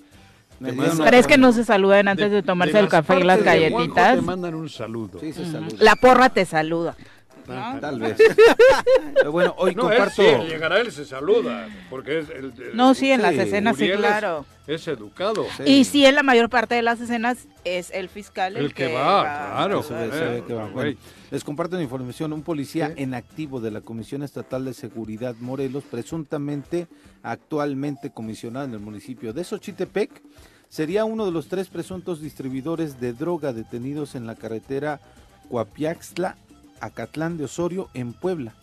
¿Crees 1.07 1.27
que 1.27 1.39
no 1.39 1.53
se 1.53 1.65
saluden 1.65 2.07
antes 2.07 2.31
de, 2.31 2.43
tomarse 2.43 2.79
el 2.79 2.89
café 2.89 3.19
y 3.19 3.23
las 3.23 3.43
galletitas? 3.43 4.17
te 4.17 4.23
mandan 4.23 4.55
un 4.55 4.69
saludo. 4.69 5.19
Sí, 5.19 5.33
se 5.33 5.51
saluda. 5.51 5.75
La 5.79 5.97
porra 5.97 6.29
te 6.29 6.45
saluda. 6.45 6.95
¿No? 7.47 7.81
Tal 7.81 7.99
vez. 8.01 8.17
Pero 9.15 9.33
bueno, 9.33 9.55
hoy 9.59 9.75
No, 9.75 9.91
él 9.91 9.99
comparto. 9.99 10.23
sí, 10.23 10.29
al 10.29 10.47
llegar 10.49 10.73
a 10.73 10.81
él 10.81 10.93
se 10.93 11.05
saluda, 11.05 11.69
porque 11.89 12.21
es 12.21 12.31
el... 12.31 12.47
el- 12.47 12.77
No, 12.77 12.95
sí, 12.95 13.11
en 13.11 13.23
las 13.23 13.35
Sí, 13.35 13.41
escenas 13.41 13.77
sí, 13.77 13.85
Uriel 13.85 13.99
claro. 13.99 14.47
Es 14.67 14.87
educado. 14.87 15.47
Sí. 15.57 15.63
Y 15.65 15.85
sí, 15.85 16.07
en 16.07 16.15
la 16.15 16.23
mayor 16.23 16.49
parte 16.49 16.77
de 16.77 16.83
las 16.83 17.01
escenas 17.01 17.49
es 17.65 17.91
el 17.91 18.09
fiscal 18.09 18.57
el, 18.57 18.67
El 18.67 18.75
que 18.75 18.93
va, 18.93 19.23
claro. 19.55 19.83
Se 19.83 19.95
ve- 19.95 20.13
se 20.13 20.25
ve 20.25 20.45
que 20.47 20.55
va. 20.55 20.67
Eh, 20.67 20.71
Bueno, 20.73 20.99
les 21.31 21.43
comparto 21.45 21.75
una 21.77 21.83
información. 21.83 22.33
Un 22.33 22.43
policía 22.43 22.93
en 22.97 23.15
activo 23.15 23.61
de 23.61 23.71
la 23.73 23.81
Comisión 23.81 24.23
Estatal 24.23 24.65
de 24.65 24.75
Seguridad 24.75 25.35
Morelos, 25.41 25.83
presuntamente 25.91 26.87
actualmente 27.25 28.11
comisionado 28.11 28.67
en 28.67 28.75
el 28.75 28.81
municipio 28.81 29.33
de 29.33 29.43
Xochitepec, 29.45 30.11
sería 30.69 31.05
uno 31.05 31.27
de 31.27 31.33
los 31.33 31.49
tres 31.49 31.67
presuntos 31.69 32.21
distribuidores 32.21 33.01
de 33.01 33.13
droga 33.13 33.53
detenidos 33.53 34.15
en 34.15 34.25
la 34.27 34.37
carretera 34.37 35.01
Coapiaxtla, 35.51 36.37
Acatlán 36.81 37.37
de 37.37 37.45
Osorio, 37.45 37.89
en 37.95 38.13
Puebla. 38.13 38.55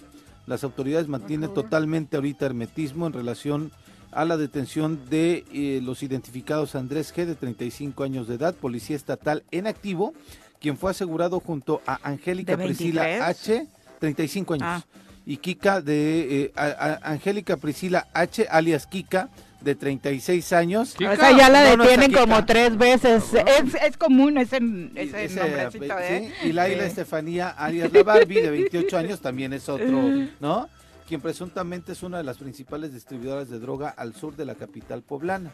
Las 0.45 0.63
autoridades 0.63 1.07
mantienen 1.07 1.53
totalmente 1.53 2.15
ahorita 2.15 2.45
hermetismo 2.45 3.07
en 3.07 3.13
relación 3.13 3.72
a 4.11 4.24
la 4.26 4.38
detención 4.38 4.99
de 5.09 5.43
eh, 5.53 5.82
los 5.84 6.01
identificados 6.03 6.76
Andrés 6.76 7.13
G, 7.13 7.26
de 7.26 7.36
35 7.36 8.03
años 8.03 8.28
de 8.28 8.36
edad, 8.36 8.55
policía 8.55 8.95
estatal 8.95 9.43
en 9.51 9.68
activo, 9.68 10.13
quien 10.61 10.78
fue 10.78 10.91
asegurado 10.91 11.39
junto 11.39 11.82
a 11.86 11.99
Angélica 12.01 12.55
¿De 12.55 12.65
Priscila 12.65 13.03
23? 13.03 13.30
H, 13.30 13.68
35 13.99 14.53
años, 14.53 14.65
Ah. 14.68 14.84
y 15.26 15.38
Kika 15.38 15.82
de 15.82 16.43
eh, 16.45 16.51
a- 16.55 16.65
a- 17.03 17.11
Angélica 17.11 17.57
Priscila 17.57 18.07
H, 18.13 18.47
alias 18.49 18.88
Kika, 18.88 19.30
de 19.62 19.76
36 19.76 20.53
años. 20.53 20.95
O 20.95 21.16
sea, 21.16 21.38
ya 21.38 21.49
la 21.49 21.76
No, 21.76 21.84
detienen 21.84 22.12
como 22.12 22.45
tres 22.45 22.78
veces. 22.78 23.34
Es, 23.34 23.74
es 23.76 23.97
común 23.97 24.38
ese, 24.38 24.58
Y 24.62 24.91
ese, 24.95 25.26
ese, 25.26 25.39
nombrecito, 25.39 25.99
¿eh? 25.99 26.34
sí, 26.41 26.49
Y 26.49 26.53
Laila 26.53 26.84
Sí. 26.84 26.89
Estefanía 26.89 27.49
alias 27.49 27.91
la 27.91 28.03
Barbie, 28.03 28.41
de 28.41 28.49
28 28.51 28.97
años, 28.97 29.20
también 29.22 29.53
es 29.53 29.68
otro, 29.70 30.01
¿no? 30.39 30.70
Quien 31.08 31.22
presuntamente 31.22 31.93
es 31.93 32.03
una 32.03 32.18
de 32.18 32.24
las 32.24 32.38
principales 32.38 32.93
distribuidoras 32.93 33.49
de 33.49 33.60
droga 33.60 33.89
al 33.89 34.14
sur 34.14 34.36
de 34.36 34.45
la 34.45 34.55
capital 34.55 35.01
poblana. 35.03 35.53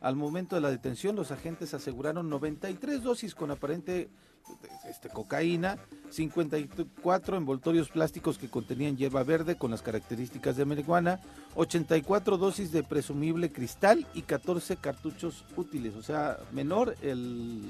Al 0.00 0.16
momento 0.16 0.56
de 0.56 0.62
la 0.62 0.70
detención, 0.70 1.16
los 1.16 1.30
agentes 1.30 1.72
aseguraron 1.74 2.28
93 2.28 3.02
dosis 3.02 3.34
con 3.34 3.50
aparente 3.50 4.08
este, 4.88 5.08
cocaína, 5.08 5.78
54 6.10 7.36
envoltorios 7.36 7.88
plásticos 7.88 8.38
que 8.38 8.48
contenían 8.48 8.96
hierba 8.96 9.22
verde 9.24 9.56
con 9.56 9.70
las 9.70 9.82
características 9.82 10.56
de 10.56 10.64
marihuana, 10.64 11.20
84 11.54 12.36
dosis 12.36 12.72
de 12.72 12.82
presumible 12.82 13.50
cristal 13.50 14.06
y 14.14 14.22
14 14.22 14.76
cartuchos 14.76 15.44
útiles. 15.56 15.94
O 15.96 16.02
sea, 16.02 16.38
menor 16.52 16.96
el 17.02 17.62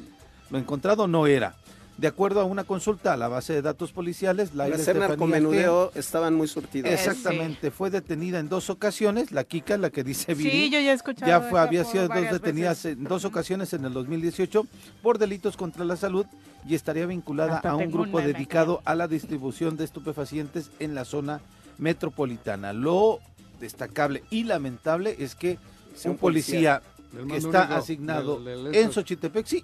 lo 0.50 0.58
encontrado 0.58 1.06
no 1.06 1.26
era. 1.26 1.56
De 1.96 2.08
acuerdo 2.08 2.40
a 2.40 2.44
una 2.44 2.64
consulta 2.64 3.12
a 3.12 3.16
la 3.16 3.28
base 3.28 3.52
de 3.52 3.62
datos 3.62 3.92
policiales, 3.92 4.52
la 4.54 4.64
hacer 4.64 4.96
narcomenudeo 4.98 5.92
estaban 5.94 6.34
muy 6.34 6.48
surtidas. 6.48 6.92
Exactamente, 6.92 7.70
fue 7.70 7.88
detenida 7.88 8.40
en 8.40 8.48
dos 8.48 8.68
ocasiones, 8.68 9.30
la 9.30 9.44
Kika, 9.44 9.78
la 9.78 9.90
que 9.90 10.02
dice 10.02 10.34
Viri. 10.34 10.50
Sí, 10.50 10.70
yo 10.70 10.80
ya 10.80 10.90
he 10.90 10.94
escuchado. 10.94 11.28
Ya 11.30 11.40
fue, 11.40 11.60
había 11.60 11.84
sido 11.84 12.08
dos 12.08 12.16
detenidas 12.32 12.82
veces. 12.82 12.98
en 12.98 13.04
dos 13.04 13.24
ocasiones 13.24 13.72
en 13.74 13.84
el 13.84 13.92
2018 13.92 14.66
por 15.02 15.18
delitos 15.18 15.56
contra 15.56 15.84
la 15.84 15.96
salud 15.96 16.26
y 16.66 16.74
estaría 16.74 17.06
vinculada 17.06 17.56
Hasta 17.56 17.70
a 17.70 17.76
un 17.76 17.90
grupo 17.92 18.20
dedicado 18.20 18.82
a 18.84 18.96
la 18.96 19.06
distribución 19.06 19.76
de 19.76 19.84
estupefacientes 19.84 20.70
en 20.80 20.96
la 20.96 21.04
zona 21.04 21.40
metropolitana. 21.78 22.72
Lo 22.72 23.20
destacable 23.60 24.24
y 24.30 24.44
lamentable 24.44 25.14
es 25.18 25.34
que 25.36 25.58
un 26.04 26.12
un 26.12 26.16
policía. 26.18 26.82
que 27.28 27.36
está 27.36 27.60
único, 27.60 27.74
asignado 27.76 28.40
del- 28.40 28.64
del 28.64 28.74
en. 28.74 28.92
Xochitepec, 28.92 29.46
sí, 29.46 29.62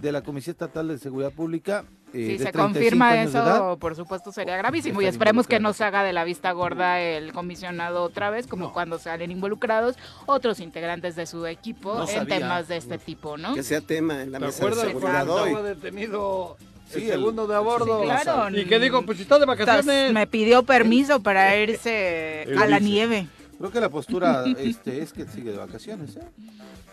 de 0.00 0.12
la 0.12 0.22
Comisión 0.22 0.52
Estatal 0.52 0.88
de 0.88 0.98
Seguridad 0.98 1.32
Pública. 1.32 1.84
eh, 2.12 2.12
Si 2.12 2.38
de 2.38 2.38
se 2.38 2.52
35 2.52 2.62
confirma 2.62 3.14
edad. 3.22 3.24
eso, 3.56 3.78
por 3.78 3.94
supuesto 3.94 4.32
sería 4.32 4.56
gravísimo 4.56 5.00
y 5.00 5.06
esperemos 5.06 5.46
que 5.46 5.60
no 5.60 5.72
se 5.72 5.84
haga 5.84 6.02
de 6.02 6.12
la 6.12 6.24
vista 6.24 6.50
gorda 6.52 7.00
el 7.00 7.32
comisionado 7.32 8.02
otra 8.02 8.30
vez, 8.30 8.46
como 8.48 8.72
cuando 8.72 8.98
salen 8.98 9.30
involucrados 9.30 9.96
otros 10.26 10.58
integrantes 10.60 11.14
de 11.16 11.26
su 11.26 11.46
equipo 11.46 11.94
No 11.94 12.02
en 12.02 12.08
sabía. 12.08 12.38
temas 12.38 12.66
de 12.68 12.78
este 12.78 12.98
tipo, 12.98 13.36
¿no? 13.36 13.54
Que 13.54 13.62
sea 13.62 13.80
tema 13.80 14.22
en 14.22 14.32
la 14.32 14.38
¿Te 14.40 14.46
mesa 14.46 14.66
de 14.66 14.74
seguridad 14.74 15.28
hoy. 15.30 15.48
estaba 15.50 15.68
detenido 15.68 16.56
el 16.92 17.00
Sí, 17.00 17.04
el- 17.06 17.12
segundo 17.20 17.46
de 17.46 17.54
a 17.54 17.60
bordo? 17.60 18.00
Sí, 18.00 18.06
claro. 18.06 18.56
Y 18.58 18.64
que 18.64 18.78
digo, 18.80 19.02
pues 19.02 19.18
si 19.18 19.22
está 19.22 19.38
de 19.38 19.44
Entonces, 19.44 19.66
vacaciones. 19.66 20.12
me 20.12 20.26
pidió 20.26 20.64
permiso 20.64 21.20
para 21.22 21.56
irse 21.56 22.46
a 22.58 22.66
la 22.66 22.80
nieve. 22.80 23.28
Creo 23.58 23.70
que 23.70 23.80
la 23.80 23.88
postura 23.90 24.42
este, 24.58 25.02
es 25.02 25.12
que 25.12 25.26
sigue 25.26 25.52
de 25.52 25.58
vacaciones. 25.58 26.16
¿eh? 26.16 26.22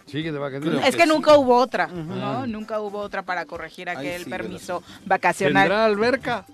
Sigue 0.08 0.32
de 0.32 0.40
vacaciones. 0.40 0.86
Es 0.86 0.96
que 0.96 0.98
que 0.98 1.04
sí. 1.04 1.10
nunca 1.10 1.36
hubo 1.36 1.56
otra, 1.58 1.88
¿no? 1.88 2.48
Nunca 2.48 2.80
hubo 2.80 3.00
otra 3.00 3.24
para 3.24 3.46
corregir 3.46 3.90
aquel 3.90 4.26
permiso 4.26 4.82
vacacional. 5.06 5.64
¿Tendrá 5.64 5.86
alberca? 5.86 6.46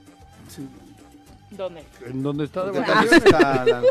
¿Dónde? 1.58 1.84
¿En 2.06 2.24
dónde 2.24 2.46
está 2.46 2.62
de 2.66 2.72
¿Dónde 2.72 2.80
vacaciones? 2.82 3.26
está 3.26 3.66
la- 3.66 3.82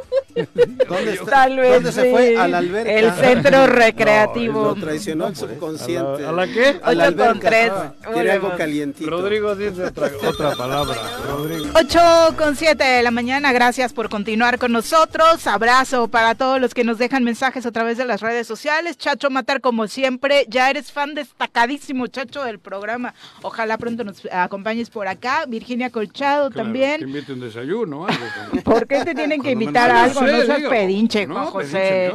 ¿Dónde 0.88 1.12
está- 1.12 1.30
Tal 1.30 1.56
vez 1.58 1.72
¿Dónde 1.74 1.92
se 1.92 2.10
fue? 2.10 2.28
sí. 2.30 2.36
A 2.36 2.48
la 2.48 2.58
alberca. 2.58 2.92
El 2.92 3.12
centro 3.12 3.66
recreativo. 4.06 4.64
Lo 4.64 4.74
traicionó 4.74 5.26
el 5.28 5.32
No, 5.32 5.38
subconsciente. 5.38 6.26
¿A 6.26 6.32
la, 6.32 6.42
a 6.42 6.46
la 6.46 6.46
qué? 6.52 6.80
a 6.82 6.92
la 6.94 7.08
Ocho 7.08 7.16
con 7.16 7.26
alberca. 7.28 7.48
tres. 7.48 7.70
Ah, 7.72 7.92
Quiere 8.12 8.32
algo 8.32 8.56
calientito. 8.56 9.10
Rodrigo 9.10 9.54
dice 9.54 9.84
otra, 9.84 10.10
otra 10.28 10.54
palabra. 10.56 10.96
Rodrigo. 11.28 11.66
8 11.74 12.00
con 12.38 12.56
7 12.56 12.82
de 12.82 13.02
la 13.02 13.10
mañana, 13.10 13.52
gracias 13.52 13.92
por 13.92 14.08
continuar 14.08 14.58
con 14.58 14.72
nosotros. 14.72 15.46
Abrazo 15.46 16.08
para 16.08 16.34
todos 16.34 16.60
los 16.60 16.74
que 16.74 16.84
nos 16.84 16.98
dejan 16.98 17.24
mensajes 17.24 17.64
a 17.66 17.72
través 17.72 17.98
de 17.98 18.04
las 18.04 18.20
redes 18.20 18.46
sociales. 18.46 18.96
Chacho 18.98 19.30
Matar, 19.30 19.60
como 19.60 19.86
siempre, 19.86 20.46
ya 20.48 20.70
eres 20.70 20.90
fan 20.92 21.14
destacadísimo, 21.14 22.06
Chacho, 22.06 22.42
del 22.44 22.58
programa. 22.58 23.14
Ojalá 23.42 23.76
pronto 23.78 24.02
nos 24.04 24.22
acompañes 24.32 24.90
por 24.90 25.06
acá. 25.08 25.44
Virginia 25.46 25.90
Colchado 25.90 26.50
Claro, 26.50 26.64
también. 26.64 27.00
Que 27.00 27.06
desayuno. 27.54 28.06
algo, 28.06 28.24
como- 28.50 28.62
¿Por 28.64 28.86
qué 28.86 29.04
te 29.04 29.14
tienen 29.14 29.42
que 29.42 29.50
invitar 29.52 29.90
a 29.90 30.04
algo? 30.04 30.20
sé, 30.20 30.32
No 30.32 30.42
seas 30.42 30.58
digo. 30.58 30.70
pedinche, 30.70 31.26
No, 31.26 31.34
Juan 31.34 31.46
José. 31.66 32.12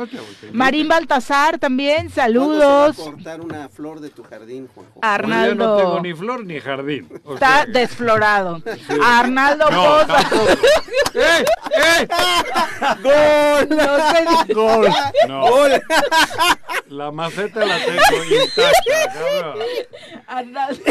Marín 0.52 0.88
Baltasar 0.88 1.58
también, 1.60 2.10
¿Cuándo 2.10 2.14
se 2.14 2.20
va 2.20 2.24
a 2.24 2.28
saludos. 2.28 2.96
cortar 2.98 3.42
una 3.42 3.70
flor 3.70 4.00
de 4.00 4.10
tu 4.10 4.24
jardín, 4.24 4.68
Juanjo? 4.74 4.94
Pues 4.94 5.04
yo 5.04 5.10
Arnaldo. 5.10 5.56
no 5.68 5.78
tengo 5.78 6.00
ni 6.02 6.14
flor 6.14 6.46
ni 6.46 6.60
jardín. 6.60 7.08
O 7.24 7.34
Está 7.36 7.64
sea, 7.64 7.66
desflorado. 7.68 8.62
Arnaldo 9.04 9.70
No, 9.70 9.84
Poza. 9.84 10.20
¡Eh! 11.14 11.46
¡Eh! 13.06 13.68
No 13.70 13.98
sé- 14.46 14.54
¡Gol! 14.54 14.88
No. 15.28 15.46
La 16.90 17.12
maceta 17.12 17.66
la 17.66 17.78
tengo 17.80 18.24
intacta, 18.24 19.14
cabrón. 19.14 19.60
Arnaldo 20.28 20.84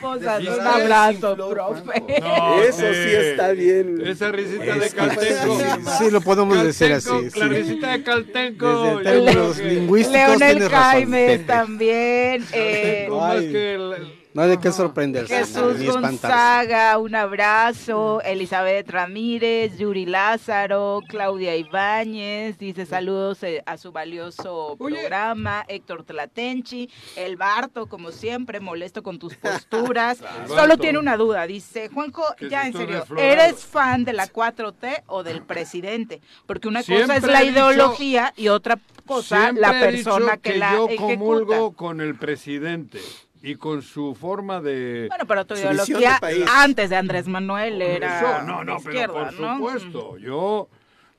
Pozas, 0.00 0.40
Sí, 0.40 0.48
un 0.48 0.66
abrazo, 0.66 1.36
profe. 1.50 2.20
No, 2.20 2.62
Eso 2.62 2.78
sí 2.92 3.10
está 3.14 3.50
bien. 3.52 3.89
Esa 4.04 4.32
risita 4.32 4.74
de 4.76 4.86
Es 4.86 4.94
Caltenco. 4.94 5.58
padrísima. 5.58 5.98
Sí, 5.98 6.10
lo 6.10 6.20
podemos 6.20 6.62
decir 6.62 6.92
así. 6.92 7.08
Caltenco, 7.08 7.30
sí. 7.34 7.40
La 7.40 7.48
risita 7.48 7.92
de 7.92 8.02
Caltenco. 8.02 8.84
Desde 8.98 9.02
términos 9.02 9.56
que- 9.58 9.64
lingüísticos 9.64 10.38
Leonel 10.38 10.68
Jaime 10.68 11.38
también. 11.40 12.44
eh, 12.52 13.06
Caltenco 13.08 13.20
más 13.20 13.40
que 13.40 13.74
el- 13.74 14.19
No 14.32 14.42
hay 14.42 14.50
de 14.50 14.60
qué 14.60 14.70
sorprenderse 14.70 15.36
Jesús. 15.38 15.84
Gonzaga, 16.00 16.98
un 16.98 17.14
abrazo. 17.16 18.20
Elizabeth 18.22 18.88
Ramírez, 18.88 19.76
Yuri 19.76 20.06
Lázaro, 20.06 21.00
Claudia 21.08 21.56
Ibáñez, 21.56 22.56
dice 22.56 22.86
saludos 22.86 23.42
eh, 23.42 23.60
a 23.66 23.76
su 23.76 23.90
valioso 23.90 24.76
Oye. 24.78 24.96
programa. 24.98 25.64
Héctor 25.66 26.04
Tlatenchi, 26.04 26.88
el 27.16 27.36
Barto, 27.36 27.86
como 27.86 28.12
siempre, 28.12 28.60
molesto 28.60 29.02
con 29.02 29.18
tus 29.18 29.34
posturas. 29.34 30.18
Solo 30.46 30.54
Barto. 30.68 30.78
tiene 30.78 30.98
una 31.00 31.16
duda, 31.16 31.44
dice 31.48 31.88
Juanjo, 31.88 32.22
Que 32.36 32.48
ya 32.48 32.66
en 32.68 32.72
serio. 32.72 33.04
¿eres 33.18 33.64
fan 33.64 34.04
de 34.04 34.12
la 34.12 34.28
4T 34.28 35.02
o 35.06 35.24
del 35.24 35.42
presidente? 35.42 36.20
Porque 36.46 36.68
una 36.68 36.84
cosa 36.84 37.16
es 37.16 37.22
la 37.24 37.40
dicho- 37.40 37.52
ideología 37.52 38.32
y 38.36 38.46
otra 38.48 38.78
cosa 39.06 39.50
la 39.52 39.76
he 39.76 39.80
persona 39.92 40.26
dicho 40.36 40.42
que, 40.42 40.54
la 40.56 40.72
yo 40.72 40.86
ejecuta. 40.86 41.14
comulgo 41.14 41.72
con 41.72 42.00
el 42.00 42.14
presidente. 42.14 43.00
Y 43.42 43.54
con 43.54 43.82
su 43.82 44.14
forma 44.14 44.60
de... 44.60 45.06
Bueno, 45.08 45.24
pero 45.26 45.46
tu 45.46 45.54
ideología 45.54 46.14
de 46.14 46.20
país. 46.20 46.44
antes 46.48 46.90
de 46.90 46.96
Andrés 46.96 47.26
Manuel 47.26 47.80
era 47.80 48.18
Eso, 48.20 48.42
no, 48.42 48.64
no, 48.64 48.76
pero 48.84 49.12
por 49.12 49.32
¿no? 49.40 49.56
supuesto. 49.56 50.18
Yo 50.18 50.68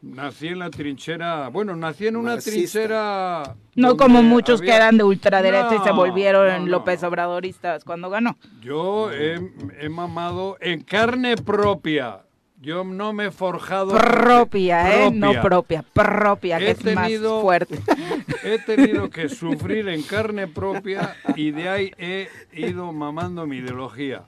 nací 0.01 0.49
en 0.49 0.59
la 0.59 0.69
trinchera, 0.69 1.47
bueno, 1.49 1.75
nací 1.75 2.07
en 2.07 2.15
una 2.17 2.31
Marxista. 2.31 2.51
trinchera... 2.57 3.55
No 3.75 3.97
como 3.97 4.21
muchos 4.21 4.61
que 4.61 4.71
eran 4.71 4.97
de 4.97 5.03
ultraderecha 5.03 5.75
y 5.75 5.79
se 5.79 5.91
volvieron 5.91 6.47
no, 6.47 6.59
no. 6.59 6.65
López 6.67 7.03
Obradoristas 7.03 7.83
cuando 7.83 8.09
ganó. 8.09 8.37
Yo 8.61 9.11
he, 9.11 9.39
he 9.79 9.89
mamado 9.89 10.57
en 10.59 10.81
carne 10.81 11.37
propia. 11.37 12.21
Yo 12.61 12.83
no 12.83 13.11
me 13.11 13.25
he 13.25 13.31
forjado... 13.31 13.97
Propia, 13.97 15.05
¿eh? 15.07 15.11
No 15.11 15.33
propia, 15.41 15.81
propia, 15.81 16.59
que 16.59 16.67
He 16.67 16.71
es 16.71 16.83
más 16.95 17.07
tenido- 17.07 17.41
fuerte. 17.41 17.79
He 18.43 18.59
tenido 18.59 19.09
que 19.09 19.29
sufrir 19.29 19.87
en 19.89 20.03
carne 20.03 20.47
propia 20.47 21.15
y 21.35 21.51
de 21.51 21.69
ahí 21.69 21.91
he 21.97 22.27
ido 22.53 22.91
mamando 22.93 23.45
mi 23.47 23.57
ideología. 23.57 24.23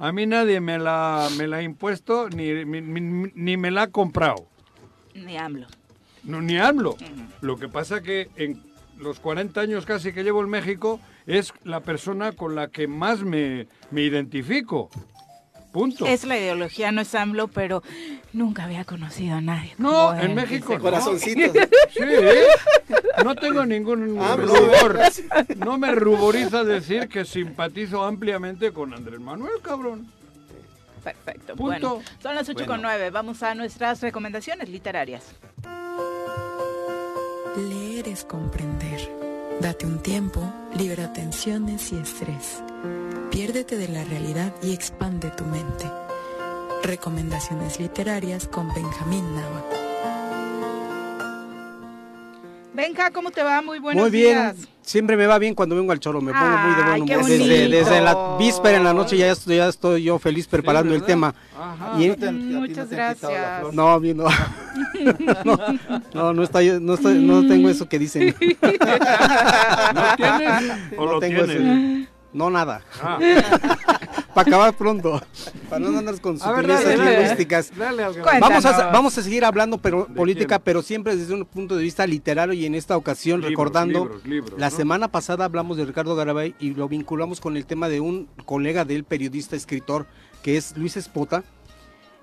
A 0.00 0.10
mí 0.12 0.26
nadie 0.26 0.60
me 0.60 0.78
la, 0.78 1.28
me 1.36 1.46
la 1.46 1.58
ha 1.58 1.62
impuesto 1.62 2.28
ni, 2.28 2.64
ni, 2.64 3.56
me 3.56 3.70
la 3.70 3.82
ha 3.82 3.86
comprado. 3.88 4.46
Ni 5.14 5.36
AMLO. 5.36 5.66
No, 6.24 6.40
ni 6.42 6.58
hablo. 6.58 6.96
Lo 7.40 7.56
que 7.58 7.68
pasa 7.68 8.02
que 8.02 8.28
en 8.36 8.60
los 8.98 9.18
40 9.20 9.60
años 9.60 9.86
casi 9.86 10.12
que 10.12 10.22
llevo 10.24 10.42
en 10.42 10.50
México 10.50 11.00
es 11.26 11.52
la 11.64 11.80
persona 11.80 12.32
con 12.32 12.54
la 12.54 12.68
que 12.68 12.86
más 12.88 13.22
me, 13.22 13.66
me 13.90 14.02
identifico. 14.02 14.90
Punto. 15.72 16.06
Es 16.06 16.24
la 16.24 16.38
ideología, 16.38 16.92
no 16.92 17.02
es 17.02 17.14
AMLO, 17.14 17.48
pero 17.48 17.82
nunca 18.32 18.64
había 18.64 18.84
conocido 18.84 19.36
a 19.36 19.40
nadie. 19.40 19.74
No, 19.78 20.08
como 20.08 20.14
en 20.14 20.30
él, 20.30 20.34
México 20.34 20.74
no. 20.74 20.80
Corazoncitos. 20.80 21.52
Sí, 21.90 22.00
¿eh? 22.02 22.46
no 23.24 23.34
tengo 23.34 23.64
ningún 23.66 24.18
AMLO. 24.20 24.54
rubor. 24.54 25.00
No 25.56 25.78
me 25.78 25.92
ruboriza 25.92 26.64
decir 26.64 27.08
que 27.08 27.24
simpatizo 27.24 28.02
ampliamente 28.02 28.72
con 28.72 28.94
Andrés 28.94 29.20
Manuel, 29.20 29.60
cabrón. 29.62 30.10
Perfecto. 31.04 31.54
Punto. 31.54 31.90
Bueno, 31.90 32.02
son 32.22 32.34
las 32.34 32.48
8 32.48 32.58
con 32.60 32.66
Bueno. 32.66 32.82
9. 32.84 33.10
Vamos 33.10 33.42
a 33.42 33.54
nuestras 33.54 34.00
recomendaciones 34.00 34.68
literarias. 34.68 35.24
Leer 37.56 38.08
es 38.08 38.24
comprender. 38.24 39.00
Date 39.60 39.86
un 39.86 40.00
tiempo, 40.00 40.40
libera 40.76 41.12
tensiones 41.12 41.92
y 41.92 41.96
estrés. 41.96 42.62
Piérdete 43.38 43.76
de 43.76 43.86
la 43.86 44.02
realidad 44.02 44.52
y 44.64 44.72
expande 44.74 45.30
tu 45.30 45.44
mente. 45.44 45.88
Recomendaciones 46.82 47.78
literarias 47.78 48.48
con 48.48 48.66
Benjamín 48.74 49.32
Nava. 49.36 49.62
Benja, 52.74 53.12
¿cómo 53.12 53.30
te 53.30 53.44
va? 53.44 53.62
Muy 53.62 53.78
buenos 53.78 54.02
Muy 54.02 54.10
bien, 54.10 54.32
días. 54.32 54.56
siempre 54.82 55.16
me 55.16 55.28
va 55.28 55.38
bien 55.38 55.54
cuando 55.54 55.76
vengo 55.76 55.92
al 55.92 56.00
choro, 56.00 56.20
me 56.20 56.32
pongo 56.32 56.46
muy 56.48 56.74
de 56.74 56.82
buen 56.82 57.02
humor. 57.02 57.26
Desde, 57.70 58.00
la 58.00 58.36
víspera 58.40 58.76
en 58.78 58.82
la 58.82 58.92
noche 58.92 59.16
ya 59.16 59.30
estoy, 59.30 59.58
ya 59.58 59.68
estoy 59.68 60.02
yo 60.02 60.18
feliz 60.18 60.48
preparando 60.48 60.92
el 60.92 61.04
tema. 61.04 61.32
Ajá. 61.56 61.92
Y- 61.96 62.08
¿No 62.08 62.16
te- 62.16 62.26
a 62.26 62.30
ti 62.30 62.36
no 62.38 62.60
Muchas 62.62 62.88
te 62.88 62.96
gracias. 62.96 63.72
No, 63.72 63.88
a 63.90 64.00
mí 64.00 64.14
no. 64.14 64.24
no, 65.44 65.56
no, 66.12 66.32
no, 66.34 66.42
está, 66.42 66.60
no, 66.60 66.96
no 66.96 67.46
tengo 67.46 67.68
eso 67.70 67.88
que 67.88 68.00
dicen. 68.00 68.34
¿No 69.94 70.02
tienes 70.16 70.72
o 70.96 71.06
No 71.06 71.12
lo 71.12 71.20
tengo 71.20 71.44
tienes? 71.44 72.00
eso. 72.02 72.08
No, 72.32 72.50
nada. 72.50 72.82
Ah. 73.02 73.18
Para 74.34 74.48
acabar 74.50 74.76
pronto. 74.76 75.20
Para 75.68 75.80
no 75.80 75.98
andar 75.98 76.20
con 76.20 76.38
ver, 76.38 76.42
sutilezas 76.42 76.84
dale, 76.84 77.10
lingüísticas. 77.10 77.76
Dale. 77.76 78.04
Vamos 78.40 78.64
a, 78.64 78.90
vamos 78.90 79.18
a 79.18 79.22
seguir 79.22 79.44
hablando 79.44 79.78
pero, 79.78 80.04
¿De 80.04 80.14
política, 80.14 80.56
quién? 80.56 80.62
pero 80.64 80.82
siempre 80.82 81.16
desde 81.16 81.34
un 81.34 81.44
punto 81.44 81.76
de 81.76 81.82
vista 81.82 82.06
literario 82.06 82.52
y 82.52 82.64
en 82.64 82.74
esta 82.76 82.96
ocasión 82.96 83.40
Libros, 83.40 83.50
recordando, 83.50 84.04
libros, 84.04 84.24
libros, 84.26 84.60
la 84.60 84.70
¿no? 84.70 84.76
semana 84.76 85.08
pasada 85.08 85.44
hablamos 85.44 85.76
de 85.76 85.86
Ricardo 85.86 86.14
Garabay 86.14 86.54
y 86.60 86.74
lo 86.74 86.88
vinculamos 86.88 87.40
con 87.40 87.56
el 87.56 87.66
tema 87.66 87.88
de 87.88 88.00
un 88.00 88.28
colega 88.44 88.84
del 88.84 89.02
periodista, 89.02 89.56
escritor, 89.56 90.06
que 90.42 90.56
es 90.56 90.76
Luis 90.76 90.96
Espota. 90.96 91.42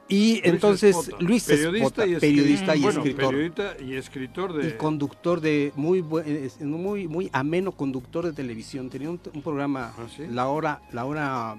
Y 0.07 0.33
Luis 0.33 0.41
entonces 0.45 0.95
Espota, 0.95 1.23
Luis 1.23 1.43
periodista 1.45 2.03
Espota, 2.03 2.07
y 2.07 2.15
periodista 2.19 2.75
y 2.75 2.81
Bueno, 2.81 2.99
escritor. 2.99 3.25
periodista 3.31 3.73
y 3.83 3.93
escritor 3.95 4.53
de... 4.53 4.69
Y 4.69 4.71
conductor 4.73 5.41
de 5.41 5.71
muy 5.75 6.01
buen- 6.01 6.51
muy 6.61 7.07
muy 7.07 7.29
ameno 7.33 7.71
conductor 7.71 8.23
de 8.25 8.33
televisión. 8.33 8.89
Tenía 8.91 9.09
un, 9.09 9.19
un 9.33 9.41
programa 9.41 9.93
¿Ah, 9.97 10.05
sí? 10.15 10.25
la 10.29 10.47
hora 10.47 10.81
la 10.91 11.05
hora 11.05 11.55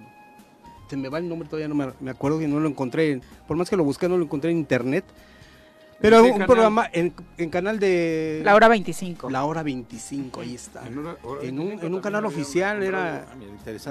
se 0.89 0.97
me 0.97 1.09
va 1.09 1.19
el 1.19 1.29
nombre 1.29 1.49
todavía 1.49 1.67
no 1.67 1.75
me, 1.75 1.89
me 1.99 2.13
acuerdo 2.13 2.39
que 2.39 2.47
no 2.47 2.61
lo 2.61 2.69
encontré 2.69 3.11
en- 3.11 3.23
por 3.49 3.57
más 3.57 3.69
que 3.69 3.77
lo 3.77 3.83
busqué 3.83 4.09
no 4.09 4.17
lo 4.17 4.23
encontré 4.25 4.53
en 4.53 4.59
internet. 4.59 5.05
Pero 6.01 6.19
¿En 6.19 6.25
qué 6.27 6.31
un 6.31 6.33
canal? 6.35 6.47
programa 6.47 6.91
en, 6.93 7.15
en 7.39 7.51
canal 7.51 7.81
de 7.81 8.43
La 8.45 8.55
hora 8.55 8.69
25. 8.69 9.31
La 9.31 9.45
hora 9.45 9.63
25 9.65 10.43
ahí 10.43 10.55
está. 10.55 10.87
En 10.87 10.99
una- 10.99 11.17
hora 11.25 11.43
En 11.43 11.59
un, 11.59 11.67
25 11.69 11.87
en 11.87 11.95
un 11.95 12.01
canal 12.01 12.25
oficial 12.27 12.77
un 12.77 12.83
era 12.85 13.27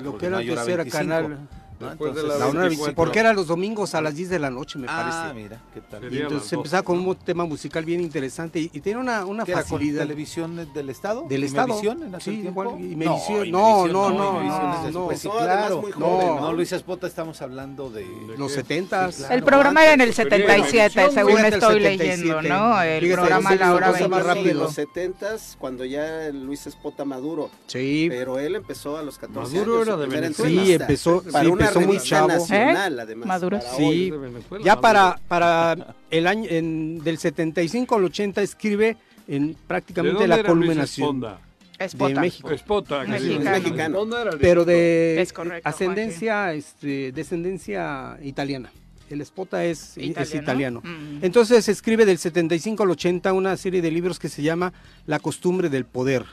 lo 0.01 0.17
que 0.17 0.27
era 0.27 0.39
era 0.41 0.83
25, 0.83 0.89
canal 0.91 1.49
¿no? 1.79 1.89
Después 1.89 2.13
de 2.15 2.21
Entonces, 2.21 2.39
la 2.39 2.45
la 2.45 2.51
hora 2.51 2.59
24. 2.61 2.69
25, 2.69 2.95
porque 2.95 3.19
era 3.19 3.33
los 3.33 3.47
domingos 3.47 3.95
a 3.95 4.01
las 4.01 4.15
10 4.15 4.29
de 4.29 4.39
la 4.39 4.49
noche 4.49 4.79
me 4.79 4.87
Ah, 4.89 5.09
parece. 5.25 5.41
mira, 5.41 5.61
qué 5.73 5.81
tal. 5.81 6.03
Y 6.13 6.17
entonces 6.17 6.41
12, 6.51 6.55
empezaba 6.55 6.83
con 6.83 6.99
un 6.99 7.15
tema 7.15 7.45
musical 7.45 7.83
bien 7.85 8.01
interesante 8.01 8.59
y, 8.59 8.69
y 8.73 8.79
tiene 8.81 8.99
una, 8.99 9.25
una 9.25 9.43
¿Qué 9.45 9.51
era 9.51 9.61
con 9.63 9.71
facilidad. 9.71 10.01
televisión 10.03 10.73
del 10.73 10.89
Estado? 10.89 11.25
Del 11.27 11.43
Estado. 11.43 11.67
¿Imevisión 11.67 12.03
en 12.03 12.15
aquel 12.15 12.21
Sí, 12.35 12.41
tiempo? 12.41 12.63
igual, 12.63 12.79
y 12.79 12.83
No, 12.83 12.91
Imevisión 12.93 13.51
no, 13.51 13.87
no, 13.87 14.09
no, 14.09 14.09
no. 14.09 14.43
No, 14.91 15.09
además 15.09 15.21
claro. 15.21 15.81
muy 15.81 15.91
no, 15.91 15.97
joven, 16.05 16.27
no, 16.27 16.41
¿no? 16.41 16.53
Luis 16.53 16.71
Espota, 16.71 17.07
estamos 17.07 17.41
hablando 17.41 17.89
de... 17.89 18.05
Los 18.37 18.51
qué? 18.51 18.55
70 18.61 19.11
Sí, 19.11 19.17
claro. 19.19 19.35
El 19.35 19.43
programa 19.43 19.83
era 19.83 19.93
en 19.93 20.01
el 20.01 20.13
Sería 20.13 20.37
77, 20.37 20.93
Imevisión, 21.01 21.11
según 21.13 21.45
estoy 21.45 21.81
77. 21.81 21.97
leyendo, 22.17 22.41
¿no? 22.41 22.81
El 22.81 23.11
programa 23.11 23.55
La 23.55 23.73
hora 23.73 23.87
cosa 23.91 24.07
más 24.07 24.23
25. 24.23 24.27
rápido. 24.27 24.45
de 24.47 24.53
los 24.53 24.73
70 24.73 25.25
cuando 25.57 25.85
ya 25.85 26.29
Luis 26.31 26.67
Espota 26.67 27.05
maduro, 27.05 27.49
Sí, 27.67 28.07
pero 28.09 28.37
él 28.39 28.55
empezó 28.55 28.97
a 28.97 29.01
los 29.03 29.17
14 29.17 29.55
Maduro 29.55 29.75
años. 29.75 29.87
era 29.87 29.97
de 29.97 30.05
Venezuela. 30.07 30.63
sí, 30.63 30.73
empezó, 30.73 31.23
para 31.31 31.49
una 31.49 31.65
empezó 31.79 31.87
muy 31.87 31.97
revista 31.97 32.15
chavo. 32.17 32.27
nacional, 32.29 32.99
además. 32.99 33.27
Maduro. 33.27 33.59
para 33.59 33.71
Sí. 33.75 34.11
hoy. 34.11 34.63
Ya 34.63 34.79
para, 34.79 35.19
para 35.27 35.95
el 36.09 36.27
año 36.27 36.45
en, 36.49 37.03
del 37.03 37.17
75 37.17 37.95
al 37.95 38.03
80 38.05 38.41
escribe 38.41 38.97
en 39.27 39.49
¿De 39.49 39.57
prácticamente 39.67 40.13
dónde 40.19 40.27
la 40.27 40.43
culminación. 40.43 41.05
Esponda? 41.07 41.39
Espota. 41.77 42.13
de 42.13 42.19
México. 42.21 42.51
Espota. 42.51 43.03
Mexicano. 43.03 44.07
Pero 44.39 44.63
de 44.65 45.21
Es 45.21 45.33
correcto, 45.33 45.67
ascendencia, 45.67 46.53
este, 46.53 47.11
descendencia 47.11 48.17
italiana. 48.23 48.71
El 49.09 49.21
Espota 49.21 49.63
es 49.65 49.97
es 49.97 50.03
Italiano. 50.07 50.41
italiano. 50.41 50.81
Mm. 50.83 51.19
Entonces 51.23 51.67
escribe 51.69 52.05
del 52.05 52.17
75 52.17 52.81
al 52.83 52.89
80 52.91 53.33
una 53.33 53.55
serie 53.57 53.81
de 53.81 53.91
libros 53.91 54.17
que 54.19 54.29
se 54.29 54.41
llama 54.41 54.73
La 55.05 55.19
costumbre 55.19 55.69
del 55.69 55.85
poder. 55.85 56.25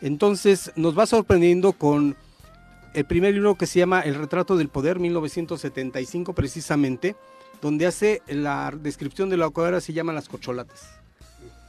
Entonces 0.00 0.72
nos 0.76 0.98
va 0.98 1.06
sorprendiendo 1.06 1.72
con 1.72 2.16
el 2.94 3.04
primer 3.04 3.34
libro 3.34 3.54
que 3.56 3.66
se 3.66 3.78
llama 3.78 4.00
El 4.00 4.14
retrato 4.14 4.56
del 4.56 4.68
poder, 4.68 4.98
1975 4.98 6.32
precisamente, 6.34 7.16
donde 7.60 7.86
hace 7.86 8.22
la 8.26 8.72
descripción 8.76 9.28
de 9.30 9.36
lo 9.36 9.50
que 9.52 9.60
ahora 9.60 9.80
se 9.80 9.92
llaman 9.92 10.14
las 10.14 10.28
cocholatas. 10.28 10.88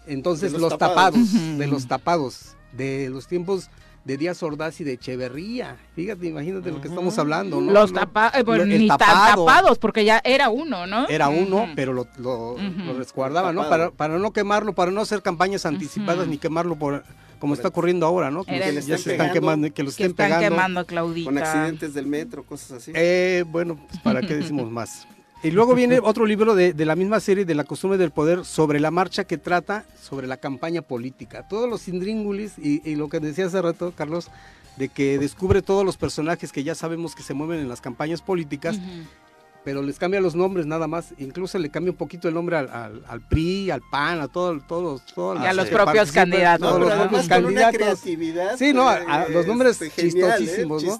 Entonces 0.07 0.51
De 0.51 0.59
los, 0.59 0.71
los 0.71 0.79
tapados, 0.79 1.13
tapados. 1.31 1.57
de 1.57 1.67
los 1.67 1.87
tapados, 1.87 2.55
de 2.73 3.09
los 3.09 3.27
tiempos 3.27 3.69
de 4.03 4.17
Díaz 4.17 4.43
Ordaz 4.43 4.81
y 4.81 4.83
de 4.83 4.93
Echeverría. 4.93 5.77
Fíjate, 5.95 6.27
imagínate 6.27 6.71
lo 6.71 6.81
que 6.81 6.89
estamos 6.89 7.17
hablando, 7.19 7.61
¿no? 7.61 7.71
Los 7.71 7.93
tapados, 7.93 8.43
lo- 8.45 8.55
el 8.63 8.67
ni 8.67 8.87
tan 8.89 8.97
tapado. 8.97 9.45
tapados, 9.45 9.77
porque 9.79 10.03
ya 10.03 10.21
era 10.25 10.49
uno, 10.49 10.85
¿no? 10.87 11.07
Era 11.07 11.29
uno, 11.29 11.69
pero 11.73 11.93
lo, 11.93 12.05
lo, 12.17 12.53
Ujú. 12.55 12.61
lo 12.85 12.93
resguardaba, 12.97 13.53
¿no? 13.53 13.69
Para, 13.69 13.91
para 13.91 14.19
no 14.19 14.33
quemarlo, 14.33 14.73
para 14.73 14.91
no 14.91 14.99
hacer 14.99 15.21
campañas 15.21 15.65
anticipadas 15.65 16.27
ni 16.27 16.37
quemarlo 16.37 16.75
por 16.75 17.05
como 17.43 17.55
está 17.55 17.67
ocurriendo 17.67 18.05
ahora, 18.05 18.31
¿no? 18.31 18.45
Que 18.45 18.55
el- 18.69 18.81
ya 18.85 18.97
se 18.97 19.11
están 19.11 19.33
quemando, 19.33 19.67
que 19.73 19.83
lo 19.83 19.87
que 19.89 19.91
estén 19.91 20.11
están 20.11 20.27
pegando. 20.27 20.47
quemando 20.55 20.85
Claudita. 20.85 21.25
Con 21.29 21.37
accidentes 21.37 21.93
del 21.93 22.07
metro, 22.07 22.45
cosas 22.45 22.71
así. 22.71 22.93
Eh, 22.95 23.43
bueno, 23.45 23.75
pues, 23.85 23.99
¿para 23.99 24.21
qué 24.21 24.33
decimos 24.37 24.71
más? 24.71 25.05
Y 25.43 25.51
luego 25.51 25.75
viene 25.75 25.99
otro 26.01 26.25
libro 26.25 26.55
de, 26.55 26.71
de 26.71 26.85
la 26.85 26.95
misma 26.95 27.19
serie, 27.19 27.43
de 27.43 27.53
la 27.53 27.65
costumbre 27.65 27.97
del 27.97 28.11
poder, 28.11 28.45
sobre 28.45 28.79
la 28.79 28.91
marcha 28.91 29.25
que 29.25 29.37
trata 29.37 29.83
sobre 30.01 30.25
la 30.25 30.37
campaña 30.37 30.81
política. 30.83 31.45
Todos 31.49 31.69
los 31.69 31.89
indríngulis 31.89 32.53
y, 32.57 32.81
y 32.89 32.95
lo 32.95 33.09
que 33.09 33.19
decía 33.19 33.47
hace 33.47 33.61
rato, 33.61 33.91
Carlos, 33.93 34.29
de 34.77 34.87
que 34.87 35.19
descubre 35.19 35.61
todos 35.61 35.83
los 35.83 35.97
personajes 35.97 36.53
que 36.53 36.63
ya 36.63 36.75
sabemos 36.75 37.13
que 37.13 37.23
se 37.23 37.33
mueven 37.33 37.59
en 37.59 37.67
las 37.67 37.81
campañas 37.81 38.21
políticas. 38.21 38.79
Pero 39.63 39.81
les 39.81 39.97
cambia 39.97 40.19
los 40.19 40.35
nombres 40.35 40.65
nada 40.65 40.87
más. 40.87 41.13
Incluso 41.17 41.57
le 41.57 41.69
cambia 41.69 41.91
un 41.91 41.97
poquito 41.97 42.27
el 42.27 42.33
nombre 42.33 42.57
al, 42.57 42.69
al- 42.69 43.03
al 43.07 43.21
PRI, 43.21 43.71
al 43.71 43.81
PAN, 43.91 44.19
a 44.21 44.27
todo, 44.27 44.59
todos, 44.67 45.05
todos 45.05 45.41
Y 45.41 45.45
a 45.45 45.53
los 45.53 45.69
propios 45.69 46.11
candidatos. 46.11 46.61
No, 46.69 46.75
todos 46.77 46.81
los 46.89 46.93
propios 46.99 47.29
con 47.29 47.45
una 47.45 47.61
candidatos. 47.61 47.77
creatividad. 48.01 48.57
Sí, 48.57 48.73
no, 48.73 48.87
a- 48.89 48.99
eh, 48.99 49.05
a- 49.07 49.29
los 49.29 49.47
nombres 49.47 49.81
este, 49.81 50.01
¿eh? 50.01 50.11
chistosísimos, 50.11 50.83
¿no? 50.83 50.99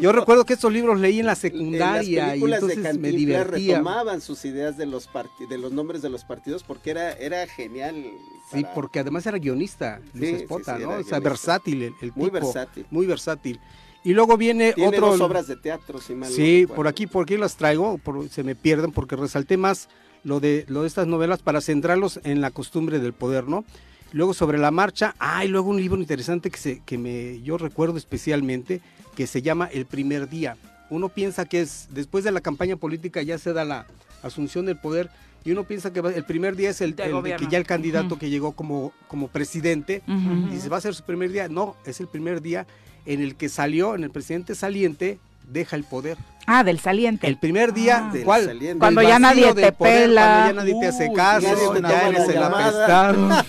Yo 0.00 0.12
recuerdo 0.12 0.44
que 0.44 0.52
estos 0.54 0.72
libros 0.72 1.00
leí 1.00 1.20
en 1.20 1.26
la 1.26 1.32
En 1.32 1.36
secundaria 1.38 2.26
las 2.26 2.28
y 2.28 2.30
películas 2.40 2.60
de 2.66 2.72
entonces 2.74 2.98
me 3.00 3.10
divertía. 3.10 3.72
retomaban 3.78 4.20
sus 4.20 4.44
ideas 4.44 4.76
de 4.76 4.86
los 4.86 5.08
parti- 5.08 5.46
de 5.48 5.58
los 5.58 5.72
nombres 5.72 6.02
de 6.02 6.08
los 6.10 6.24
partidos 6.24 6.62
porque 6.62 6.90
era 6.90 7.12
era 7.12 7.46
genial. 7.46 8.04
Sí, 8.52 8.64
porque 8.74 9.00
además 9.00 9.26
era 9.26 9.38
guionista, 9.38 10.00
Luis 10.14 10.30
Sí, 10.30 10.36
Espota, 10.36 10.76
sí, 10.76 10.82
sí, 10.82 10.84
¿no? 10.84 10.90
O 10.90 10.92
sea, 10.92 11.02
guionista. 11.02 11.18
versátil 11.20 11.82
el, 11.82 11.94
el 12.00 12.12
Muy 12.14 12.26
tipo, 12.30 12.32
versátil. 12.32 12.86
Muy 12.90 13.06
versátil. 13.06 13.60
Y 14.06 14.14
luego 14.14 14.36
viene 14.36 14.72
Tiene 14.72 14.88
otro... 14.96 15.08
dos 15.10 15.20
obras 15.20 15.48
de 15.48 15.56
teatro, 15.56 16.00
si 16.00 16.14
mal 16.14 16.30
no 16.30 16.34
Sí, 16.36 16.60
recuerdo. 16.60 16.74
por 16.76 16.86
aquí, 16.88 17.06
por 17.08 17.22
aquí 17.24 17.36
las 17.36 17.56
traigo, 17.56 17.98
por- 17.98 18.28
se 18.28 18.44
me 18.44 18.54
pierden 18.54 18.92
porque 18.92 19.16
resalté 19.16 19.56
más 19.56 19.88
lo 20.22 20.38
de, 20.38 20.64
lo 20.68 20.82
de 20.82 20.86
estas 20.88 21.08
novelas 21.08 21.42
para 21.42 21.60
centrarlos 21.60 22.20
en 22.22 22.40
la 22.40 22.52
costumbre 22.52 23.00
del 23.00 23.12
poder, 23.14 23.48
¿no? 23.48 23.64
Luego 24.12 24.32
sobre 24.32 24.58
la 24.58 24.70
marcha, 24.70 25.16
ah, 25.18 25.44
y 25.44 25.48
luego 25.48 25.70
un 25.70 25.78
libro 25.78 26.00
interesante 26.00 26.50
que, 26.52 26.56
se, 26.58 26.80
que 26.86 26.98
me, 26.98 27.42
yo 27.42 27.58
recuerdo 27.58 27.98
especialmente, 27.98 28.80
que 29.16 29.26
se 29.26 29.42
llama 29.42 29.68
El 29.72 29.86
primer 29.86 30.28
día. 30.28 30.56
Uno 30.88 31.08
piensa 31.08 31.44
que 31.44 31.60
es, 31.62 31.88
después 31.90 32.22
de 32.22 32.30
la 32.30 32.40
campaña 32.40 32.76
política 32.76 33.22
ya 33.22 33.38
se 33.38 33.52
da 33.52 33.64
la 33.64 33.86
asunción 34.22 34.66
del 34.66 34.78
poder, 34.78 35.10
y 35.44 35.50
uno 35.50 35.64
piensa 35.64 35.92
que 35.92 36.00
va- 36.00 36.12
el 36.12 36.24
primer 36.24 36.54
día 36.54 36.70
es 36.70 36.80
el, 36.80 36.94
el 36.98 37.22
de 37.24 37.34
que 37.36 37.46
ya 37.50 37.58
el 37.58 37.66
candidato 37.66 38.06
Ujú. 38.14 38.18
que 38.18 38.30
llegó 38.30 38.52
como, 38.52 38.92
como 39.08 39.26
presidente, 39.26 40.02
Ujú. 40.06 40.54
y 40.54 40.60
se 40.60 40.68
va 40.68 40.76
a 40.76 40.80
ser 40.80 40.94
su 40.94 41.02
primer 41.02 41.32
día. 41.32 41.48
No, 41.48 41.74
es 41.84 41.98
el 42.00 42.06
primer 42.06 42.40
día 42.40 42.66
en 43.06 43.20
el 43.22 43.36
que 43.36 43.48
salió, 43.48 43.94
en 43.94 44.04
el 44.04 44.10
presidente 44.10 44.54
saliente, 44.54 45.18
deja 45.50 45.76
el 45.76 45.84
poder. 45.84 46.18
Ah, 46.46 46.62
del 46.64 46.78
saliente. 46.78 47.26
El 47.26 47.38
primer 47.38 47.72
día, 47.72 48.08
Ah. 48.08 48.12
Del 48.12 48.24
¿cuál? 48.24 48.44
saliente. 48.44 48.78
Cuando 48.78 49.02
ya 49.02 49.18
nadie 49.18 49.52
te 49.54 49.72
poder, 49.72 50.02
pela. 50.04 50.22
Cuando 50.22 50.46
ya 50.48 50.52
nadie 50.52 50.74
te 50.80 50.86
hace 50.86 51.12
caso, 51.12 51.40
ya 51.46 51.54
toma 51.54 52.08
eres 52.08 52.28
la 52.28 52.34
el 52.34 52.42
apestado. 52.42 53.16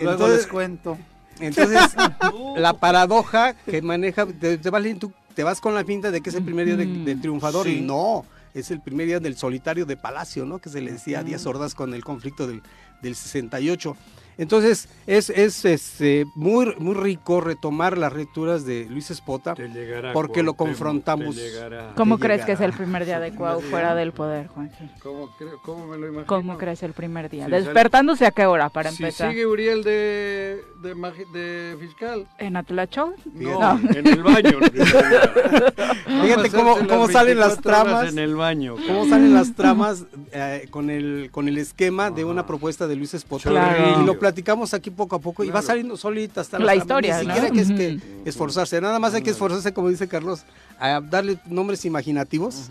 Luego 0.00 0.12
Entonces- 0.12 0.36
les 0.38 0.46
cuento. 0.46 0.98
Entonces, 1.40 1.80
la 2.56 2.72
paradoja 2.74 3.54
que 3.54 3.80
maneja, 3.82 4.26
te, 4.26 4.58
te 4.58 4.70
vas, 4.70 4.82
leyendo, 4.82 5.08
tú 5.08 5.12
te 5.34 5.44
vas 5.44 5.60
con 5.60 5.74
la 5.74 5.84
pinta 5.84 6.10
de 6.10 6.20
que 6.20 6.30
es 6.30 6.36
el 6.36 6.42
primer 6.44 6.66
día 6.66 6.76
de- 6.76 6.86
del 6.86 7.20
triunfador 7.20 7.64
Sí. 7.66 7.78
y 7.78 7.80
no, 7.80 8.24
es 8.54 8.70
el 8.72 8.80
primer 8.80 9.06
día 9.06 9.20
del 9.20 9.36
solitario 9.36 9.86
de 9.86 9.96
Palacio, 9.96 10.44
¿no? 10.46 10.58
Que 10.58 10.68
se 10.68 10.80
le 10.80 10.90
decía 10.92 11.20
a 11.20 11.22
Díaz 11.22 11.46
Ordaz 11.46 11.74
con 11.74 11.94
el 11.94 12.02
conflicto 12.02 12.46
del, 12.48 12.62
del 13.02 13.14
68. 13.14 13.96
Entonces, 14.38 14.88
es, 15.06 15.30
es 15.30 15.64
este, 15.64 16.24
muy, 16.36 16.72
muy 16.78 16.94
rico 16.94 17.40
retomar 17.40 17.98
las 17.98 18.12
lecturas 18.14 18.64
de 18.64 18.86
Luis 18.88 19.10
Espota. 19.10 19.54
Te 19.54 19.68
llegará, 19.68 20.12
Porque 20.12 20.42
lo 20.44 20.54
confrontamos. 20.54 21.34
te 21.34 21.42
llegará. 21.42 21.92
¿Cómo 21.96 22.16
que 22.18 22.22
crees 22.26 22.44
que 22.44 22.52
es 22.52 22.60
el 22.60 22.72
primer 22.72 23.04
día 23.04 23.18
de 23.20 23.32
Cuau 23.34 23.60
fuera 23.60 23.94
del 23.96 24.12
poder, 24.12 24.46
Juanji? 24.48 24.90
¿Cómo, 25.02 25.28
cómo 25.64 25.86
me 25.88 25.96
lo 25.98 26.06
imagino? 26.06 26.26
¿Cómo 26.26 26.56
crees 26.56 26.82
el 26.84 26.92
primer 26.92 27.28
día? 27.28 27.46
Sí, 27.46 27.50
¿Despertándose 27.50 28.26
a 28.26 28.30
qué 28.30 28.46
hora 28.46 28.68
para 28.68 28.90
Si 28.92 29.02
empezar? 29.02 29.30
sigue 29.30 29.44
Uriel 29.44 29.82
de, 29.82 30.62
de, 30.82 30.94
magi- 30.94 31.30
de 31.32 31.76
fiscal. 31.80 32.26
¿En 32.38 32.56
Atlacho? 32.56 33.14
No, 33.34 33.78
en 33.94 34.06
el 34.06 34.22
baño. 34.22 34.58
Fíjate 36.22 36.50
cómo, 36.50 36.76
cómo 36.88 37.08
salen 37.08 37.38
las 37.38 37.60
tramas. 37.60 38.12
En 38.12 38.18
el 38.18 38.34
baño. 38.36 38.76
cómo 38.86 39.06
salen 39.08 39.34
las 39.34 39.54
tramas 39.54 40.04
eh, 40.32 40.66
con 40.70 40.90
el 40.90 41.30
con 41.32 41.48
el 41.48 41.58
esquema 41.58 42.10
de 42.10 42.24
una 42.24 42.46
propuesta 42.46 42.86
de 42.86 42.96
Luis 42.96 43.14
Espota 43.14 43.50
Claro. 43.50 44.02
y 44.02 44.06
lo 44.06 44.18
platicamos 44.28 44.74
aquí 44.74 44.90
poco 44.90 45.16
a 45.16 45.18
poco 45.20 45.42
y 45.42 45.46
va 45.48 45.52
Claro. 45.54 45.66
saliendo 45.66 45.96
solita 45.96 46.42
hasta 46.42 46.58
La 46.58 46.74
historia. 46.76 47.22
¿no? 47.22 47.28
ni 47.28 47.34
siquiera 47.34 47.50
que 47.50 47.60
es 47.60 47.68
que 47.72 47.98
esforzarse 48.28 48.80
nada 48.80 48.98
más 48.98 49.14
hay 49.14 49.22
que 49.22 49.30
esforzarse 49.30 49.72
como 49.72 49.88
dice 49.88 50.06
Carlos 50.06 50.42
a 50.78 51.00
darle 51.00 51.38
nombres 51.46 51.84
imaginativos 51.86 52.68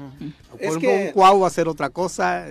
Es 0.60 0.70
por 0.70 0.80
que- 0.80 1.08
un 1.08 1.12
cuau 1.14 1.44
a 1.44 1.48
hacer 1.48 1.68
otra 1.68 1.90
cosa 1.90 2.46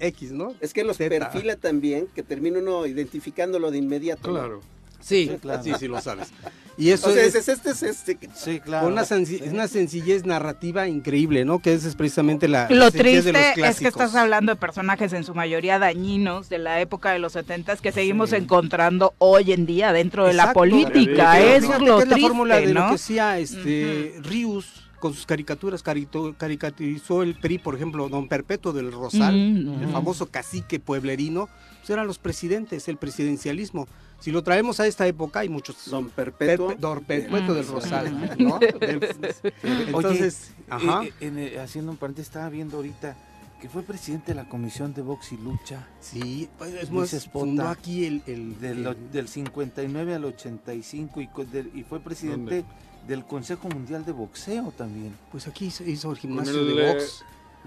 X 0.00 0.32
no 0.32 0.52
Es 0.60 0.72
que 0.72 0.82
los 0.84 0.96
Zeta. 0.96 1.30
perfila 1.30 1.56
también, 1.56 2.08
que 2.14 2.22
termina 2.24 2.58
uno 2.58 2.86
identificándolo 2.86 3.70
de 3.70 3.78
inmediato. 3.78 4.30
¿no? 4.32 4.60
Sí 5.04 5.28
Sí, 5.30 5.38
claro. 5.40 5.62
sí 5.62 5.72
sí 5.78 5.86
lo 5.88 6.00
sabes 6.00 6.28
y 6.78 6.90
eso 6.90 7.08
Entonces, 7.10 7.34
es, 7.36 7.48
es, 7.48 7.58
este 7.58 7.70
es 7.70 7.82
este. 7.84 8.18
Sí, 8.34 8.58
claro. 8.58 8.84
con 8.86 8.94
una, 8.94 9.04
una 9.52 9.68
sencillez 9.68 10.24
narrativa 10.24 10.88
increíble 10.88 11.44
no 11.44 11.58
que 11.60 11.72
esa 11.74 11.86
es 11.88 11.94
precisamente 11.94 12.48
la 12.48 12.68
Lo 12.70 12.76
la 12.76 12.90
sencillez 12.90 13.24
de 13.26 13.32
los 13.32 13.42
triste 13.42 13.68
es 13.68 13.78
que 13.80 13.88
estás 13.88 14.14
hablando 14.14 14.52
de 14.52 14.56
personajes 14.56 15.12
en 15.12 15.22
su 15.24 15.34
mayoría 15.34 15.78
dañinos 15.78 16.48
de 16.48 16.58
la 16.58 16.80
época 16.80 17.12
de 17.12 17.18
los 17.18 17.32
setentas 17.34 17.80
que 17.80 17.92
seguimos 17.92 18.32
encontrando 18.32 19.14
hoy 19.18 19.52
en 19.52 19.66
día 19.66 19.92
dentro 19.92 20.26
de 20.26 20.32
la 20.34 20.52
política. 20.52 21.34
Pero 21.36 21.54
Es 21.54 21.62
lo 21.68 21.74
es 22.00 22.08
la 22.08 22.14
triste, 22.14 22.20
fórmula 22.20 22.56
de 22.56 22.74
lo 22.74 22.88
que 22.88 22.94
hacía 22.94 23.38
este 23.38 24.14
Rius 24.22 24.66
con 24.98 25.12
sus 25.12 25.26
caricaturas, 25.26 25.84
carito- 25.84 26.34
caricaturizó 26.34 27.22
el 27.22 27.34
PRI, 27.34 27.58
por 27.58 27.74
ejemplo, 27.74 28.08
Don 28.08 28.26
Perpetuo 28.26 28.72
del 28.72 28.90
Rosal, 28.90 29.34
Ujú, 29.34 29.84
el 29.84 29.88
famoso 29.90 30.26
cacique 30.30 30.80
pueblerino, 30.80 31.50
pues 31.80 31.90
eran 31.90 32.06
los 32.06 32.18
presidentes, 32.18 32.88
el 32.88 32.96
presidencialismo. 32.96 33.86
Si 34.24 34.30
lo 34.30 34.42
traemos 34.42 34.80
a 34.80 34.86
esta 34.86 35.06
época, 35.06 35.40
hay 35.40 35.50
muchos... 35.50 35.76
Don 35.90 36.08
Perpetuo. 36.08 36.68
Perpetuo 37.06 37.54
del. 37.54 37.66
Rosal, 37.68 38.36
¿no? 38.38 38.58
Entonces, 39.62 40.52
Oye, 40.70 40.88
ajá. 40.90 41.04
eh, 41.04 41.12
en, 41.20 41.38
eh, 41.38 41.58
haciendo 41.58 41.90
un 41.92 41.98
paréntesis, 41.98 42.28
estaba 42.28 42.48
viendo 42.48 42.78
ahorita 42.78 43.16
que 43.60 43.68
fue 43.68 43.82
presidente 43.82 44.32
de 44.32 44.36
la 44.36 44.48
Comisión 44.48 44.94
de 44.94 45.02
Box 45.02 45.32
y 45.32 45.36
Lucha 45.36 45.86
Sí, 46.00 46.48
pues, 46.56 46.72
es 46.72 46.88
Luis 46.88 47.00
más, 47.02 47.12
Espota. 47.12 47.44
fundó 47.44 47.68
aquí 47.68 48.06
el... 48.06 48.22
el- 48.26 48.58
del, 48.58 48.86
el- 48.86 49.10
del 49.12 49.28
59 49.28 50.14
al 50.14 50.24
85 50.24 51.20
y, 51.20 51.28
del- 51.52 51.70
y 51.74 51.82
fue 51.82 52.00
presidente 52.00 52.64
del 53.06 53.26
Consejo 53.26 53.68
Mundial 53.68 54.06
de 54.06 54.12
Boxeo 54.12 54.72
también. 54.74 55.14
pues 55.30 55.46
aquí 55.46 55.66
hizo, 55.66 55.84
hizo 55.84 56.10
el 56.10 56.16
gimnasio 56.16 56.58
el, 56.60 56.74
de 56.76 56.82
eh, 56.90 56.94
box. 56.94 57.24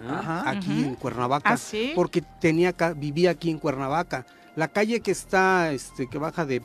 Ajá. 0.10 0.50
aquí 0.50 0.72
en 0.86 0.96
Cuernavaca. 0.96 1.52
¿Ah, 1.52 1.58
sí? 1.58 1.92
Porque 1.94 2.24
tenía 2.42 2.74
ca- 2.74 2.94
vivía 2.94 3.30
aquí 3.30 3.52
en 3.52 3.60
Cuernavaca. 3.60 4.26
La 4.58 4.68
calle 4.68 5.02
que 5.02 5.12
está, 5.12 5.72
este, 5.72 6.08
que 6.08 6.18
baja 6.18 6.44
de, 6.44 6.64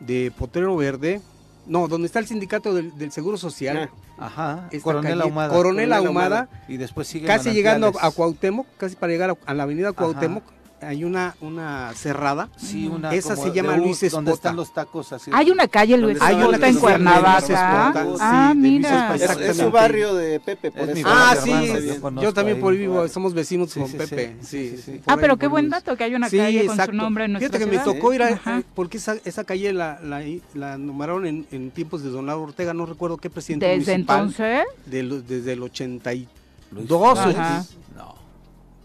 de 0.00 0.32
Potrero 0.36 0.74
Verde, 0.76 1.20
no, 1.66 1.86
donde 1.86 2.06
está 2.06 2.18
el 2.20 2.26
sindicato 2.26 2.72
del, 2.74 2.96
del 2.96 3.12
Seguro 3.12 3.36
Social, 3.36 3.90
Ajá. 4.18 4.68
Esta 4.72 4.82
Coronel 4.82 5.20
Ahumada. 5.20 5.54
Coronel 5.54 5.92
Ahumada, 5.92 6.48
Y 6.68 6.78
después 6.78 7.06
sigue 7.06 7.26
casi 7.26 7.52
llegando 7.52 7.92
a. 8.00 8.10
Cuauhtémoc, 8.10 8.66
casi 8.78 8.96
para 8.96 9.12
llegar 9.12 9.30
a, 9.30 9.36
a 9.44 9.52
la 9.54 9.64
avenida 9.64 9.92
Cuauhtémoc, 9.92 10.42
hay 10.80 11.04
una, 11.04 11.34
una 11.40 11.92
cerrada. 11.94 12.48
Sí, 12.56 12.86
una 12.86 13.14
Esa 13.14 13.36
se 13.36 13.50
llama 13.52 13.72
de 13.72 13.78
Luis 13.78 14.00
Donde 14.10 14.30
Espota. 14.30 14.32
están 14.32 14.56
los 14.56 14.72
tacos 14.72 15.12
así. 15.12 15.30
Hay 15.34 15.50
una 15.50 15.68
calle 15.68 15.96
Luis 15.98 16.18
¿Dónde 16.18 16.26
Hay 16.26 16.34
está 16.36 16.48
una 16.48 16.56
Espota 16.56 16.66
que 16.66 16.72
en 16.74 16.80
Cuernavaca. 16.80 17.38
Espota, 17.38 18.04
sí, 18.04 18.18
Ah, 18.20 18.48
de 18.48 18.54
Luis 18.60 18.72
mira. 18.72 19.14
Es, 19.14 19.22
Espota, 19.22 19.46
es 19.46 19.56
su 19.56 19.70
barrio 19.70 20.14
de 20.14 20.40
Pepe, 20.40 20.70
por 20.70 20.88
eso. 20.90 21.02
Ah, 21.10 21.36
sí, 21.42 21.50
hermano, 21.50 22.22
yo 22.22 22.32
también 22.32 22.60
por 22.60 22.72
ahí 22.72 22.78
vivo, 22.78 23.06
somos 23.08 23.34
vecinos 23.34 23.70
Sí, 23.70 23.80
con 23.80 23.88
sí, 23.88 23.96
Pepe. 23.96 24.36
sí, 24.40 24.46
Sí, 24.46 24.68
sí, 24.70 24.76
sí, 24.76 24.92
sí. 24.94 25.00
Ah, 25.06 25.16
pero 25.20 25.36
qué 25.36 25.46
buen 25.46 25.68
dato 25.70 25.96
que 25.96 26.04
hay 26.04 26.14
una 26.14 26.28
Sí, 26.28 26.36
calle 26.38 26.66
con 26.66 26.76
su 26.84 26.92
nombre 26.92 27.24
en 27.24 27.32
nuestra 27.32 27.58
Fíjate 27.58 27.70
que 27.70 27.78
me 27.78 27.84
tocó 27.84 28.12
ir 28.14 28.22
a, 28.22 28.62
porque 28.74 28.96
esa, 28.98 29.16
esa 29.24 29.44
calle 29.44 29.72
la, 29.72 29.98
la, 30.02 30.22
la 30.54 30.78
nombraron 30.78 31.26
en, 31.26 31.46
en 31.50 31.70
tiempos 31.70 32.02
de 32.02 32.10
Don 32.10 32.26
Lauro 32.26 32.44
Ortega, 32.44 32.72
no 32.74 32.86
recuerdo 32.86 33.16
qué 33.16 33.30
presidente 33.30 33.66
Desde 33.66 33.92
municipal. 33.92 34.18
entonces, 34.20 34.64
de 34.86 35.22
desde 35.22 35.52
el 35.52 35.62
82. 35.62 36.28
Luis 36.70 36.86
Dos. 36.88 37.18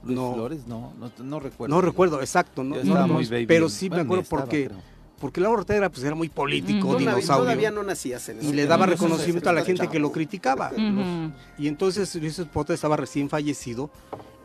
Luis 0.06 0.18
No. 0.18 0.34
Flores, 0.34 0.68
no, 0.68 0.94
no, 1.00 1.12
no 1.24 1.40
recuerdo. 1.40 1.76
No 1.76 1.82
recuerdo, 1.82 2.20
exacto. 2.22 2.64
No, 2.64 2.84
no, 2.84 3.08
muy 3.08 3.26
baby. 3.26 3.46
pero 3.46 3.70
sí 3.70 3.86
me 3.90 4.04
Bueno, 4.04 4.04
acuerdo 4.04 4.22
ni 4.22 4.24
estaba, 4.24 4.42
porque, 4.44 4.66
creo. 4.68 4.78
porque 5.20 5.42
Lauro 5.42 5.60
Ortega 5.60 5.90
pues, 5.90 6.04
era 6.04 6.16
muy 6.16 6.30
político. 6.30 6.88
Todavía, 6.88 7.10
dinosaurio. 7.12 7.44
todavía 7.44 7.72
no 7.72 7.84
nacías 7.84 8.28
en 8.30 8.44
y 8.44 8.52
le 8.54 8.66
daba 8.66 8.86
reconocimiento 8.86 9.50
a 9.50 9.54
la 9.54 9.64
gente 9.64 9.88
que 9.88 10.00
lo 10.00 10.12
criticaba. 10.12 10.72
ujú. 10.72 11.32
Y 11.58 11.68
entonces 11.68 12.14
Luis 12.16 12.38
Espota 12.40 12.74
estaba 12.74 12.98
recién 12.98 13.30
fallecido 13.30 13.90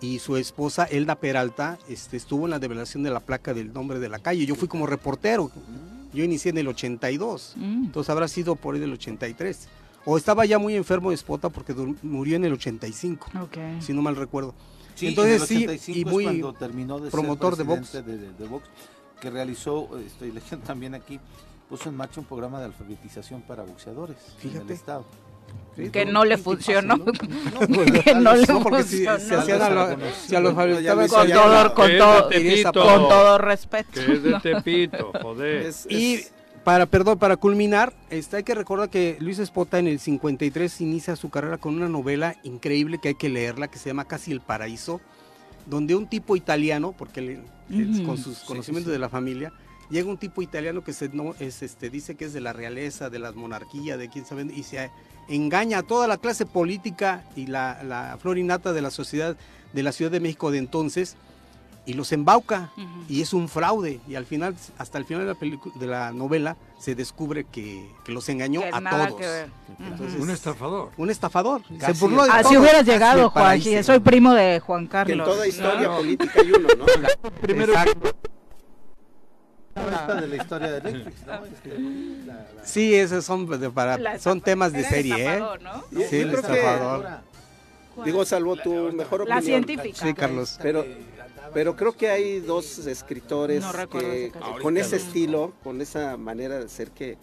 y 0.00 0.20
su 0.20 0.36
esposa 0.36 0.84
Elda 0.84 1.16
Peralta 1.16 1.76
este, 1.88 2.16
estuvo 2.16 2.44
en 2.46 2.50
la 2.50 2.61
develación 2.61 3.02
de 3.02 3.11
la 3.11 3.18
placa 3.20 3.52
del 3.52 3.72
nombre 3.72 3.98
de 3.98 4.09
la 4.09 4.20
calle. 4.20 4.46
Yo 4.46 4.54
fui 4.54 4.68
como 4.68 4.86
reportero. 4.86 5.50
Yo 6.14 6.22
inicié 6.24 6.50
en 6.52 6.59
el 6.59 6.68
82. 6.68 7.54
Mm. 7.56 7.84
Entonces 7.86 8.09
habrá 8.11 8.28
sido 8.28 8.54
por 8.56 8.74
ahí 8.74 8.80
del 8.80 8.92
83. 8.92 9.68
O 10.04 10.16
estaba 10.16 10.46
ya 10.46 10.59
muy 10.59 10.74
enfermo 10.74 11.11
de 11.11 11.16
Espota 11.16 11.50
porque 11.50 11.74
murió 12.02 12.36
en 12.36 12.44
el 12.44 12.52
85, 12.54 13.26
Ok. 13.42 13.59
si 13.80 13.92
no 13.92 14.00
mal 14.00 14.16
recuerdo. 14.16 14.54
Sí, 14.99 15.09
Entonces, 15.09 15.34
en 15.36 15.42
el 15.42 15.49
sí, 15.49 15.57
85 15.66 15.99
y 15.99 16.03
es 16.03 16.07
muy 16.09 16.24
cuando 16.24 16.53
terminó 16.55 16.99
de 16.99 17.11
promotor 17.11 17.53
de 17.53 17.57
ser 17.59 17.66
box. 17.66 17.78
presidente 17.80 18.11
de, 18.12 18.18
de- 18.18 18.32
de 18.32 18.49
box, 18.49 18.64
que 19.20 19.30
realizó, 19.30 19.88
estoy 20.05 20.32
leyendo 20.32 20.59
también 20.66 20.94
aquí, 20.94 21.20
puso 21.68 21.88
en 21.88 21.96
marcha 21.96 22.20
un 22.20 22.26
programa 22.26 22.59
de 22.59 22.66
alfabetización 22.66 23.42
para 23.42 23.62
boxeadores 23.62 24.16
en 24.34 24.51
Fíjate. 24.51 24.64
el 24.64 24.70
estado. 24.70 25.05
Que 25.92 26.05
no 26.05 26.24
le 26.24 26.36
funcionó. 26.36 26.96
Pues, 27.05 28.03
que 28.03 28.14
no 28.14 28.34
le 28.34 28.46
no, 28.46 28.46
si, 28.46 28.62
funcionó. 28.62 29.18
se 29.18 29.34
hacían 29.34 29.62
a 29.62 29.70
lo- 29.70 29.96
si 30.26 30.34
a 30.36 30.40
los 30.40 30.55
Con 31.12 31.30
todo, 31.30 31.74
con 31.74 31.86
Que 31.86 31.92
es 31.96 31.99
todo, 31.99 32.28
de 32.28 32.40
Tepito. 32.40 32.72
con 32.72 33.09
todo 33.09 33.38
respeto. 33.38 33.90
Que 33.94 34.12
es 34.12 34.22
de 34.22 34.40
Tepito, 34.40 35.12
joder. 35.22 35.66
Es- 35.66 35.86
Y 35.88 36.14
es- 36.14 36.32
para, 36.68 36.84
perdón, 36.84 37.18
para 37.18 37.38
culminar, 37.38 37.94
este, 38.10 38.36
hay 38.36 38.42
que 38.42 38.54
recordar 38.54 38.90
que 38.90 39.16
Luis 39.20 39.38
Espota 39.38 39.78
en 39.78 39.86
el 39.86 39.98
53 39.98 40.82
inicia 40.82 41.16
su 41.16 41.30
carrera 41.30 41.56
con 41.56 41.74
una 41.74 41.88
novela 41.88 42.36
increíble 42.42 42.98
que 43.00 43.08
hay 43.08 43.14
que 43.14 43.30
leerla, 43.30 43.68
que 43.68 43.78
se 43.78 43.88
llama 43.88 44.04
Casi 44.04 44.32
el 44.32 44.42
Paraíso, 44.42 45.01
donde 45.64 45.94
un 45.97 46.06
tipo 46.10 46.36
italiano, 46.36 46.93
porque 46.93 47.20
él- 47.20 48.02
con 48.05 48.18
sus 48.18 48.40
conocimientos 48.40 48.93
de 48.93 48.98
la 48.98 49.09
familia, 49.09 49.51
llega 49.88 50.10
un 50.10 50.18
tipo 50.18 50.43
italiano 50.43 50.84
que 50.84 50.93
se, 50.93 51.09
no, 51.09 51.34
es, 51.40 51.62
este, 51.62 51.88
dice 51.88 52.16
que 52.16 52.26
es 52.26 52.34
de 52.34 52.43
la 52.43 52.52
realeza, 52.52 53.09
de 53.09 53.18
la 53.18 53.32
monarquía, 53.32 53.97
de 53.97 54.10
quién 54.10 54.26
sabe, 54.26 54.47
y 54.55 54.62
se 54.62 54.90
engaña 55.30 55.78
a 55.78 55.82
toda 55.84 56.06
la 56.06 56.18
clase 56.18 56.44
política 56.44 57.24
y 57.34 57.47
la, 57.47 57.82
la 57.82 58.18
florinata 58.20 58.74
de 58.74 58.82
la 58.82 58.90
sociedad 58.90 59.38
de 59.72 59.82
la 59.82 59.93
Ciudad 59.93 60.10
de 60.10 60.20
México 60.20 60.51
de 60.51 60.59
entonces, 60.59 61.16
y 61.89 61.94
los 61.94 62.12
embauca 62.12 62.70
Ujú. 62.77 62.86
y 63.09 63.23
es 63.23 63.32
un 63.32 63.48
fraude 63.48 63.98
y 64.06 64.15
al 64.15 64.27
final 64.27 64.55
hasta 64.77 64.98
el 64.98 65.06
final 65.06 65.23
de 65.27 65.32
la 65.32 65.39
pelicu- 65.39 65.73
de 65.73 65.86
la 65.86 66.12
novela 66.12 66.56
se 66.78 66.94
descubre 66.94 67.44
que, 67.51 67.90
que 68.05 68.12
los 68.12 68.28
engañó 68.28 68.60
Que 68.60 68.69
a 68.70 68.78
nada 68.81 69.06
todos 69.09 69.20
que 69.20 69.27
ver. 69.27 69.48
Entonces, 69.81 70.20
Un 70.20 70.28
estafador. 70.31 70.90
un 70.98 71.09
estafador 71.10 71.62
Casi 71.78 71.94
se 71.94 72.05
burló 72.05 72.24
de 72.24 72.31
Así 72.31 72.43
todos. 72.43 72.56
hubieras 72.59 72.85
llegado, 72.85 73.31
Juan. 73.31 73.43
paraíso. 73.44 73.82
Soy 73.85 74.01
primo 74.01 74.35
de 74.35 74.60
Juan 74.60 74.81
que 74.81 74.97
en 74.98 75.06
Carlos. 75.06 75.27
toda 75.28 75.47
historia 75.47 75.78
Claro. 75.78 75.97
política 75.97 76.32
hay 76.36 76.52
uno, 76.52 76.69
¿no? 76.77 76.85
Primero, 77.40 77.73
Exacto. 77.73 78.12
De 80.20 80.27
la 80.27 80.36
historia 80.36 80.73
de 80.73 80.93
Netflix, 80.93 81.27
¿no? 81.27 81.44
Este, 81.47 81.78
la- 82.27 82.35
la- 82.35 82.65
sí 82.65 82.94
esos 82.94 83.24
son 83.24 83.47
de- 83.60 83.70
para 83.70 83.97
La 83.97 84.19
son 84.19 84.40
temas 84.40 84.73
de 84.73 84.82
serie 84.85 85.15
¿eh? 85.15 85.32
estafador, 85.35 85.62
¿no? 85.62 85.85
Yo- 85.93 86.09
Sí, 86.09 86.16
el 86.16 86.31
creo 86.31 86.43
que- 86.43 86.52
estafador. 86.59 87.06
Digo, 88.05 88.24
salvo 88.24 88.56
tu 88.56 88.70
mejor 88.93 89.23
opinión. 89.23 89.28
La 89.39 89.43
científica. 89.43 89.98
Sí, 90.06 90.15
Carlos. 90.15 90.59
Pero, 90.62 90.85
pero 91.52 91.76
creo 91.76 91.92
que 91.92 92.08
hay 92.08 92.40
dos 92.40 92.86
escritores 92.86 93.62
No 93.62 93.88
que 93.88 94.32
con 94.62 94.76
ese 94.76 94.96
estilo, 94.96 95.52
con 95.62 95.80
esa 95.80 96.16
manera 96.16 96.58
de 96.58 96.68
ser 96.68 96.90
que, 96.90 97.16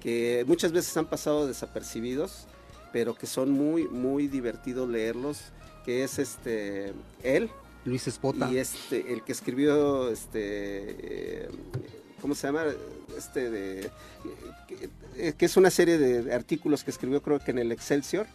que 0.00 0.44
muchas 0.46 0.72
veces 0.72 0.96
han 0.96 1.06
pasado 1.06 1.46
desapercibidos, 1.46 2.46
pero 2.92 3.14
que 3.14 3.26
son 3.26 3.50
muy, 3.50 3.84
muy 3.88 4.28
divertidos 4.28 4.88
leerlos, 4.88 5.40
que 5.84 6.04
es 6.04 6.18
este 6.18 6.92
él 7.22 7.50
Luis 7.84 8.06
Espota. 8.06 8.50
y 8.50 8.58
este 8.58 9.12
el 9.12 9.22
que 9.22 9.32
escribió 9.32 10.10
este 10.10 10.36
eh, 11.44 11.48
¿cómo 12.20 12.34
se 12.34 12.46
llama? 12.46 12.64
Este 13.16 13.50
de 13.50 13.90
que, 14.68 15.34
que 15.34 15.44
es 15.44 15.56
una 15.56 15.70
serie 15.70 15.98
de 15.98 16.32
artículos 16.32 16.84
que 16.84 16.90
escribió 16.90 17.22
creo 17.22 17.38
que 17.40 17.50
en 17.50 17.58
el 17.58 17.72
Excelsior. 17.72 18.26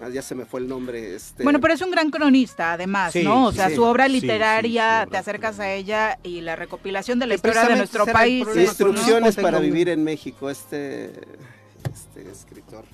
Ah, 0.00 0.08
ya 0.08 0.22
se 0.22 0.34
me 0.34 0.44
fue 0.44 0.60
el 0.60 0.68
nombre. 0.68 1.14
Este, 1.16 1.42
Bueno, 1.42 1.60
pero 1.60 1.74
es 1.74 1.80
un 1.82 1.90
gran 1.90 2.10
cronista, 2.10 2.72
además, 2.74 3.12
Sí, 3.12 3.22
¿no? 3.24 3.46
O 3.46 3.52
sea, 3.52 3.68
sí. 3.68 3.74
su 3.74 3.82
obra 3.82 4.06
Sí, 4.06 4.12
sí, 4.14 4.20
literaria, 4.20 4.82
su 5.02 5.08
obra 5.08 5.10
te 5.10 5.16
acercas 5.16 5.58
a 5.58 5.72
ella 5.72 6.18
y 6.22 6.40
la 6.40 6.54
recopilación 6.56 7.18
de 7.18 7.26
la 7.26 7.34
historia 7.34 7.64
de 7.64 7.76
nuestro 7.76 8.06
país. 8.06 8.46
Instrucciones 8.54 9.36
¿no? 9.36 9.42
para 9.42 9.58
vivir 9.58 9.88
en 9.88 10.04
México, 10.04 10.50
este, 10.50 11.06
este 11.06 12.30
escritor. 12.30 12.84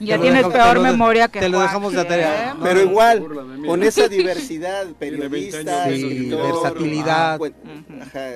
Ya 0.00 0.18
tienes 0.20 0.38
dejamos- 0.44 0.52
peor 0.52 0.76
lo 0.78 0.82
memoria 0.82 1.28
que 1.28 1.38
te 1.38 1.48
lo 1.48 1.60
dejamos 1.60 1.92
de 1.92 2.04
tarea. 2.04 2.50
¿eh? 2.50 2.54
No, 2.58 2.64
Pero 2.64 2.80
no, 2.84 2.90
igual, 2.90 3.20
burla 3.20 3.42
con 3.68 3.82
esa 3.84 4.08
diversidad, 4.08 4.86
20 4.86 4.98
periodista, 4.98 5.88
escritor, 5.90 6.42
versatilidad. 6.42 7.34
ah, 7.34 7.38
bueno, 7.38 7.56
ajá, 8.02 8.30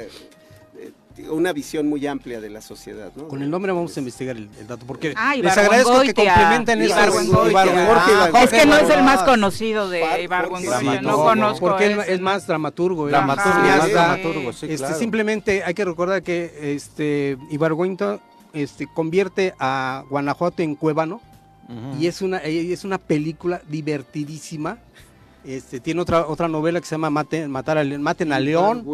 una 1.30 1.52
visión 1.52 1.88
muy 1.88 2.06
amplia 2.06 2.40
de 2.40 2.50
la 2.50 2.60
sociedad, 2.60 3.10
¿no? 3.16 3.28
Con 3.28 3.42
el 3.42 3.50
nombre 3.50 3.72
vamos 3.72 3.96
a 3.96 4.00
investigar 4.00 4.36
el, 4.36 4.48
el 4.60 4.66
dato, 4.66 4.84
porque 4.86 5.12
Ah, 5.16 5.34
les 5.36 5.56
agradezco 5.56 6.00
que 6.02 6.14
complementen 6.14 6.82
eso. 6.82 6.94
Ibargüengoitia. 6.94 7.90
Ah. 8.34 8.42
Es 8.42 8.50
que 8.50 8.66
no 8.66 8.76
es 8.76 8.90
el 8.90 9.02
más 9.02 9.22
conocido 9.22 9.88
de 9.88 10.22
Ibargüengoitia, 10.22 11.02
no 11.02 11.16
conozco 11.16 11.66
Porque 11.68 11.92
ese, 11.92 12.14
es 12.14 12.20
más 12.20 12.46
dramaturgo. 12.46 13.06
él. 13.06 13.12
Dramaturgo, 13.12 13.58
más 13.60 13.84
sí. 13.86 13.90
dramaturgo, 13.92 14.52
sí, 14.52 14.66
Este, 14.66 14.76
claro. 14.76 14.98
Simplemente 14.98 15.62
hay 15.64 15.74
que 15.74 15.84
recordar 15.84 16.22
que 16.22 16.74
este 16.74 17.36
Ibargüengoitia 17.50 18.20
este, 18.52 18.86
convierte 18.86 19.54
a 19.58 20.04
Guanajuato 20.08 20.62
en 20.62 20.74
Cuébano 20.76 21.20
y 21.98 22.06
es 22.06 22.22
una 22.22 22.46
y 22.46 22.72
es 22.72 22.84
una 22.84 22.98
película 22.98 23.60
divertidísima. 23.68 24.78
Este, 25.46 25.78
tiene 25.80 26.00
otra 26.00 26.26
otra 26.26 26.48
novela 26.48 26.80
que 26.80 26.86
se 26.86 26.94
llama 26.94 27.08
Mate- 27.10 27.46
Matar 27.48 27.78
a 27.78 27.84
Maten 27.84 28.32
a 28.32 28.40
León. 28.40 28.84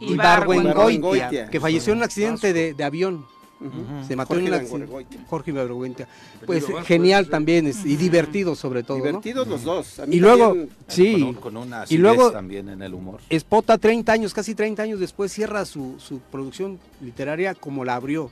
Ibargüengoitia. 0.00 1.48
Que 1.50 1.60
falleció 1.60 1.92
en 1.92 1.98
un 1.98 2.04
accidente 2.04 2.52
de, 2.52 2.74
de 2.74 2.84
avión. 2.84 3.24
Se 4.06 4.14
mató 4.14 4.34
Jorge 4.34 4.46
en 4.46 4.54
un 4.54 4.60
accidente. 4.60 5.18
Jorge 5.28 5.50
Ibargüengoitia. 5.50 6.08
Pues 6.46 6.64
genial 6.84 7.28
también 7.28 7.66
es- 7.66 7.84
y 7.84 7.96
divertido 7.96 8.54
sobre 8.54 8.82
todo. 8.84 8.98
¿no? 8.98 9.04
Divertidos 9.04 9.48
los 9.48 9.62
dos. 9.64 9.98
A 9.98 10.06
mí 10.06 10.16
Y 10.16 10.20
luego, 10.20 10.48
también- 10.48 10.70
sí, 10.86 11.12
Con, 11.12 11.22
un- 11.22 11.34
con 11.34 11.56
una 11.56 11.84
Y 11.88 11.98
luego- 11.98 12.30
también 12.30 12.68
en 12.68 12.82
el 12.82 12.94
humor. 12.94 13.20
Espota 13.28 13.76
30 13.78 14.12
años, 14.12 14.32
casi 14.32 14.54
30 14.54 14.84
años 14.84 15.00
después 15.00 15.32
cierra 15.32 15.64
su, 15.64 15.96
su 15.98 16.20
producción 16.20 16.78
literaria 17.00 17.54
como 17.54 17.84
la 17.84 17.96
abrió. 17.96 18.30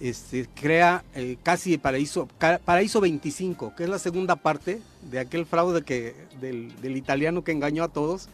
Este, 0.00 0.46
crea 0.54 1.02
eh, 1.14 1.38
casi 1.42 1.76
Paraíso, 1.76 2.28
Paraíso 2.64 3.00
25, 3.00 3.72
que 3.76 3.82
es 3.84 3.88
la 3.90 3.98
segunda 3.98 4.36
parte 4.36 4.80
de 5.10 5.18
aquel 5.18 5.46
fraude 5.46 5.82
que, 5.82 6.14
del, 6.40 6.72
del 6.80 6.96
italiano 6.96 7.42
que 7.44 7.52
engañó 7.52 7.84
a 7.84 7.88
todos. 7.88 8.28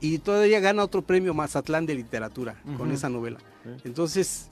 Y 0.00 0.18
todavía 0.18 0.60
gana 0.60 0.84
otro 0.84 1.02
premio 1.02 1.34
Mazatlán 1.34 1.86
de 1.86 1.94
literatura 1.94 2.56
con 2.76 2.88
Ujú. 2.88 2.92
esa 2.92 3.08
novela. 3.08 3.38
Entonces, 3.84 4.46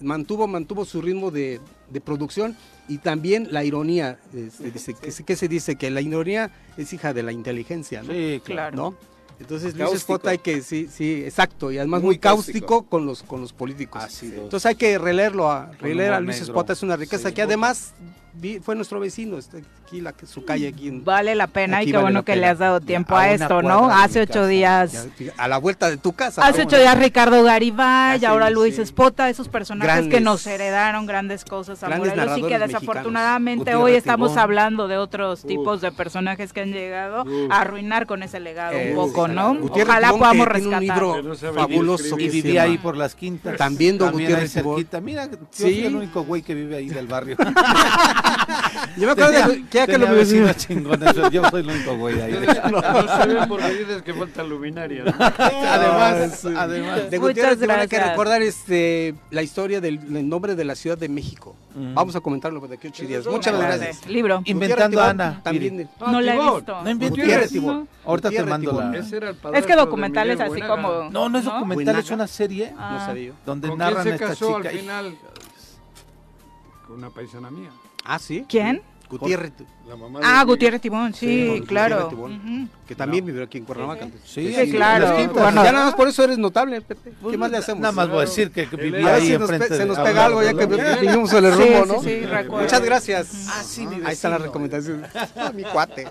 mantuvo, 0.00 0.46
mantuvo 0.46 0.84
su 0.84 1.00
ritmo 1.02 1.30
de, 1.30 1.60
de 1.90 2.00
producción 2.00 2.56
y 2.88 2.98
también 2.98 3.48
la 3.50 3.64
ironía. 3.64 4.18
este, 4.34 4.70
dice, 4.70 4.94
que, 4.94 5.10
se- 5.12 5.24
que 5.24 5.36
se 5.36 5.48
dice 5.48 5.76
que 5.76 5.90
la 5.90 6.00
ironía 6.00 6.50
es 6.76 6.92
hija 6.92 7.12
de 7.12 7.22
la 7.22 7.32
inteligencia, 7.32 8.02
¿no? 8.02 8.12
Sí, 8.12 8.40
Claro. 8.44 8.76
¿no? 8.76 8.94
Entonces 9.38 9.72
Luis 9.74 9.78
Cáustico. 9.88 10.12
Espota 10.14 10.30
hay 10.30 10.38
que, 10.38 10.60
sí, 10.60 10.86
sí, 10.92 11.22
exacto, 11.24 11.72
y 11.72 11.78
además 11.78 12.02
Muy 12.02 12.08
muy, 12.08 12.18
cáustico, 12.18 12.58
cáustico. 12.66 12.82
con 12.90 13.06
los 13.06 13.22
con 13.22 13.40
los 13.40 13.54
políticos. 13.54 14.22
Entonces 14.22 14.66
hay 14.66 14.74
que 14.74 14.98
releerlo, 14.98 15.50
a, 15.50 15.72
releer 15.80 16.12
a 16.12 16.20
Luis. 16.20 16.42
Espota, 16.42 16.74
es 16.74 16.82
una 16.82 16.94
riqueza 16.96 17.28
Sí. 17.30 17.34
que 17.34 17.40
además 17.40 17.94
fue 18.62 18.74
nuestro 18.76 19.00
vecino, 19.00 19.38
está 19.38 19.58
aquí 19.86 20.00
la, 20.00 20.14
su 20.24 20.44
calle 20.44 20.68
aquí 20.68 20.88
en, 20.88 21.04
Vale 21.04 21.34
la 21.34 21.46
pena 21.48 21.78
Aquí 21.78 21.88
y 21.88 21.90
qué 21.90 21.96
vale 21.96 22.02
bueno 22.04 22.22
que 22.24 22.32
pena. 22.32 22.40
le 22.40 22.46
has 22.48 22.58
dado 22.58 22.80
tiempo 22.80 23.16
A 23.16 23.30
esto, 23.30 23.60
¿no? 23.62 23.90
Hace 23.90 24.20
ocho 24.20 24.32
casa. 24.34 24.46
días. 24.46 25.08
ya- 25.18 25.32
a 25.36 25.48
la 25.48 25.58
vuelta 25.58 25.90
de 25.90 25.96
tu 25.96 26.12
casa. 26.12 26.42
Hace 26.42 26.58
¿cómo 26.62 26.68
ocho 26.68 26.78
días 26.78 26.98
Ricardo 26.98 27.42
Garibay, 27.42 28.16
Ah, 28.16 28.18
sí, 28.18 28.24
ahora 28.24 28.50
Luis 28.50 28.76
sí. 28.76 28.82
Espota, 28.82 29.28
esos 29.28 29.48
personajes 29.48 30.06
que 30.08 30.20
nos 30.20 30.46
heredaron 30.46 31.06
grandes 31.06 31.44
cosas 31.44 31.82
a 31.82 31.88
grandes 31.88 32.14
Morelos 32.16 32.38
y 32.38 32.42
que 32.42 32.58
desafortunadamente 32.58 33.64
mexicanos. 33.64 33.84
hoy 33.84 33.92
estamos 33.94 34.30
Tibón. 34.30 34.42
hablando 34.42 34.88
de 34.88 34.96
otros 34.98 35.42
tipos 35.44 35.80
de 35.80 35.90
personajes 35.92 36.52
que 36.52 36.60
han 36.60 36.72
llegado 36.72 37.22
Uf. 37.24 37.50
a 37.50 37.60
arruinar 37.60 38.06
con 38.06 38.22
ese 38.22 38.38
legado 38.40 38.72
Eh, 38.76 38.90
un 38.90 38.94
poco, 38.96 39.28
¿no? 39.28 39.54
Gutiérrez 39.54 39.88
Ojalá 39.90 40.06
Tibón, 40.08 40.18
podamos 40.20 40.46
un 40.46 40.52
rescatar. 40.52 40.80
libro 40.82 41.22
no 41.22 41.34
fabuloso 41.34 42.16
que 42.16 42.28
vivía 42.28 42.62
ahí 42.62 42.78
por 42.78 42.96
las 42.96 43.14
quintas. 43.14 43.56
También 43.56 43.98
don 43.98 44.12
Gutiérrez 44.12 44.52
cerquita. 44.52 45.00
Mira, 45.00 45.26
yo 45.30 45.36
soy 45.52 45.84
el 45.84 45.96
único 45.96 46.22
güey 46.22 46.42
que 46.42 46.54
vive 46.54 46.76
ahí 46.76 46.88
del 46.88 47.06
barrio. 47.06 47.36
Yo 48.96 49.06
me 49.06 49.12
acuerdo 49.12 49.48
de 49.48 49.64
que 49.66 49.86
que 49.86 49.98
lo 49.98 50.14
vecinos 50.14 50.56
chingones, 50.56 51.14
yo 51.30 51.42
soy 51.50 51.60
el 51.60 51.70
único 51.70 51.96
güey 51.96 52.20
ahí. 52.20 52.32
No 52.70 52.80
se 53.22 53.26
ven 53.26 53.48
porque 53.48 53.74
dices 53.74 54.02
que 54.02 54.14
falta 54.14 54.42
luminaria. 54.42 55.04
¿no? 55.04 55.12
además, 55.18 56.40
sí. 56.40 56.48
además. 56.56 57.10
De 57.10 57.18
Muchas 57.18 57.20
Gutiérrez 57.56 57.70
hay 57.70 57.88
que 57.88 58.00
recordar 58.00 58.42
este, 58.42 59.14
la 59.30 59.42
historia 59.42 59.80
del, 59.80 60.12
del 60.12 60.28
nombre 60.28 60.54
de 60.54 60.64
la 60.64 60.74
Ciudad 60.74 60.98
de 60.98 61.08
México. 61.08 61.56
Ujú. 61.74 61.94
Vamos 61.94 62.16
a 62.16 62.20
comentarlo 62.20 62.60
de 62.66 62.74
aquí 62.74 62.88
a 62.88 62.90
ocho 62.90 63.06
días. 63.06 63.26
Muchas 63.26 63.56
gracias. 63.56 64.06
Libro. 64.06 64.42
Inventando 64.44 64.98
Gutiérrez 64.98 65.10
Ana. 65.10 65.40
También. 65.42 65.88
Ah, 66.00 66.10
No 66.10 66.20
la 66.20 66.34
he 66.34 66.38
visto. 66.38 66.82
No 66.82 66.90
inventes. 66.90 67.10
Gutiérrez 67.10 67.50
Tibón. 67.50 67.88
Ahorita 68.04 68.30
te 68.30 68.42
mando 68.44 68.72
la. 68.72 69.58
Es 69.58 69.66
que 69.66 69.76
documentales 69.76 70.40
así 70.40 70.60
como... 70.62 71.10
No, 71.10 71.28
no 71.28 71.38
es 71.38 71.44
documental, 71.44 71.96
es 71.98 72.10
una 72.10 72.26
serie. 72.26 72.72
No 72.72 72.98
sabía 73.04 73.28
yo. 73.28 73.34
donde 73.46 73.68
¿Con 73.68 73.78
quién 73.78 73.88
narran 73.88 74.04
se 74.04 74.10
a 74.10 74.14
esta 74.14 74.26
casó 74.28 74.56
al 74.56 74.62
chica. 74.62 74.74
final? 74.74 75.18
Con 76.86 76.96
una 76.98 77.10
paisana 77.10 77.50
mía. 77.50 77.70
Ah, 78.04 78.18
sí. 78.18 78.44
¿Quién? 78.48 78.82
Gutiérrez, 79.08 79.52
La 79.88 79.96
mamá 79.96 80.20
de 80.20 80.24
Ah. 80.24 80.44
Gutiérrez 80.44 80.80
Tibón, 80.80 81.12
Sí, 81.12 81.26
sí, 81.26 81.46
Gutiérrez 81.48 81.68
claro. 81.68 82.06
Tibón. 82.06 82.70
Que 82.86 82.94
también 82.94 83.24
vivió 83.26 83.42
aquí 83.42 83.58
en 83.58 83.64
Cuernavaca. 83.64 84.06
Sí, 84.24 84.46
Sí, 84.50 84.54
ahí- 84.54 84.70
claro. 84.70 85.16
quintas. 85.16 85.42
Bueno, 85.42 85.64
ya 85.64 85.72
nada 85.72 85.86
más 85.86 85.94
por 85.96 86.06
eso 86.06 86.22
eres 86.22 86.38
notable, 86.38 86.80
Pepe. 86.80 87.10
Pues, 87.20 87.32
¿Qué 87.32 87.36
más 87.36 87.50
le 87.50 87.56
hacemos? 87.56 87.80
Nada 87.80 87.90
más 87.92 88.08
voy 88.08 88.18
a 88.18 88.20
decir 88.20 88.52
que, 88.52 88.66
vivía 88.66 89.00
era- 89.00 89.08
A 89.08 89.12
ver 89.14 89.22
ahí 89.22 89.32
enfrente 89.32 89.66
se 89.66 89.78
de- 89.78 89.86
nos 89.86 89.98
pega 89.98 90.26
algo 90.26 90.44
ya 90.44 90.54
que 90.54 90.64
vivimos 90.66 91.32
en 91.32 91.44
el 91.44 91.52
Sí, 91.54 91.58
rumbo, 91.58 91.84
sí, 91.84 91.90
¿no? 91.92 92.02
sí, 92.04 92.20
recuerdo. 92.26 92.62
Muchas 92.64 92.82
gracias. 92.84 93.46
Ah, 93.50 93.62
sí, 93.64 93.84
mi 93.88 93.96
Ahí 94.06 94.12
están 94.12 94.30
las 94.30 94.42
recomendaciones. 94.42 95.10
Ah, 95.36 95.50
mi 95.52 95.64
cuate. 95.64 96.06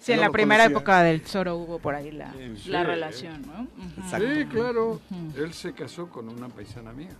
Sí, 0.00 0.10
en 0.10 0.16
No 0.18 0.24
la 0.24 0.30
primera 0.32 0.64
época 0.64 1.02
del 1.04 1.20
Zoro 1.20 1.54
hubo 1.56 1.78
por 1.78 1.94
ahí 1.94 2.10
la, 2.10 2.32
Sí, 2.32 2.68
la 2.68 2.80
sí. 2.80 2.86
relación, 2.86 3.42
¿no? 3.46 3.68
Sí, 4.10 4.44
claro. 4.50 5.00
Él 5.36 5.54
se 5.54 5.72
casó 5.72 6.08
con 6.08 6.28
una 6.28 6.48
paisana 6.48 6.92
mía. 6.92 7.10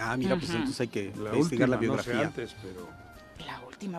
Ah, 0.00 0.16
mira, 0.16 0.34
pues 0.34 0.50
entonces 0.50 0.80
hay 0.80 0.88
que 0.88 1.12
investigar 1.32 1.68
la 1.68 1.76
biografía. 1.76 2.22
antes, 2.22 2.52
pero... 2.60 3.03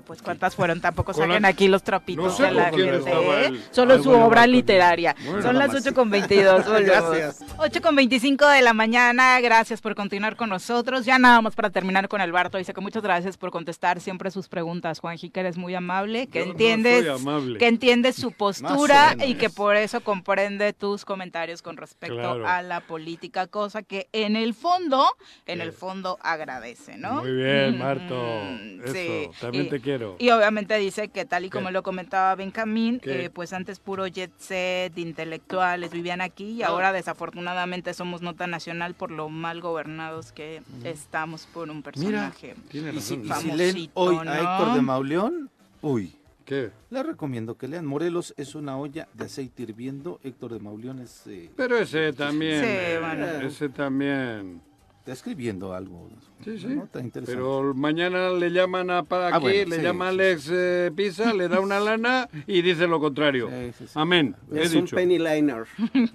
Pues 0.05 0.21
¿cuántas 0.21 0.55
fueron? 0.55 0.81
Tampoco 0.81 1.13
saquen 1.13 1.41
la- 1.41 1.47
aquí 1.49 1.67
los 1.67 1.83
trapitos 1.83 2.23
No 2.25 2.31
sé 2.31 2.43
de 2.43 2.51
la 2.51 2.65
gente, 2.65 3.11
¿eh? 3.11 3.59
Solo 3.71 3.95
Ay, 3.95 4.03
su 4.03 4.09
obra 4.11 4.41
Marco. 4.41 4.51
literaria. 4.51 5.15
Bueno, 5.25 5.41
Son 5.41 5.57
las 5.57 5.67
más. 5.73 5.81
8 5.85 5.93
con 5.93 6.09
22. 6.09 6.65
Gracias. 6.85 7.43
8 7.57 7.81
con 7.81 7.95
25 7.95 8.47
de 8.47 8.61
la 8.61 8.73
mañana. 8.73 9.39
Gracias 9.41 9.81
por 9.81 9.95
continuar 9.95 10.35
con 10.35 10.49
nosotros. 10.49 11.05
Ya 11.05 11.19
nada 11.19 11.41
más 11.41 11.55
para 11.55 11.69
terminar 11.69 12.07
con 12.07 12.21
el 12.21 12.31
Barto. 12.31 12.57
Dice 12.57 12.73
que 12.73 12.81
muchas 12.81 13.03
gracias 13.03 13.37
por 13.37 13.51
contestar 13.51 13.99
siempre 14.01 14.31
sus 14.31 14.47
preguntas, 14.47 14.99
Juanji, 14.99 15.29
que 15.29 15.39
eres 15.39 15.57
muy 15.57 15.75
amable, 15.75 16.27
que 16.27 16.39
Yo 16.39 16.45
no 16.45 16.51
entiendes, 16.51 17.05
soy 17.05 17.09
amable. 17.15 17.59
que 17.59 17.67
entiendes 17.67 18.15
su 18.15 18.31
postura 18.37 19.15
y 19.25 19.35
que 19.35 19.49
por 19.49 19.75
eso 19.75 20.01
comprende 20.01 20.73
tus 20.73 21.05
comentarios 21.05 21.61
con 21.61 21.77
respecto 21.77 22.15
Claro. 22.15 22.47
a 22.47 22.61
la 22.61 22.81
política, 22.81 23.47
cosa 23.47 23.83
que 23.83 24.07
en 24.13 24.35
el 24.35 24.53
fondo, 24.53 25.05
en 25.45 25.61
el 25.61 25.71
Sí. 25.71 25.77
fondo 25.77 26.17
agradece, 26.21 26.97
¿no? 26.97 27.21
Muy 27.21 27.33
bien, 27.33 27.69
Ujú, 27.75 27.83
Marto. 27.83 28.41
Eso, 28.83 28.93
sí. 28.93 29.29
también 29.41 29.65
Y- 29.65 29.69
te 29.77 29.81
quiero. 29.81 30.15
y 30.19 30.29
obviamente 30.29 30.77
dice 30.77 31.07
que 31.09 31.25
tal 31.25 31.45
y 31.45 31.49
como 31.49 31.67
¿Qué? 31.67 31.73
lo 31.73 31.83
comentaba 31.83 32.35
Benjamín, 32.35 32.99
eh, 33.03 33.29
pues 33.33 33.53
antes 33.53 33.79
puro 33.79 34.07
jet 34.07 34.31
set, 34.37 34.97
intelectuales 34.97 35.91
vivían 35.91 36.21
aquí 36.21 36.51
y 36.51 36.63
Ah. 36.63 36.67
ahora 36.67 36.91
desafortunadamente 36.93 37.93
somos 37.93 38.21
nota 38.21 38.47
nacional 38.47 38.93
por 38.93 39.11
lo 39.11 39.29
mal 39.29 39.61
gobernados 39.61 40.31
que 40.31 40.61
estamos 40.83 41.47
por 41.53 41.69
un 41.69 41.81
personaje. 41.83 42.55
Tiene 42.69 42.93
Y 42.93 42.99
si, 42.99 43.15
razón. 43.23 43.47
y 43.47 43.51
si 43.51 43.57
leen 43.57 43.89
hoy 43.93 44.15
a 44.17 44.23
¿no? 44.23 44.33
Héctor 44.33 44.73
de 44.75 44.81
Mauleón, 44.81 45.49
uy, 45.81 46.15
¿Qué? 46.45 46.69
les 46.91 47.05
recomiendo 47.05 47.57
que 47.57 47.67
lean. 47.67 47.85
Morelos 47.87 48.33
es 48.37 48.53
una 48.53 48.77
olla 48.77 49.07
de 49.15 49.25
aceite 49.25 49.63
hirviendo. 49.63 50.19
Héctor 50.23 50.53
de 50.53 50.59
Mauleón 50.59 50.99
es... 50.99 51.23
eh, 51.25 51.49
Pero 51.55 51.77
ese 51.77 52.13
también. 52.13 52.61
Sí, 52.61 52.67
eh, 52.69 52.97
bueno. 53.01 53.25
Ese 53.47 53.69
también. 53.69 54.61
escribiendo 55.07 55.73
algo. 55.73 56.07
Sí, 56.43 56.59
sí. 56.59 56.67
Nota 56.67 56.99
interesante. 56.99 57.33
Pero 57.41 57.73
mañana 57.73 58.29
le 58.29 58.51
llaman 58.51 58.91
a 58.91 59.03
para 59.03 59.27
Ah, 59.27 59.37
aquí, 59.37 59.39
bueno, 59.45 59.69
le 59.69 59.75
sí, 59.77 59.81
llama 59.81 60.05
sí, 60.05 60.13
Alex 60.15 60.49
eh, 60.51 60.91
Pisa, 60.95 61.33
le 61.33 61.47
da 61.47 61.59
una 61.59 61.79
lana 61.79 62.29
y 62.45 62.61
dice 62.61 62.85
lo 62.87 62.99
contrario. 62.99 63.49
Sí, 63.49 63.71
sí, 63.79 63.85
sí. 63.87 63.91
Amén. 63.95 64.35
He 64.53 64.61
Es 64.61 64.73
un 64.75 64.81
dicho. 64.81 64.95
penny 64.95 65.17
liner. 65.17 65.63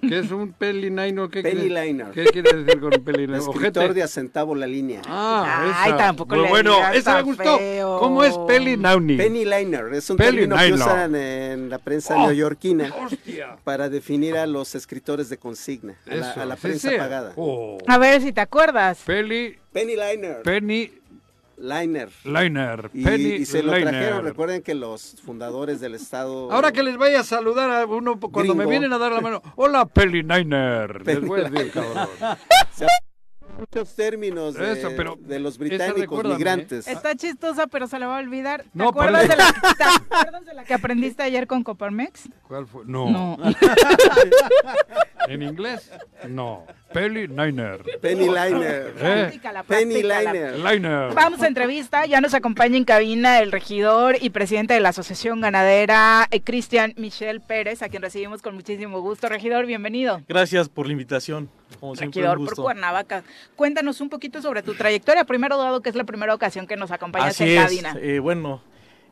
¿Qué 0.01 0.19
es 0.19 0.31
un 0.31 0.53
pelinaino? 0.53 1.29
¿Qué 1.29 1.41
Penny 1.41 1.67
quiere- 1.67 1.85
liner. 1.87 2.11
¿Qué 2.11 2.25
quiere 2.25 2.63
decir 2.63 2.79
con 2.79 2.91
pelinaino? 3.03 3.37
Escritor 3.43 3.83
Ojete. 3.83 3.93
de 3.95 4.03
a 4.03 4.07
centavo 4.07 4.55
la 4.55 4.67
línea. 4.67 5.01
Ah, 5.07 5.73
Ay, 5.83 5.89
esa. 5.89 5.97
tampoco 5.97 6.35
Bu- 6.35 6.43
le 6.43 6.49
Bueno, 6.49 6.75
digas 6.75 6.95
esa 6.95 7.15
me 7.17 7.21
gustó. 7.23 7.57
feo. 7.57 7.99
¿Cómo 7.99 8.23
es 8.23 8.37
pelinauni? 8.47 9.17
Penny 9.17 9.43
liner 9.43 9.93
es 9.93 10.09
un 10.09 10.17
Penny 10.17 10.31
término 10.37 10.55
que 10.55 10.63
liner. 10.63 10.79
usan 10.79 11.15
en 11.15 11.69
la 11.69 11.79
prensa 11.79 12.15
Oh, 12.15 12.27
neoyorquina 12.27 12.93
Hostia. 13.03 13.57
para 13.65 13.89
definir 13.89 14.37
a 14.37 14.47
los 14.47 14.75
escritores 14.75 15.29
de 15.29 15.37
consigna, 15.37 15.95
a 16.09 16.45
la, 16.45 16.53
a 16.53 16.55
prensa 16.55 16.89
sí. 16.89 16.95
pagada. 16.97 17.33
Oh. 17.35 17.77
A 17.87 17.97
ver 17.97 18.21
si 18.21 18.31
te 18.31 18.39
acuerdas. 18.41 19.01
Peli, 19.05 19.57
Penny 19.71 19.95
liner. 19.95 20.41
penny, 20.43 20.91
liner. 21.57 22.09
liner. 22.25 22.89
Y, 22.93 23.03
penny 23.05 23.23
y 23.35 23.45
se 23.45 23.63
lo 23.63 23.73
liner. 23.73 23.89
trajeron, 23.89 24.25
recuerden 24.25 24.61
que 24.61 24.75
los 24.75 25.15
fundadores 25.23 25.79
del 25.79 25.95
estado... 25.95 26.51
Ahora 26.51 26.73
que 26.73 26.83
les 26.83 26.97
vaya 26.97 27.21
a 27.21 27.23
saludar 27.23 27.69
a 27.71 27.85
uno 27.85 28.19
cuando 28.19 28.53
me 28.53 28.65
vienen 28.65 28.91
a 28.91 28.97
dar 28.97 29.13
la 29.13 29.21
mano. 29.21 29.41
Hola, 29.55 29.85
Pelininer. 29.85 31.05
Les 31.05 31.21
voy 31.21 31.41
a 31.41 31.49
decir, 31.49 31.71
cabrón. 31.71 32.09
muchos 33.57 33.95
términos 33.95 34.55
de, 34.55 34.73
Eso, 34.73 34.89
pero 34.95 35.17
de 35.19 35.39
los 35.39 35.55
esa 35.55 35.63
británicos 35.63 36.23
¿eh? 36.23 36.27
migrantes. 36.27 36.87
Está 36.87 37.15
chistosa, 37.15 37.67
pero 37.67 37.87
se 37.87 37.99
le 37.99 38.05
va 38.05 38.17
a 38.17 38.19
olvidar. 38.19 38.63
¿Te, 38.63 38.69
No, 38.73 38.89
acuerdas, 38.89 39.27
de 39.27 39.35
la, 39.35 39.53
¿Te 39.77 39.83
acuerdas 39.83 40.45
de 40.45 40.53
la 40.53 40.63
que 40.63 40.73
aprendiste 40.73 41.23
ayer 41.23 41.47
con 41.47 41.63
Coparmex? 41.63 42.29
¿Cuál 42.47 42.67
fue? 42.67 42.83
No. 42.85 43.09
No. 43.09 43.37
¿En 45.27 45.43
inglés? 45.43 45.91
No. 46.27 46.65
Pelininer. 46.93 47.83
Penny 48.01 48.25
liner. 48.25 48.93
¿Eh? 48.99 49.39
Penny 49.67 50.01
liner. 50.01 50.57
Liner. 50.71 51.13
Vamos 51.13 51.41
a 51.41 51.47
entrevista, 51.47 52.05
ya 52.05 52.21
nos 52.21 52.33
acompaña 52.33 52.77
en 52.77 52.85
cabina 52.85 53.39
el 53.39 53.51
regidor 53.51 54.15
y 54.19 54.31
presidente 54.31 54.73
de 54.73 54.79
la 54.79 54.89
Asociación 54.89 55.41
Ganadera, 55.41 56.27
eh, 56.31 56.41
Cristian 56.41 56.93
Michel 56.97 57.41
Pérez, 57.41 57.81
a 57.81 57.89
quien 57.89 58.01
recibimos 58.01 58.41
con 58.41 58.55
muchísimo 58.55 58.99
gusto. 59.01 59.29
Regidor, 59.29 59.65
bienvenido. 59.65 60.21
Gracias 60.27 60.69
por 60.69 60.85
la 60.87 60.93
invitación. 60.93 61.49
Como 61.79 61.95
Regidor 61.95 62.37
por. 62.37 62.55
Cuernavaca. 62.55 63.23
Cuéntanos 63.55 64.01
un 64.01 64.09
poquito 64.09 64.41
sobre 64.41 64.61
tu 64.63 64.73
trayectoria, 64.73 65.23
primero 65.23 65.57
dado 65.57 65.81
que 65.81 65.89
es 65.89 65.95
la 65.95 66.03
primera 66.03 66.33
ocasión 66.35 66.67
que 66.67 66.75
nos 66.75 66.91
acompañas 66.91 67.29
Así 67.29 67.43
en 67.43 67.49
es. 67.57 67.63
cabina. 67.63 67.95
eh, 68.01 68.19
bueno, 68.19 68.61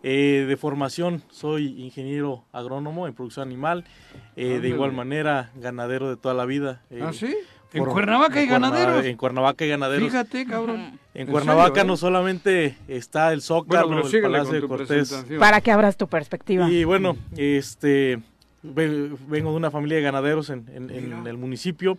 eh, 0.03 0.45
de 0.47 0.57
formación 0.57 1.23
soy 1.29 1.81
ingeniero 1.81 2.43
agrónomo 2.51 3.07
en 3.07 3.13
producción 3.13 3.47
animal. 3.47 3.85
eh, 4.35 4.59
de 4.61 4.69
igual 4.69 4.91
manera, 4.93 5.51
ganadero 5.55 6.09
de 6.09 6.15
toda 6.17 6.33
la 6.33 6.45
vida. 6.45 6.81
eh, 6.89 7.01
¿Ah, 7.03 7.11
sí? 7.13 7.35
¿En 7.73 7.83
por- 7.83 7.93
Cuernavaca 7.93 8.39
hay 8.39 8.47
ganaderos? 8.47 9.05
En 9.05 9.15
Cuernavaca 9.17 9.63
hay 9.63 9.69
ganaderos. 9.69 10.07
Fíjate, 10.09 10.45
cabrón. 10.47 10.99
En 11.13 11.21
¿En 11.21 11.27
Cuernavaca 11.27 11.67
serio, 11.67 11.83
eh? 11.83 11.87
no 11.87 11.97
solamente 11.97 12.77
está 12.87 13.31
el 13.33 13.41
Zócalo, 13.43 13.87
Bueno, 13.89 14.07
el 14.07 14.21
Palacio 14.23 14.53
de 14.61 14.67
Cortés. 14.67 15.25
Para 15.37 15.61
que 15.61 15.71
abras 15.71 15.95
tu 15.97 16.07
perspectiva. 16.07 16.67
Y 16.69 16.83
bueno, 16.85 17.15
este 17.37 18.19
vengo 18.61 19.51
de 19.51 19.55
una 19.57 19.71
familia 19.71 19.97
de 19.97 20.03
ganaderos 20.03 20.49
en, 20.49 20.65
en- 20.73 20.89
en 20.89 21.27
el 21.27 21.37
municipio. 21.37 21.97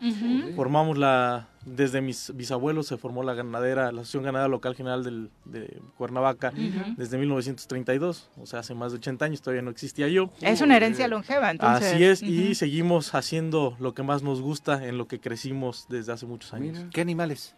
Formamos 0.56 0.98
la, 0.98 1.48
desde 1.64 2.00
mis 2.00 2.32
bisabuelos 2.34 2.86
se 2.86 2.96
formó 2.96 3.22
la 3.22 3.34
ganadera, 3.34 3.84
la 3.92 4.02
Asociación 4.02 4.24
Ganadera 4.24 4.48
Local 4.48 4.74
General 4.74 5.02
del- 5.02 5.30
de 5.46 5.80
Cuernavaca 5.96 6.52
Ujú. 6.54 6.94
desde 6.96 7.16
1932, 7.18 8.28
o 8.40 8.46
sea, 8.46 8.60
hace 8.60 8.74
más 8.74 8.92
de 8.92 8.98
80 8.98 9.24
años, 9.24 9.40
todavía 9.42 9.62
no 9.62 9.70
existía 9.70 10.08
yo. 10.08 10.30
Es 10.40 10.60
una 10.60 10.76
herencia 10.76 11.08
longeva, 11.08 11.50
entonces. 11.50 11.92
Así 11.94 12.04
es, 12.04 12.22
y 12.22 12.54
seguimos 12.54 13.14
haciendo 13.14 13.76
lo 13.80 13.94
que 13.94 14.02
más 14.02 14.22
nos 14.22 14.40
gusta, 14.40 14.86
en 14.86 14.98
lo 14.98 15.06
que 15.08 15.18
crecimos 15.20 15.86
desde 15.88 16.12
hace 16.12 16.26
muchos 16.26 16.52
años. 16.52 16.76
Mira. 16.78 16.90
¿Qué 16.90 17.00
animales? 17.00 17.54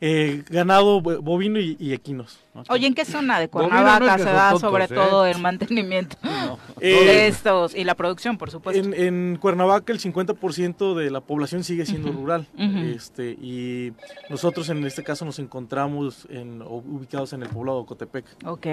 Eh, 0.00 0.42
ganado 0.50 1.00
bo- 1.00 1.22
bovino 1.22 1.58
y, 1.58 1.76
y 1.78 1.92
equinos. 1.92 2.38
¿no? 2.54 2.62
Oye, 2.68 2.86
¿en 2.86 2.94
qué 2.94 3.04
zona 3.04 3.38
de 3.40 3.48
Cuernavaca 3.48 4.16
no 4.18 4.24
se 4.24 4.30
da 4.30 4.50
tontos, 4.50 4.60
sobre 4.60 4.84
¿eh? 4.84 4.88
todo 4.88 5.24
el 5.26 5.38
mantenimiento 5.38 6.16
Eh, 6.80 7.04
de 7.04 7.26
estos 7.28 7.74
y 7.74 7.84
la 7.84 7.94
producción, 7.94 8.36
por 8.36 8.50
supuesto? 8.50 8.82
En, 8.82 8.92
en 8.94 9.36
Cuernavaca 9.40 9.92
el 9.92 10.00
50% 10.00 10.94
de 10.94 11.10
la 11.10 11.20
población 11.20 11.64
sigue 11.64 11.86
siendo 11.86 12.12
rural 12.12 12.46
este, 12.58 13.30
y 13.30 13.92
nosotros 14.28 14.68
en 14.68 14.84
este 14.84 15.02
caso 15.02 15.24
nos 15.24 15.38
encontramos 15.38 16.26
en, 16.28 16.60
ubicados 16.62 17.32
en 17.32 17.42
el 17.42 17.48
poblado 17.48 17.80
de 17.80 17.86
Cotepec. 17.86 18.24
Ok. 18.44 18.66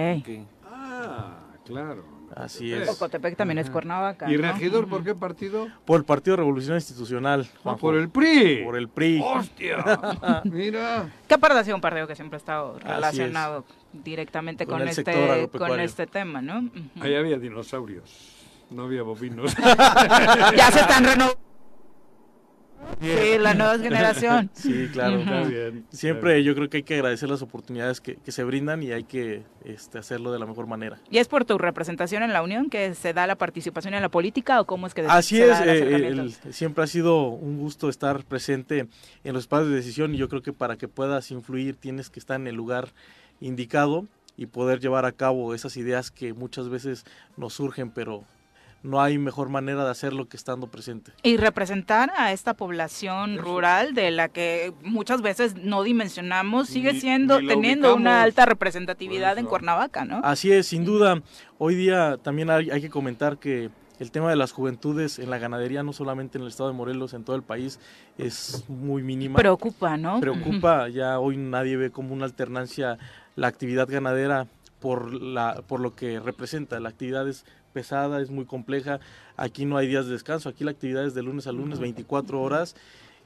Ah, 0.70 1.38
claro. 1.66 2.04
Así 2.36 2.72
es. 2.74 2.90
Cotepec 2.98 3.36
también 3.36 3.58
es 3.58 3.70
Cuernavaca. 3.70 4.32
¿Y 4.32 4.38
¿no? 4.38 4.44
regidor 4.44 4.88
por 4.88 5.04
qué 5.04 5.16
partido? 5.16 5.68
Por 5.86 6.00
el 6.00 6.06
Partido 6.06 6.38
Revolucionario 6.38 6.78
Institucional. 6.80 7.48
Ah, 7.50 7.60
Juanjo. 7.64 7.80
por 7.82 7.96
el 7.96 8.10
PRI. 8.10 8.64
Por 8.64 8.78
el 8.78 8.90
PRI. 8.90 9.22
¡Hostia! 9.24 9.78
Mira. 10.46 11.10
Que 11.28 11.34
aparte 11.34 11.58
ha 11.58 11.64
sido 11.64 11.76
un 11.76 11.82
partido 11.82 12.08
que 12.08 12.16
siempre 12.16 12.38
ha 12.38 12.40
estado 12.40 12.78
es. 12.78 12.84
relacionado 12.84 13.66
directamente 13.94 14.66
Con 14.66 14.80
con, 14.80 14.88
este, 14.88 15.50
con 15.58 15.80
este 15.80 16.08
tema, 16.08 16.42
¿no? 16.42 16.70
Ahí 17.02 17.16
había 17.16 17.38
dinosaurios. 17.38 18.38
No 18.70 18.84
había 18.84 19.04
bovinos. 19.04 19.56
ya 20.56 20.72
se 20.72 20.80
están 20.80 21.04
renovando. 21.06 21.51
Sí, 23.02 23.38
la 23.40 23.54
nueva 23.54 23.78
generación. 23.80 24.50
Sí, 24.54 24.90
claro. 24.92 25.20
Está 25.20 25.44
bien. 25.44 25.86
Siempre 25.92 26.44
yo 26.44 26.54
creo 26.56 26.70
que 26.70 26.78
hay 26.78 26.84
que 26.84 26.96
agradecer 26.96 27.30
las 27.30 27.42
oportunidades 27.42 28.00
que, 28.02 28.16
que 28.18 28.32
se 28.32 28.44
brindan 28.44 28.84
y 28.84 28.92
hay 28.92 29.04
que 29.04 29.44
este, 29.66 29.98
hacerlo 29.98 30.32
de 30.32 30.40
la 30.40 30.46
mejor 30.46 30.68
manera. 30.68 31.00
¿Y 31.10 31.18
es 31.18 31.28
por 31.28 31.46
tu 31.46 31.58
representación 31.58 32.24
en 32.24 32.34
la 32.34 32.42
Unión 32.44 32.70
que 32.70 32.94
se 32.94 33.14
da 33.14 33.26
la 33.28 33.36
participación 33.36 33.94
en 33.94 34.02
la 34.02 34.10
política 34.10 34.62
o 34.62 34.66
cómo 34.66 34.88
es 34.88 34.94
que 34.94 35.02
Así 35.02 35.38
se 35.38 35.44
es, 35.44 35.50
da 35.50 35.64
el 35.64 36.04
eh, 36.04 36.08
el- 36.08 36.54
siempre 36.54 36.84
ha 36.84 36.88
sido 36.88 37.28
un 37.30 37.58
gusto 37.58 37.90
estar 37.90 38.24
presente 38.26 38.88
en 39.24 39.34
los 39.34 39.44
espacios 39.44 39.70
de 39.70 39.76
decisión 39.76 40.14
y 40.14 40.18
yo 40.18 40.30
creo 40.30 40.42
que 40.42 40.54
para 40.54 40.76
que 40.78 40.88
puedas 40.88 41.32
influir 41.32 41.76
tienes 41.76 42.10
que 42.10 42.20
estar 42.20 42.40
en 42.40 42.48
el 42.48 42.56
lugar 42.56 42.90
indicado 43.40 44.06
y 44.38 44.46
poder 44.48 44.80
llevar 44.80 45.06
a 45.06 45.12
cabo 45.12 45.54
esas 45.54 45.76
ideas 45.78 46.12
que 46.12 46.34
muchas 46.34 46.70
veces 46.70 47.06
nos 47.38 47.54
surgen, 47.54 47.92
pero 47.92 48.24
no 48.84 49.02
hay 49.02 49.18
mejor 49.18 49.50
manera 49.50 49.84
de 49.86 49.92
hacerlo 49.92 50.28
que 50.28 50.38
estando 50.38 50.68
presente. 50.68 51.12
Y 51.24 51.38
representar 51.38 52.12
a 52.18 52.32
esta 52.32 52.56
población 52.56 53.38
rural 53.38 53.94
de 53.94 54.10
la 54.12 54.30
que 54.30 54.74
muchas 54.84 55.22
veces 55.22 55.56
no 55.56 55.84
dimensionamos, 55.84 56.68
sigue 56.68 56.94
Ni- 56.94 57.00
siendo, 57.00 57.40
ni 57.42 57.48
teniendo 57.48 57.96
una 57.96 58.24
alta 58.24 58.46
representatividad 58.46 59.38
en. 59.38 59.46
Cuernavaca, 59.46 60.06
¿no? 60.06 60.22
Así 60.24 60.52
es, 60.52 60.68
sin 60.68 60.86
duda, 60.86 61.22
hoy 61.58 61.76
día 61.76 62.18
también 62.24 62.50
hay, 62.50 62.72
hay 62.72 62.80
que 62.82 62.90
comentar 62.90 63.38
que 63.38 63.70
el 64.00 64.10
tema 64.12 64.30
de 64.30 64.36
las 64.36 64.52
juventudes 64.52 65.20
en 65.20 65.30
la 65.30 65.38
ganadería, 65.38 65.84
no 65.84 65.94
solamente 65.94 66.38
en 66.38 66.44
el 66.44 66.48
estado 66.48 66.70
de 66.72 66.76
Morelos, 66.76 67.14
en 67.14 67.24
todo 67.24 67.36
el 67.36 67.44
país, 67.44 67.80
es 68.18 68.64
muy 68.68 69.04
mínima. 69.04 69.38
Preocupa, 69.38 69.98
¿no? 69.98 70.20
preocupa, 70.20 70.90
ya 70.90 71.20
hoy 71.20 71.38
nadie 71.38 71.78
ve 71.78 71.92
como 71.92 72.14
una 72.14 72.26
alternancia 72.26 72.98
la 73.36 73.48
actividad 73.48 73.88
ganadera 73.88 74.48
por, 74.80 75.14
la, 75.14 75.62
por 75.68 75.80
lo 75.82 75.96
que 75.96 76.20
representa. 76.20 76.80
La 76.80 76.90
actividad 76.90 77.28
es 77.28 77.46
pesada, 77.76 78.22
es 78.22 78.30
muy 78.30 78.46
compleja, 78.46 79.00
aquí 79.38 79.66
no 79.66 79.78
hay 79.78 79.88
días 79.88 80.06
de 80.06 80.12
descanso, 80.12 80.50
aquí 80.50 80.64
la 80.64 80.72
actividad 80.72 81.06
es 81.06 81.14
de 81.16 81.24
lunes 81.24 81.48
a 81.48 81.52
lunes, 81.52 81.80
24 81.80 82.40
horas, 82.42 82.76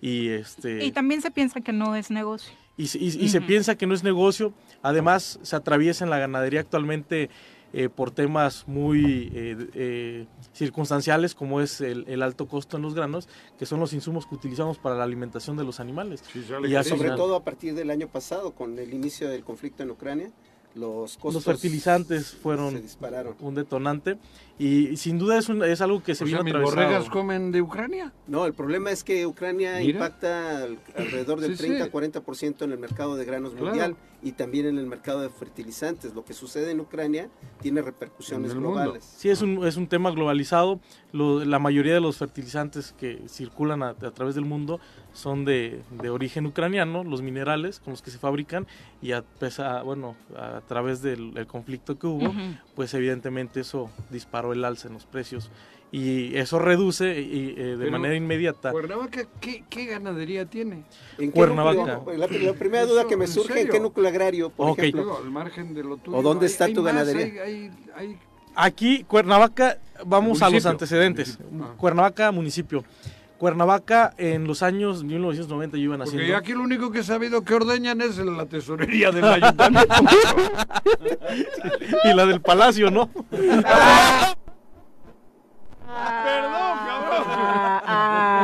y 0.02 0.30
este 0.30 0.86
Y 0.86 0.92
también 0.92 1.22
se 1.22 1.32
piensa 1.32 1.62
que 1.62 1.74
no 1.74 1.96
es 1.96 2.10
negocio. 2.12 2.54
y, 2.78 2.88
se- 2.88 3.00
y- 3.00 3.08
y 3.08 3.30
se 3.30 3.40
Ujú. 3.40 3.48
piensa 3.48 3.76
que 3.76 3.88
no 3.88 3.94
es 3.94 4.04
negocio. 4.04 4.54
Además, 4.82 5.40
se 5.42 5.56
atraviesa 5.56 6.04
en 6.04 6.10
la 6.10 6.20
ganadería 6.20 6.60
actualmente 6.62 7.30
eh, 7.78 7.90
por 7.90 8.12
temas 8.12 8.66
muy 8.70 9.30
eh, 9.34 9.68
eh, 9.74 10.26
circunstanciales, 10.54 11.36
como 11.36 11.60
es 11.60 11.82
el, 11.82 12.06
el 12.08 12.22
alto 12.24 12.48
costo 12.48 12.78
en 12.78 12.84
los 12.84 12.94
granos, 12.96 13.28
que 13.60 13.66
son 13.66 13.80
los 13.82 13.92
insumos 13.92 14.26
que 14.26 14.36
utilizamos 14.36 14.78
para 14.78 14.96
la 14.96 15.04
alimentación 15.04 15.58
de 15.58 15.64
los 15.66 15.80
animales. 15.82 16.24
Sí, 16.32 16.40
Y. 16.40 16.84
Sobre 16.86 17.10
todo 17.12 17.36
a 17.36 17.44
partir 17.44 17.74
del 17.76 17.90
año 17.90 18.08
pasado, 18.08 18.52
con 18.52 18.80
el 18.80 18.94
inicio 18.94 19.28
del 19.30 19.44
conflicto 19.44 19.84
en 19.84 19.92
Ucrania, 19.92 20.32
los 20.76 21.18
costos 21.18 21.34
Los 21.36 21.44
fertilizantes 21.46 22.28
se 22.28 22.38
fueron 22.38 22.82
dispararon. 22.82 23.36
un 23.40 23.56
detonante 23.56 24.18
y 24.58 24.96
sin 24.98 25.20
duda 25.20 25.38
es, 25.38 25.50
un- 25.50 25.64
es 25.64 25.82
algo 25.82 26.02
que 26.02 26.16
se 26.16 26.24
O 26.24 26.28
sea, 26.28 26.38
vino 26.38 26.44
mis 26.46 26.54
atravesado. 26.54 26.86
borregas 26.88 27.10
comen 27.10 27.52
de 27.52 27.62
Ucrania. 27.62 28.14
No, 28.28 28.46
el 28.46 28.54
problema 28.54 28.90
es 28.92 29.04
que 29.04 29.26
Ucrania 29.26 29.78
Mira. 29.80 29.92
impacta 29.92 30.64
al- 30.64 30.80
alrededor 30.96 31.42
del 31.42 31.58
Sí, 31.58 31.64
sí. 31.68 31.70
30-40% 31.74 32.64
en 32.64 32.72
el 32.72 32.78
mercado 32.80 33.16
de 33.16 33.26
granos 33.26 33.52
Claro. 33.52 33.66
mundial 33.68 33.96
y 34.24 34.32
también 34.32 34.66
en 34.66 34.78
el 34.80 34.88
mercado 34.88 35.22
de 35.22 35.30
fertilizantes. 35.30 36.16
Lo 36.16 36.24
que 36.26 36.34
sucede 36.34 36.72
en 36.72 36.80
Ucrania 36.80 37.30
tiene 37.62 37.82
repercusiones 37.82 38.52
el 38.52 38.60
mundo. 38.62 38.80
globales. 38.82 39.04
Sí, 39.18 39.30
es 39.30 39.42
un, 39.42 39.66
es 39.68 39.78
un 39.78 39.88
tema 39.88 40.10
globalizado. 40.12 40.80
Lo- 41.12 41.44
la 41.46 41.60
mayoría 41.60 41.94
de 41.94 42.02
los 42.02 42.18
fertilizantes 42.18 42.94
que 42.98 43.22
circulan 43.28 43.84
a, 43.84 43.90
a 43.90 44.12
través 44.12 44.36
del 44.36 44.46
mundo 44.46 44.80
son 45.14 45.46
de, 45.46 45.82
de 46.02 46.10
origen 46.10 46.46
ucraniano, 46.46 47.04
los 47.04 47.22
minerales 47.22 47.80
con 47.80 47.92
los 47.92 48.02
que 48.02 48.10
se 48.12 48.18
fabrican 48.18 48.68
y 49.02 49.12
a, 49.12 49.22
pesa- 49.22 49.82
bueno, 49.84 50.16
a 50.36 50.62
través 50.68 51.02
del 51.02 51.38
el 51.38 51.48
conflicto 51.48 51.98
que 52.00 52.08
hubo, 52.08 52.26
Ujú. 52.30 52.40
pues 52.76 52.94
evidentemente 52.94 53.60
eso 53.62 53.90
disparó 54.10 54.45
el 54.54 54.66
alza 54.66 54.88
en 54.88 54.96
los 54.96 55.06
precios 55.06 55.52
y 55.92 56.36
eso 56.36 56.60
reduce 56.60 57.22
y, 57.22 57.54
eh, 57.58 57.64
de 57.64 57.78
Pero- 57.78 57.92
manera 57.92 58.16
inmediata. 58.16 58.72
Cuernavaca, 58.72 59.26
¿qué, 59.40 59.64
qué 59.70 59.86
ganadería 59.86 60.46
tiene? 60.46 60.84
¿En 61.18 61.28
qué 61.28 61.32
Cuernavaca. 61.32 61.96
núcleo? 61.98 62.18
La, 62.18 62.28
la 62.28 62.54
primera 62.54 62.86
duda 62.86 63.06
que 63.08 63.16
me 63.16 63.26
¿En 63.26 63.32
surge, 63.32 63.54
¿en 63.54 63.58
serio? 63.60 63.74
qué 63.74 63.80
núcleo 63.80 64.08
agrario, 64.08 64.50
por 64.50 64.72
Ok. 64.72 64.80
ejemplo? 64.80 65.02
Digo, 65.04 65.18
al 65.24 65.32
margen 65.32 65.74
de 65.74 65.84
lo 65.84 65.98
tuyo. 65.98 66.18
¿O 66.18 66.22
dónde 66.22 66.48
está 66.48 66.66
hay 66.66 66.74
tu 66.74 66.84
ganadería? 66.84 67.44
hay- 67.44 67.50
hay- 67.56 67.72
hay- 67.96 68.18
Aquí, 68.58 69.04
Cuernavaca, 69.04 69.78
vamos 70.06 70.42
a 70.42 70.50
los 70.50 70.66
antecedentes. 70.66 71.38
Municipio. 71.40 71.66
Ah. 71.66 71.74
Cuernavaca, 71.78 72.32
municipio. 72.32 72.84
Cuernavaca 73.38 74.14
en 74.18 74.48
los 74.48 74.64
años 74.64 75.04
1990 75.04 75.76
yo 75.76 75.84
iban 75.84 76.02
haciendo. 76.02 76.22
Porque 76.24 76.36
aquí 76.36 76.54
lo 76.54 76.62
único 76.64 76.90
que 76.90 77.00
he 77.00 77.04
sabido 77.04 77.44
que 77.44 77.54
ordeñan 77.54 78.00
es 78.00 78.18
la 78.18 78.46
tesorería 78.46 79.12
del 79.12 79.26
ayuntamiento. 79.26 79.94
y 82.06 82.14
la 82.14 82.26
del 82.26 82.40
palacio, 82.42 82.90
¿no 82.92 83.10
cabrón. 83.30 84.36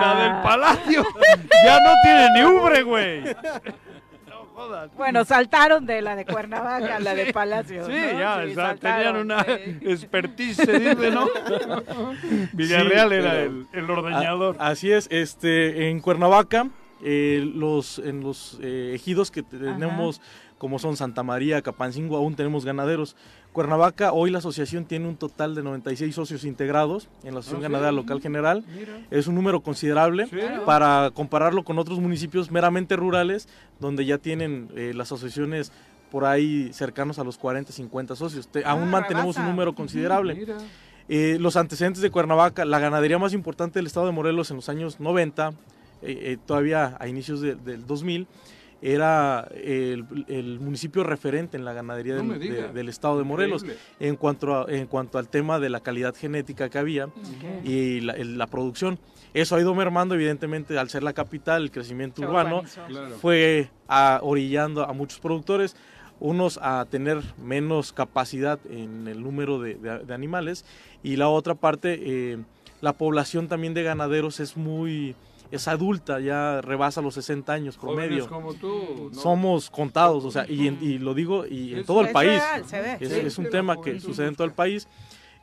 La 0.02 0.16
del 0.24 0.31
palacio 0.44 1.04
ya 1.66 1.80
no 1.80 1.92
tiene 2.04 2.28
ni 2.36 2.44
ubre, 2.44 2.84
güey. 2.84 3.24
No 4.28 4.46
jodas. 4.54 4.92
Bueno, 4.96 5.26
saltaron 5.26 5.86
de 5.86 6.02
la 6.02 6.16
de 6.16 6.26
Cuernavaca 6.26 6.96
a 6.98 7.00
la 7.00 7.16
de 7.16 7.32
Palacio. 7.34 7.86
Sí, 7.86 7.92
¿no? 7.92 8.20
ya, 8.20 8.42
Sí, 8.46 8.52
o 8.52 8.56
sea, 8.56 8.76
tenían 8.76 9.16
una 9.18 9.44
sí. 9.44 9.52
expertise, 9.82 10.58
se 10.58 10.80
dice, 10.80 11.12
¿no? 11.12 11.28
Villarreal 12.54 13.10
Sí, 13.10 13.16
era 13.16 13.42
el, 13.42 13.68
el 13.74 13.90
ordeñador. 13.90 14.56
A- 14.60 14.68
así 14.68 14.92
es, 14.92 15.08
este, 15.12 15.90
en 15.90 16.00
Cuernavaca, 16.00 16.68
eh, 17.04 17.44
los, 17.56 18.00
en 18.00 18.22
los 18.22 18.58
eh, 18.62 18.92
ejidos 18.96 19.32
que 19.32 19.44
tenemos, 19.44 20.22
como 20.62 20.78
son 20.78 20.96
Santa 20.96 21.24
María, 21.24 21.64
Capancingo, 21.64 22.16
aún 22.18 22.36
tenemos 22.36 22.66
ganaderos. 22.66 23.16
Cuernavaca, 23.52 24.14
hoy 24.14 24.30
la 24.30 24.38
asociación 24.38 24.86
tiene 24.86 25.08
un 25.08 25.16
total 25.18 25.56
de 25.56 25.64
96 25.64 26.14
socios 26.14 26.44
integrados 26.46 27.10
en 27.24 27.34
la 27.34 27.40
Asociación 27.40 27.56
¿Ah, 27.56 27.68
sí? 27.68 27.72
Ganadera 27.72 27.92
Local 27.92 28.22
General. 28.22 28.64
Mira. 28.78 29.00
Es 29.10 29.26
un 29.26 29.34
número 29.34 29.62
considerable 29.62 30.28
Sí. 30.28 30.38
para 30.64 31.10
compararlo 31.16 31.64
con 31.64 31.80
otros 31.80 32.00
municipios 32.00 32.52
meramente 32.52 32.96
rurales, 32.96 33.50
donde 33.80 34.06
ya 34.06 34.20
tienen 34.20 34.70
eh, 34.76 34.94
las 34.96 35.08
asociaciones 35.12 35.72
por 36.12 36.26
ahí 36.26 36.70
cercanos 36.74 37.18
a 37.18 37.24
los 37.24 37.40
40, 37.40 37.72
50 37.74 38.16
socios. 38.16 38.48
Te- 38.48 38.64
aún 38.64 38.84
Ah, 38.84 38.92
mantenemos 39.02 39.38
un 39.38 39.46
número 39.46 39.74
considerable. 39.74 40.46
Eh, 41.10 41.38
los 41.40 41.56
antecedentes 41.58 42.04
de 42.04 42.12
Cuernavaca, 42.12 42.66
la 42.66 42.78
ganadería 42.78 43.18
más 43.18 43.34
importante 43.34 43.80
del 43.80 43.88
estado 43.88 44.06
de 44.06 44.12
Morelos 44.12 44.52
en 44.52 44.58
los 44.58 44.70
años 44.70 45.00
90, 45.00 45.50
eh, 45.50 45.54
eh, 46.04 46.38
todavía 46.46 46.98
a 47.00 47.08
inicios 47.08 47.42
de- 47.42 47.56
del 47.56 47.88
2000, 47.88 48.28
era 48.82 49.48
el, 49.54 50.06
el 50.28 50.60
municipio 50.60 51.04
referente 51.04 51.56
en 51.58 51.66
la 51.66 51.74
ganadería 51.74 52.14
No 52.16 52.20
del, 52.20 52.28
me 52.28 52.40
diga. 52.40 52.68
de- 52.68 52.74
del 52.74 52.90
estado 52.90 53.18
de 53.20 53.24
Morelos 53.24 53.62
Increíble. 53.62 53.84
en 54.00 54.16
cuanto, 54.16 54.56
a, 54.68 54.72
en 54.72 54.88
cuanto 54.88 55.18
al 55.20 55.30
tema 55.30 55.60
de 55.60 55.70
la 55.70 55.80
calidad 55.82 56.16
genética 56.16 56.70
que 56.70 56.78
había 56.80 57.08
y 57.64 58.02
la, 58.02 58.14
el- 58.14 58.38
la 58.38 58.48
producción. 58.48 58.98
Eso 59.34 59.56
ha 59.56 59.62
ido 59.62 59.74
mermando, 59.76 60.16
evidentemente, 60.16 60.78
al 60.78 60.90
ser 60.90 61.04
la 61.04 61.14
capital, 61.14 61.62
el 61.64 61.72
crecimiento 61.72 62.22
Se 62.22 62.28
urbano. 62.28 62.64
Claro. 62.88 63.16
fue 63.22 63.70
a- 63.88 64.20
orillando 64.24 64.84
a 64.84 64.94
muchos 64.94 65.20
productores, 65.20 65.76
unos 66.20 66.60
a 66.62 66.86
tener 66.90 67.22
menos 67.44 67.94
capacidad 67.94 68.60
en 68.70 69.08
el 69.08 69.22
número 69.24 69.60
de, 69.60 69.76
de- 69.76 70.00
de 70.00 70.14
animales 70.14 70.66
y 71.04 71.16
la 71.16 71.30
otra 71.30 71.56
parte, 71.56 72.00
eh, 72.34 72.38
la 72.82 72.94
población 72.94 73.48
también 73.48 73.74
de 73.74 73.84
ganaderos 73.84 74.40
es 74.40 74.58
muy, 74.58 75.16
es 75.52 75.68
adulta, 75.68 76.20
ya 76.20 76.62
rebasa 76.62 77.02
los 77.02 77.14
60 77.16 77.52
años 77.54 77.78
promedio. 77.78 78.28
como 78.28 78.54
tú. 78.54 79.12
¿no? 79.14 79.20
Somos 79.20 79.70
contados, 79.70 80.24
o 80.26 80.32
sea, 80.32 80.46
y, 80.50 80.68
en- 80.68 80.80
y 80.82 80.98
lo 80.98 81.14
digo 81.14 81.46
y 81.46 81.76
en 81.76 81.86
todo 81.86 82.02
el 82.02 82.10
país. 82.12 82.42
Es, 83.00 83.38
un 83.38 83.50
tema 83.50 83.80
que 83.82 84.00
sucede 84.00 84.28
en 84.28 84.36
todo 84.36 84.46
el 84.48 84.54
país. 84.54 84.88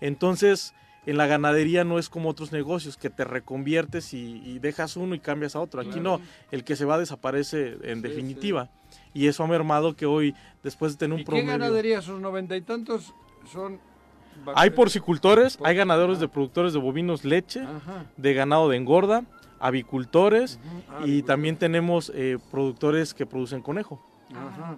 Entonces, 0.01 0.75
en 1.07 1.17
la 1.17 1.27
ganadería 1.27 1.85
no 1.85 1.99
es 1.99 2.09
como 2.09 2.29
otros 2.31 2.53
negocios, 2.53 2.97
que 2.97 3.11
te 3.11 3.25
reconviertes 3.25 4.13
y, 4.15 4.43
y 4.45 4.59
dejas 4.59 4.97
uno 4.97 5.15
y 5.15 5.21
cambias 5.21 5.57
a 5.57 5.61
otro. 5.61 5.81
Aquí 5.81 6.01
no, 6.01 6.21
el 6.51 6.65
que 6.65 6.77
se 6.77 6.85
va 6.85 6.99
desaparece 6.99 7.77
en 7.83 8.03
definitiva. 8.03 8.69
Y 9.15 9.27
eso 9.27 9.43
ha 9.43 9.47
mermado 9.47 9.97
que 9.97 10.07
hoy, 10.07 10.35
después 10.63 10.93
de 10.93 10.99
tener 10.99 11.15
un 11.15 11.21
¿Y 11.21 11.25
qué 11.25 11.31
promedio... 11.31 11.51
ganadería 11.51 11.99
esos 11.99 12.21
noventa 12.21 12.57
y 12.57 12.61
tantos 12.61 13.15
son? 13.51 13.81
Hay 14.55 14.71
porcicultores, 14.71 15.57
Por- 15.57 15.67
hay 15.67 15.75
ganaderos 15.77 16.19
ah. 16.19 16.21
de 16.21 16.29
productores 16.29 16.73
de 16.73 16.79
bovinos 16.79 17.25
leche, 17.25 17.61
Ajá. 17.61 18.07
de 18.17 18.35
ganado 18.35 18.69
de 18.69 18.77
engorda, 18.77 19.25
avicultores 19.61 20.59
Ah, 20.91 21.03
y 21.05 21.23
también 21.23 21.57
tenemos 21.57 22.11
eh, 22.15 22.39
productores 22.51 23.15
que 23.15 23.27
producen 23.27 23.63
conejo. 23.63 24.01
Ajá. 24.35 24.77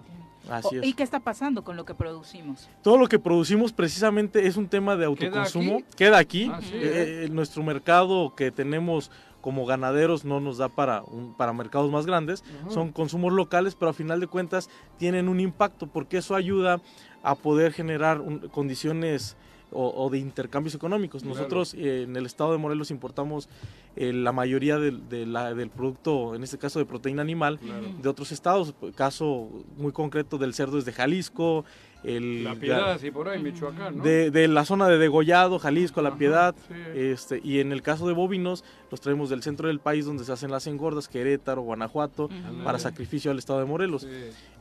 Así 0.49 0.77
es. 0.77 0.85
¿Y 0.85 0.93
qué 0.93 1.03
está 1.03 1.19
pasando 1.19 1.63
con 1.63 1.77
lo 1.77 1.85
que 1.85 1.93
producimos? 1.93 2.67
Todo 2.81 2.97
lo 2.97 3.07
que 3.07 3.19
producimos 3.19 3.71
precisamente 3.73 4.47
es 4.47 4.57
un 4.57 4.67
tema 4.67 4.93
de 4.95 5.01
¿Queda 5.01 5.07
autoconsumo. 5.27 5.75
aquí? 5.77 5.85
Queda 5.95 6.17
aquí. 6.17 6.51
Ah, 6.51 6.59
sí, 6.61 6.71
Eh, 6.73 7.25
eh, 7.25 7.29
nuestro 7.31 7.61
mercado 7.63 8.33
que 8.35 8.51
tenemos 8.51 9.11
como 9.39 9.65
ganaderos 9.65 10.23
no 10.25 10.39
nos 10.39 10.57
da 10.57 10.67
para, 10.69 11.01
un- 11.03 11.33
para 11.35 11.53
mercados 11.53 11.89
más 11.91 12.05
grandes. 12.05 12.43
Son 12.69 12.91
consumos 12.91 13.33
locales, 13.33 13.75
pero 13.75 13.89
a 13.89 13.93
final 13.93 14.19
de 14.19 14.27
cuentas 14.27 14.69
tienen 14.97 15.27
un 15.29 15.39
impacto 15.39 15.87
porque 15.87 16.17
eso 16.17 16.35
ayuda 16.35 16.79
a 17.23 17.35
poder 17.35 17.71
generar 17.71 18.19
un- 18.21 18.39
condiciones 18.49 19.35
o, 19.71 19.91
o 20.05 20.09
de 20.09 20.19
intercambios 20.19 20.75
económicos. 20.75 21.21
Claro. 21.23 21.35
Nosotros 21.37 21.73
eh, 21.73 22.03
en 22.03 22.15
el 22.15 22.25
estado 22.25 22.51
de 22.51 22.57
Morelos 22.57 22.91
importamos 22.91 23.49
eh, 23.95 24.13
la 24.13 24.31
mayoría 24.31 24.77
del, 24.77 25.07
de 25.09 25.25
la- 25.25 25.53
del 25.53 25.69
producto, 25.69 26.35
en 26.35 26.43
este 26.43 26.57
caso 26.57 26.79
de 26.79 26.85
proteína 26.85 27.21
animal, 27.21 27.59
Claro. 27.59 27.87
de 28.01 28.09
otros 28.09 28.31
estados. 28.31 28.73
Caso 28.95 29.49
muy 29.77 29.91
concreto 29.91 30.37
del 30.37 30.53
cerdo 30.53 30.77
es 30.77 30.85
de 30.85 30.91
Jalisco. 30.93 31.65
El, 32.03 32.43
La 32.43 32.55
Piedad, 32.55 33.01
y 33.01 33.11
por 33.11 33.29
ahí, 33.29 33.41
Michoacán, 33.41 33.97
¿no? 33.97 34.03
de, 34.03 34.31
de 34.31 34.47
la 34.47 34.65
zona 34.65 34.87
de 34.87 34.97
Degollado, 34.97 35.59
Jalisco, 35.59 36.01
La 36.01 36.09
Ajá, 36.09 36.17
Piedad, 36.17 36.55
sí. 36.67 36.73
este, 36.95 37.41
y 37.43 37.59
en 37.59 37.71
el 37.71 37.81
caso 37.81 38.07
de 38.07 38.13
bovinos, 38.13 38.63
los 38.89 38.99
traemos 39.01 39.29
del 39.29 39.43
centro 39.43 39.67
del 39.67 39.79
país 39.79 40.05
donde 40.05 40.23
se 40.23 40.31
hacen 40.31 40.51
las 40.51 40.67
engordas, 40.67 41.07
Querétaro, 41.07 41.61
Guanajuato, 41.61 42.29
para 42.63 42.79
sacrificio 42.79 43.31
al 43.31 43.37
estado 43.37 43.59
de 43.59 43.65
Morelos. 43.65 44.01
Sí. 44.01 44.09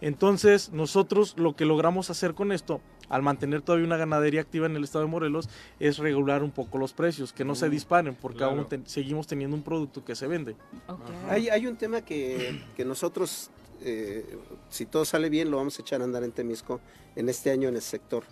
Entonces, 0.01 0.71
nosotros 0.73 1.35
lo 1.37 1.57
que 1.57 1.65
logramos 1.65 2.11
hacer 2.11 2.35
con 2.35 2.53
esto, 2.53 2.81
al 3.09 3.23
mantener 3.23 3.63
todavía 3.63 3.87
una 3.87 3.97
ganadería 3.97 4.41
activa 4.41 4.67
en 4.67 4.77
el 4.77 4.85
estado 4.85 5.05
de 5.05 5.11
Morelos, 5.11 5.49
es 5.81 5.99
regular 5.99 6.43
un 6.43 6.51
poco 6.51 6.79
los 6.79 6.93
precios, 6.93 7.33
que 7.33 7.45
no 7.45 7.55
se 7.55 7.69
disparen, 7.69 8.15
porque 8.15 8.39
claro. 8.39 8.53
aún 8.71 8.83
seguimos 8.87 9.27
teniendo 9.27 9.57
un 9.57 9.63
producto 9.63 10.05
que 10.05 10.15
se 10.15 10.27
vende. 10.27 10.55
Hay, 11.29 11.49
hay 11.49 11.67
un 11.67 11.77
tema 11.77 12.03
que, 12.03 12.61
que 12.77 12.85
nosotros, 12.85 13.51
eh, 13.83 14.25
si 14.69 14.87
todo 14.87 15.05
sale 15.05 15.29
bien, 15.29 15.51
lo 15.51 15.57
vamos 15.57 15.79
a 15.79 15.83
echar 15.83 16.01
a 16.01 16.05
andar 16.05 16.25
en 16.25 16.33
Temisco 16.33 16.81
en 17.17 17.29
este 17.29 17.51
año 17.51 17.69
en 17.69 17.77
el 17.77 17.83
sector, 17.83 18.25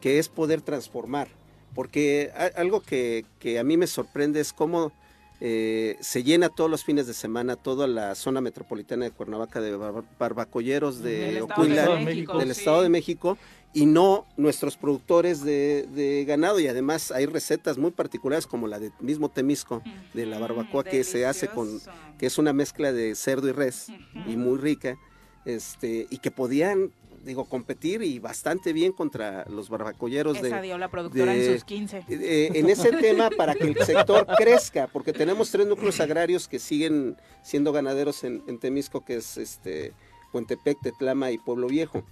que 0.00 0.18
es 0.18 0.28
poder 0.28 0.62
transformar. 0.62 1.28
Porque 1.74 2.32
algo 2.56 2.80
que, 2.80 3.26
que 3.38 3.58
a 3.58 3.64
mí 3.64 3.76
me 3.76 3.86
sorprende 3.86 4.40
es 4.40 4.52
cómo 4.52 4.92
eh, 5.40 5.96
se 6.00 6.22
llena 6.22 6.48
todos 6.48 6.70
los 6.70 6.84
fines 6.84 7.06
de 7.06 7.12
semana 7.14 7.56
toda 7.56 7.86
la 7.86 8.14
zona 8.14 8.40
metropolitana 8.40 9.04
de 9.04 9.10
Cuernavaca 9.10 9.60
de 9.60 9.76
bar- 9.76 10.04
barbacolleros 10.18 11.02
Del 11.02 11.12
de 11.12 11.38
Estado 11.38 11.44
Ocuila, 11.62 11.88
de 11.96 12.04
México, 12.04 12.38
del 12.38 12.54
sí. 12.54 12.60
Estado 12.60 12.82
de 12.82 12.88
México, 12.88 13.38
y 13.74 13.84
no 13.84 14.26
nuestros 14.38 14.78
productores 14.78 15.42
de, 15.44 15.86
de 15.94 16.24
ganado. 16.24 16.58
Y 16.60 16.66
además 16.68 17.10
hay 17.12 17.26
recetas 17.26 17.76
muy 17.76 17.90
particulares 17.90 18.46
como 18.46 18.66
la 18.66 18.78
de 18.78 18.90
mismo 19.00 19.28
Temisco, 19.30 19.82
de 20.14 20.24
la 20.24 20.38
Mm, 20.38 20.40
barbacoa 20.40 20.84
que 20.84 21.04
se 21.04 21.26
hace 21.26 21.48
con 21.48 21.80
que 22.18 22.24
es 22.26 22.38
una 22.38 22.54
mezcla 22.54 22.90
de 22.92 23.14
cerdo 23.14 23.48
y 23.48 23.52
res 23.52 23.88
y 24.26 24.36
muy 24.38 24.56
rica, 24.58 24.96
este, 25.44 26.06
y 26.10 26.18
que 26.18 26.30
podían, 26.30 26.90
digo, 27.26 27.44
competir 27.44 28.02
y 28.02 28.18
bastante 28.20 28.72
bien 28.72 28.92
contra 28.92 29.44
los 29.50 29.68
barbacolleros 29.68 30.38
Esa 30.38 30.56
de, 30.56 30.62
dio 30.62 30.78
la 30.78 30.88
productora 30.88 31.32
de- 31.32 31.46
en 31.46 31.52
sus 31.54 31.64
15. 31.64 32.04
eh, 32.08 32.50
en 32.54 32.70
ese 32.70 32.90
tema 32.92 33.28
para 33.30 33.54
que 33.54 33.64
el 33.64 33.76
sector 33.84 34.26
crezca, 34.38 34.86
porque 34.86 35.12
tenemos 35.12 35.50
tres 35.50 35.66
núcleos 35.66 36.00
agrarios 36.00 36.46
que 36.48 36.58
siguen 36.58 37.16
siendo 37.42 37.72
ganaderos 37.72 38.24
en, 38.24 38.42
en 38.46 38.58
Temisco, 38.58 39.04
que 39.04 39.16
es 39.16 39.36
este 39.36 39.92
Puentepec, 40.32 40.78
Tetlama 40.80 41.30
y 41.32 41.38
Pueblo 41.38 41.66
Viejo. 41.66 42.04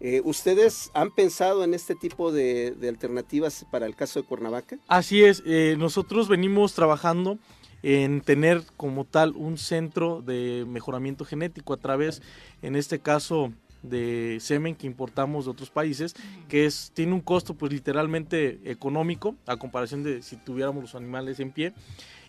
Eh, 0.00 0.20
¿Ustedes 0.24 0.90
han 0.94 1.10
pensado 1.12 1.62
en 1.62 1.72
este 1.74 1.94
tipo 1.94 2.32
de, 2.32 2.72
de 2.72 2.88
alternativas 2.88 3.64
para 3.70 3.86
el 3.86 3.94
caso 3.94 4.20
de 4.20 4.26
Cuernavaca? 4.26 4.76
Así 4.88 5.22
es, 5.22 5.42
eh, 5.46 5.76
nosotros 5.78 6.28
venimos 6.28 6.74
trabajando 6.74 7.38
en 7.82 8.22
tener 8.22 8.62
como 8.78 9.04
tal 9.04 9.34
un 9.36 9.58
centro 9.58 10.22
de 10.22 10.64
mejoramiento 10.66 11.24
genético 11.26 11.74
a 11.74 11.76
través, 11.76 12.22
en 12.62 12.76
este 12.76 12.98
caso, 12.98 13.52
de 13.84 14.38
semen 14.40 14.74
que 14.74 14.86
importamos 14.86 15.44
de 15.44 15.52
otros 15.52 15.70
países, 15.70 16.14
que 16.48 16.66
es 16.66 16.90
tiene 16.94 17.12
un 17.12 17.20
costo 17.20 17.54
pues 17.54 17.72
literalmente 17.72 18.58
económico 18.64 19.36
a 19.46 19.56
comparación 19.56 20.02
de 20.02 20.22
si 20.22 20.36
tuviéramos 20.36 20.82
los 20.82 20.94
animales 20.94 21.38
en 21.40 21.50
pie 21.52 21.72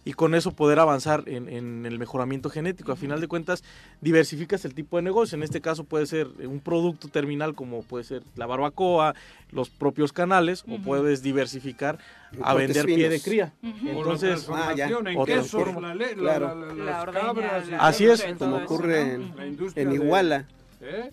y 0.07 0.13
con 0.13 0.35
eso 0.35 0.51
poder 0.51 0.77
avanzar 0.77 1.23
en, 1.25 1.49
en 1.49 1.83
el 1.87 1.97
mejoramiento 1.97 2.51
genético. 2.51 2.91
A 2.91 2.95
final 2.95 3.19
de 3.21 3.27
cuentas, 3.27 3.63
diversificas 4.01 4.63
el 4.63 4.75
tipo 4.75 4.97
de 4.97 5.01
negocio. 5.01 5.35
En 5.35 5.41
este 5.41 5.61
caso 5.61 5.83
puede 5.83 6.05
ser 6.05 6.27
un 6.45 6.59
producto 6.59 7.07
terminal 7.07 7.55
como 7.55 7.81
puede 7.81 8.03
ser 8.03 8.21
la 8.35 8.45
barbacoa, 8.45 9.15
los 9.51 9.71
propios 9.71 10.13
canales, 10.13 10.63
o 10.67 10.75
Ujú. 10.75 10.83
puedes 10.83 11.23
diversificar 11.23 11.97
a 12.43 12.53
vender 12.53 12.85
pie 12.85 13.09
de 13.09 13.19
cría. 13.19 13.53
Ujú. 13.63 13.87
Entonces, 13.89 14.47
o 14.47 14.51
la 14.55 14.75
transformación 14.75 15.07
ah, 15.07 15.11
en 15.11 15.17
Otra 15.17 15.35
la, 15.35 16.13
Claro. 16.13 16.75
las 16.75 17.05
cabras. 17.05 17.65
Así 17.79 18.05
es. 18.05 18.23
Como 18.37 18.57
ocurre 18.57 19.13
en- 19.15 19.33
En 19.75 19.89
de- 19.89 19.95
Iguala, 19.95 20.45
¿Eh? 20.81 21.11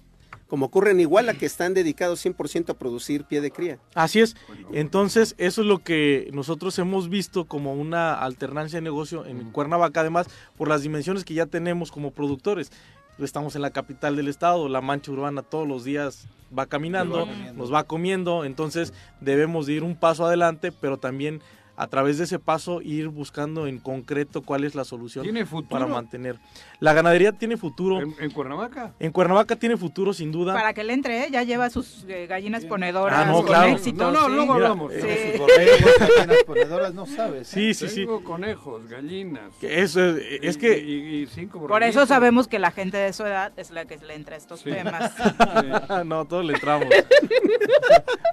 Como 0.52 0.66
ocurre 0.66 0.90
en 0.90 1.00
Iguala, 1.00 1.32
que 1.32 1.46
están 1.46 1.72
dedicados 1.72 2.22
100% 2.22 2.68
a 2.68 2.74
producir 2.74 3.24
pie 3.24 3.40
de 3.40 3.50
cría. 3.50 3.78
Así 3.94 4.20
es. 4.20 4.36
Entonces, 4.74 5.34
eso 5.38 5.62
es 5.62 5.66
lo 5.66 5.78
que 5.78 6.28
nosotros 6.34 6.78
hemos 6.78 7.08
visto 7.08 7.46
como 7.46 7.72
una 7.72 8.20
alternancia 8.20 8.76
de 8.76 8.82
negocio 8.82 9.24
en 9.24 9.50
Cuernavaca, 9.50 10.00
además 10.00 10.26
por 10.58 10.68
las 10.68 10.82
dimensiones 10.82 11.24
que 11.24 11.32
ya 11.32 11.46
tenemos 11.46 11.90
como 11.90 12.10
productores. 12.10 12.70
Estamos 13.18 13.56
en 13.56 13.62
la 13.62 13.70
capital 13.70 14.14
del 14.14 14.28
estado, 14.28 14.68
la 14.68 14.82
mancha 14.82 15.10
urbana 15.10 15.40
todos 15.40 15.66
los 15.66 15.84
días 15.84 16.28
va 16.56 16.66
caminando, 16.66 17.26
nos 17.56 17.72
va 17.72 17.84
comiendo, 17.84 18.44
entonces 18.44 18.92
debemos 19.22 19.64
de 19.64 19.72
ir 19.72 19.82
un 19.82 19.96
paso 19.96 20.26
adelante, 20.26 20.70
pero 20.70 20.98
también 20.98 21.40
a 21.82 21.88
través 21.88 22.16
de 22.18 22.24
ese 22.24 22.38
paso 22.38 22.80
ir 22.80 23.08
buscando 23.08 23.66
en 23.66 23.78
concreto 23.80 24.42
cuál 24.42 24.62
es 24.62 24.76
la 24.76 24.84
solución 24.84 25.24
¿Tiene 25.24 25.44
futuro? 25.44 25.68
para 25.68 25.86
mantener. 25.86 26.38
La 26.78 26.92
ganadería 26.92 27.32
tiene 27.32 27.56
futuro. 27.56 28.00
¿En, 28.00 28.14
en 28.20 28.30
Cuernavaca? 28.30 28.92
En 29.00 29.10
Cuernavaca 29.10 29.56
tiene 29.56 29.76
futuro 29.76 30.12
sin 30.12 30.30
duda. 30.30 30.54
Para 30.54 30.74
que 30.74 30.84
le 30.84 30.92
entre, 30.92 31.24
¿eh? 31.24 31.28
ya 31.32 31.42
lleva 31.42 31.70
sus 31.70 32.04
eh, 32.08 32.26
gallinas 32.28 32.64
ponedoras 32.64 33.18
Ah, 33.18 33.24
no, 33.26 33.38
con 33.38 33.46
claro. 33.46 33.72
éxito. 33.72 34.04
No, 34.04 34.12
no, 34.12 34.26
sí. 34.26 34.32
luego 34.32 34.52
hablamos. 34.54 34.92
eh, 34.92 35.32
Sí. 35.32 35.38
Borregos, 35.38 35.98
gallinas 35.98 36.44
ponedoras, 36.46 36.94
no 36.94 37.06
sabes. 37.06 37.48
¿eh? 37.52 37.54
Sí, 37.54 37.74
sí, 37.74 37.88
sí. 37.88 38.00
Tengo 38.02 38.22
conejos, 38.22 38.86
gallinas. 38.88 39.52
Que 39.60 39.80
Eso 39.82 40.04
es, 40.04 40.24
es 40.42 40.56
Y- 40.56 40.58
que 40.60 40.78
y- 40.78 41.22
y 41.22 41.26
cinco 41.26 41.66
Por 41.66 41.82
eso 41.82 42.06
sabemos 42.06 42.46
que 42.46 42.58
la 42.60 42.70
gente 42.70 42.96
de 42.96 43.12
su 43.12 43.24
edad 43.24 43.52
es 43.56 43.70
la 43.72 43.86
que 43.86 43.96
le 43.98 44.14
entra 44.14 44.36
a 44.36 44.38
estos 44.38 44.60
Sí. 44.60 44.70
temas. 44.70 45.12
no, 46.06 46.24
todos 46.26 46.44
le 46.44 46.52
entramos. 46.54 46.86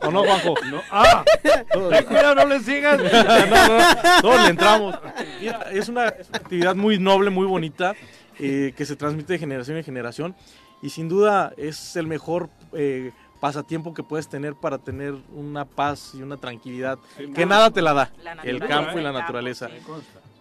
¿O 0.04 0.12
no, 0.12 0.24
Juanjo? 0.24 0.54
No, 0.72 0.82
¡Ah! 0.92 1.24
Cuidado, 2.08 2.36
no 2.36 2.46
le 2.46 2.60
sigas. 2.60 3.00
No, 3.48 3.68
no, 3.80 4.22
todos 4.22 4.42
le 4.44 4.50
entramos. 4.50 5.00
Mira, 5.40 5.62
es 5.72 5.90
una, 5.90 6.08
es 6.10 6.30
una 6.30 6.38
actividad 6.38 6.76
muy 6.76 7.00
noble, 7.00 7.30
muy 7.30 7.46
bonita, 7.48 7.94
eh, 8.40 8.74
que 8.76 8.86
se 8.86 8.96
transmite 8.96 9.34
de 9.34 9.40
generación 9.40 9.78
en 9.78 9.84
generación 9.84 10.36
y 10.82 10.90
sin 10.90 11.10
duda 11.10 11.54
es 11.58 11.96
el 11.98 12.08
mejor 12.08 12.50
eh, 12.74 13.12
pasatiempo 13.42 13.94
que 13.94 14.04
puedes 14.04 14.28
tener 14.30 14.56
para 14.56 14.78
tener 14.78 15.16
una 15.36 15.66
paz 15.66 16.12
y 16.14 16.22
una 16.22 16.38
tranquilidad 16.38 16.98
Sí, 17.18 17.32
que 17.34 17.46
no. 17.46 17.50
nada 17.52 17.72
te 17.72 17.82
la 17.82 17.94
da, 17.94 18.12
La 18.24 18.34
el 18.44 18.60
campo 18.60 18.98
y 19.00 19.02
la 19.02 19.12
naturaleza. 19.12 19.70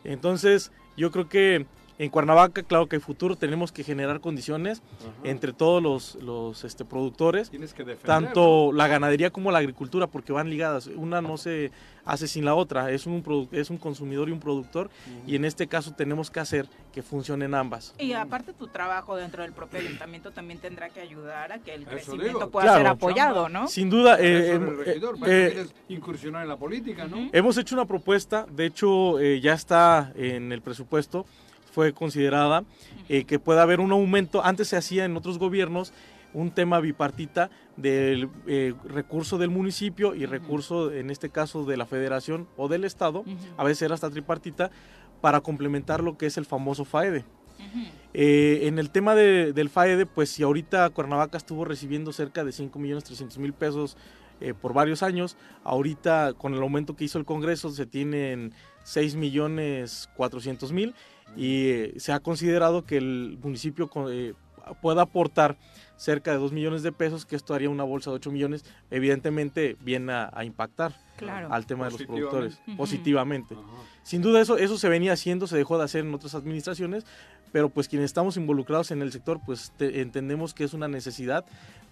Entonces, 0.05 0.71
yo 0.97 1.11
creo 1.11 1.29
que 1.29 1.67
en 1.99 2.11
Cuernavaca, 2.11 2.63
claro 2.63 2.87
que 2.87 2.97
hay 2.97 3.03
futuro, 3.03 3.35
tenemos 3.37 3.73
que 3.73 3.83
generar 3.83 4.21
condiciones 4.21 4.81
Ajá. 5.01 5.11
entre 5.25 5.53
todos 5.53 5.83
los, 5.83 6.15
los 6.23 6.63
este, 6.65 6.85
productores, 6.85 7.51
Tienes 7.51 7.75
que 7.75 7.83
defender. 7.85 8.07
tanto 8.07 8.73
la 8.73 8.87
ganadería 8.87 9.31
como 9.31 9.51
la 9.51 9.59
agricultura, 9.59 10.07
porque 10.07 10.33
van 10.33 10.49
ligadas. 10.49 10.87
Una 10.87 11.21
no 11.21 11.37
se 11.37 11.73
hace 12.05 12.29
sin 12.29 12.45
la 12.45 12.55
otra, 12.55 12.91
es 12.93 13.07
un, 13.07 13.49
es 13.53 13.69
un 13.69 13.77
consumidor 13.79 14.29
y 14.29 14.33
un 14.33 14.41
productor, 14.41 14.91
y 15.27 15.35
en 15.37 15.45
este 15.45 15.67
caso 15.67 15.93
tenemos 15.93 16.31
que 16.31 16.41
hacer 16.41 16.67
que 16.93 17.03
funcionen 17.03 17.53
ambas. 17.55 17.95
Y 17.99 18.13
aparte 18.13 18.53
tu 18.53 18.69
trabajo 18.69 19.17
dentro 19.17 19.43
del 19.43 19.53
propio 19.53 19.81
ayuntamiento 19.81 20.31
también 20.31 20.59
tendrá 20.61 20.89
que 20.91 21.01
ayudar 21.01 21.53
a 21.53 21.59
que 21.59 21.75
el 21.75 21.83
Eso 21.83 21.91
crecimiento 21.91 22.39
digo. 22.39 22.51
pueda 22.51 22.67
Claro. 22.67 22.79
ser 22.79 22.87
apoyado, 22.87 23.49
¿no? 23.49 23.67
Sin 23.69 23.91
duda, 23.91 24.19
eh, 24.21 24.55
eres 24.55 24.77
regidor, 24.87 25.17
eh, 25.27 25.67
eh, 25.67 25.67
incursionar 25.89 26.43
en 26.45 26.49
la 26.49 26.57
política, 26.57 27.07
¿no? 27.07 27.29
Hemos 27.33 27.59
hecho 27.59 27.75
una 27.75 27.85
propuesta, 27.85 28.47
de 28.51 28.67
hecho 28.67 29.19
eh, 29.19 29.41
ya 29.41 29.53
está 29.53 30.13
en 30.17 30.53
el 30.53 30.63
presupuesto, 30.63 31.27
fue 31.71 31.93
considerada 31.93 32.65
eh, 33.09 33.25
que 33.25 33.39
pueda 33.39 33.63
haber 33.63 33.81
un 33.81 33.93
aumento, 33.93 34.45
antes 34.45 34.69
se 34.69 34.77
hacía 34.77 35.05
en 35.05 35.17
otros 35.17 35.39
gobiernos 35.39 35.93
un 36.35 36.51
tema 36.51 36.79
bipartita 36.81 37.51
del 37.77 38.29
eh, 38.47 38.75
recurso 38.85 39.39
del 39.39 39.51
municipio 39.51 40.15
y 40.15 40.27
recurso, 40.27 40.93
en 40.93 41.11
este 41.11 41.31
caso, 41.31 41.65
de 41.65 41.77
la 41.77 41.87
federación 41.87 42.47
o 42.57 42.69
del 42.69 42.85
estado, 42.85 43.25
a 43.57 43.65
veces 43.65 43.83
era 43.83 43.95
hasta 43.95 44.11
tripartita, 44.11 44.71
para 45.23 45.41
complementar 45.41 46.03
lo 46.03 46.17
que 46.17 46.27
es 46.27 46.37
el 46.37 46.45
famoso 46.45 46.85
FAEDE. 46.85 47.25
Eh, 48.15 48.61
en 48.69 48.79
el 48.79 48.91
tema 48.91 49.15
de- 49.15 49.53
del 49.53 49.69
FAEDE, 49.69 50.07
pues 50.07 50.31
si 50.31 50.43
ahorita 50.43 50.89
Cuernavaca 50.91 51.37
estuvo 51.39 51.65
recibiendo 51.65 52.13
cerca 52.13 52.45
de 52.45 52.53
5 52.53 52.79
millones 52.79 53.05
300 53.05 53.39
mil 53.39 53.53
pesos 53.53 53.97
eh, 54.41 54.55
por 54.55 54.73
varios 54.73 55.03
años, 55.03 55.37
ahorita 55.65 56.35
con 56.35 56.55
el 56.55 56.63
aumento 56.63 56.95
que 56.95 57.05
hizo 57.05 57.19
el 57.19 57.25
Congreso 57.25 57.71
se 57.71 57.87
tienen 57.87 58.53
6 58.85 59.17
millones 59.17 60.09
400 60.17 60.71
mil 60.73 60.95
y 61.37 61.69
eh, 61.69 61.95
se 61.99 62.13
ha 62.13 62.21
considerado 62.21 62.85
que 62.85 62.97
el 62.97 63.39
municipio 63.43 63.91
eh, 64.11 64.35
pueda 64.83 65.03
aportar 65.03 65.57
cerca 65.97 66.31
de 66.31 66.39
2 66.39 66.53
millones 66.53 66.83
de 66.83 66.93
pesos, 66.93 67.27
que 67.27 67.35
esto 67.37 67.55
haría 67.55 67.71
una 67.71 67.83
bolsa 67.85 68.11
de 68.11 68.17
8 68.17 68.31
millones, 68.31 68.65
evidentemente 68.91 69.77
viene 69.81 70.13
a, 70.13 70.31
a 70.33 70.45
impactar 70.45 70.95
Claro. 71.17 71.53
al 71.53 71.67
tema 71.67 71.87
de 71.87 71.91
los 71.91 72.03
productores, 72.05 72.61
positivamente. 72.77 73.57
Sin 74.05 74.23
duda 74.23 74.41
eso, 74.41 74.57
eso 74.57 74.79
se 74.79 74.89
venía 74.89 75.13
haciendo, 75.15 75.49
se 75.49 75.57
dejó 75.57 75.77
de 75.77 75.83
hacer 75.85 76.05
en 76.05 76.15
otras 76.15 76.37
administraciones, 76.37 77.05
pero 77.51 77.69
pues 77.71 77.89
quienes 77.89 78.05
estamos 78.07 78.37
involucrados 78.37 78.93
en 78.93 79.03
el 79.03 79.11
sector, 79.11 79.41
pues 79.45 79.73
te- 79.77 80.01
entendemos 80.01 80.55
que 80.55 80.63
es 80.63 80.75
una 80.75 80.87
necesidad, 80.87 81.45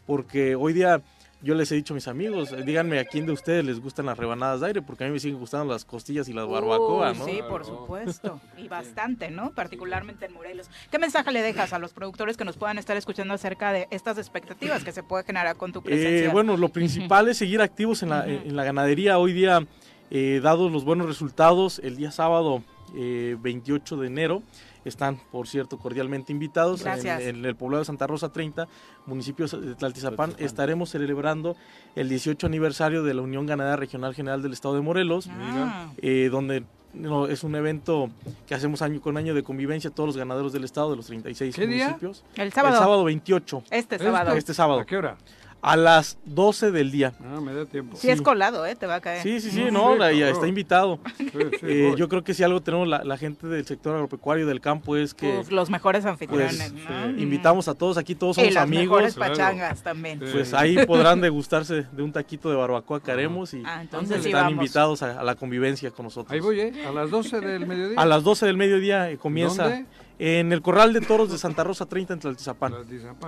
porque 0.07 0.55
hoy 0.55 0.73
día 0.73 1.03
yo 1.47 1.55
les 1.55 1.70
he 1.70 1.77
dicho 1.77 1.94
a 1.94 1.97
mis 1.97 2.09
amigos, 2.09 2.52
eh, 2.52 2.62
díganme 2.64 2.98
a 2.98 3.05
quién 3.05 3.24
de 3.24 3.32
ustedes 3.32 3.64
les 3.64 3.81
gustan 3.81 4.06
las 4.06 4.18
rebanadas 4.18 4.60
de 4.60 4.66
aire, 4.66 4.82
porque 4.82 5.05
a 5.05 5.06
mí 5.06 5.12
me 5.12 5.20
siguen 5.20 5.39
gustando 5.39 5.73
las 5.73 5.85
costillas 5.85 6.28
y 6.28 6.32
las 6.32 6.47
barbacoa, 6.48 7.12
Uy, 7.12 7.18
¿no? 7.18 7.24
Sí, 7.24 7.39
por 7.48 7.64
supuesto. 7.64 8.40
Y 8.59 8.66
bastante, 8.66 9.31
¿no? 9.31 9.52
Particularmente 9.52 10.27
en 10.27 10.32
Morelos. 10.32 10.68
¿Qué 10.90 10.98
mensaje 10.98 11.31
le 11.31 11.43
dejas 11.43 11.73
a 11.73 11.78
los 11.78 11.93
productores 11.93 12.36
que 12.36 12.44
nos 12.44 12.56
puedan 12.56 12.78
estar 12.78 12.97
escuchando 12.97 13.32
acerca 13.32 13.73
de 13.73 13.86
estas 13.90 14.18
expectativas 14.18 14.82
que 14.82 14.90
se 14.90 15.05
puede 15.05 15.23
generar 15.23 15.56
con 15.56 15.73
tu 15.73 15.82
presencia? 15.82 16.27
Eh, 16.27 16.32
bueno, 16.32 16.56
lo 16.56 16.68
principal 16.68 17.28
es 17.28 17.39
seguir 17.39 17.62
activos 17.62 18.02
en 18.02 18.09
la, 18.09 18.27
en 18.27 18.56
la 18.56 18.64
ganadería. 18.64 19.18
Hoy 19.18 19.32
día, 19.32 19.64
eh, 20.10 20.40
dados 20.43 20.73
los 20.73 20.85
buenos 20.85 21.06
resultados, 21.06 21.78
el 21.78 21.97
día 21.97 22.10
sábado 22.10 22.64
eh, 22.97 23.36
28 23.40 23.97
de 23.98 24.06
enero, 24.06 24.43
están, 24.89 25.21
por 25.31 25.49
cierto, 25.49 25.79
cordialmente 25.79 26.33
invitados 26.33 26.81
en, 26.81 26.85
Gracias. 26.87 27.23
en 27.23 27.45
el 27.45 27.57
poblado 27.57 27.81
de 27.81 27.85
Santa 27.87 28.07
Rosa 28.07 28.33
30, 28.33 28.69
municipio 29.07 29.47
de 29.47 29.75
Tlaltizapán. 29.75 30.35
Estaremos 30.39 30.91
celebrando 30.91 31.57
el 31.95 32.09
18 32.09 32.47
aniversario 32.47 33.03
de 33.03 33.15
la 33.15 33.23
Unión 33.23 33.47
Ganadera 33.47 33.77
Regional 33.77 34.15
General 34.15 34.43
del 34.43 34.53
Estado 34.53 34.75
de 34.75 34.81
Morelos, 34.83 35.29
Ah, 35.31 35.91
eh, 35.99 36.29
donde 36.31 36.65
no, 36.95 37.27
es 37.27 37.45
un 37.45 37.55
evento 37.57 38.09
que 38.47 38.55
hacemos 38.55 38.81
año 38.81 39.01
con 39.03 39.17
año 39.19 39.35
de 39.35 39.43
convivencia 39.43 39.91
todos 39.91 40.07
los 40.09 40.17
ganaderos 40.17 40.53
del 40.53 40.65
estado 40.65 40.91
de 40.91 40.97
los 40.97 41.07
36 41.07 41.55
¿Qué 41.55 41.67
día? 41.67 41.85
municipios. 41.89 42.25
el 42.37 42.53
sábado. 42.53 42.75
El 42.75 42.81
sábado 42.81 43.05
28, 43.05 43.63
Este 43.71 43.97
¿Este? 43.97 43.99
sábado. 43.99 44.33
este 44.35 44.55
sábado, 44.55 44.81
¿A 44.81 44.87
qué 44.87 44.97
hora? 44.97 45.17
A 45.66 45.76
las 45.76 46.16
12 46.24 46.70
del 46.70 46.90
día. 46.93 47.12
Ah, 47.24 47.40
me 47.40 47.52
da 47.52 47.66
tiempo. 47.66 47.97
Sí, 47.97 48.09
es 48.09 48.22
colado, 48.22 48.64
¿eh? 48.66 48.76
Te 48.76 48.86
va 48.86 48.94
a 48.97 49.01
caer. 49.01 49.22
Sí, 49.22 49.40
sí, 49.40 49.51
sí, 49.51 49.64
No, 49.64 49.70
no, 49.72 49.93
sí, 49.94 49.98
la- 49.98 50.12
ya 50.12 50.28
está 50.30 50.47
invitado. 50.47 51.01
Sí, 51.18 51.28
sí, 51.28 51.38
Eh, 51.62 51.94
yo 51.97 52.09
creo 52.09 52.22
que 52.22 52.34
si 52.34 52.43
algo 52.44 52.60
tenemos 52.62 52.86
la, 52.86 53.02
la 53.02 53.16
gente 53.18 53.47
del 53.48 53.66
sector 53.66 53.94
agropecuario 53.94 54.47
del 54.47 54.60
campo 54.60 54.97
es 54.97 55.12
que 55.14 55.38
Uf, 55.38 55.51
los 55.51 55.68
mejores 55.70 56.05
anfitriones, 56.06 56.56
pues, 56.72 56.72
¿no? 56.72 57.16
sí. 57.16 57.22
invitamos 57.22 57.66
a 57.68 57.74
todos 57.74 57.98
aquí, 57.98 58.14
todos 58.14 58.38
Y 58.38 58.43
somos 58.43 58.55
las 58.55 58.62
amigos. 58.62 58.84
mejores 58.84 59.14
claro. 59.14 59.32
pachangas 59.34 59.82
también. 59.82 60.20
Sí. 60.20 60.26
Pues 60.32 60.55
ahí 60.55 60.86
podrán 60.86 61.20
degustarse 61.20 61.86
de 61.90 62.02
un 62.02 62.12
taquito 62.12 62.48
de 62.48 62.56
barbacoa 62.56 63.02
que 63.02 63.10
haremos 63.10 63.52
y 63.52 63.62
Ah, 63.64 63.80
entonces 63.82 64.18
están 64.24 64.32
vamos. 64.32 64.52
invitados 64.52 65.02
a, 65.02 65.18
a 65.20 65.24
la 65.24 65.34
convivencia 65.34 65.90
con 65.90 66.05
nosotros. 66.05 66.32
Ahí 66.32 66.40
voy, 66.40 66.60
¿eh? 66.60 66.72
A 66.86 66.93
las 66.93 67.10
12 67.10 67.40
del 67.40 67.66
mediodía. 67.66 68.01
A 68.01 68.06
las 68.06 68.22
12 68.22 68.47
del 68.47 68.56
mediodía 68.56 69.10
eh, 69.10 69.16
comienza 69.18 69.64
¿Dónde? 69.64 69.86
En 70.18 70.52
el 70.52 70.62
Corral 70.62 70.93
de 70.93 71.01
Toros 71.01 71.30
de 71.30 71.38
Santa 71.38 71.64
Rosa 71.64 71.86
30 71.86 72.14
en 72.14 72.20
Tlaltizapán. 72.20 72.74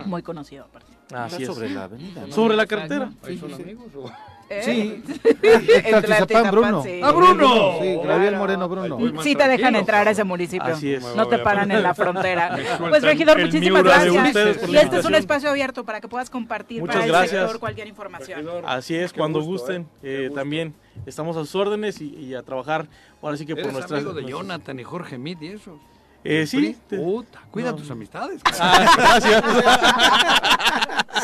Muy 0.06 0.22
conocido 0.22 0.64
aparte. 0.64 0.92
Así 1.14 1.42
es. 1.42 1.48
sobre 1.48 1.70
la 1.70 1.84
avenida. 1.84 2.26
¿no? 2.26 2.32
Sobre 2.32 2.56
la 2.56 2.66
carretera. 2.66 3.10
¿Ahí 3.22 3.38
son 3.38 3.52
amigos 3.52 3.86
o...? 3.96 4.10
¿Eh? 4.50 4.62
Sí. 4.64 5.02
En 5.42 6.02
Tlaltizapán, 6.02 6.50
Bruno. 6.50 6.82
sí. 6.82 7.00
¡Ah, 7.02 7.12
Bruno! 7.12 7.78
Sí, 7.80 7.96
Gabriel 8.02 8.36
Moreno 8.36 8.68
Bruno. 8.68 8.98
Más 8.98 9.22
Sí 9.22 9.36
te 9.36 9.46
dejan 9.46 9.76
entrar 9.76 10.08
a 10.08 10.10
ese 10.10 10.24
municipio. 10.24 10.72
Así 10.72 10.94
es. 10.94 11.04
No 11.14 11.28
te 11.28 11.38
paran 11.38 11.70
en 11.70 11.82
la 11.82 11.94
frontera. 11.94 12.56
Pues 12.78 13.02
regidor, 13.02 13.40
muchísimas 13.40 13.82
gracias. 13.82 14.68
Y 14.68 14.76
este 14.76 14.98
es 14.98 15.04
un 15.04 15.14
espacio 15.14 15.50
abierto 15.50 15.84
para 15.84 16.00
que 16.00 16.08
puedas 16.08 16.30
compartir 16.30 16.80
Muchas 16.80 17.06
para 17.06 17.24
el 17.24 17.28
sector 17.28 17.58
cualquier 17.58 17.88
información. 17.88 18.38
Regidor, 18.38 18.64
Así 18.66 18.94
es, 18.94 19.12
cuando 19.12 19.40
gusto, 19.40 19.72
gusten, 19.72 19.82
¿eh? 20.02 20.28
Eh, 20.28 20.30
también 20.34 20.74
estamos 21.04 21.36
a 21.36 21.40
sus 21.40 21.54
órdenes 21.54 22.00
y, 22.00 22.14
y 22.14 22.34
a 22.34 22.42
trabajar 22.42 22.86
ahora 23.20 23.36
sí 23.36 23.44
que 23.44 23.56
por 23.56 23.72
nuestras... 23.72 24.00
amigo 24.02 24.14
de 24.14 24.24
Jonathan 24.24 24.78
y 24.80 24.84
Jorge 24.84 25.18
Mit 25.18 25.42
y 25.42 25.48
eso. 25.48 25.78
Eh, 26.24 26.46
sí. 26.46 26.76
Puta, 26.88 27.40
cuida 27.50 27.70
No. 27.70 27.76
tus 27.76 27.90
amistades. 27.90 28.40
Ah, 28.60 28.94
gracias. 28.96 29.44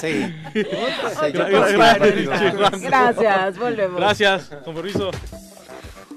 Sí. 0.00 0.34
Gracias. 1.32 2.80
Gracias, 2.82 3.58
volvemos. 3.58 3.96
Gracias, 4.00 4.50
con 4.64 4.74
permiso. 4.74 5.10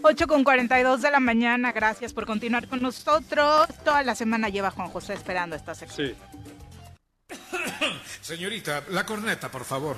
8 0.04 0.28
con 0.28 0.44
42 0.44 1.02
de 1.02 1.12
la 1.12 1.20
mañana, 1.20 1.72
gracias 1.72 2.14
por 2.14 2.26
continuar 2.26 2.68
con 2.68 2.82
nosotros. 2.82 3.68
Toda 3.84 4.04
la 4.04 4.16
semana 4.16 4.48
lleva 4.50 4.72
Juan 4.72 4.90
José 4.90 5.14
esperando 5.14 5.56
esta 5.56 5.74
sección. 5.76 6.14
Sí. 7.30 7.36
Señorita, 8.22 8.84
la 8.92 9.06
corneta, 9.06 9.50
por 9.50 9.66
favor. 9.66 9.98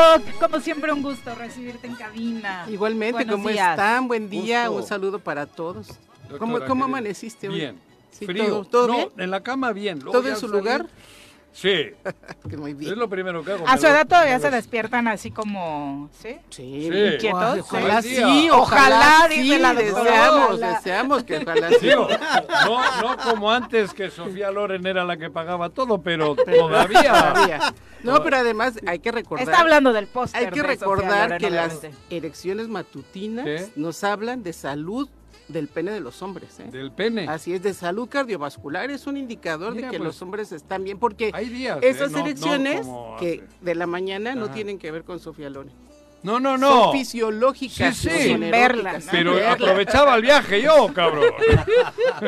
Doc, 0.00 0.22
como 0.40 0.60
siempre, 0.60 0.90
un 0.92 1.02
gusto 1.02 1.34
recibirte 1.34 1.86
en 1.86 1.94
cabina. 1.94 2.64
Igualmente, 2.70 3.12
Buenos 3.12 3.34
¿cómo 3.36 3.48
días. 3.50 3.70
están? 3.72 4.08
Buen 4.08 4.30
día, 4.30 4.66
Gusto. 4.68 4.82
un 4.82 4.88
saludo 4.88 5.18
para 5.18 5.44
todos. 5.44 5.88
¿Cómo, 6.38 6.52
Doctora 6.54 6.66
cómo 6.68 6.84
amaneciste 6.86 7.50
hoy? 7.50 7.56
Bien. 7.56 7.78
Sí, 8.10 8.24
Frío. 8.24 8.46
¿todo- 8.46 8.64
todo 8.64 8.86
no, 8.88 8.96
bien? 8.96 9.08
en 9.18 9.30
la 9.30 9.42
cama 9.42 9.72
bien. 9.72 9.98
Luego 10.00 10.12
¿Todo 10.18 10.28
en 10.30 10.36
su 10.38 10.48
lugar? 10.48 10.86
Sí. 11.52 11.90
Que 12.48 12.56
muy 12.56 12.74
bien. 12.74 12.92
Es 12.92 12.98
lo 12.98 13.08
primero 13.08 13.44
que 13.44 13.52
hago. 13.52 13.68
A 13.68 13.76
su 13.76 13.86
edad 13.86 14.06
todavía 14.06 14.38
se 14.40 14.50
despiertan 14.50 15.06
así 15.08 15.30
como, 15.30 16.08
¿sí? 16.20 16.36
Sí, 16.48 16.88
Sí. 16.90 16.98
Inquietos. 17.14 17.60
Ojalá 17.60 18.02
sí. 18.02 18.16
sí, 18.16 18.48
Ojalá, 18.50 18.96
ojalá 19.18 19.28
dice 19.28 19.42
sí, 19.42 19.58
la 19.58 19.74
deseamos, 19.74 20.44
ojalá. 20.50 20.74
deseamos 20.74 21.24
que 21.24 21.36
ojalá 21.38 21.70
sí. 21.78 21.90
No, 22.66 23.02
no 23.02 23.16
como 23.18 23.52
antes 23.52 23.92
que 23.94 24.10
Sofía 24.10 24.50
Loren 24.50 24.86
era 24.86 25.04
la 25.04 25.16
que 25.16 25.30
pagaba 25.30 25.70
todo, 25.70 26.00
pero 26.02 26.34
todavía. 26.34 27.02
Todavía. 27.02 27.74
No, 28.02 28.22
pero 28.24 28.38
además 28.38 28.78
hay 28.86 28.98
que 28.98 29.12
recordar. 29.12 29.46
Está 29.46 29.60
hablando 29.60 29.92
del 29.92 30.06
póster. 30.06 30.40
Hay 30.40 30.46
que 30.46 30.60
Sofía 30.60 30.72
recordar 30.72 31.30
Loren, 31.30 31.38
que 31.38 31.50
las 31.50 31.80
erecciones 32.08 32.68
matutinas 32.68 33.44
¿Qué? 33.44 33.68
nos 33.76 34.02
hablan 34.02 34.42
de 34.42 34.52
salud 34.52 35.08
del 35.52 35.68
pene 35.68 35.90
de 35.92 36.00
los 36.00 36.22
hombres. 36.22 36.60
¿eh? 36.60 36.68
Del 36.70 36.90
pene. 36.92 37.26
Así 37.28 37.52
es, 37.54 37.62
de 37.62 37.74
salud 37.74 38.08
cardiovascular 38.08 38.90
es 38.90 39.06
un 39.06 39.16
indicador 39.16 39.74
Mira, 39.74 39.88
de 39.88 39.92
que 39.92 39.98
pues, 39.98 40.06
los 40.08 40.22
hombres 40.22 40.52
están 40.52 40.84
bien, 40.84 40.98
porque 40.98 41.30
Hay 41.34 41.48
días. 41.48 41.78
¿eh? 41.82 41.88
esas 41.88 42.10
no 42.12 42.18
erecciones 42.20 42.82
como 42.86 43.16
que 43.18 43.44
de 43.60 43.74
la 43.74 43.86
mañana 43.86 44.34
no 44.34 44.50
tienen 44.50 44.78
que 44.78 44.90
ver 44.90 45.04
con 45.04 45.18
Sofía 45.20 45.50
Loren. 45.50 45.72
No, 46.22 46.38
no, 46.38 46.50
Son 46.50 46.60
no. 46.60 46.92
fisiológicas, 46.92 47.96
Sí, 47.96 48.08
no 48.08 48.12
sí. 48.12 48.18
son 48.28 48.40
Sin 48.42 48.50
verla. 48.50 48.98
Pero 49.10 49.34
Verla. 49.36 49.52
aprovechaba 49.52 50.14
el 50.16 50.20
viaje 50.22 50.60
yo, 50.60 50.92
cabrón. 50.92 51.24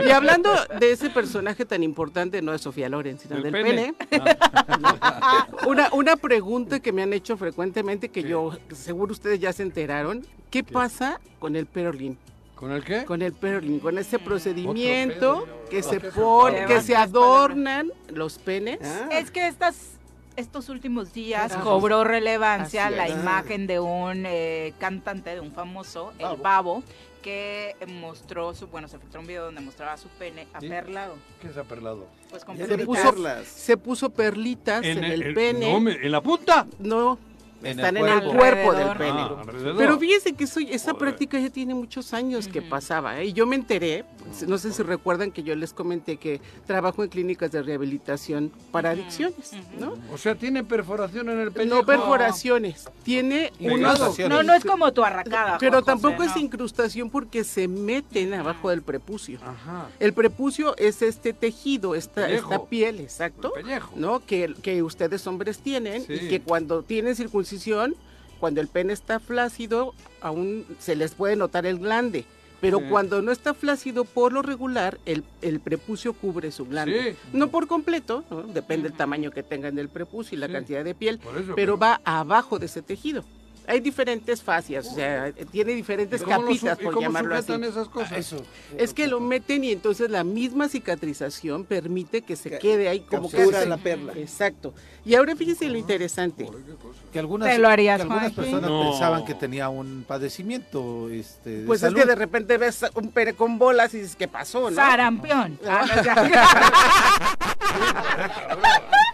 Y 0.07 0.11
hablando 0.11 0.51
de 0.81 0.93
ese 0.93 1.11
personaje 1.11 1.66
tan 1.66 1.82
importante, 1.82 2.40
no 2.40 2.53
de 2.53 2.59
Sofía 2.59 2.89
Loren, 2.89 3.19
sino 3.19 3.35
Del 3.35 3.43
del 3.43 3.53
pene. 3.53 3.94
pene, 4.09 4.36
una, 5.66 5.90
una 5.93 6.16
pregunta 6.16 6.81
que 6.81 6.90
me 6.90 7.03
han 7.03 7.12
hecho 7.12 7.36
frecuentemente, 7.36 8.09
que 8.09 8.23
yo 8.23 8.57
seguro 8.74 9.12
ustedes 9.12 9.39
ya 9.40 9.53
se 9.53 9.62
enteraron, 9.62 10.27
¿qué, 10.51 10.65
pasa 10.65 11.20
con 11.39 11.55
el 11.55 11.66
perlin? 11.66 12.16
¿Con 12.62 12.70
el 12.70 12.84
qué? 12.84 13.05
Con 13.05 13.22
el 13.22 13.32
perlin, 13.32 13.80
con 13.80 13.98
ese 13.98 14.20
procedimiento 14.20 15.47
pedo. 15.47 15.64
que 15.68 15.82
se 15.82 15.97
Otro 15.97 16.10
pone, 16.12 16.59
pedo. 16.59 16.68
que 16.68 16.80
se 16.80 16.94
adornan 16.94 17.90
los 18.09 18.39
penes. 18.39 18.78
Ah, 18.84 19.09
Es 19.10 19.32
que 19.32 19.48
estas 19.48 19.98
estos 20.36 20.68
últimos 20.68 21.12
días 21.12 21.51
Ajá. 21.51 21.60
cobró 21.62 22.05
relevancia 22.05 22.89
la 22.89 23.09
imagen 23.09 23.66
de 23.66 23.80
un 23.80 24.22
eh, 24.26 24.74
cantante, 24.78 25.30
de 25.30 25.40
un 25.40 25.51
famoso, 25.51 26.12
el 26.18 26.36
Babo, 26.40 26.84
que 27.20 27.74
mostró 28.01 28.55
su, 28.55 28.68
bueno, 28.68 28.86
se 28.86 29.01
filtró 29.01 29.20
un 29.22 29.26
video 29.26 29.47
donde 29.47 29.60
mostraba 29.60 29.97
su 29.97 30.06
pene 30.10 30.47
¿Sí? 30.60 30.66
aperlado. 30.66 31.16
¿Qué 31.40 31.48
es 31.48 31.56
aperlado? 31.56 32.06
Pues 32.30 32.44
con 32.44 32.56
se 32.56 32.78
puso-. 32.78 33.14
Se 33.44 33.76
puso 33.76 34.09
perlitas 34.10 34.84
en, 34.84 35.02
el, 35.02 35.34
pene. 35.34 35.68
no, 35.72 35.80
me- 35.80 35.94
¿En 35.94 36.12
la 36.12 36.20
punta? 36.20 36.66
No, 36.78 37.18
En 37.64 37.78
están 37.78 37.97
el 37.97 38.06
en 38.06 38.18
el 38.18 38.36
cuerpo. 38.36 38.72
del 38.74 38.97
pene. 38.97 39.20
Ah. 39.20 39.43
Pero 39.76 39.98
fíjense 39.98 40.32
que 40.34 40.44
eso- 40.44 40.60
esa 40.60 40.93
Joder. 40.93 40.98
práctica 40.98 41.39
ya 41.39 41.51
tiene 41.51 41.74
muchos 41.74 42.12
años 42.14 42.48
que 42.48 42.62
pasaba. 42.62 43.20
¿eh? 43.20 43.26
Y 43.26 43.32
yo 43.32 43.47
me 43.47 43.56
enteré, 43.56 44.05
no 44.47 44.59
sé 44.59 44.72
si 44.72 44.82
recuerdan 44.82 45.30
que 45.30 45.43
yo 45.43 45.55
les 45.55 45.72
comenté 45.72 46.16
que 46.16 46.40
trabajo 46.66 47.02
en 47.05 47.10
clínicas 47.10 47.52
de 47.52 47.62
rehabilitación 47.62 48.51
para 48.70 48.90
adicciones, 48.90 49.52
¿no? 49.78 49.94
O 50.12 50.18
sea, 50.18 50.34
tiene 50.34 50.64
perforación 50.64 51.28
en 51.28 51.39
el 51.40 51.52
pene. 51.52 51.66
No 51.70 51.84
perforaciones, 51.84 52.89
tiene. 53.02 53.52
Incrustaciones. 53.59 54.28
No, 54.36 54.43
no 54.43 54.55
es 54.55 54.64
como 54.64 54.93
tu 54.93 55.05
arracada. 55.05 55.59
Pero 55.59 55.74
José, 55.80 55.86
tampoco 55.86 56.22
es 56.22 56.36
incrustación 56.36 57.10
porque 57.10 57.44
se 57.44 57.68
meten 57.68 58.34
abajo 58.34 58.70
del 58.70 58.82
prepucio. 58.82 59.39
Ajá. 59.43 59.89
El 60.01 60.12
prepucio 60.12 60.76
es 60.76 61.02
este 61.02 61.32
tejido, 61.32 61.94
esta, 61.94 62.26
Pellejo. 62.26 62.52
esta 62.52 62.64
piel, 62.66 63.01
exacto, 63.01 63.55
El 63.56 63.62
pellejo. 63.64 63.93
¿no? 63.97 64.20
Que, 64.24 64.55
que 64.62 64.82
ustedes 64.82 65.26
hombres 65.26 65.59
tienen 65.59 66.02
Sí. 66.06 66.14
y 66.14 66.28
que 66.28 66.40
cuando 66.40 66.82
tienen 66.82 67.14
circuncisión, 67.16 67.52
cuando 68.41 68.61
el 68.61 68.69
pene 68.69 68.93
está 68.93 69.20
flácido, 69.20 69.95
aún 70.20 70.65
se 70.79 70.97
les 70.97 71.15
puede 71.15 71.37
notar 71.37 71.65
el 71.66 71.79
glande. 71.79 72.24
Pero 72.61 72.79
Sí. 72.79 72.85
cuando 72.91 73.23
no 73.23 73.33
está 73.33 73.55
flácido, 73.55 74.05
por 74.05 74.33
lo 74.33 74.41
regular, 74.41 74.99
el, 75.05 75.24
el 75.43 75.59
prepucio 75.59 76.12
cubre 76.12 76.53
su 76.53 76.65
glande. 76.66 77.12
Sí. 77.12 77.19
No 77.33 77.49
por 77.49 77.66
completo, 77.66 78.24
¿no? 78.31 78.43
depende 78.43 78.89
del 78.89 78.97
tamaño 78.97 79.31
que 79.33 79.43
tengan 79.43 79.74
del 79.74 79.89
prepucio 79.89 80.37
y 80.37 80.41
la 80.41 80.47
Sí. 80.47 80.53
cantidad 80.53 80.85
de 80.85 80.95
piel, 80.95 81.19
pero 81.57 81.77
va 81.77 82.01
abajo 82.05 82.59
de 82.61 82.66
ese 82.66 82.81
tejido. 82.83 83.24
Hay 83.66 83.80
diferentes 83.80 84.43
fascias, 84.43 84.86
o 84.89 84.94
sea, 84.94 85.32
tiene 85.51 85.72
diferentes 85.72 86.20
¿Y 86.20 86.24
cómo 86.24 86.43
lo 86.43 86.47
capitas, 86.48 86.78
por 86.78 86.94
cómo 86.94 87.06
llamarlo 87.06 87.34
así. 87.36 87.52
esas 87.52 87.89
cosas? 87.89 88.12
Eso. 88.12 88.36
Es 88.76 88.93
que 88.93 89.06
lo 89.06 89.20
meten 89.20 89.64
y 89.64 89.70
entonces 89.72 90.10
la 90.10 90.24
misma 90.24 90.68
cicatrización 90.68 91.64
permite 91.64 92.22
que 92.22 92.36
se 92.36 92.51
Que- 92.51 92.59
quede 92.59 92.89
ahí 92.89 93.01
como 93.01 93.30
que 93.30 93.47
la 93.66 93.76
perla. 93.76 94.12
Exacto. 94.16 94.74
Y 95.05 95.14
ahora 95.14 95.34
fíjese 95.36 95.68
lo 95.68 95.78
interesante. 95.78 96.48
Que 97.12 97.18
algunas, 97.18 97.48
¿Te 97.48 97.59
lo 97.59 97.68
harías, 97.68 97.97
que 97.98 98.02
algunas 98.02 98.32
personas 98.32 98.70
No. 98.70 98.90
pensaban 98.90 99.24
que 99.24 99.34
tenía 99.34 99.68
un 99.68 100.05
padecimiento 100.06 101.09
este, 101.10 101.59
de 101.59 101.66
Pues 101.66 101.82
es 101.82 101.93
que 101.94 102.05
de 102.05 102.14
repente 102.14 102.56
ves 102.59 102.84
un 102.94 103.10
pene 103.10 103.34
con 103.34 103.59
bolas 103.59 103.94
y 103.94 103.98
dices, 103.98 104.16
¿qué 104.16 104.28
pasó? 104.28 104.70
no? 104.70 104.76
Sarampión. 104.76 105.59
Ah, 105.66 105.86
no. 105.86 106.02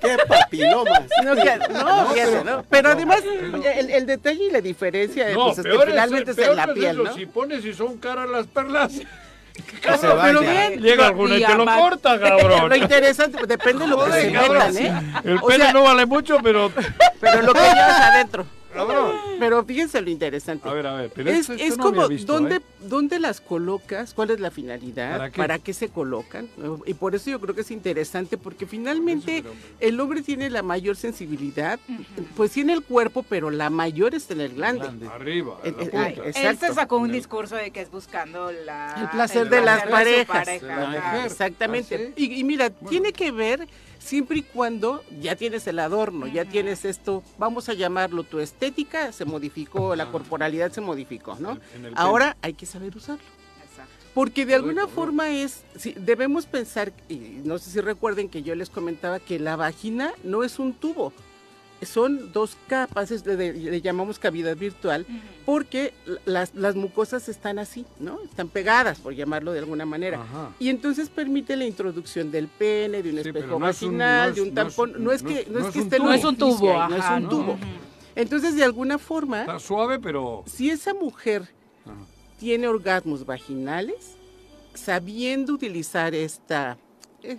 ¡Qué 0.00 0.16
papilomas! 0.26 1.02
No, 1.24 1.34
que- 1.34 1.58
no, 1.72 2.06
fíjate, 2.12 2.44
¿no? 2.44 2.64
Pero 2.70 2.90
además, 2.90 3.22
el, 3.24 3.90
el 3.90 4.06
detalle 4.06 4.44
y 4.44 4.50
la 4.50 4.60
diferencia 4.60 5.28
No, 5.30 5.46
pues, 5.46 5.58
es 5.58 5.64
que 5.64 5.78
finalmente 5.86 6.30
es, 6.30 6.38
en 6.38 6.56
la 6.56 6.64
es 6.64 6.70
piel, 6.72 6.94
eso, 7.00 7.02
¿no? 7.04 7.14
Si 7.14 7.26
pones 7.26 7.64
y 7.64 7.74
son 7.74 7.98
caras 7.98 8.28
las 8.28 8.46
perlas, 8.46 8.92
Que 9.82 9.96
se 9.98 10.06
Pero 10.06 10.40
bien, 10.40 10.80
llega 10.80 11.08
alguna 11.08 11.36
y 11.36 11.44
te 11.44 11.54
lo 11.54 11.64
corta, 11.64 12.18
cabrón. 12.20 12.68
Lo 12.68 12.76
interesante, 12.76 13.44
depende 13.44 13.84
de 13.84 13.90
lo 13.90 14.04
que 14.04 14.12
se 14.12 14.32
cabrón, 14.32 14.72
metan. 14.72 14.76
¿eh? 14.78 15.20
El 15.24 15.38
O 15.38 15.46
pene 15.48 15.64
sea- 15.64 15.72
no 15.72 15.82
vale 15.82 16.06
mucho, 16.06 16.38
pero... 16.42 16.70
Pero 17.20 17.42
lo 17.42 17.52
que 17.52 17.60
llevas 17.60 18.00
adentro. 18.00 18.46
Cabrón. 18.72 19.16
Pero 19.38 19.64
fíjense 19.64 20.00
lo 20.00 20.10
interesante. 20.10 20.68
A 20.68 20.72
ver, 20.72 20.86
a 20.86 20.94
ver, 20.94 21.10
pero 21.14 21.30
es 21.30 21.40
esto, 21.40 21.52
esto 21.54 21.64
es 21.64 21.78
no 21.78 21.84
como, 21.84 22.08
visto, 22.08 22.32
¿dónde, 22.32 22.56
¿eh? 22.56 22.60
¿dónde 22.80 23.18
las 23.18 23.40
colocas? 23.40 24.14
¿Cuál 24.14 24.30
es 24.30 24.40
la 24.40 24.50
finalidad? 24.50 25.32
¿Para 25.32 25.58
qué? 25.58 25.72
se 25.72 25.88
colocan? 25.88 26.48
Y 26.86 26.94
por 26.94 27.14
eso 27.14 27.30
yo 27.30 27.40
creo 27.40 27.54
que 27.54 27.60
es 27.60 27.70
interesante, 27.70 28.36
porque 28.38 28.66
finalmente 28.66 29.44
el 29.80 30.00
hombre 30.00 30.22
tiene 30.22 30.50
la 30.50 30.62
mayor 30.62 30.96
sensibilidad, 30.96 31.78
pues 32.36 32.52
tiene 32.52 32.72
el 32.72 32.82
cuerpo, 32.82 33.22
pero 33.22 33.50
la 33.50 33.70
mayor 33.70 34.14
está 34.14 34.34
en 34.34 34.40
el 34.40 34.54
glande. 34.54 34.84
Grande. 34.84 35.08
Arriba, 35.08 35.58
en 35.64 35.72
la 35.72 35.78
punta. 35.78 36.02
ay, 36.02 36.20
Él 36.34 36.58
se 36.58 36.74
sacó 36.74 36.96
un 36.96 37.12
discurso 37.12 37.56
de 37.56 37.70
que 37.70 37.80
es 37.80 37.90
buscando 37.90 38.50
la, 38.50 38.94
El 39.00 39.08
placer 39.10 39.48
de 39.48 39.60
las 39.60 39.84
parejas. 39.86 40.26
pareja, 40.44 40.66
la. 40.90 41.24
Exactamente. 41.26 41.94
¿Ah, 41.94 42.12
sí? 42.16 42.24
y, 42.24 42.40
y 42.40 42.44
mira, 42.44 42.70
tiene 42.70 43.12
que 43.12 43.30
ver 43.30 43.68
siempre 43.98 44.38
y 44.38 44.42
cuando 44.42 45.04
ya 45.20 45.36
tienes 45.36 45.66
el 45.66 45.78
adorno, 45.78 46.26
ya 46.26 46.44
tienes 46.44 46.84
esto, 46.84 47.22
vamos 47.38 47.68
a 47.68 47.74
llamarlo, 47.74 48.22
tu 48.22 48.38
estética 48.38 49.12
se 49.12 49.24
modificó, 49.24 49.94
la 49.96 50.10
corporalidad 50.10 50.72
se 50.72 50.80
modificó, 50.80 51.36
¿no? 51.38 51.58
Ahora 51.94 52.36
hay 52.42 52.54
que 52.54 52.66
saber 52.66 52.96
usarlo. 52.96 53.24
Porque 54.14 54.46
de 54.46 54.54
alguna 54.54 54.88
forma 54.88 55.28
es, 55.30 55.62
sí, 55.76 55.94
debemos 55.96 56.46
pensar, 56.46 56.92
y 57.08 57.40
no 57.44 57.58
sé 57.58 57.70
si 57.70 57.80
recuerden 57.80 58.28
que 58.28 58.42
yo 58.42 58.54
les 58.54 58.68
comentaba 58.68 59.20
que 59.20 59.38
la 59.38 59.54
vagina 59.54 60.12
no 60.24 60.42
es 60.42 60.58
un 60.58 60.72
tubo, 60.72 61.12
son 61.86 62.32
dos 62.32 62.56
capas, 62.66 63.10
es 63.10 63.24
de- 63.24 63.36
de- 63.36 63.52
le 63.52 63.80
llamamos 63.80 64.18
cavidad 64.18 64.56
virtual, 64.56 65.06
porque 65.46 65.92
las, 66.24 66.54
las 66.54 66.74
mucosas 66.74 67.28
están 67.28 67.58
así, 67.58 67.86
¿no? 68.00 68.20
Están 68.22 68.48
pegadas, 68.48 68.98
por 68.98 69.14
llamarlo 69.14 69.52
de 69.52 69.60
alguna 69.60 69.86
manera. 69.86 70.20
Ajá. 70.22 70.50
Y 70.58 70.68
entonces 70.70 71.08
permite 71.08 71.56
la 71.56 71.64
introducción 71.64 72.30
del 72.30 72.48
pene, 72.48 73.02
de 73.02 73.10
un 73.10 73.22
Sí, 73.22 73.28
espejo 73.28 73.46
es 73.46 73.52
un- 73.52 73.60
vaginal, 73.60 74.28
no 74.28 74.30
es- 74.30 74.34
de 74.36 74.42
un 74.42 74.54
no 74.54 74.60
es- 74.62 74.66
tampón. 74.76 75.04
No 75.04 75.12
es 75.12 75.22
no 75.22 75.28
que, 75.28 75.40
es- 75.40 75.48
no 75.48 75.58
es 75.58 75.62
no 75.62 75.68
es 75.68 75.74
que 75.74 75.80
esté. 75.80 75.98
No 75.98 76.12
es 76.12 76.24
un 76.24 76.36
tubo, 76.36 76.70
ahí, 76.80 76.90
no 76.90 76.96
es 76.96 77.02
ajá, 77.02 77.16
un 77.16 77.28
tubo. 77.28 77.58
Entonces, 78.16 78.56
de 78.56 78.64
alguna 78.64 78.98
forma, 78.98 79.40
Está 79.42 79.58
suave, 79.60 79.98
pero... 80.00 80.42
si 80.46 80.70
esa 80.70 80.92
mujer 80.94 81.42
Ajá. 81.84 81.94
tiene 82.40 82.66
orgasmos 82.66 83.24
vaginales, 83.24 84.16
sabiendo 84.74 85.52
utilizar 85.54 86.14
esta, 86.14 86.76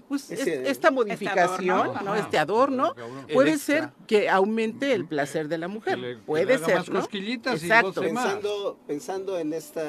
pues, 0.08 0.30
Ese- 0.32 0.64
es- 0.64 0.70
esta 0.70 0.92
modificación, 0.92 1.70
adorno, 1.70 2.02
¿no? 2.04 2.16
este 2.16 2.38
adorno, 2.38 2.96
puede 3.34 3.52
extra. 3.54 3.76
ser 3.76 3.90
que 4.08 4.30
aumente 4.30 4.94
el 4.94 5.06
placer 5.06 5.48
de 5.48 5.58
la 5.58 5.68
mujer. 5.68 5.96
Que 5.96 6.02
le- 6.02 6.16
que 6.18 6.22
puede 6.24 6.58
ser, 6.58 6.76
más 6.78 6.90
¿no? 6.90 7.00
cosquillitas 7.00 7.62
y 7.64 7.66
Exacto. 7.68 8.02
más. 8.02 8.26
Pensando, 8.26 8.80
pensando 8.88 9.40
en 9.40 9.54
este 9.54 9.82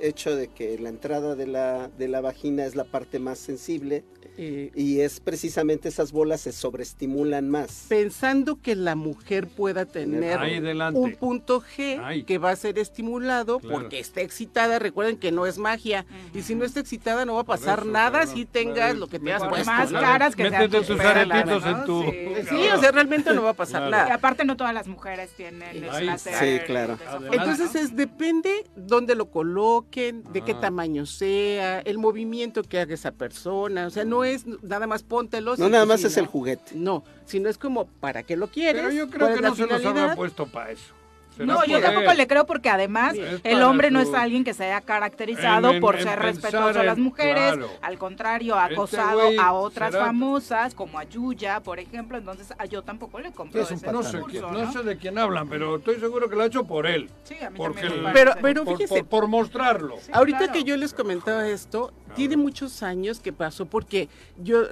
hecho 0.00 0.34
de 0.36 0.48
que 0.48 0.78
la 0.78 0.88
entrada 0.88 1.34
de 1.34 1.46
la, 1.46 1.88
de 1.88 2.08
la 2.08 2.20
vagina 2.20 2.64
es 2.66 2.74
la 2.76 2.84
parte 2.84 3.18
más 3.18 3.38
sensible 3.38 4.04
Eh, 4.38 4.70
y 4.74 5.00
es 5.00 5.20
precisamente 5.20 5.88
esas 5.88 6.12
bolas 6.12 6.40
se 6.42 6.52
sobreestimulan 6.52 7.48
más. 7.48 7.86
pensando 7.88 8.60
que 8.60 8.74
la 8.74 8.94
mujer 8.94 9.46
pueda 9.48 9.84
tener 9.86 10.38
Ahí 10.38 10.58
un 10.94 11.12
punto 11.16 11.60
G 11.62 11.98
Ahí. 12.04 12.22
que 12.24 12.38
va 12.38 12.50
a 12.50 12.56
ser 12.56 12.78
estimulado 12.78 13.58
Claro. 13.58 13.76
porque 13.80 13.98
está 13.98 14.20
excitada. 14.20 14.78
Recuerden 14.78 15.16
que 15.16 15.32
no 15.32 15.46
es 15.46 15.58
magia. 15.58 16.04
Y 16.34 16.42
si 16.42 16.54
no 16.54 16.64
está 16.64 16.80
excitada, 16.80 17.24
no 17.24 17.34
va 17.34 17.40
a 17.40 17.44
pasar 17.44 17.80
eso, 17.80 17.88
nada 17.90 18.26
si 18.26 18.44
tengas 18.44 18.96
lo 18.96 19.06
que 19.08 19.18
te 19.18 19.32
has 19.32 19.42
puesto. 19.44 19.70
más 19.70 19.90
¿no? 19.90 20.00
caras 20.00 20.36
que 20.36 20.44
Métete 20.50 20.80
tus 20.82 21.00
aretitos 21.00 21.64
en 21.66 21.84
tu... 21.84 22.02
Sí. 22.02 22.16
Sí, 22.56 22.68
o 22.74 22.78
sea, 22.80 22.92
realmente 22.92 23.32
no 23.34 23.42
va 23.42 23.50
a 23.50 23.54
pasar 23.54 23.88
Claro. 23.88 23.88
Y 23.88 23.90
nada. 24.08 24.14
aparte 24.14 24.44
no 24.44 24.56
todas 24.56 24.72
las 24.74 24.86
mujeres 24.86 25.30
tienen 25.36 25.62
el 25.84 25.84
placer. 25.88 26.34
Sí, 26.60 26.64
claro. 26.66 26.98
Entonces 27.32 27.74
¿no? 27.74 27.80
es 27.80 27.96
depende 27.96 28.64
dónde 28.76 29.14
lo 29.14 29.30
coloquen, 29.30 30.22
de 30.32 30.42
qué 30.42 30.52
Ah. 30.52 30.60
tamaño 30.60 31.06
sea, 31.06 31.80
el 31.80 31.98
movimiento 31.98 32.62
que 32.62 32.78
haga 32.78 32.94
esa 32.94 33.12
persona. 33.12 33.86
O 33.86 33.90
sea, 33.90 34.04
no 34.04 34.24
es 34.26 34.46
nada 34.62 34.86
más 34.86 35.02
póntelo. 35.02 35.56
No 35.56 35.68
nada 35.68 35.84
sí, 35.84 35.88
más 35.88 36.04
es 36.04 36.16
el 36.16 36.26
juguete. 36.26 36.72
No, 36.74 37.04
sino 37.24 37.48
es 37.48 37.58
como, 37.58 37.86
¿para 37.86 38.22
qué 38.22 38.36
lo 38.36 38.48
quieres? 38.48 38.82
Pero 38.82 38.94
yo 38.94 39.08
creo 39.08 39.28
¿Cuál 39.28 39.32
que 39.32 39.46
es 39.46 39.50
no 39.50 39.56
se 39.56 39.66
nos 39.66 39.84
habrá 39.84 40.14
puesto 40.14 40.46
para 40.46 40.70
eso. 40.70 40.96
No, 41.38 41.64
yo 41.64 41.80
tampoco 41.80 42.14
le 42.14 42.26
creo 42.26 42.46
porque 42.46 42.70
además 42.70 43.14
el 43.44 43.62
hombre 43.62 43.90
no 43.90 44.00
es 44.00 44.12
alguien 44.14 44.44
que 44.44 44.54
se 44.54 44.64
haya 44.64 44.80
caracterizado 44.80 45.78
por 45.80 46.00
ser 46.00 46.18
respetuoso 46.18 46.80
a 46.80 46.84
las 46.84 46.98
mujeres, 46.98 47.54
al 47.82 47.98
contrario, 47.98 48.56
ha 48.56 48.64
este 48.64 48.74
acosado 48.74 49.22
a 49.40 49.52
otras 49.52 49.94
famosas 49.94 50.74
como 50.74 50.98
a 50.98 51.04
Yuya, 51.04 51.60
por 51.60 51.78
ejemplo, 51.78 52.18
entonces 52.18 52.48
yo 52.70 52.82
tampoco 52.82 53.18
le 53.18 53.32
compro 53.32 53.62
ese 53.62 53.74
no, 53.90 54.02
sé, 54.02 54.20
¿no? 54.40 54.72
sé 54.72 54.82
de 54.82 54.96
quién 54.96 55.18
hablan, 55.18 55.48
pero 55.48 55.76
estoy 55.76 56.00
seguro 56.00 56.28
que 56.28 56.36
lo 56.36 56.42
ha 56.42 56.46
hecho 56.46 56.64
por 56.64 56.86
él. 56.86 57.10
Sí, 57.24 57.36
a 57.42 57.50
mí 57.50 57.56
porque 57.56 57.88
pero, 58.12 58.34
pero 58.40 58.64
fíjese, 58.64 59.04
por, 59.04 59.28
mostrarlo. 59.28 59.96
ahorita 60.12 60.52
que 60.52 60.64
yo 60.64 60.76
les 60.76 60.94
comentaba 60.94 61.48
esto, 61.48 61.92
tiene 62.16 62.36
muchos 62.36 62.82
años 62.82 63.20
que 63.20 63.32
pasó 63.32 63.66
porque 63.66 64.08
yo, 64.42 64.62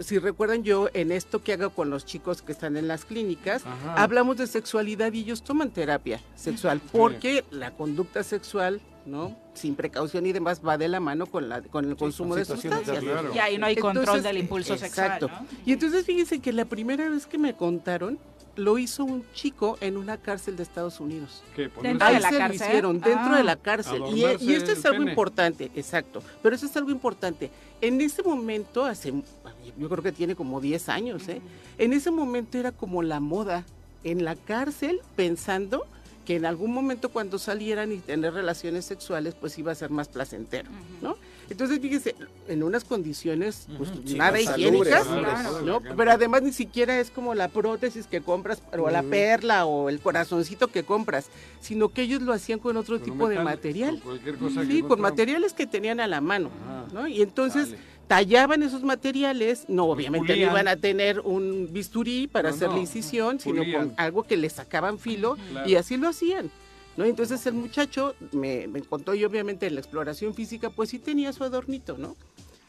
si 0.00 0.18
recuerdan 0.18 0.62
yo 0.62 0.88
en 0.94 1.10
esto 1.10 1.42
que 1.42 1.54
hago 1.54 1.70
con 1.70 1.90
los 1.90 2.04
chicos 2.04 2.42
que 2.42 2.52
están 2.52 2.76
en 2.76 2.86
las 2.86 3.04
clínicas, 3.04 3.64
hablamos 3.96 4.36
de 4.36 4.46
sexualidad 4.46 5.12
y 5.12 5.20
ellos 5.20 5.42
toman 5.42 5.70
terapia 5.70 6.20
sexual 6.36 6.80
porque 6.92 7.44
la 7.50 7.72
conducta 7.72 8.22
sexual 8.22 8.80
¿no? 9.06 9.34
Sin 9.54 9.74
precaución 9.74 10.26
y 10.26 10.32
demás 10.32 10.60
va 10.66 10.76
de 10.76 10.86
la 10.86 11.00
mano 11.00 11.26
con 11.26 11.48
la 11.48 11.62
con 11.62 11.88
el 11.88 11.96
consumo 11.96 12.36
de 12.36 12.44
sustancias. 12.44 13.02
Y 13.34 13.38
ahí 13.38 13.56
no 13.56 13.66
hay 13.66 13.74
control 13.76 14.22
del 14.22 14.36
impulso 14.38 14.74
exacto. 14.74 15.28
sexual. 15.28 15.48
Y 15.64 15.72
entonces 15.72 16.04
fíjense 16.04 16.40
que 16.40 16.52
la 16.52 16.66
primera 16.66 17.08
vez 17.08 17.26
que 17.26 17.38
me 17.38 17.56
contaron 17.56 18.18
lo 18.60 18.78
hizo 18.78 19.04
un 19.04 19.24
chico 19.32 19.78
en 19.80 19.96
una 19.96 20.18
cárcel 20.18 20.56
de 20.56 20.62
Estados 20.62 21.00
Unidos. 21.00 21.42
¿Dentro 21.56 21.82
de 22.12 22.20
la 22.20 22.30
se 22.30 22.38
cárcel? 22.38 22.48
Lo 22.48 22.54
hicieron, 22.54 23.00
dentro 23.00 23.36
de 23.36 23.44
la 23.44 23.52
ah. 23.52 23.56
cárcel. 23.56 24.02
Y, 24.14 24.20
y, 24.20 24.54
esto 24.54 24.72
es 24.72 24.84
algo 24.84 25.02
importante, 25.02 25.70
exacto. 25.74 26.22
Pero 26.42 26.54
eso 26.54 26.66
es 26.66 26.76
algo 26.76 26.90
importante. 26.90 27.50
En 27.80 28.00
ese 28.00 28.22
momento, 28.22 28.84
hace, 28.84 29.12
yo 29.78 29.88
creo 29.88 30.02
que 30.02 30.12
tiene 30.12 30.34
como 30.34 30.60
10 30.60 30.88
años, 30.90 31.28
¿eh? 31.28 31.40
En 31.78 31.92
ese 31.92 32.10
momento 32.10 32.58
era 32.58 32.72
como 32.72 33.02
la 33.02 33.20
moda 33.20 33.64
en 34.04 34.24
la 34.24 34.36
cárcel 34.36 35.00
pensando 35.16 35.86
que 36.26 36.36
en 36.36 36.44
algún 36.44 36.72
momento 36.72 37.08
cuando 37.08 37.38
salieran 37.38 37.92
y 37.92 37.98
tener 37.98 38.34
relaciones 38.34 38.84
sexuales, 38.84 39.34
pues 39.34 39.58
iba 39.58 39.72
a 39.72 39.74
ser 39.74 39.90
más 39.90 40.08
placentero, 40.08 40.70
¿no? 41.00 41.16
Entonces, 41.50 41.80
fíjese, 41.80 42.14
en 42.48 42.62
unas 42.62 42.84
condiciones 42.84 43.66
pues, 43.76 43.90
nada 44.14 44.40
higiénicas, 44.40 45.06
¿no? 45.64 45.80
Pero 45.80 46.10
además 46.12 46.42
ni 46.42 46.52
siquiera 46.52 47.00
es 47.00 47.10
como 47.10 47.34
la 47.34 47.48
prótesis 47.48 48.06
que 48.06 48.20
compras, 48.20 48.62
o 48.72 48.88
la 48.88 49.02
perla, 49.02 49.66
o 49.66 49.88
el 49.88 49.98
corazoncito 49.98 50.68
que 50.68 50.84
compras, 50.84 51.28
sino 51.60 51.88
que 51.88 52.02
ellos 52.02 52.22
lo 52.22 52.32
hacían 52.32 52.60
con 52.60 52.76
otro 52.76 53.00
tipo 53.00 53.28
de 53.28 53.40
material. 53.40 54.00
sí, 54.68 54.82
con 54.82 55.00
materiales 55.00 55.52
que 55.52 55.66
tenían 55.66 55.98
a 56.00 56.06
la 56.06 56.20
mano, 56.20 56.50
¿no? 56.92 57.08
Y 57.08 57.20
entonces 57.20 57.74
tallaban 58.06 58.62
esos 58.62 58.82
materiales, 58.82 59.66
no 59.68 59.84
obviamente 59.84 60.36
no 60.36 60.52
iban 60.52 60.68
a 60.68 60.76
tener 60.76 61.20
un 61.20 61.68
bisturí 61.72 62.26
para 62.26 62.50
hacer 62.50 62.68
la 62.70 62.78
incisión, 62.78 63.40
sino 63.40 63.62
con 63.72 63.92
algo 63.96 64.22
que 64.22 64.36
le 64.36 64.50
sacaban 64.50 64.98
filo 64.98 65.36
y 65.66 65.74
así 65.74 65.96
lo 65.96 66.08
hacían. 66.08 66.50
¿No? 66.96 67.04
Entonces 67.04 67.44
el 67.46 67.54
muchacho 67.54 68.14
me, 68.32 68.68
contó 68.88 69.14
y 69.14 69.24
obviamente 69.24 69.66
en 69.66 69.74
la 69.74 69.80
exploración 69.80 70.34
física 70.34 70.70
pues 70.70 70.90
sí 70.90 70.98
tenía 70.98 71.32
su 71.32 71.44
adornito, 71.44 71.96
¿no? 71.96 72.16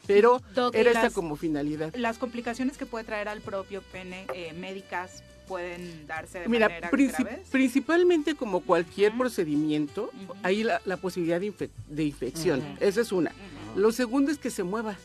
Pero 0.06 0.40
era 0.72 0.90
esta 0.90 1.10
como 1.10 1.36
finalidad. 1.36 1.94
Las 1.94 2.18
complicaciones 2.18 2.76
que 2.76 2.86
puede 2.86 3.04
traer 3.04 3.28
al 3.28 3.40
propio 3.40 3.82
pene 3.92 4.26
eh, 4.34 4.52
médicas 4.52 5.22
pueden 5.46 6.06
darse 6.06 6.40
de 6.40 6.48
Mira, 6.48 6.68
manera 6.68 6.90
principalmente 7.50 8.34
como 8.34 8.60
cualquier 8.60 9.16
procedimiento, 9.16 10.10
hay 10.42 10.64
la, 10.64 10.80
posibilidad 10.96 11.40
de, 11.40 12.04
infección. 12.04 12.62
Esa 12.80 13.00
es 13.00 13.12
una. 13.12 13.32
Lo 13.76 13.92
segundo 13.92 14.32
es 14.32 14.38
que 14.38 14.50
se 14.50 14.62
mueva 14.62 14.96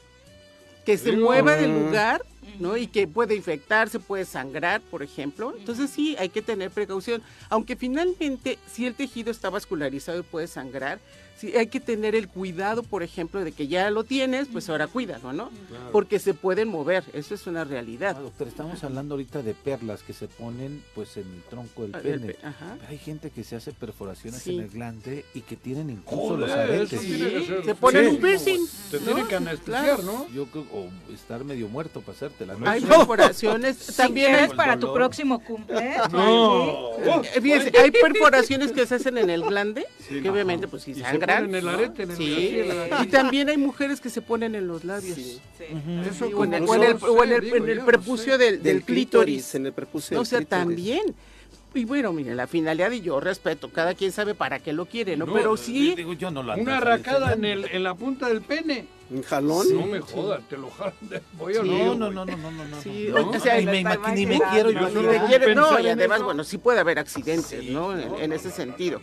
que 0.87 0.97
se 0.97 1.11
mueva 1.11 1.57
del 1.57 1.73
lugar, 1.73 2.23
¿no? 2.59 2.77
Y 2.77 2.87
que 2.87 3.07
puede 3.07 3.35
infectarse, 3.35 3.99
puede 3.99 4.25
sangrar, 4.25 4.81
por 4.81 5.03
ejemplo. 5.03 5.53
Entonces 5.57 5.89
sí, 5.89 6.15
hay 6.17 6.29
que 6.29 6.41
tener 6.41 6.71
precaución. 6.71 7.21
Aunque 7.49 7.75
finalmente, 7.75 8.57
si 8.71 8.85
el 8.85 8.95
tejido 8.95 9.31
está 9.31 9.49
vascularizado 9.49 10.19
y 10.19 10.23
puede 10.23 10.47
sangrar, 10.47 10.99
Sí, 11.37 11.55
hay 11.55 11.67
que 11.67 11.79
tener 11.79 12.15
el 12.15 12.27
cuidado, 12.27 12.81
por 12.81 13.03
ejemplo, 13.03 13.43
de 13.43 13.51
que 13.51 13.67
ya 13.67 13.91
lo 13.91 14.03
tienes, 14.03 14.47
pues 14.51 14.69
ahora 14.69 14.87
cuídalo, 14.87 15.33
¿no? 15.33 15.51
Porque 15.91 16.17
se 16.17 16.33
pueden 16.33 16.67
mover, 16.67 17.03
eso 17.13 17.35
es 17.35 17.45
una 17.45 17.63
realidad. 17.63 18.15
Ah, 18.17 18.21
doctor, 18.21 18.47
estamos 18.47 18.83
hablando 18.83 19.13
ahorita 19.13 19.43
de 19.43 19.53
perlas 19.53 20.01
que 20.01 20.13
se 20.13 20.27
ponen 20.27 20.83
pues 20.95 21.15
en 21.17 21.31
el 21.31 21.43
tronco 21.43 21.83
del 21.83 21.95
ah, 21.95 21.99
pene. 21.99 22.35
Pero 22.41 22.87
hay 22.89 22.97
gente 22.97 23.29
que 23.29 23.43
se 23.43 23.55
hace 23.55 23.71
perforaciones 23.71 24.47
en 24.47 24.61
el 24.61 24.69
glande 24.69 25.25
y 25.35 25.41
que 25.41 25.55
tienen 25.55 25.91
incluso 25.91 26.37
los 26.37 26.49
aretes. 26.49 27.01
Se 27.01 27.75
ponen 27.75 28.07
un 28.07 28.17
piercing. 28.17 28.67
Te 28.89 28.97
tienen 28.97 29.27
que 29.27 29.35
anestesiar, 29.35 30.03
¿no? 30.03 30.27
Yo 30.29 30.47
creo, 30.47 30.65
o 30.73 30.89
estar 31.13 31.43
medio 31.43 31.67
muerto 31.67 32.01
para 32.01 32.13
hacértela. 32.13 32.55
¿no? 32.55 32.67
Hay 32.67 32.81
perforaciones, 32.81 33.77
también 33.95 34.33
es 34.35 34.53
para 34.53 34.79
tu 34.79 34.91
próximo 34.91 35.39
cumple. 35.43 35.97
No. 36.11 36.93
hay 36.95 37.91
perforaciones 37.91 38.71
que 38.71 38.87
se 38.87 38.95
hacen 38.95 39.19
en 39.19 39.29
el 39.29 39.43
glande, 39.43 39.85
que 40.09 40.29
obviamente 40.29 40.67
pues 40.67 40.81
si 40.81 40.95
en 41.27 41.55
el 41.55 41.67
arete, 41.67 42.03
en 42.03 42.11
el 42.11 42.17
sí. 42.17 42.61
Y 43.03 43.07
también 43.07 43.49
hay 43.49 43.57
mujeres 43.57 44.01
que 44.01 44.09
se 44.09 44.21
ponen 44.21 44.55
en 44.55 44.67
los 44.67 44.83
labios. 44.83 45.15
Sí. 45.15 45.39
o, 46.33 46.43
en 46.43 46.53
el, 46.53 47.81
prepucio 47.85 48.37
del, 48.37 48.61
del, 48.63 48.83
clítoris. 48.83 49.55
En 49.55 49.65
el 49.65 49.73
prepucio 49.73 50.19
O 50.19 50.25
sea, 50.25 50.41
también. 50.41 51.15
Y 51.73 51.85
bueno, 51.85 52.11
mire, 52.11 52.33
la 52.33 52.47
finalidad 52.47 52.91
y 52.91 53.01
yo 53.01 53.19
respeto, 53.19 53.69
cada 53.69 53.93
quien 53.93 54.11
sabe 54.11 54.33
para 54.33 54.59
qué 54.59 54.73
lo 54.73 54.87
quiere, 54.87 55.15
¿no? 55.15 55.31
Pero 55.31 55.57
sí... 55.57 55.95
yo 56.17 56.31
no 56.31 56.41
lo 56.41 56.55
una 56.55 56.77
arracada 56.77 57.33
en, 57.33 57.45
el, 57.45 57.65
en 57.65 57.83
la 57.83 57.93
punta 57.93 58.27
del 58.29 58.41
pene. 58.41 58.87
¿Un 59.09 59.21
jalón? 59.21 59.67
No 59.73 59.85
me 59.85 59.99
jodas, 59.99 60.41
te 60.49 60.57
lo 60.57 60.69
jalan. 60.71 60.95
Voy 61.33 61.55
a 61.55 61.63
no, 61.63 61.95
no, 61.95 62.11
no, 62.11 62.25
no, 62.25 62.37
no, 62.37 62.51
no, 62.51 62.65
no. 62.65 62.81
Sí, 62.81 63.09
o 63.09 63.39
sea, 63.39 63.59
ni 63.59 63.83
me, 63.83 63.97
ni 64.15 64.25
me 64.25 64.39
quiero 64.51 64.71
yo. 64.71 64.89
Ni 64.89 65.07
me 65.07 65.25
quiere, 65.25 65.55
no, 65.55 65.79
y 65.79 65.87
además, 65.87 66.23
bueno, 66.23 66.43
sí 66.43 66.57
puede 66.57 66.79
haber 66.79 66.99
accidentes, 66.99 67.63
¿no? 67.65 67.97
En, 67.97 68.33
ese 68.33 68.49
sentido. 68.51 68.99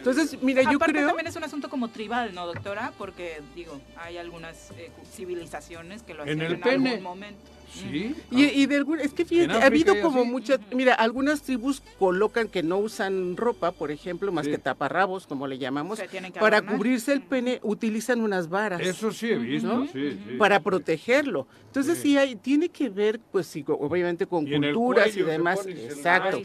Entonces, 0.00 0.42
mira, 0.42 0.62
yo 0.62 0.78
creo... 0.78 1.06
también 1.06 1.26
es 1.26 1.36
un 1.36 1.44
asunto 1.44 1.68
como 1.68 1.88
tribal, 1.88 2.34
¿no, 2.34 2.46
doctora? 2.46 2.92
Porque, 2.96 3.42
digo, 3.54 3.78
hay 3.96 4.16
algunas 4.16 4.70
eh, 4.72 4.90
civilizaciones 5.12 6.02
que 6.02 6.14
lo 6.14 6.22
hacen 6.22 6.40
en, 6.40 6.62
algún 6.62 7.02
momento. 7.02 7.50
Sí. 7.70 8.14
Y, 8.30 8.44
y, 8.44 8.66
de 8.66 8.76
algún, 8.76 9.00
es 9.00 9.12
que 9.12 9.24
fíjate, 9.24 9.52
ha 9.52 9.66
habido 9.66 10.00
como 10.00 10.24
muchas, 10.24 10.60
mira, 10.74 10.94
algunas 10.94 11.42
tribus 11.42 11.82
colocan 11.98 12.48
que 12.48 12.62
no 12.62 12.78
usan 12.78 13.36
ropa, 13.36 13.72
por 13.72 13.90
ejemplo, 13.90 14.32
más 14.32 14.48
que 14.48 14.58
taparrabos, 14.58 15.26
como 15.26 15.46
le 15.46 15.58
llamamos, 15.58 16.00
para 16.38 16.62
cubrirse 16.62 17.12
el 17.12 17.22
pene 17.22 17.60
utilizan 17.62 18.20
unas 18.20 18.48
varas. 18.48 18.80
Eso 18.80 19.12
sí 19.12 19.30
he 19.30 19.38
visto, 19.38 19.86
sí, 19.92 20.18
Para 20.38 20.60
protegerlo. 20.60 21.46
Entonces 21.66 21.98
sí, 21.98 22.16
hay, 22.16 22.34
tiene 22.36 22.68
que 22.68 22.88
ver, 22.88 23.20
pues 23.30 23.46
sí, 23.46 23.64
obviamente 23.66 24.26
con 24.26 24.46
culturas 24.46 25.16
y 25.16 25.22
demás. 25.22 25.66
Exacto. 25.66 26.42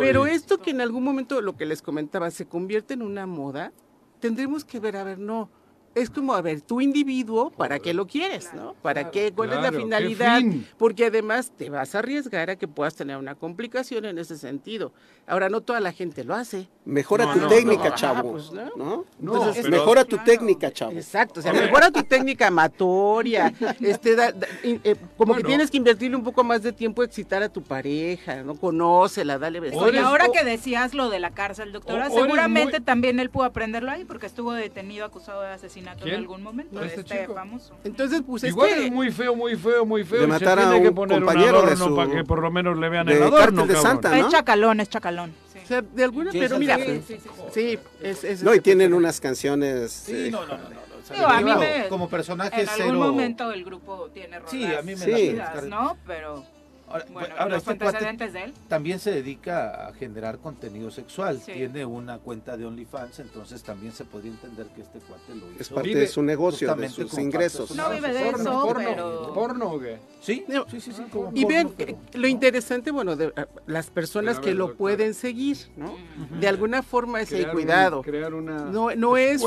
Pero 0.00 0.26
esto 0.26 0.58
que 0.58 0.70
en 0.70 0.80
algún 0.80 1.04
momento, 1.04 1.40
lo 1.40 1.56
que 1.56 1.66
les 1.66 1.82
comentaba, 1.82 2.30
se 2.30 2.46
convierte 2.46 2.94
en 2.94 3.02
una 3.02 3.26
moda, 3.26 3.72
tendremos 4.20 4.64
que 4.64 4.80
ver, 4.80 4.96
a 4.96 5.04
ver, 5.04 5.18
no 5.18 5.50
es 5.94 6.10
como, 6.10 6.34
a 6.34 6.42
ver, 6.42 6.60
tu 6.60 6.80
individuo, 6.80 7.50
¿para 7.50 7.78
qué 7.78 7.94
lo 7.94 8.06
quieres? 8.06 8.52
¿no? 8.54 8.74
¿Para 8.82 9.10
qué? 9.10 9.32
¿Cuál 9.32 9.52
es 9.52 9.60
la 9.60 9.72
finalidad? 9.72 10.42
Porque 10.76 11.06
además 11.06 11.52
te 11.56 11.70
vas 11.70 11.94
a 11.94 12.00
arriesgar 12.00 12.50
a 12.50 12.56
que 12.56 12.66
puedas 12.66 12.94
tener 12.94 13.16
una 13.16 13.34
complicación 13.34 14.04
en 14.04 14.18
ese 14.18 14.36
sentido. 14.36 14.92
Ahora, 15.26 15.48
no 15.48 15.60
toda 15.60 15.80
la 15.80 15.92
gente 15.92 16.24
lo 16.24 16.34
hace. 16.34 16.68
Mejora 16.84 17.32
tu 17.32 17.48
técnica, 17.48 17.94
chavo. 17.94 18.32
Pues, 18.32 18.50
¿no? 18.52 19.04
Entonces, 19.20 19.68
mejora 19.68 20.04
tu 20.04 20.18
técnica, 20.18 20.72
chavo. 20.72 20.92
Exacto, 20.92 21.40
o 21.40 21.42
sea, 21.42 21.52
mejora 21.52 21.90
tu 21.90 22.02
técnica 22.02 22.48
amatoria. 22.48 23.52
este, 23.80 24.16
eh, 24.62 24.96
como 25.16 25.34
que 25.36 25.44
tienes 25.44 25.70
que 25.70 25.76
invertirle 25.76 26.16
un 26.16 26.24
poco 26.24 26.42
más 26.42 26.62
de 26.62 26.72
tiempo 26.72 27.02
a 27.02 27.04
excitar 27.04 27.42
a 27.42 27.48
tu 27.48 27.62
pareja, 27.62 28.42
¿no? 28.42 28.56
Conócela, 28.56 29.38
dale 29.38 29.60
besos. 29.60 29.94
Y 29.94 29.98
ahora 29.98 30.26
que 30.32 30.44
decías 30.44 30.92
lo 30.92 31.08
de 31.08 31.20
la 31.20 31.30
cárcel, 31.30 31.72
doctora, 31.72 32.10
seguramente 32.10 32.80
también 32.80 33.20
él 33.20 33.30
pudo 33.30 33.44
aprenderlo 33.44 33.90
ahí 33.90 34.04
porque 34.04 34.26
estuvo 34.26 34.52
detenido 34.52 35.06
acusado 35.06 35.42
de 35.42 35.48
asesinato 35.48 35.83
en 35.86 36.14
algún 36.14 36.42
momento. 36.42 36.82
Este, 36.82 37.00
este 37.00 37.28
famoso. 37.28 37.74
Entonces, 37.84 38.22
pues 38.26 38.44
Igual 38.44 38.70
es, 38.70 38.92
muy 38.92 39.10
feo, 39.10 39.34
muy 39.34 39.56
feo, 39.56 39.84
muy 39.84 40.04
feo. 40.04 40.22
De 40.22 40.26
matar 40.26 40.58
a 40.58 40.74
un 40.74 40.94
compañero 40.94 41.62
de 41.62 41.76
su... 41.76 41.94
para 41.94 42.10
que 42.10 42.24
por 42.24 42.40
lo 42.40 42.50
menos 42.50 42.78
le 42.78 42.88
vean 42.88 43.08
el 43.08 43.22
adorno, 43.22 43.66
de 43.66 43.76
Santa, 43.76 44.18
Es 44.18 44.28
chacalón, 44.28 44.80
es 44.80 44.88
chacalón. 44.88 45.32
O 45.62 45.66
sea, 45.66 45.80
de 45.80 46.04
alguna, 46.04 46.30
pero 46.30 46.58
mira, 46.58 46.76
sí, 46.76 47.18
sí, 47.52 47.78
es, 48.02 48.42
No, 48.42 48.54
y 48.54 48.60
tienen 48.60 48.92
unas 48.92 49.18
canciones... 49.18 49.92
Sí, 49.92 50.28
no, 50.30 50.44
no, 50.44 50.58
no. 50.58 50.84
Digo, 51.12 51.26
a 51.26 51.40
mí 51.40 51.54
me, 51.54 51.88
como 51.88 52.08
personaje 52.08 52.62
en 52.62 52.68
algún 52.68 52.96
momento 52.96 53.52
el 53.52 53.62
grupo 53.64 54.08
tiene 54.12 54.38
rolas 54.38 54.50
sí, 54.50 54.64
a 54.64 54.80
mí 54.80 54.96
me 54.96 55.04
sí. 55.04 55.38
¿no? 55.68 55.98
Pero 56.06 56.44
Ahora, 56.88 57.06
bueno, 57.10 57.34
ahora 57.38 57.56
este 57.56 57.70
antecedentes 57.70 58.32
de 58.32 58.44
él. 58.44 58.54
También 58.68 58.98
se 58.98 59.10
dedica 59.10 59.88
a 59.88 59.92
generar 59.94 60.38
contenido 60.38 60.90
sexual. 60.90 61.40
Tiene 61.40 61.84
una 61.84 62.18
cuenta 62.18 62.56
de 62.56 62.66
OnlyFans, 62.66 63.20
entonces 63.20 63.62
también 63.62 63.92
se 63.92 64.04
podría 64.04 64.32
entender 64.32 64.66
que 64.68 64.82
este 64.82 64.98
cuate 65.00 65.34
lo 65.34 65.50
hizo. 65.50 65.60
Es 65.60 65.68
parte 65.68 65.94
de 65.94 66.06
su 66.06 66.22
negocio, 66.22 66.74
de 66.74 66.88
sus 66.88 67.18
ingresos. 67.18 67.74
No 67.74 67.90
vive 67.90 68.12
de 68.12 68.28
eso, 68.28 68.62
porno, 68.62 68.88
pero... 68.88 69.34
¿Porno 69.34 69.72
o 69.72 69.80
qué? 69.80 69.98
Sí, 70.20 70.44
sí, 70.68 70.80
sí. 70.80 70.92
sí 70.92 71.02
y 71.34 71.44
vean, 71.44 71.70
lo 72.14 72.26
interesante, 72.26 72.90
bueno, 72.90 73.16
de 73.16 73.32
las 73.66 73.90
personas 73.90 74.38
que 74.38 74.54
lo 74.54 74.74
pueden 74.74 75.14
seguir, 75.14 75.58
¿no? 75.76 75.94
De 76.40 76.48
alguna 76.48 76.82
forma 76.82 77.20
es 77.20 77.32
el 77.32 77.48
cuidado. 77.48 78.02
crear 78.02 78.34
una 78.34 78.64
no, 78.64 78.94
no 78.94 79.16
es, 79.16 79.42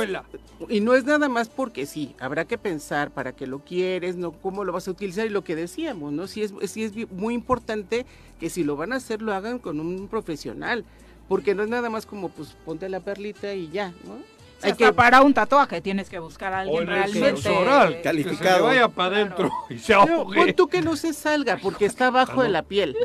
Y 0.69 0.81
no 0.81 0.93
es 0.93 1.05
nada 1.05 1.29
más 1.29 1.49
porque 1.49 1.85
sí, 1.85 2.15
habrá 2.19 2.45
que 2.45 2.57
pensar 2.57 3.11
para 3.11 3.33
qué 3.33 3.47
lo 3.47 3.59
quieres, 3.59 4.15
no 4.15 4.31
cómo 4.31 4.63
lo 4.63 4.71
vas 4.71 4.87
a 4.87 4.91
utilizar 4.91 5.25
y 5.25 5.29
lo 5.29 5.43
que 5.43 5.55
decíamos, 5.55 6.11
¿no? 6.13 6.27
Si 6.27 6.43
es, 6.43 6.53
si 6.65 6.83
es 6.83 7.11
muy 7.11 7.33
importante 7.37 8.05
que 8.39 8.49
si 8.49 8.63
lo 8.63 8.75
van 8.75 8.93
a 8.93 8.97
hacer 8.97 9.21
lo 9.21 9.33
hagan 9.33 9.59
con 9.59 9.79
un 9.79 10.07
profesional 10.07 10.83
porque 11.27 11.55
no 11.55 11.63
es 11.63 11.69
nada 11.69 11.89
más 11.89 12.05
como 12.05 12.29
pues 12.29 12.55
ponte 12.65 12.89
la 12.89 12.99
perlita 12.99 13.53
y 13.53 13.69
ya, 13.69 13.93
¿no? 14.05 14.37
Hay 14.63 14.73
que 14.73 14.91
para 14.91 15.21
un 15.21 15.33
tatuaje 15.33 15.81
tienes 15.81 16.09
que 16.09 16.17
buscar 16.17 16.51
a 16.51 16.61
alguien 16.61 16.87
realmente 16.87 17.47
oral, 17.49 18.01
calificado. 18.01 18.39
Que 18.39 18.55
se 18.55 18.61
vaya 18.61 18.87
para 18.87 19.15
adentro 19.17 19.51
y 19.69 19.77
se 19.77 19.93
ahogue. 19.93 20.35
Pon 20.35 20.53
tú 20.53 20.67
que 20.67 20.81
no 20.81 20.95
se 20.95 21.13
salga 21.13 21.57
porque 21.61 21.85
está 21.85 22.07
abajo 22.07 22.41
de 22.41 22.49
la 22.49 22.63
piel. 22.63 22.95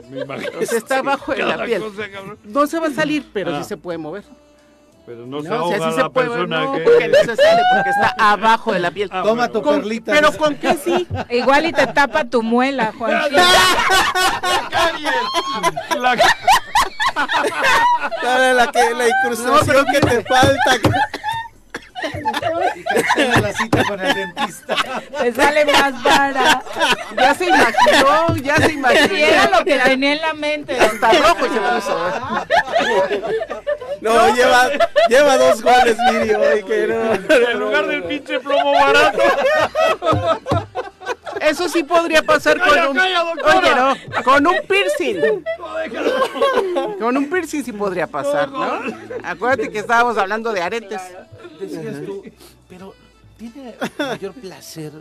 o 0.60 0.64
sea, 0.64 0.78
está 0.78 0.98
abajo 1.00 1.32
de 1.32 1.42
la 1.44 1.64
piel. 1.64 1.82
no 2.44 2.66
se 2.66 2.78
va 2.78 2.86
a 2.86 2.92
salir, 2.92 3.26
pero 3.32 3.58
sí 3.58 3.64
se 3.64 3.76
puede 3.76 3.98
mover. 3.98 4.24
Pero 5.04 5.26
no, 5.26 5.42
se 5.42 5.48
ahoga 5.48 5.64
o 5.64 5.68
sea, 5.68 5.78
sí 5.78 5.96
la 5.96 6.04
se 6.04 6.10
puede, 6.10 6.28
persona 6.28 6.64
no, 6.64 6.72
que... 6.74 6.80
porque 6.80 7.08
no 7.08 7.18
se 7.18 7.36
sale, 7.36 7.62
porque 7.74 7.90
está 7.90 8.14
abajo 8.18 8.72
de 8.72 8.78
la 8.78 8.90
piel. 8.90 9.08
Ah, 9.12 9.22
Toma 9.24 9.48
tu 9.48 9.62
con, 9.62 9.76
perlita. 9.76 10.12
Pero 10.12 10.32
¿con 10.32 10.54
qué 10.56 10.74
sí? 10.74 11.06
Igual 11.30 11.66
y 11.66 11.72
te 11.72 11.86
tapa 11.88 12.24
tu 12.24 12.42
muela, 12.42 12.92
Juan. 12.98 13.20
la... 15.98 16.16
Dale 18.22 18.54
la, 18.54 18.70
que, 18.70 18.94
la 18.94 19.08
incrustación 19.08 19.84
no, 19.86 19.92
que 19.92 20.00
te 20.00 20.22
falta. 20.22 20.78
Y 23.16 23.40
la 23.40 23.52
cita 23.52 23.84
con 23.84 24.00
el 24.00 24.14
dentista. 24.14 24.76
Te 25.20 25.32
sale 25.32 25.64
más 25.66 26.02
vara. 26.02 26.62
Ya 27.16 27.34
se 27.34 27.46
imaginó, 27.46 28.36
ya 28.36 28.56
se 28.56 28.72
imaginó. 28.72 29.08
Sí, 29.08 29.22
era 29.22 29.48
lo 29.58 29.64
que 29.64 29.78
tenía 29.78 30.12
en 30.12 30.20
la 30.20 30.34
mente. 30.34 30.78
Hasta 30.78 31.12
rojo 31.12 31.44
se 31.44 31.60
puso. 31.60 32.12
No, 34.00 34.14
no 34.14 34.34
lleva, 34.34 34.68
lleva 35.08 35.38
dos 35.38 35.62
goles, 35.62 35.96
Miri, 36.10 36.34
hoy 36.34 36.62
que 36.64 36.86
no. 36.88 37.12
En 37.34 37.58
lugar 37.58 37.86
del 37.86 38.02
pinche 38.04 38.40
plomo 38.40 38.72
barato. 38.72 39.22
Eso 41.40 41.68
sí 41.68 41.82
podría 41.82 42.22
pasar 42.22 42.58
con 42.60 42.78
un 42.88 42.98
Oye, 42.98 43.14
no, 43.74 44.22
con 44.22 44.46
un 44.46 44.56
piercing. 44.68 45.44
con 46.98 47.16
un 47.16 47.30
piercing 47.30 47.64
sí 47.64 47.72
podría 47.72 48.06
pasar, 48.06 48.48
¿no? 48.50 48.80
Acuérdate 49.24 49.70
que 49.70 49.80
estábamos 49.80 50.16
hablando 50.18 50.52
de 50.52 50.62
aretes. 50.62 51.00
Decías 51.62 52.04
tú, 52.04 52.22
pero 52.68 52.94
¿tiene 53.36 53.74
mayor 53.98 54.32
placer 54.34 54.92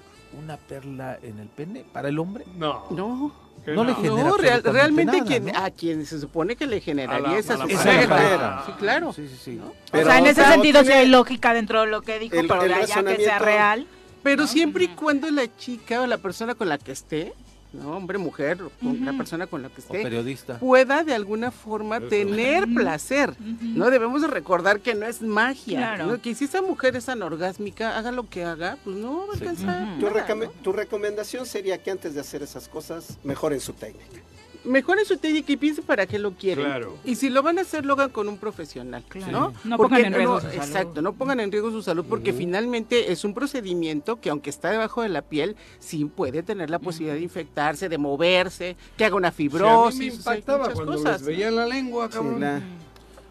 una 0.42 0.58
perla 0.58 1.20
en 1.22 1.40
el 1.40 1.48
pene 1.48 1.84
para 1.92 2.10
el 2.10 2.20
hombre? 2.20 2.46
No. 2.56 2.86
No. 2.92 3.52
No, 3.68 3.84
le 3.84 3.94
genera 3.94 4.24
no, 4.30 4.38
real, 4.38 4.64
realmente 4.64 5.18
nada, 5.18 5.26
quien, 5.28 5.46
¿no? 5.46 5.52
a 5.60 5.70
quien 5.70 6.06
se 6.08 6.20
supone 6.20 6.56
que 6.56 6.66
le 6.66 6.82
generaría 6.82 7.38
esa 7.38 7.58
pareja. 7.60 8.64
Sí, 8.66 8.72
claro. 8.80 9.14
Sí, 9.14 9.28
sí, 9.28 9.38
sí. 9.40 9.52
¿no? 9.52 9.68
o 9.68 10.04
sea, 10.04 10.18
en 10.18 10.26
ese 10.26 10.44
sentido 10.44 10.84
sí 10.84 10.92
hay 10.92 11.08
lógica 11.08 11.54
dentro 11.54 11.82
de 11.82 11.88
lo 11.88 12.02
que 12.02 12.18
dijo, 12.18 12.36
el- 12.38 12.48
pero 12.48 12.64
el 12.64 12.74
allá 12.74 13.04
que 13.04 13.18
sea 13.18 13.38
real. 13.38 13.86
Pero 14.24 14.48
siempre 14.48 14.86
y 14.86 14.88
cuando 14.90 15.30
la 15.30 15.56
chica 15.58 16.02
o 16.02 16.08
la 16.08 16.18
persona 16.18 16.56
con 16.56 16.70
la 16.70 16.78
que 16.80 16.92
esté, 16.92 17.34
¿no? 17.74 17.96
hombre, 17.98 18.18
mujer, 18.18 18.58
con 18.82 19.06
la 19.06 19.14
persona 19.14 19.48
con 19.48 19.62
la 19.62 19.70
que 19.70 19.76
O 19.82 19.84
esté, 19.84 20.02
periodista. 20.04 20.60
pueda 20.60 21.04
de 21.04 21.14
alguna 21.14 21.52
forma 21.52 22.00
tener 22.02 22.68
placer. 22.74 23.34
No 23.62 23.90
debemos 23.90 24.22
de 24.22 24.28
recordar 24.28 24.80
que 24.82 24.94
no 24.96 25.06
es 25.06 25.22
magia. 25.22 25.78
Claro. 25.96 26.06
¿no? 26.08 26.22
Que 26.22 26.36
si 26.36 26.46
esa 26.46 26.62
mujer 26.62 26.96
es 26.96 27.08
anorgásmica, 27.10 27.98
haga 27.98 28.12
lo 28.12 28.28
que 28.30 28.44
haga, 28.44 28.78
pues 28.84 28.96
no 28.98 29.28
va 29.28 29.34
a 29.34 29.38
alcanzar. 29.38 30.00
Tu, 30.00 30.06
nada, 30.08 30.28
recome- 30.28 30.46
¿no? 30.46 30.52
tu 30.62 30.72
recomendación 30.74 31.46
sería 31.46 31.82
que 31.82 31.92
antes 31.92 32.14
de 32.14 32.22
hacer 32.22 32.44
esas 32.44 32.68
cosas 32.68 33.18
mejoren 33.24 33.60
su 33.60 33.74
técnica. 33.74 34.20
Mejoren 34.64 35.06
su 35.06 35.18
técnica 35.18 35.52
y 35.52 35.58
piensen 35.58 35.84
para 35.84 36.06
qué 36.06 36.20
lo 36.20 36.34
quieren. 36.34 36.66
Claro. 36.66 36.96
Y 37.04 37.16
si 37.16 37.30
lo 37.30 37.42
van 37.42 37.58
a 37.58 37.62
hacer, 37.62 37.84
lo 37.86 37.94
hagan 37.94 38.10
con 38.12 38.28
un 38.28 38.38
profesional. 38.38 39.04
¿no? 39.32 39.54
No 39.64 39.78
Porque 39.78 39.96
pongan 39.96 40.06
en 40.06 40.14
riesgo 40.14 40.40
su 40.40 40.48
salud. 40.48 40.62
Exacto, 40.64 41.02
no 41.02 41.14
pongan 41.14 41.40
en 41.40 41.52
riesgo 41.52 41.72
su 41.72 41.82
salud 41.82 42.06
porque 42.08 42.32
finalmente 42.32 43.12
es 43.12 43.24
un 43.24 43.34
procedimiento 43.34 44.20
que 44.22 44.30
aunque 44.30 44.50
está 44.52 44.70
debajo 44.70 45.02
de 45.02 45.10
la 45.10 45.24
piel, 45.24 45.56
sí 45.80 46.06
puede 46.06 46.44
tener 46.44 46.70
la 46.70 46.78
posibilidad 46.80 47.16
de 47.16 47.22
infectarse, 47.22 47.90
de 47.90 47.98
moverse, 47.98 48.76
que 48.98 49.06
haga 49.06 49.16
una 49.16 49.32
Sí, 49.32 49.44
a 49.44 49.46
mí 49.46 49.50
fibrosis. 49.50 50.00
me 50.00 50.08
o 50.20 50.22
sea, 50.22 50.36
impactaba 50.36 50.70
cuando 50.74 50.94
cosas. 50.94 51.22
les 51.22 51.28
veía 51.28 51.50
la 51.52 51.66
lengua, 51.66 52.10
cabrón. 52.10 52.40
la- 52.42 52.62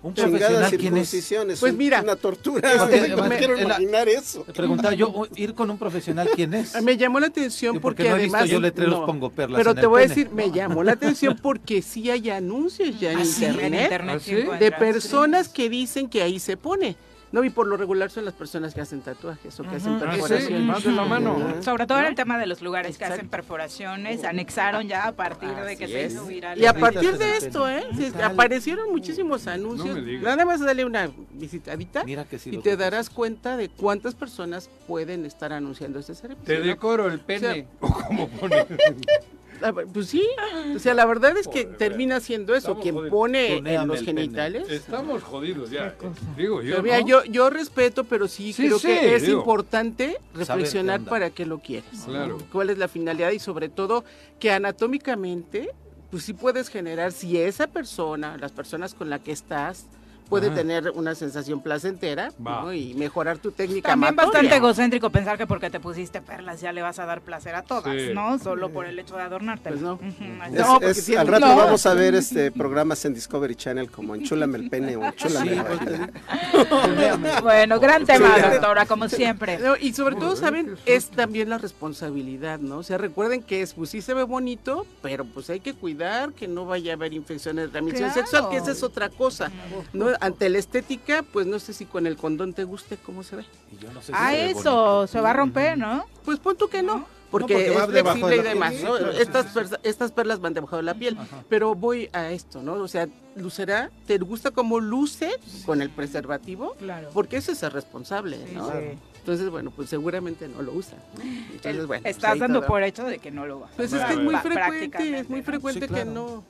Un 0.02 0.14
profesional, 0.14 0.70
¿quién 0.78 0.96
es? 0.96 1.58
Pues 1.60 1.74
mira, 1.74 2.00
una 2.00 2.16
tortura. 2.16 2.70
Porque, 2.78 2.96
no 3.08 3.18
además, 3.22 3.38
quiero 3.38 3.52
en 3.54 3.58
la- 3.68 3.74
imaginar 3.76 4.08
eso. 4.08 4.44
Preguntaba 4.44 4.94
yo, 4.94 5.26
ir 5.36 5.54
con 5.54 5.70
un 5.70 5.76
profesional, 5.76 6.28
¿quién 6.34 6.54
es? 6.54 6.80
Me 6.82 6.96
llamó 6.96 7.20
la 7.20 7.26
atención 7.26 7.74
Sí, 7.74 7.80
porque, 7.80 8.04
porque 8.04 8.10
no 8.10 8.16
he 8.16 8.22
visto 8.22 8.36
además 8.36 8.50
yo 8.50 8.60
letreros 8.60 9.00
no, 9.00 9.06
pongo 9.06 9.30
perlas 9.30 9.58
Pero 9.58 9.70
en 9.70 9.76
te 9.76 9.82
el 9.82 9.88
voy 9.88 10.02
a 10.02 10.06
decir, 10.08 10.30
me 10.30 10.50
llamó 10.50 10.82
la 10.82 10.92
atención 10.92 11.38
porque 11.42 11.82
sí 11.82 12.10
hay 12.10 12.30
anuncios 12.30 12.98
ya 12.98 13.12
en 13.12 13.18
Ah, 13.18 13.24
sí, 13.26 13.44
internet, 13.44 13.64
en 13.74 13.82
internet 13.82 14.16
¿Ah, 14.16 14.22
sí 14.24 14.30
sí? 14.42 14.48
de 14.58 14.72
personas 14.72 15.48
que 15.50 15.68
dicen 15.68 16.08
que 16.08 16.22
ahí 16.22 16.38
se 16.38 16.56
pone. 16.56 16.96
No, 17.32 17.44
y 17.44 17.50
por 17.50 17.66
lo 17.68 17.76
regular 17.76 18.10
son 18.10 18.24
las 18.24 18.34
personas 18.34 18.74
que 18.74 18.80
hacen 18.80 19.02
tatuajes 19.02 19.58
o 19.60 19.62
que 19.62 19.76
hacen 19.76 19.92
Ah, 19.94 19.98
sí, 20.00 20.06
perforaciones. 20.20 20.60
más 20.62 20.82
de 20.82 20.90
la 20.92 21.04
mano. 21.04 21.54
Sobre 21.62 21.86
todo 21.86 21.98
en 21.98 22.04
el 22.06 22.10
¿No? 22.10 22.16
tema 22.16 22.38
de 22.38 22.46
los 22.46 22.60
lugares 22.60 22.98
que 22.98 23.04
hacen 23.04 23.28
perforaciones, 23.28 24.24
anexaron 24.24 24.88
ya 24.88 25.06
a 25.06 25.12
partir 25.12 25.48
de 25.54 25.76
que 25.76 25.86
se 25.86 26.06
hizo 26.06 26.26
viral. 26.26 26.58
Y 26.58 26.66
a 26.66 26.74
partir 26.74 27.16
de 27.18 27.36
esto, 27.36 27.68
¿eh? 27.68 27.84
Se- 27.96 28.22
aparecieron 28.22 28.90
muchísimos 28.90 29.46
anuncios. 29.46 29.96
No. 29.96 30.20
Nada 30.22 30.44
más 30.44 30.60
dale 30.60 30.84
una 30.84 31.10
visitadita 31.32 32.02
Mira 32.04 32.24
que 32.24 32.38
sí 32.38 32.50
y 32.52 32.58
te 32.58 32.76
darás 32.76 33.10
cuenta 33.10 33.56
de 33.56 33.68
cuántas 33.68 34.14
personas 34.14 34.68
pueden 34.88 35.24
estar 35.24 35.52
anunciando 35.52 36.00
este 36.00 36.14
servicio. 36.14 36.44
Te 36.44 36.60
decoro 36.60 37.06
el 37.06 37.20
pene. 37.20 37.66
O 37.80 37.88
como 37.92 38.28
pone. 38.28 38.56
Ah, 38.60 38.64
Pues 39.92 40.06
sí, 40.08 40.26
o 40.74 40.78
sea, 40.78 40.94
la 40.94 41.04
verdad 41.06 41.36
es 41.36 41.46
que 41.48 41.64
termina 41.64 42.20
siendo 42.20 42.54
eso, 42.54 42.78
quien 42.80 42.94
jodidos. 42.94 43.10
pone 43.10 43.56
en 43.58 43.88
los 43.88 44.00
pene. 44.00 44.22
genitales. 44.22 44.70
Estamos 44.70 45.22
jodidos 45.22 45.70
ya. 45.70 45.94
Digo 46.36 46.62
yo. 46.62 46.70
Pero 46.70 46.82
mira, 46.82 47.00
¿no? 47.00 47.06
yo, 47.06 47.24
yo 47.24 47.50
respeto, 47.50 48.04
pero 48.04 48.26
sí, 48.28 48.52
Sí, 48.52 48.66
creo 48.66 48.78
sí, 48.78 48.88
que 48.88 49.14
es 49.14 49.22
digo. 49.26 49.38
importante 49.38 50.16
reflexionar 50.34 51.00
para 51.02 51.30
qué 51.30 51.44
lo 51.46 51.58
quieres. 51.58 52.02
Claro. 52.06 52.38
¿Cuál 52.52 52.70
es 52.70 52.78
la 52.78 52.88
finalidad? 52.88 53.30
Y 53.32 53.38
sobre 53.38 53.68
todo, 53.68 54.04
que 54.38 54.50
anatómicamente, 54.50 55.70
pues 56.10 56.24
sí 56.24 56.32
puedes 56.32 56.68
generar, 56.68 57.12
si 57.12 57.36
esa 57.38 57.66
persona, 57.66 58.36
las 58.38 58.52
personas 58.52 58.94
con 58.94 59.10
las 59.10 59.20
que 59.20 59.32
estás, 59.32 59.86
puede 60.30 60.46
Ajá. 60.46 60.54
tener 60.56 60.90
una 60.94 61.14
sensación 61.14 61.60
placentera 61.60 62.32
y 62.72 62.94
mejorar 62.94 63.36
tu 63.38 63.50
técnica 63.50 63.90
También 63.90 64.14
amatoria. 64.14 64.32
bastante 64.32 64.56
egocéntrico 64.56 65.10
pensar 65.10 65.36
que 65.36 65.46
porque 65.46 65.68
te 65.70 65.80
pusiste 65.80 66.22
perlas 66.22 66.60
ya 66.60 66.72
le 66.72 66.80
vas 66.82 66.98
a 67.00 67.04
dar 67.04 67.20
placer 67.20 67.54
a 67.56 67.62
todas, 67.62 67.94
Sí. 67.94 68.10
¿no? 68.14 68.38
Solo 68.38 68.70
por 68.70 68.86
el 68.86 68.98
hecho 68.98 69.16
de 69.16 69.22
adornarte. 69.22 69.70
Pues 69.70 69.82
no. 69.82 69.98
Es- 70.46 70.52
No, 70.52 70.74
porque 70.74 70.90
es- 70.90 71.04
tiene- 71.04 71.20
al 71.20 71.26
rato 71.28 71.46
no. 71.46 71.56
vamos 71.56 71.84
a 71.84 71.94
ver 71.94 72.14
este 72.14 72.50
programas 72.52 73.04
en 73.04 73.12
Discovery 73.14 73.56
Channel 73.56 73.90
como 73.90 74.14
Enchúlame 74.14 74.58
el 74.58 74.70
pene 74.70 74.96
o 74.96 75.04
Enchúlame 75.04 75.50
la 75.56 75.62
vagina. 75.64 76.10
Bueno, 77.42 77.80
gran 77.80 78.04
tema, 78.06 78.34
Sí. 78.36 78.42
doctora, 78.52 78.86
como 78.86 79.08
siempre. 79.08 79.58
No, 79.58 79.76
y 79.76 79.92
sobre 79.92 80.16
todo, 80.16 80.36
¿saben? 80.36 80.76
Es 80.86 81.10
también 81.10 81.48
la 81.48 81.58
responsabilidad, 81.58 82.58
¿no? 82.60 82.78
O 82.78 82.82
sea, 82.82 82.98
recuerden 82.98 83.42
que 83.42 83.62
es, 83.62 83.74
pues 83.74 83.90
sí 83.90 84.00
se 84.02 84.14
ve 84.14 84.22
bonito, 84.22 84.86
pero 85.02 85.24
pues 85.24 85.50
hay 85.50 85.60
que 85.60 85.74
cuidar 85.74 86.32
que 86.32 86.46
no 86.48 86.66
vaya 86.66 86.92
a 86.92 86.94
haber 86.96 87.12
infecciones 87.12 87.66
de 87.66 87.70
transmisión 87.70 88.10
Claro. 88.10 88.20
sexual, 88.28 88.50
que 88.50 88.56
esa 88.58 88.70
es 88.72 88.82
otra 88.82 89.08
cosa. 89.08 89.50
¿no? 89.92 90.06
Ante 90.20 90.48
la 90.50 90.58
estética, 90.58 91.22
pues 91.32 91.46
no 91.46 91.58
sé 91.58 91.72
si 91.72 91.86
con 91.86 92.06
el 92.06 92.16
condón 92.16 92.52
te 92.52 92.64
guste 92.64 92.96
cómo 92.98 93.22
se 93.22 93.36
ve. 93.36 93.44
Y 93.72 93.82
yo 93.82 93.92
no 93.92 94.00
sé 94.00 94.08
si 94.08 94.12
Ah, 94.14 94.30
se 94.32 94.50
eso, 94.50 95.06
se 95.06 95.20
va 95.20 95.30
a 95.30 95.32
romper, 95.34 95.78
¿no? 95.78 96.04
Pues 96.24 96.38
pon 96.38 96.56
tú 96.56 96.68
que 96.68 96.82
no. 96.82 97.06
Porque, 97.30 97.68
es 97.68 97.84
flexible 97.84 98.28
de 98.36 98.40
y 98.40 98.42
demás, 98.42 98.72
piel. 98.72 98.84
¿no? 98.84 98.96
Sí, 98.96 98.98
claro, 98.98 99.12
sí, 99.14 99.22
estas, 99.22 99.46
sí. 99.46 99.58
perlas- 99.60 99.80
estas 99.84 100.10
perlas 100.12 100.40
van 100.40 100.52
debajo 100.52 100.76
de 100.76 100.82
la 100.82 100.94
piel. 100.94 101.16
Pero 101.48 101.76
voy 101.76 102.10
a 102.12 102.30
esto, 102.32 102.60
¿no? 102.60 102.72
O 102.74 102.88
sea, 102.88 103.08
¿lucerá? 103.36 103.90
¿Te 104.08 104.18
gusta 104.18 104.50
cómo 104.50 104.80
luce 104.80 105.30
con 105.64 105.80
el 105.80 105.90
preservativo? 105.90 106.74
Claro. 106.80 107.08
Porque 107.14 107.36
ese 107.36 107.52
es 107.52 107.62
el 107.62 107.70
responsable, 107.70 108.36
Sí, 108.48 108.54
¿no? 108.56 108.68
Entonces, 109.20 109.48
bueno, 109.50 109.70
pues 109.70 109.88
seguramente 109.88 110.48
no 110.48 110.62
lo 110.62 110.72
usa. 110.72 110.96
Entonces, 111.52 111.86
bueno. 111.86 112.02
pues 112.02 112.16
Estás 112.16 112.38
dando 112.38 112.60
todo. 112.60 112.68
por 112.68 112.82
hecho 112.82 113.04
de 113.04 113.18
que 113.18 113.30
no 113.30 113.46
lo 113.46 113.60
va. 113.60 113.68
Pues 113.76 113.92
es 113.92 114.02
que 114.04 114.12
es 114.14 114.18
muy 114.18 114.34
frecuente, 114.36 115.18
es 115.20 115.28
muy 115.30 115.40
¿no? 115.40 115.44
frecuente 115.44 115.80
Sí, 115.82 115.86
claro. 115.88 116.04
que 116.04 116.10
no. 116.10 116.44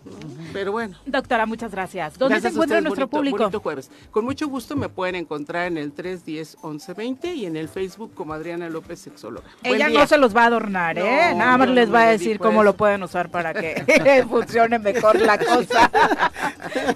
Pero 0.53 0.73
bueno. 0.73 0.97
Doctora, 1.05 1.47
muchas 1.47 1.73
gracias. 1.73 2.17
¿Dónde 2.19 2.35
Gracias 2.37 2.53
se 2.53 2.57
encuentra 2.57 2.79
ustedes, 2.79 2.85
nuestro 2.97 3.07
bonito- 3.09 3.17
público? 3.19 3.39
bonito 3.39 3.61
jueves. 3.61 3.91
Con 4.11 4.25
mucho 4.25 4.49
gusto 4.49 4.77
me 4.77 4.89
pueden 4.89 5.17
encontrar 5.17 5.67
en 5.67 5.77
el 5.79 5.93
310-1120 5.95 7.35
y 7.35 7.47
en 7.47 7.57
el 7.57 7.69
Facebook 7.69 8.15
como 8.15 8.33
Adriana 8.35 8.69
López 8.69 9.01
Sexóloga. 9.01 9.47
Ella 9.63 9.89
no 9.89 10.07
se 10.07 10.17
los 10.17 10.35
va 10.35 10.45
a 10.45 10.47
adornar, 10.47 10.99
¿eh? 10.99 11.31
No, 11.33 11.39
Nada 11.39 11.59
más 11.59 11.69
les 11.71 11.89
no 11.89 11.95
va 11.95 12.03
a 12.05 12.11
decir 12.11 12.39
cómo 12.39 12.61
eso. 12.61 12.65
lo 12.65 12.77
pueden 12.77 13.03
usar 13.03 13.31
para 13.31 13.53
que 13.53 14.25
funcione 14.29 14.79
mejor 14.79 15.21
la 15.21 15.39
cosa. 15.39 15.91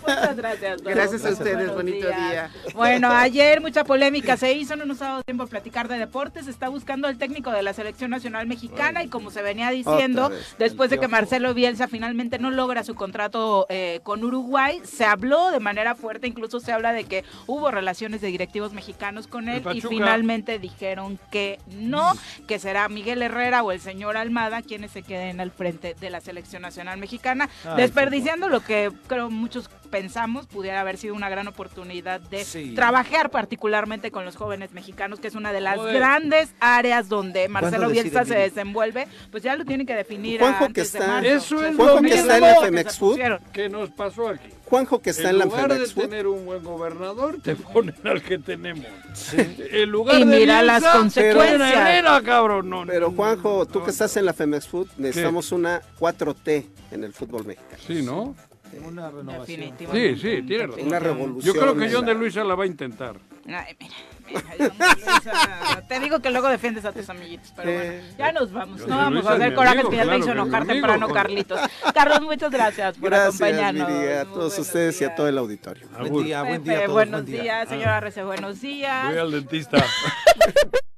Muchas 0.01 0.37
gracias. 0.37 0.83
Gracias 0.83 1.25
a 1.25 1.31
ustedes, 1.31 1.57
Buenos 1.57 1.75
bonito 1.75 2.07
días. 2.07 2.31
día. 2.31 2.51
Bueno, 2.75 3.11
ayer 3.11 3.61
mucha 3.61 3.83
polémica 3.85 4.37
se 4.37 4.53
hizo, 4.53 4.77
no 4.77 4.85
nos 4.85 5.03
ha 5.03 5.07
dado 5.07 5.23
tiempo 5.25 5.43
a 5.43 5.47
platicar 5.47 5.74
de 5.83 5.99
deportes. 5.99 6.47
Está 6.47 6.69
buscando 6.69 7.09
el 7.09 7.19
técnico 7.19 7.51
de 7.51 7.63
la 7.63 7.73
selección 7.73 8.11
nacional 8.11 8.47
mexicana 8.47 9.03
y 9.03 9.09
como 9.09 9.31
se 9.31 9.43
venía 9.43 9.71
diciendo, 9.71 10.29
vez, 10.29 10.55
después 10.59 10.91
de 10.91 10.99
que. 10.99 11.09
Marcelo 11.15 11.55
Bielsa 11.55 11.87
finalmente 11.87 12.41
no 12.41 12.51
logra 12.51 12.83
su 12.83 12.97
contrato 12.97 13.67
eh, 13.69 14.01
con 14.03 14.25
Uruguay, 14.25 14.81
se 14.83 15.05
habló 15.05 15.53
de 15.53 15.61
manera 15.61 15.95
fuerte, 15.95 16.27
incluso 16.27 16.59
se 16.59 16.73
habla 16.73 16.93
de 16.93 17.05
que 17.05 17.25
hubo 17.47 17.71
relaciones 17.71 18.21
de 18.21 18.29
directivos 18.29 18.73
mexicanos 18.73 19.29
con 19.29 19.49
él 19.49 19.63
y 19.73 19.81
finalmente 19.81 20.59
dijeron 20.59 21.21
que 21.31 21.61
no, 21.69 22.13
que 22.49 22.59
será 22.59 22.89
Miguel 22.89 23.23
Herrera 23.23 23.63
o 23.63 23.71
el 23.71 23.81
señor 23.81 24.17
Almada 24.17 24.63
quienes 24.63 24.91
se 24.91 25.03
queden 25.03 25.41
al 25.41 25.51
frente 25.51 25.95
de 25.95 26.11
la 26.11 26.21
selección 26.21 26.63
nacional 26.63 26.99
mexicana, 26.99 27.49
Ay, 27.65 27.77
desperdiciando 27.77 28.49
lo 28.49 28.61
que 28.61 28.91
creo 29.07 29.31
muchos 29.31 29.71
pensamos 29.95 30.49
pudiera 30.49 30.81
haber 30.81 30.97
sido 30.97 31.15
una 31.15 31.29
gran 31.29 31.47
oportunidad 31.47 32.21
de 32.21 32.45
trabajar 32.75 33.31
particularmente 33.31 34.11
con 34.11 34.25
los 34.25 34.35
jóvenes 34.35 34.73
mexicanos, 34.73 35.21
que 35.21 35.29
es 35.29 35.37
una 35.37 35.53
de 35.53 35.61
las 35.61 35.81
grandes 35.81 36.53
áreas 36.59 37.09
donde 37.09 37.47
Marcelo 37.47 37.89
Bielsa 37.91 38.25
se 38.25 38.35
desenvuelve, 38.35 39.07
pues 39.31 39.45
ya 39.45 39.55
lo 39.55 39.65
tiene 39.65 39.87
que 39.87 39.95
definir 39.95 40.41
Juanjo 40.41 40.65
antes 40.65 40.91
que 40.91 40.99
de 40.99 41.05
está, 41.05 41.13
marzo. 41.13 41.31
Eso 41.31 41.65
es 41.65 41.77
Juanjo 41.77 42.01
que 42.01 42.15
está 42.15 42.37
en 42.39 42.43
la 42.43 42.61
Femex 42.61 42.99
Food. 42.99 43.21
¿Qué 43.53 43.69
nos 43.69 43.91
pasó 43.91 44.29
aquí? 44.31 44.49
Juanjo 44.65 45.01
que 45.01 45.11
está 45.11 45.31
en, 45.31 45.39
la 45.39 45.45
lugar 45.45 45.69
de 45.69 45.75
Femex 45.75 45.95
Food. 45.95 46.03
tener 46.03 46.27
un 46.27 46.45
buen 46.45 46.65
gobernador, 46.65 47.41
te 47.41 47.55
ponen 47.55 47.95
al 48.03 48.21
que 48.21 48.39
tenemos. 48.39 48.87
En 49.33 49.91
lugar 49.91 50.17
Y 50.17 50.25
de 50.25 50.25
mira 50.25 50.61
las 50.63 50.83
consecuencias. 50.83 51.73
Herrera, 51.73 52.21
cabrón. 52.23 52.69
No, 52.69 52.85
Pero 52.85 53.13
Juanjo, 53.13 53.65
tú 53.67 53.85
que 53.85 53.93
estás 53.93 54.17
en 54.17 54.25
la 54.25 54.33
Femex 54.33 54.67
Food, 54.67 54.89
necesitamos 54.97 55.53
una 55.53 55.81
4T 56.01 56.67
en 56.91 57.05
el 57.05 57.13
fútbol 57.13 57.45
mexicano. 57.45 57.83
Sí, 57.87 58.03
¿no? 58.03 58.35
Una 58.83 59.11
renovación. 59.11 59.75
Sí, 59.93 60.17
sí, 60.17 60.43
tiene 60.43 60.67
razón. 60.67 60.87
Una 60.87 60.99
revolución. 60.99 61.55
Yo 61.55 61.61
creo 61.61 61.77
que 61.77 61.93
John 61.93 62.07
de 62.07 62.15
Luisa 62.15 62.43
la 62.45 62.55
va 62.55 62.65
a 62.65 62.67
intentar. 62.67 63.17
Ay, 63.47 63.77
mira, 63.79 63.95
mira, 64.27 64.43
Luisa, 64.59 65.83
te 65.87 66.01
digo 66.01 66.21
que 66.21 66.31
luego 66.31 66.49
defiendes 66.49 66.85
a 66.87 66.93
tus 66.93 67.09
amiguitos, 67.11 67.53
pero 67.55 67.71
bueno, 67.73 68.03
ya 68.19 68.33
nos 68.33 68.53
vamos. 68.53 68.81
No 68.87 68.97
vamos 68.97 69.13
Luisa 69.13 69.31
a 69.31 69.35
hacer 69.35 69.55
corajes 69.55 69.79
amigo, 69.81 69.91
que 69.91 69.97
ya 69.97 70.03
claro 70.05 70.19
hizo 70.19 70.33
enojar 70.33 70.67
temprano, 70.67 71.09
Carlitos. 71.09 71.61
Carlos, 71.93 72.21
muchas 72.23 72.51
gracias 72.51 72.97
por 72.97 73.11
Gracias, 73.11 73.35
acompañarnos. 73.41 73.89
Miri, 73.91 74.13
a 74.13 74.25
todos 74.25 74.59
ustedes 74.59 74.99
y 75.01 75.05
a 75.05 75.15
todo 75.15 75.29
el 75.29 75.37
auditorio. 75.37 75.87
Buen 75.99 76.25
día, 76.25 76.43
buen 76.43 76.65
día 76.65 76.73
a 76.73 76.77
Pepe, 76.77 76.87
todos, 76.87 76.95
buenos 76.95 77.23
buen 77.23 77.27
día. 77.27 77.43
días, 77.43 77.69
señora 77.69 78.01
Rece, 78.01 78.25
buenos 78.25 78.61
días. 78.63 79.09
Voy 79.09 79.19
al 79.19 79.31
dentista. 79.31 79.85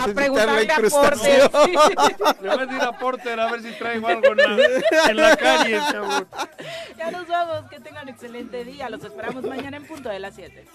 A 0.00 0.08
preguntarle 0.08 0.72
a. 0.72 0.76
Porter. 0.90 1.50
Le 2.42 2.48
voy 2.48 2.58
a 2.58 2.66
decir 2.66 2.82
a 2.82 2.98
Porter 2.98 3.40
a 3.40 3.50
ver 3.50 3.62
si 3.62 3.72
traigo 3.72 4.08
algo 4.08 4.32
en 4.32 4.36
la, 4.36 5.10
en 5.10 5.16
la 5.16 5.36
calle. 5.36 5.80
Ya 6.96 7.10
nos 7.10 7.28
vamos, 7.28 7.70
que 7.70 7.80
tengan 7.80 8.08
excelente 8.08 8.64
día. 8.64 8.88
Los 8.90 9.04
esperamos 9.04 9.44
mañana 9.44 9.76
en 9.76 9.86
punto 9.86 10.08
de 10.08 10.18
las 10.18 10.34
7. 10.34 10.66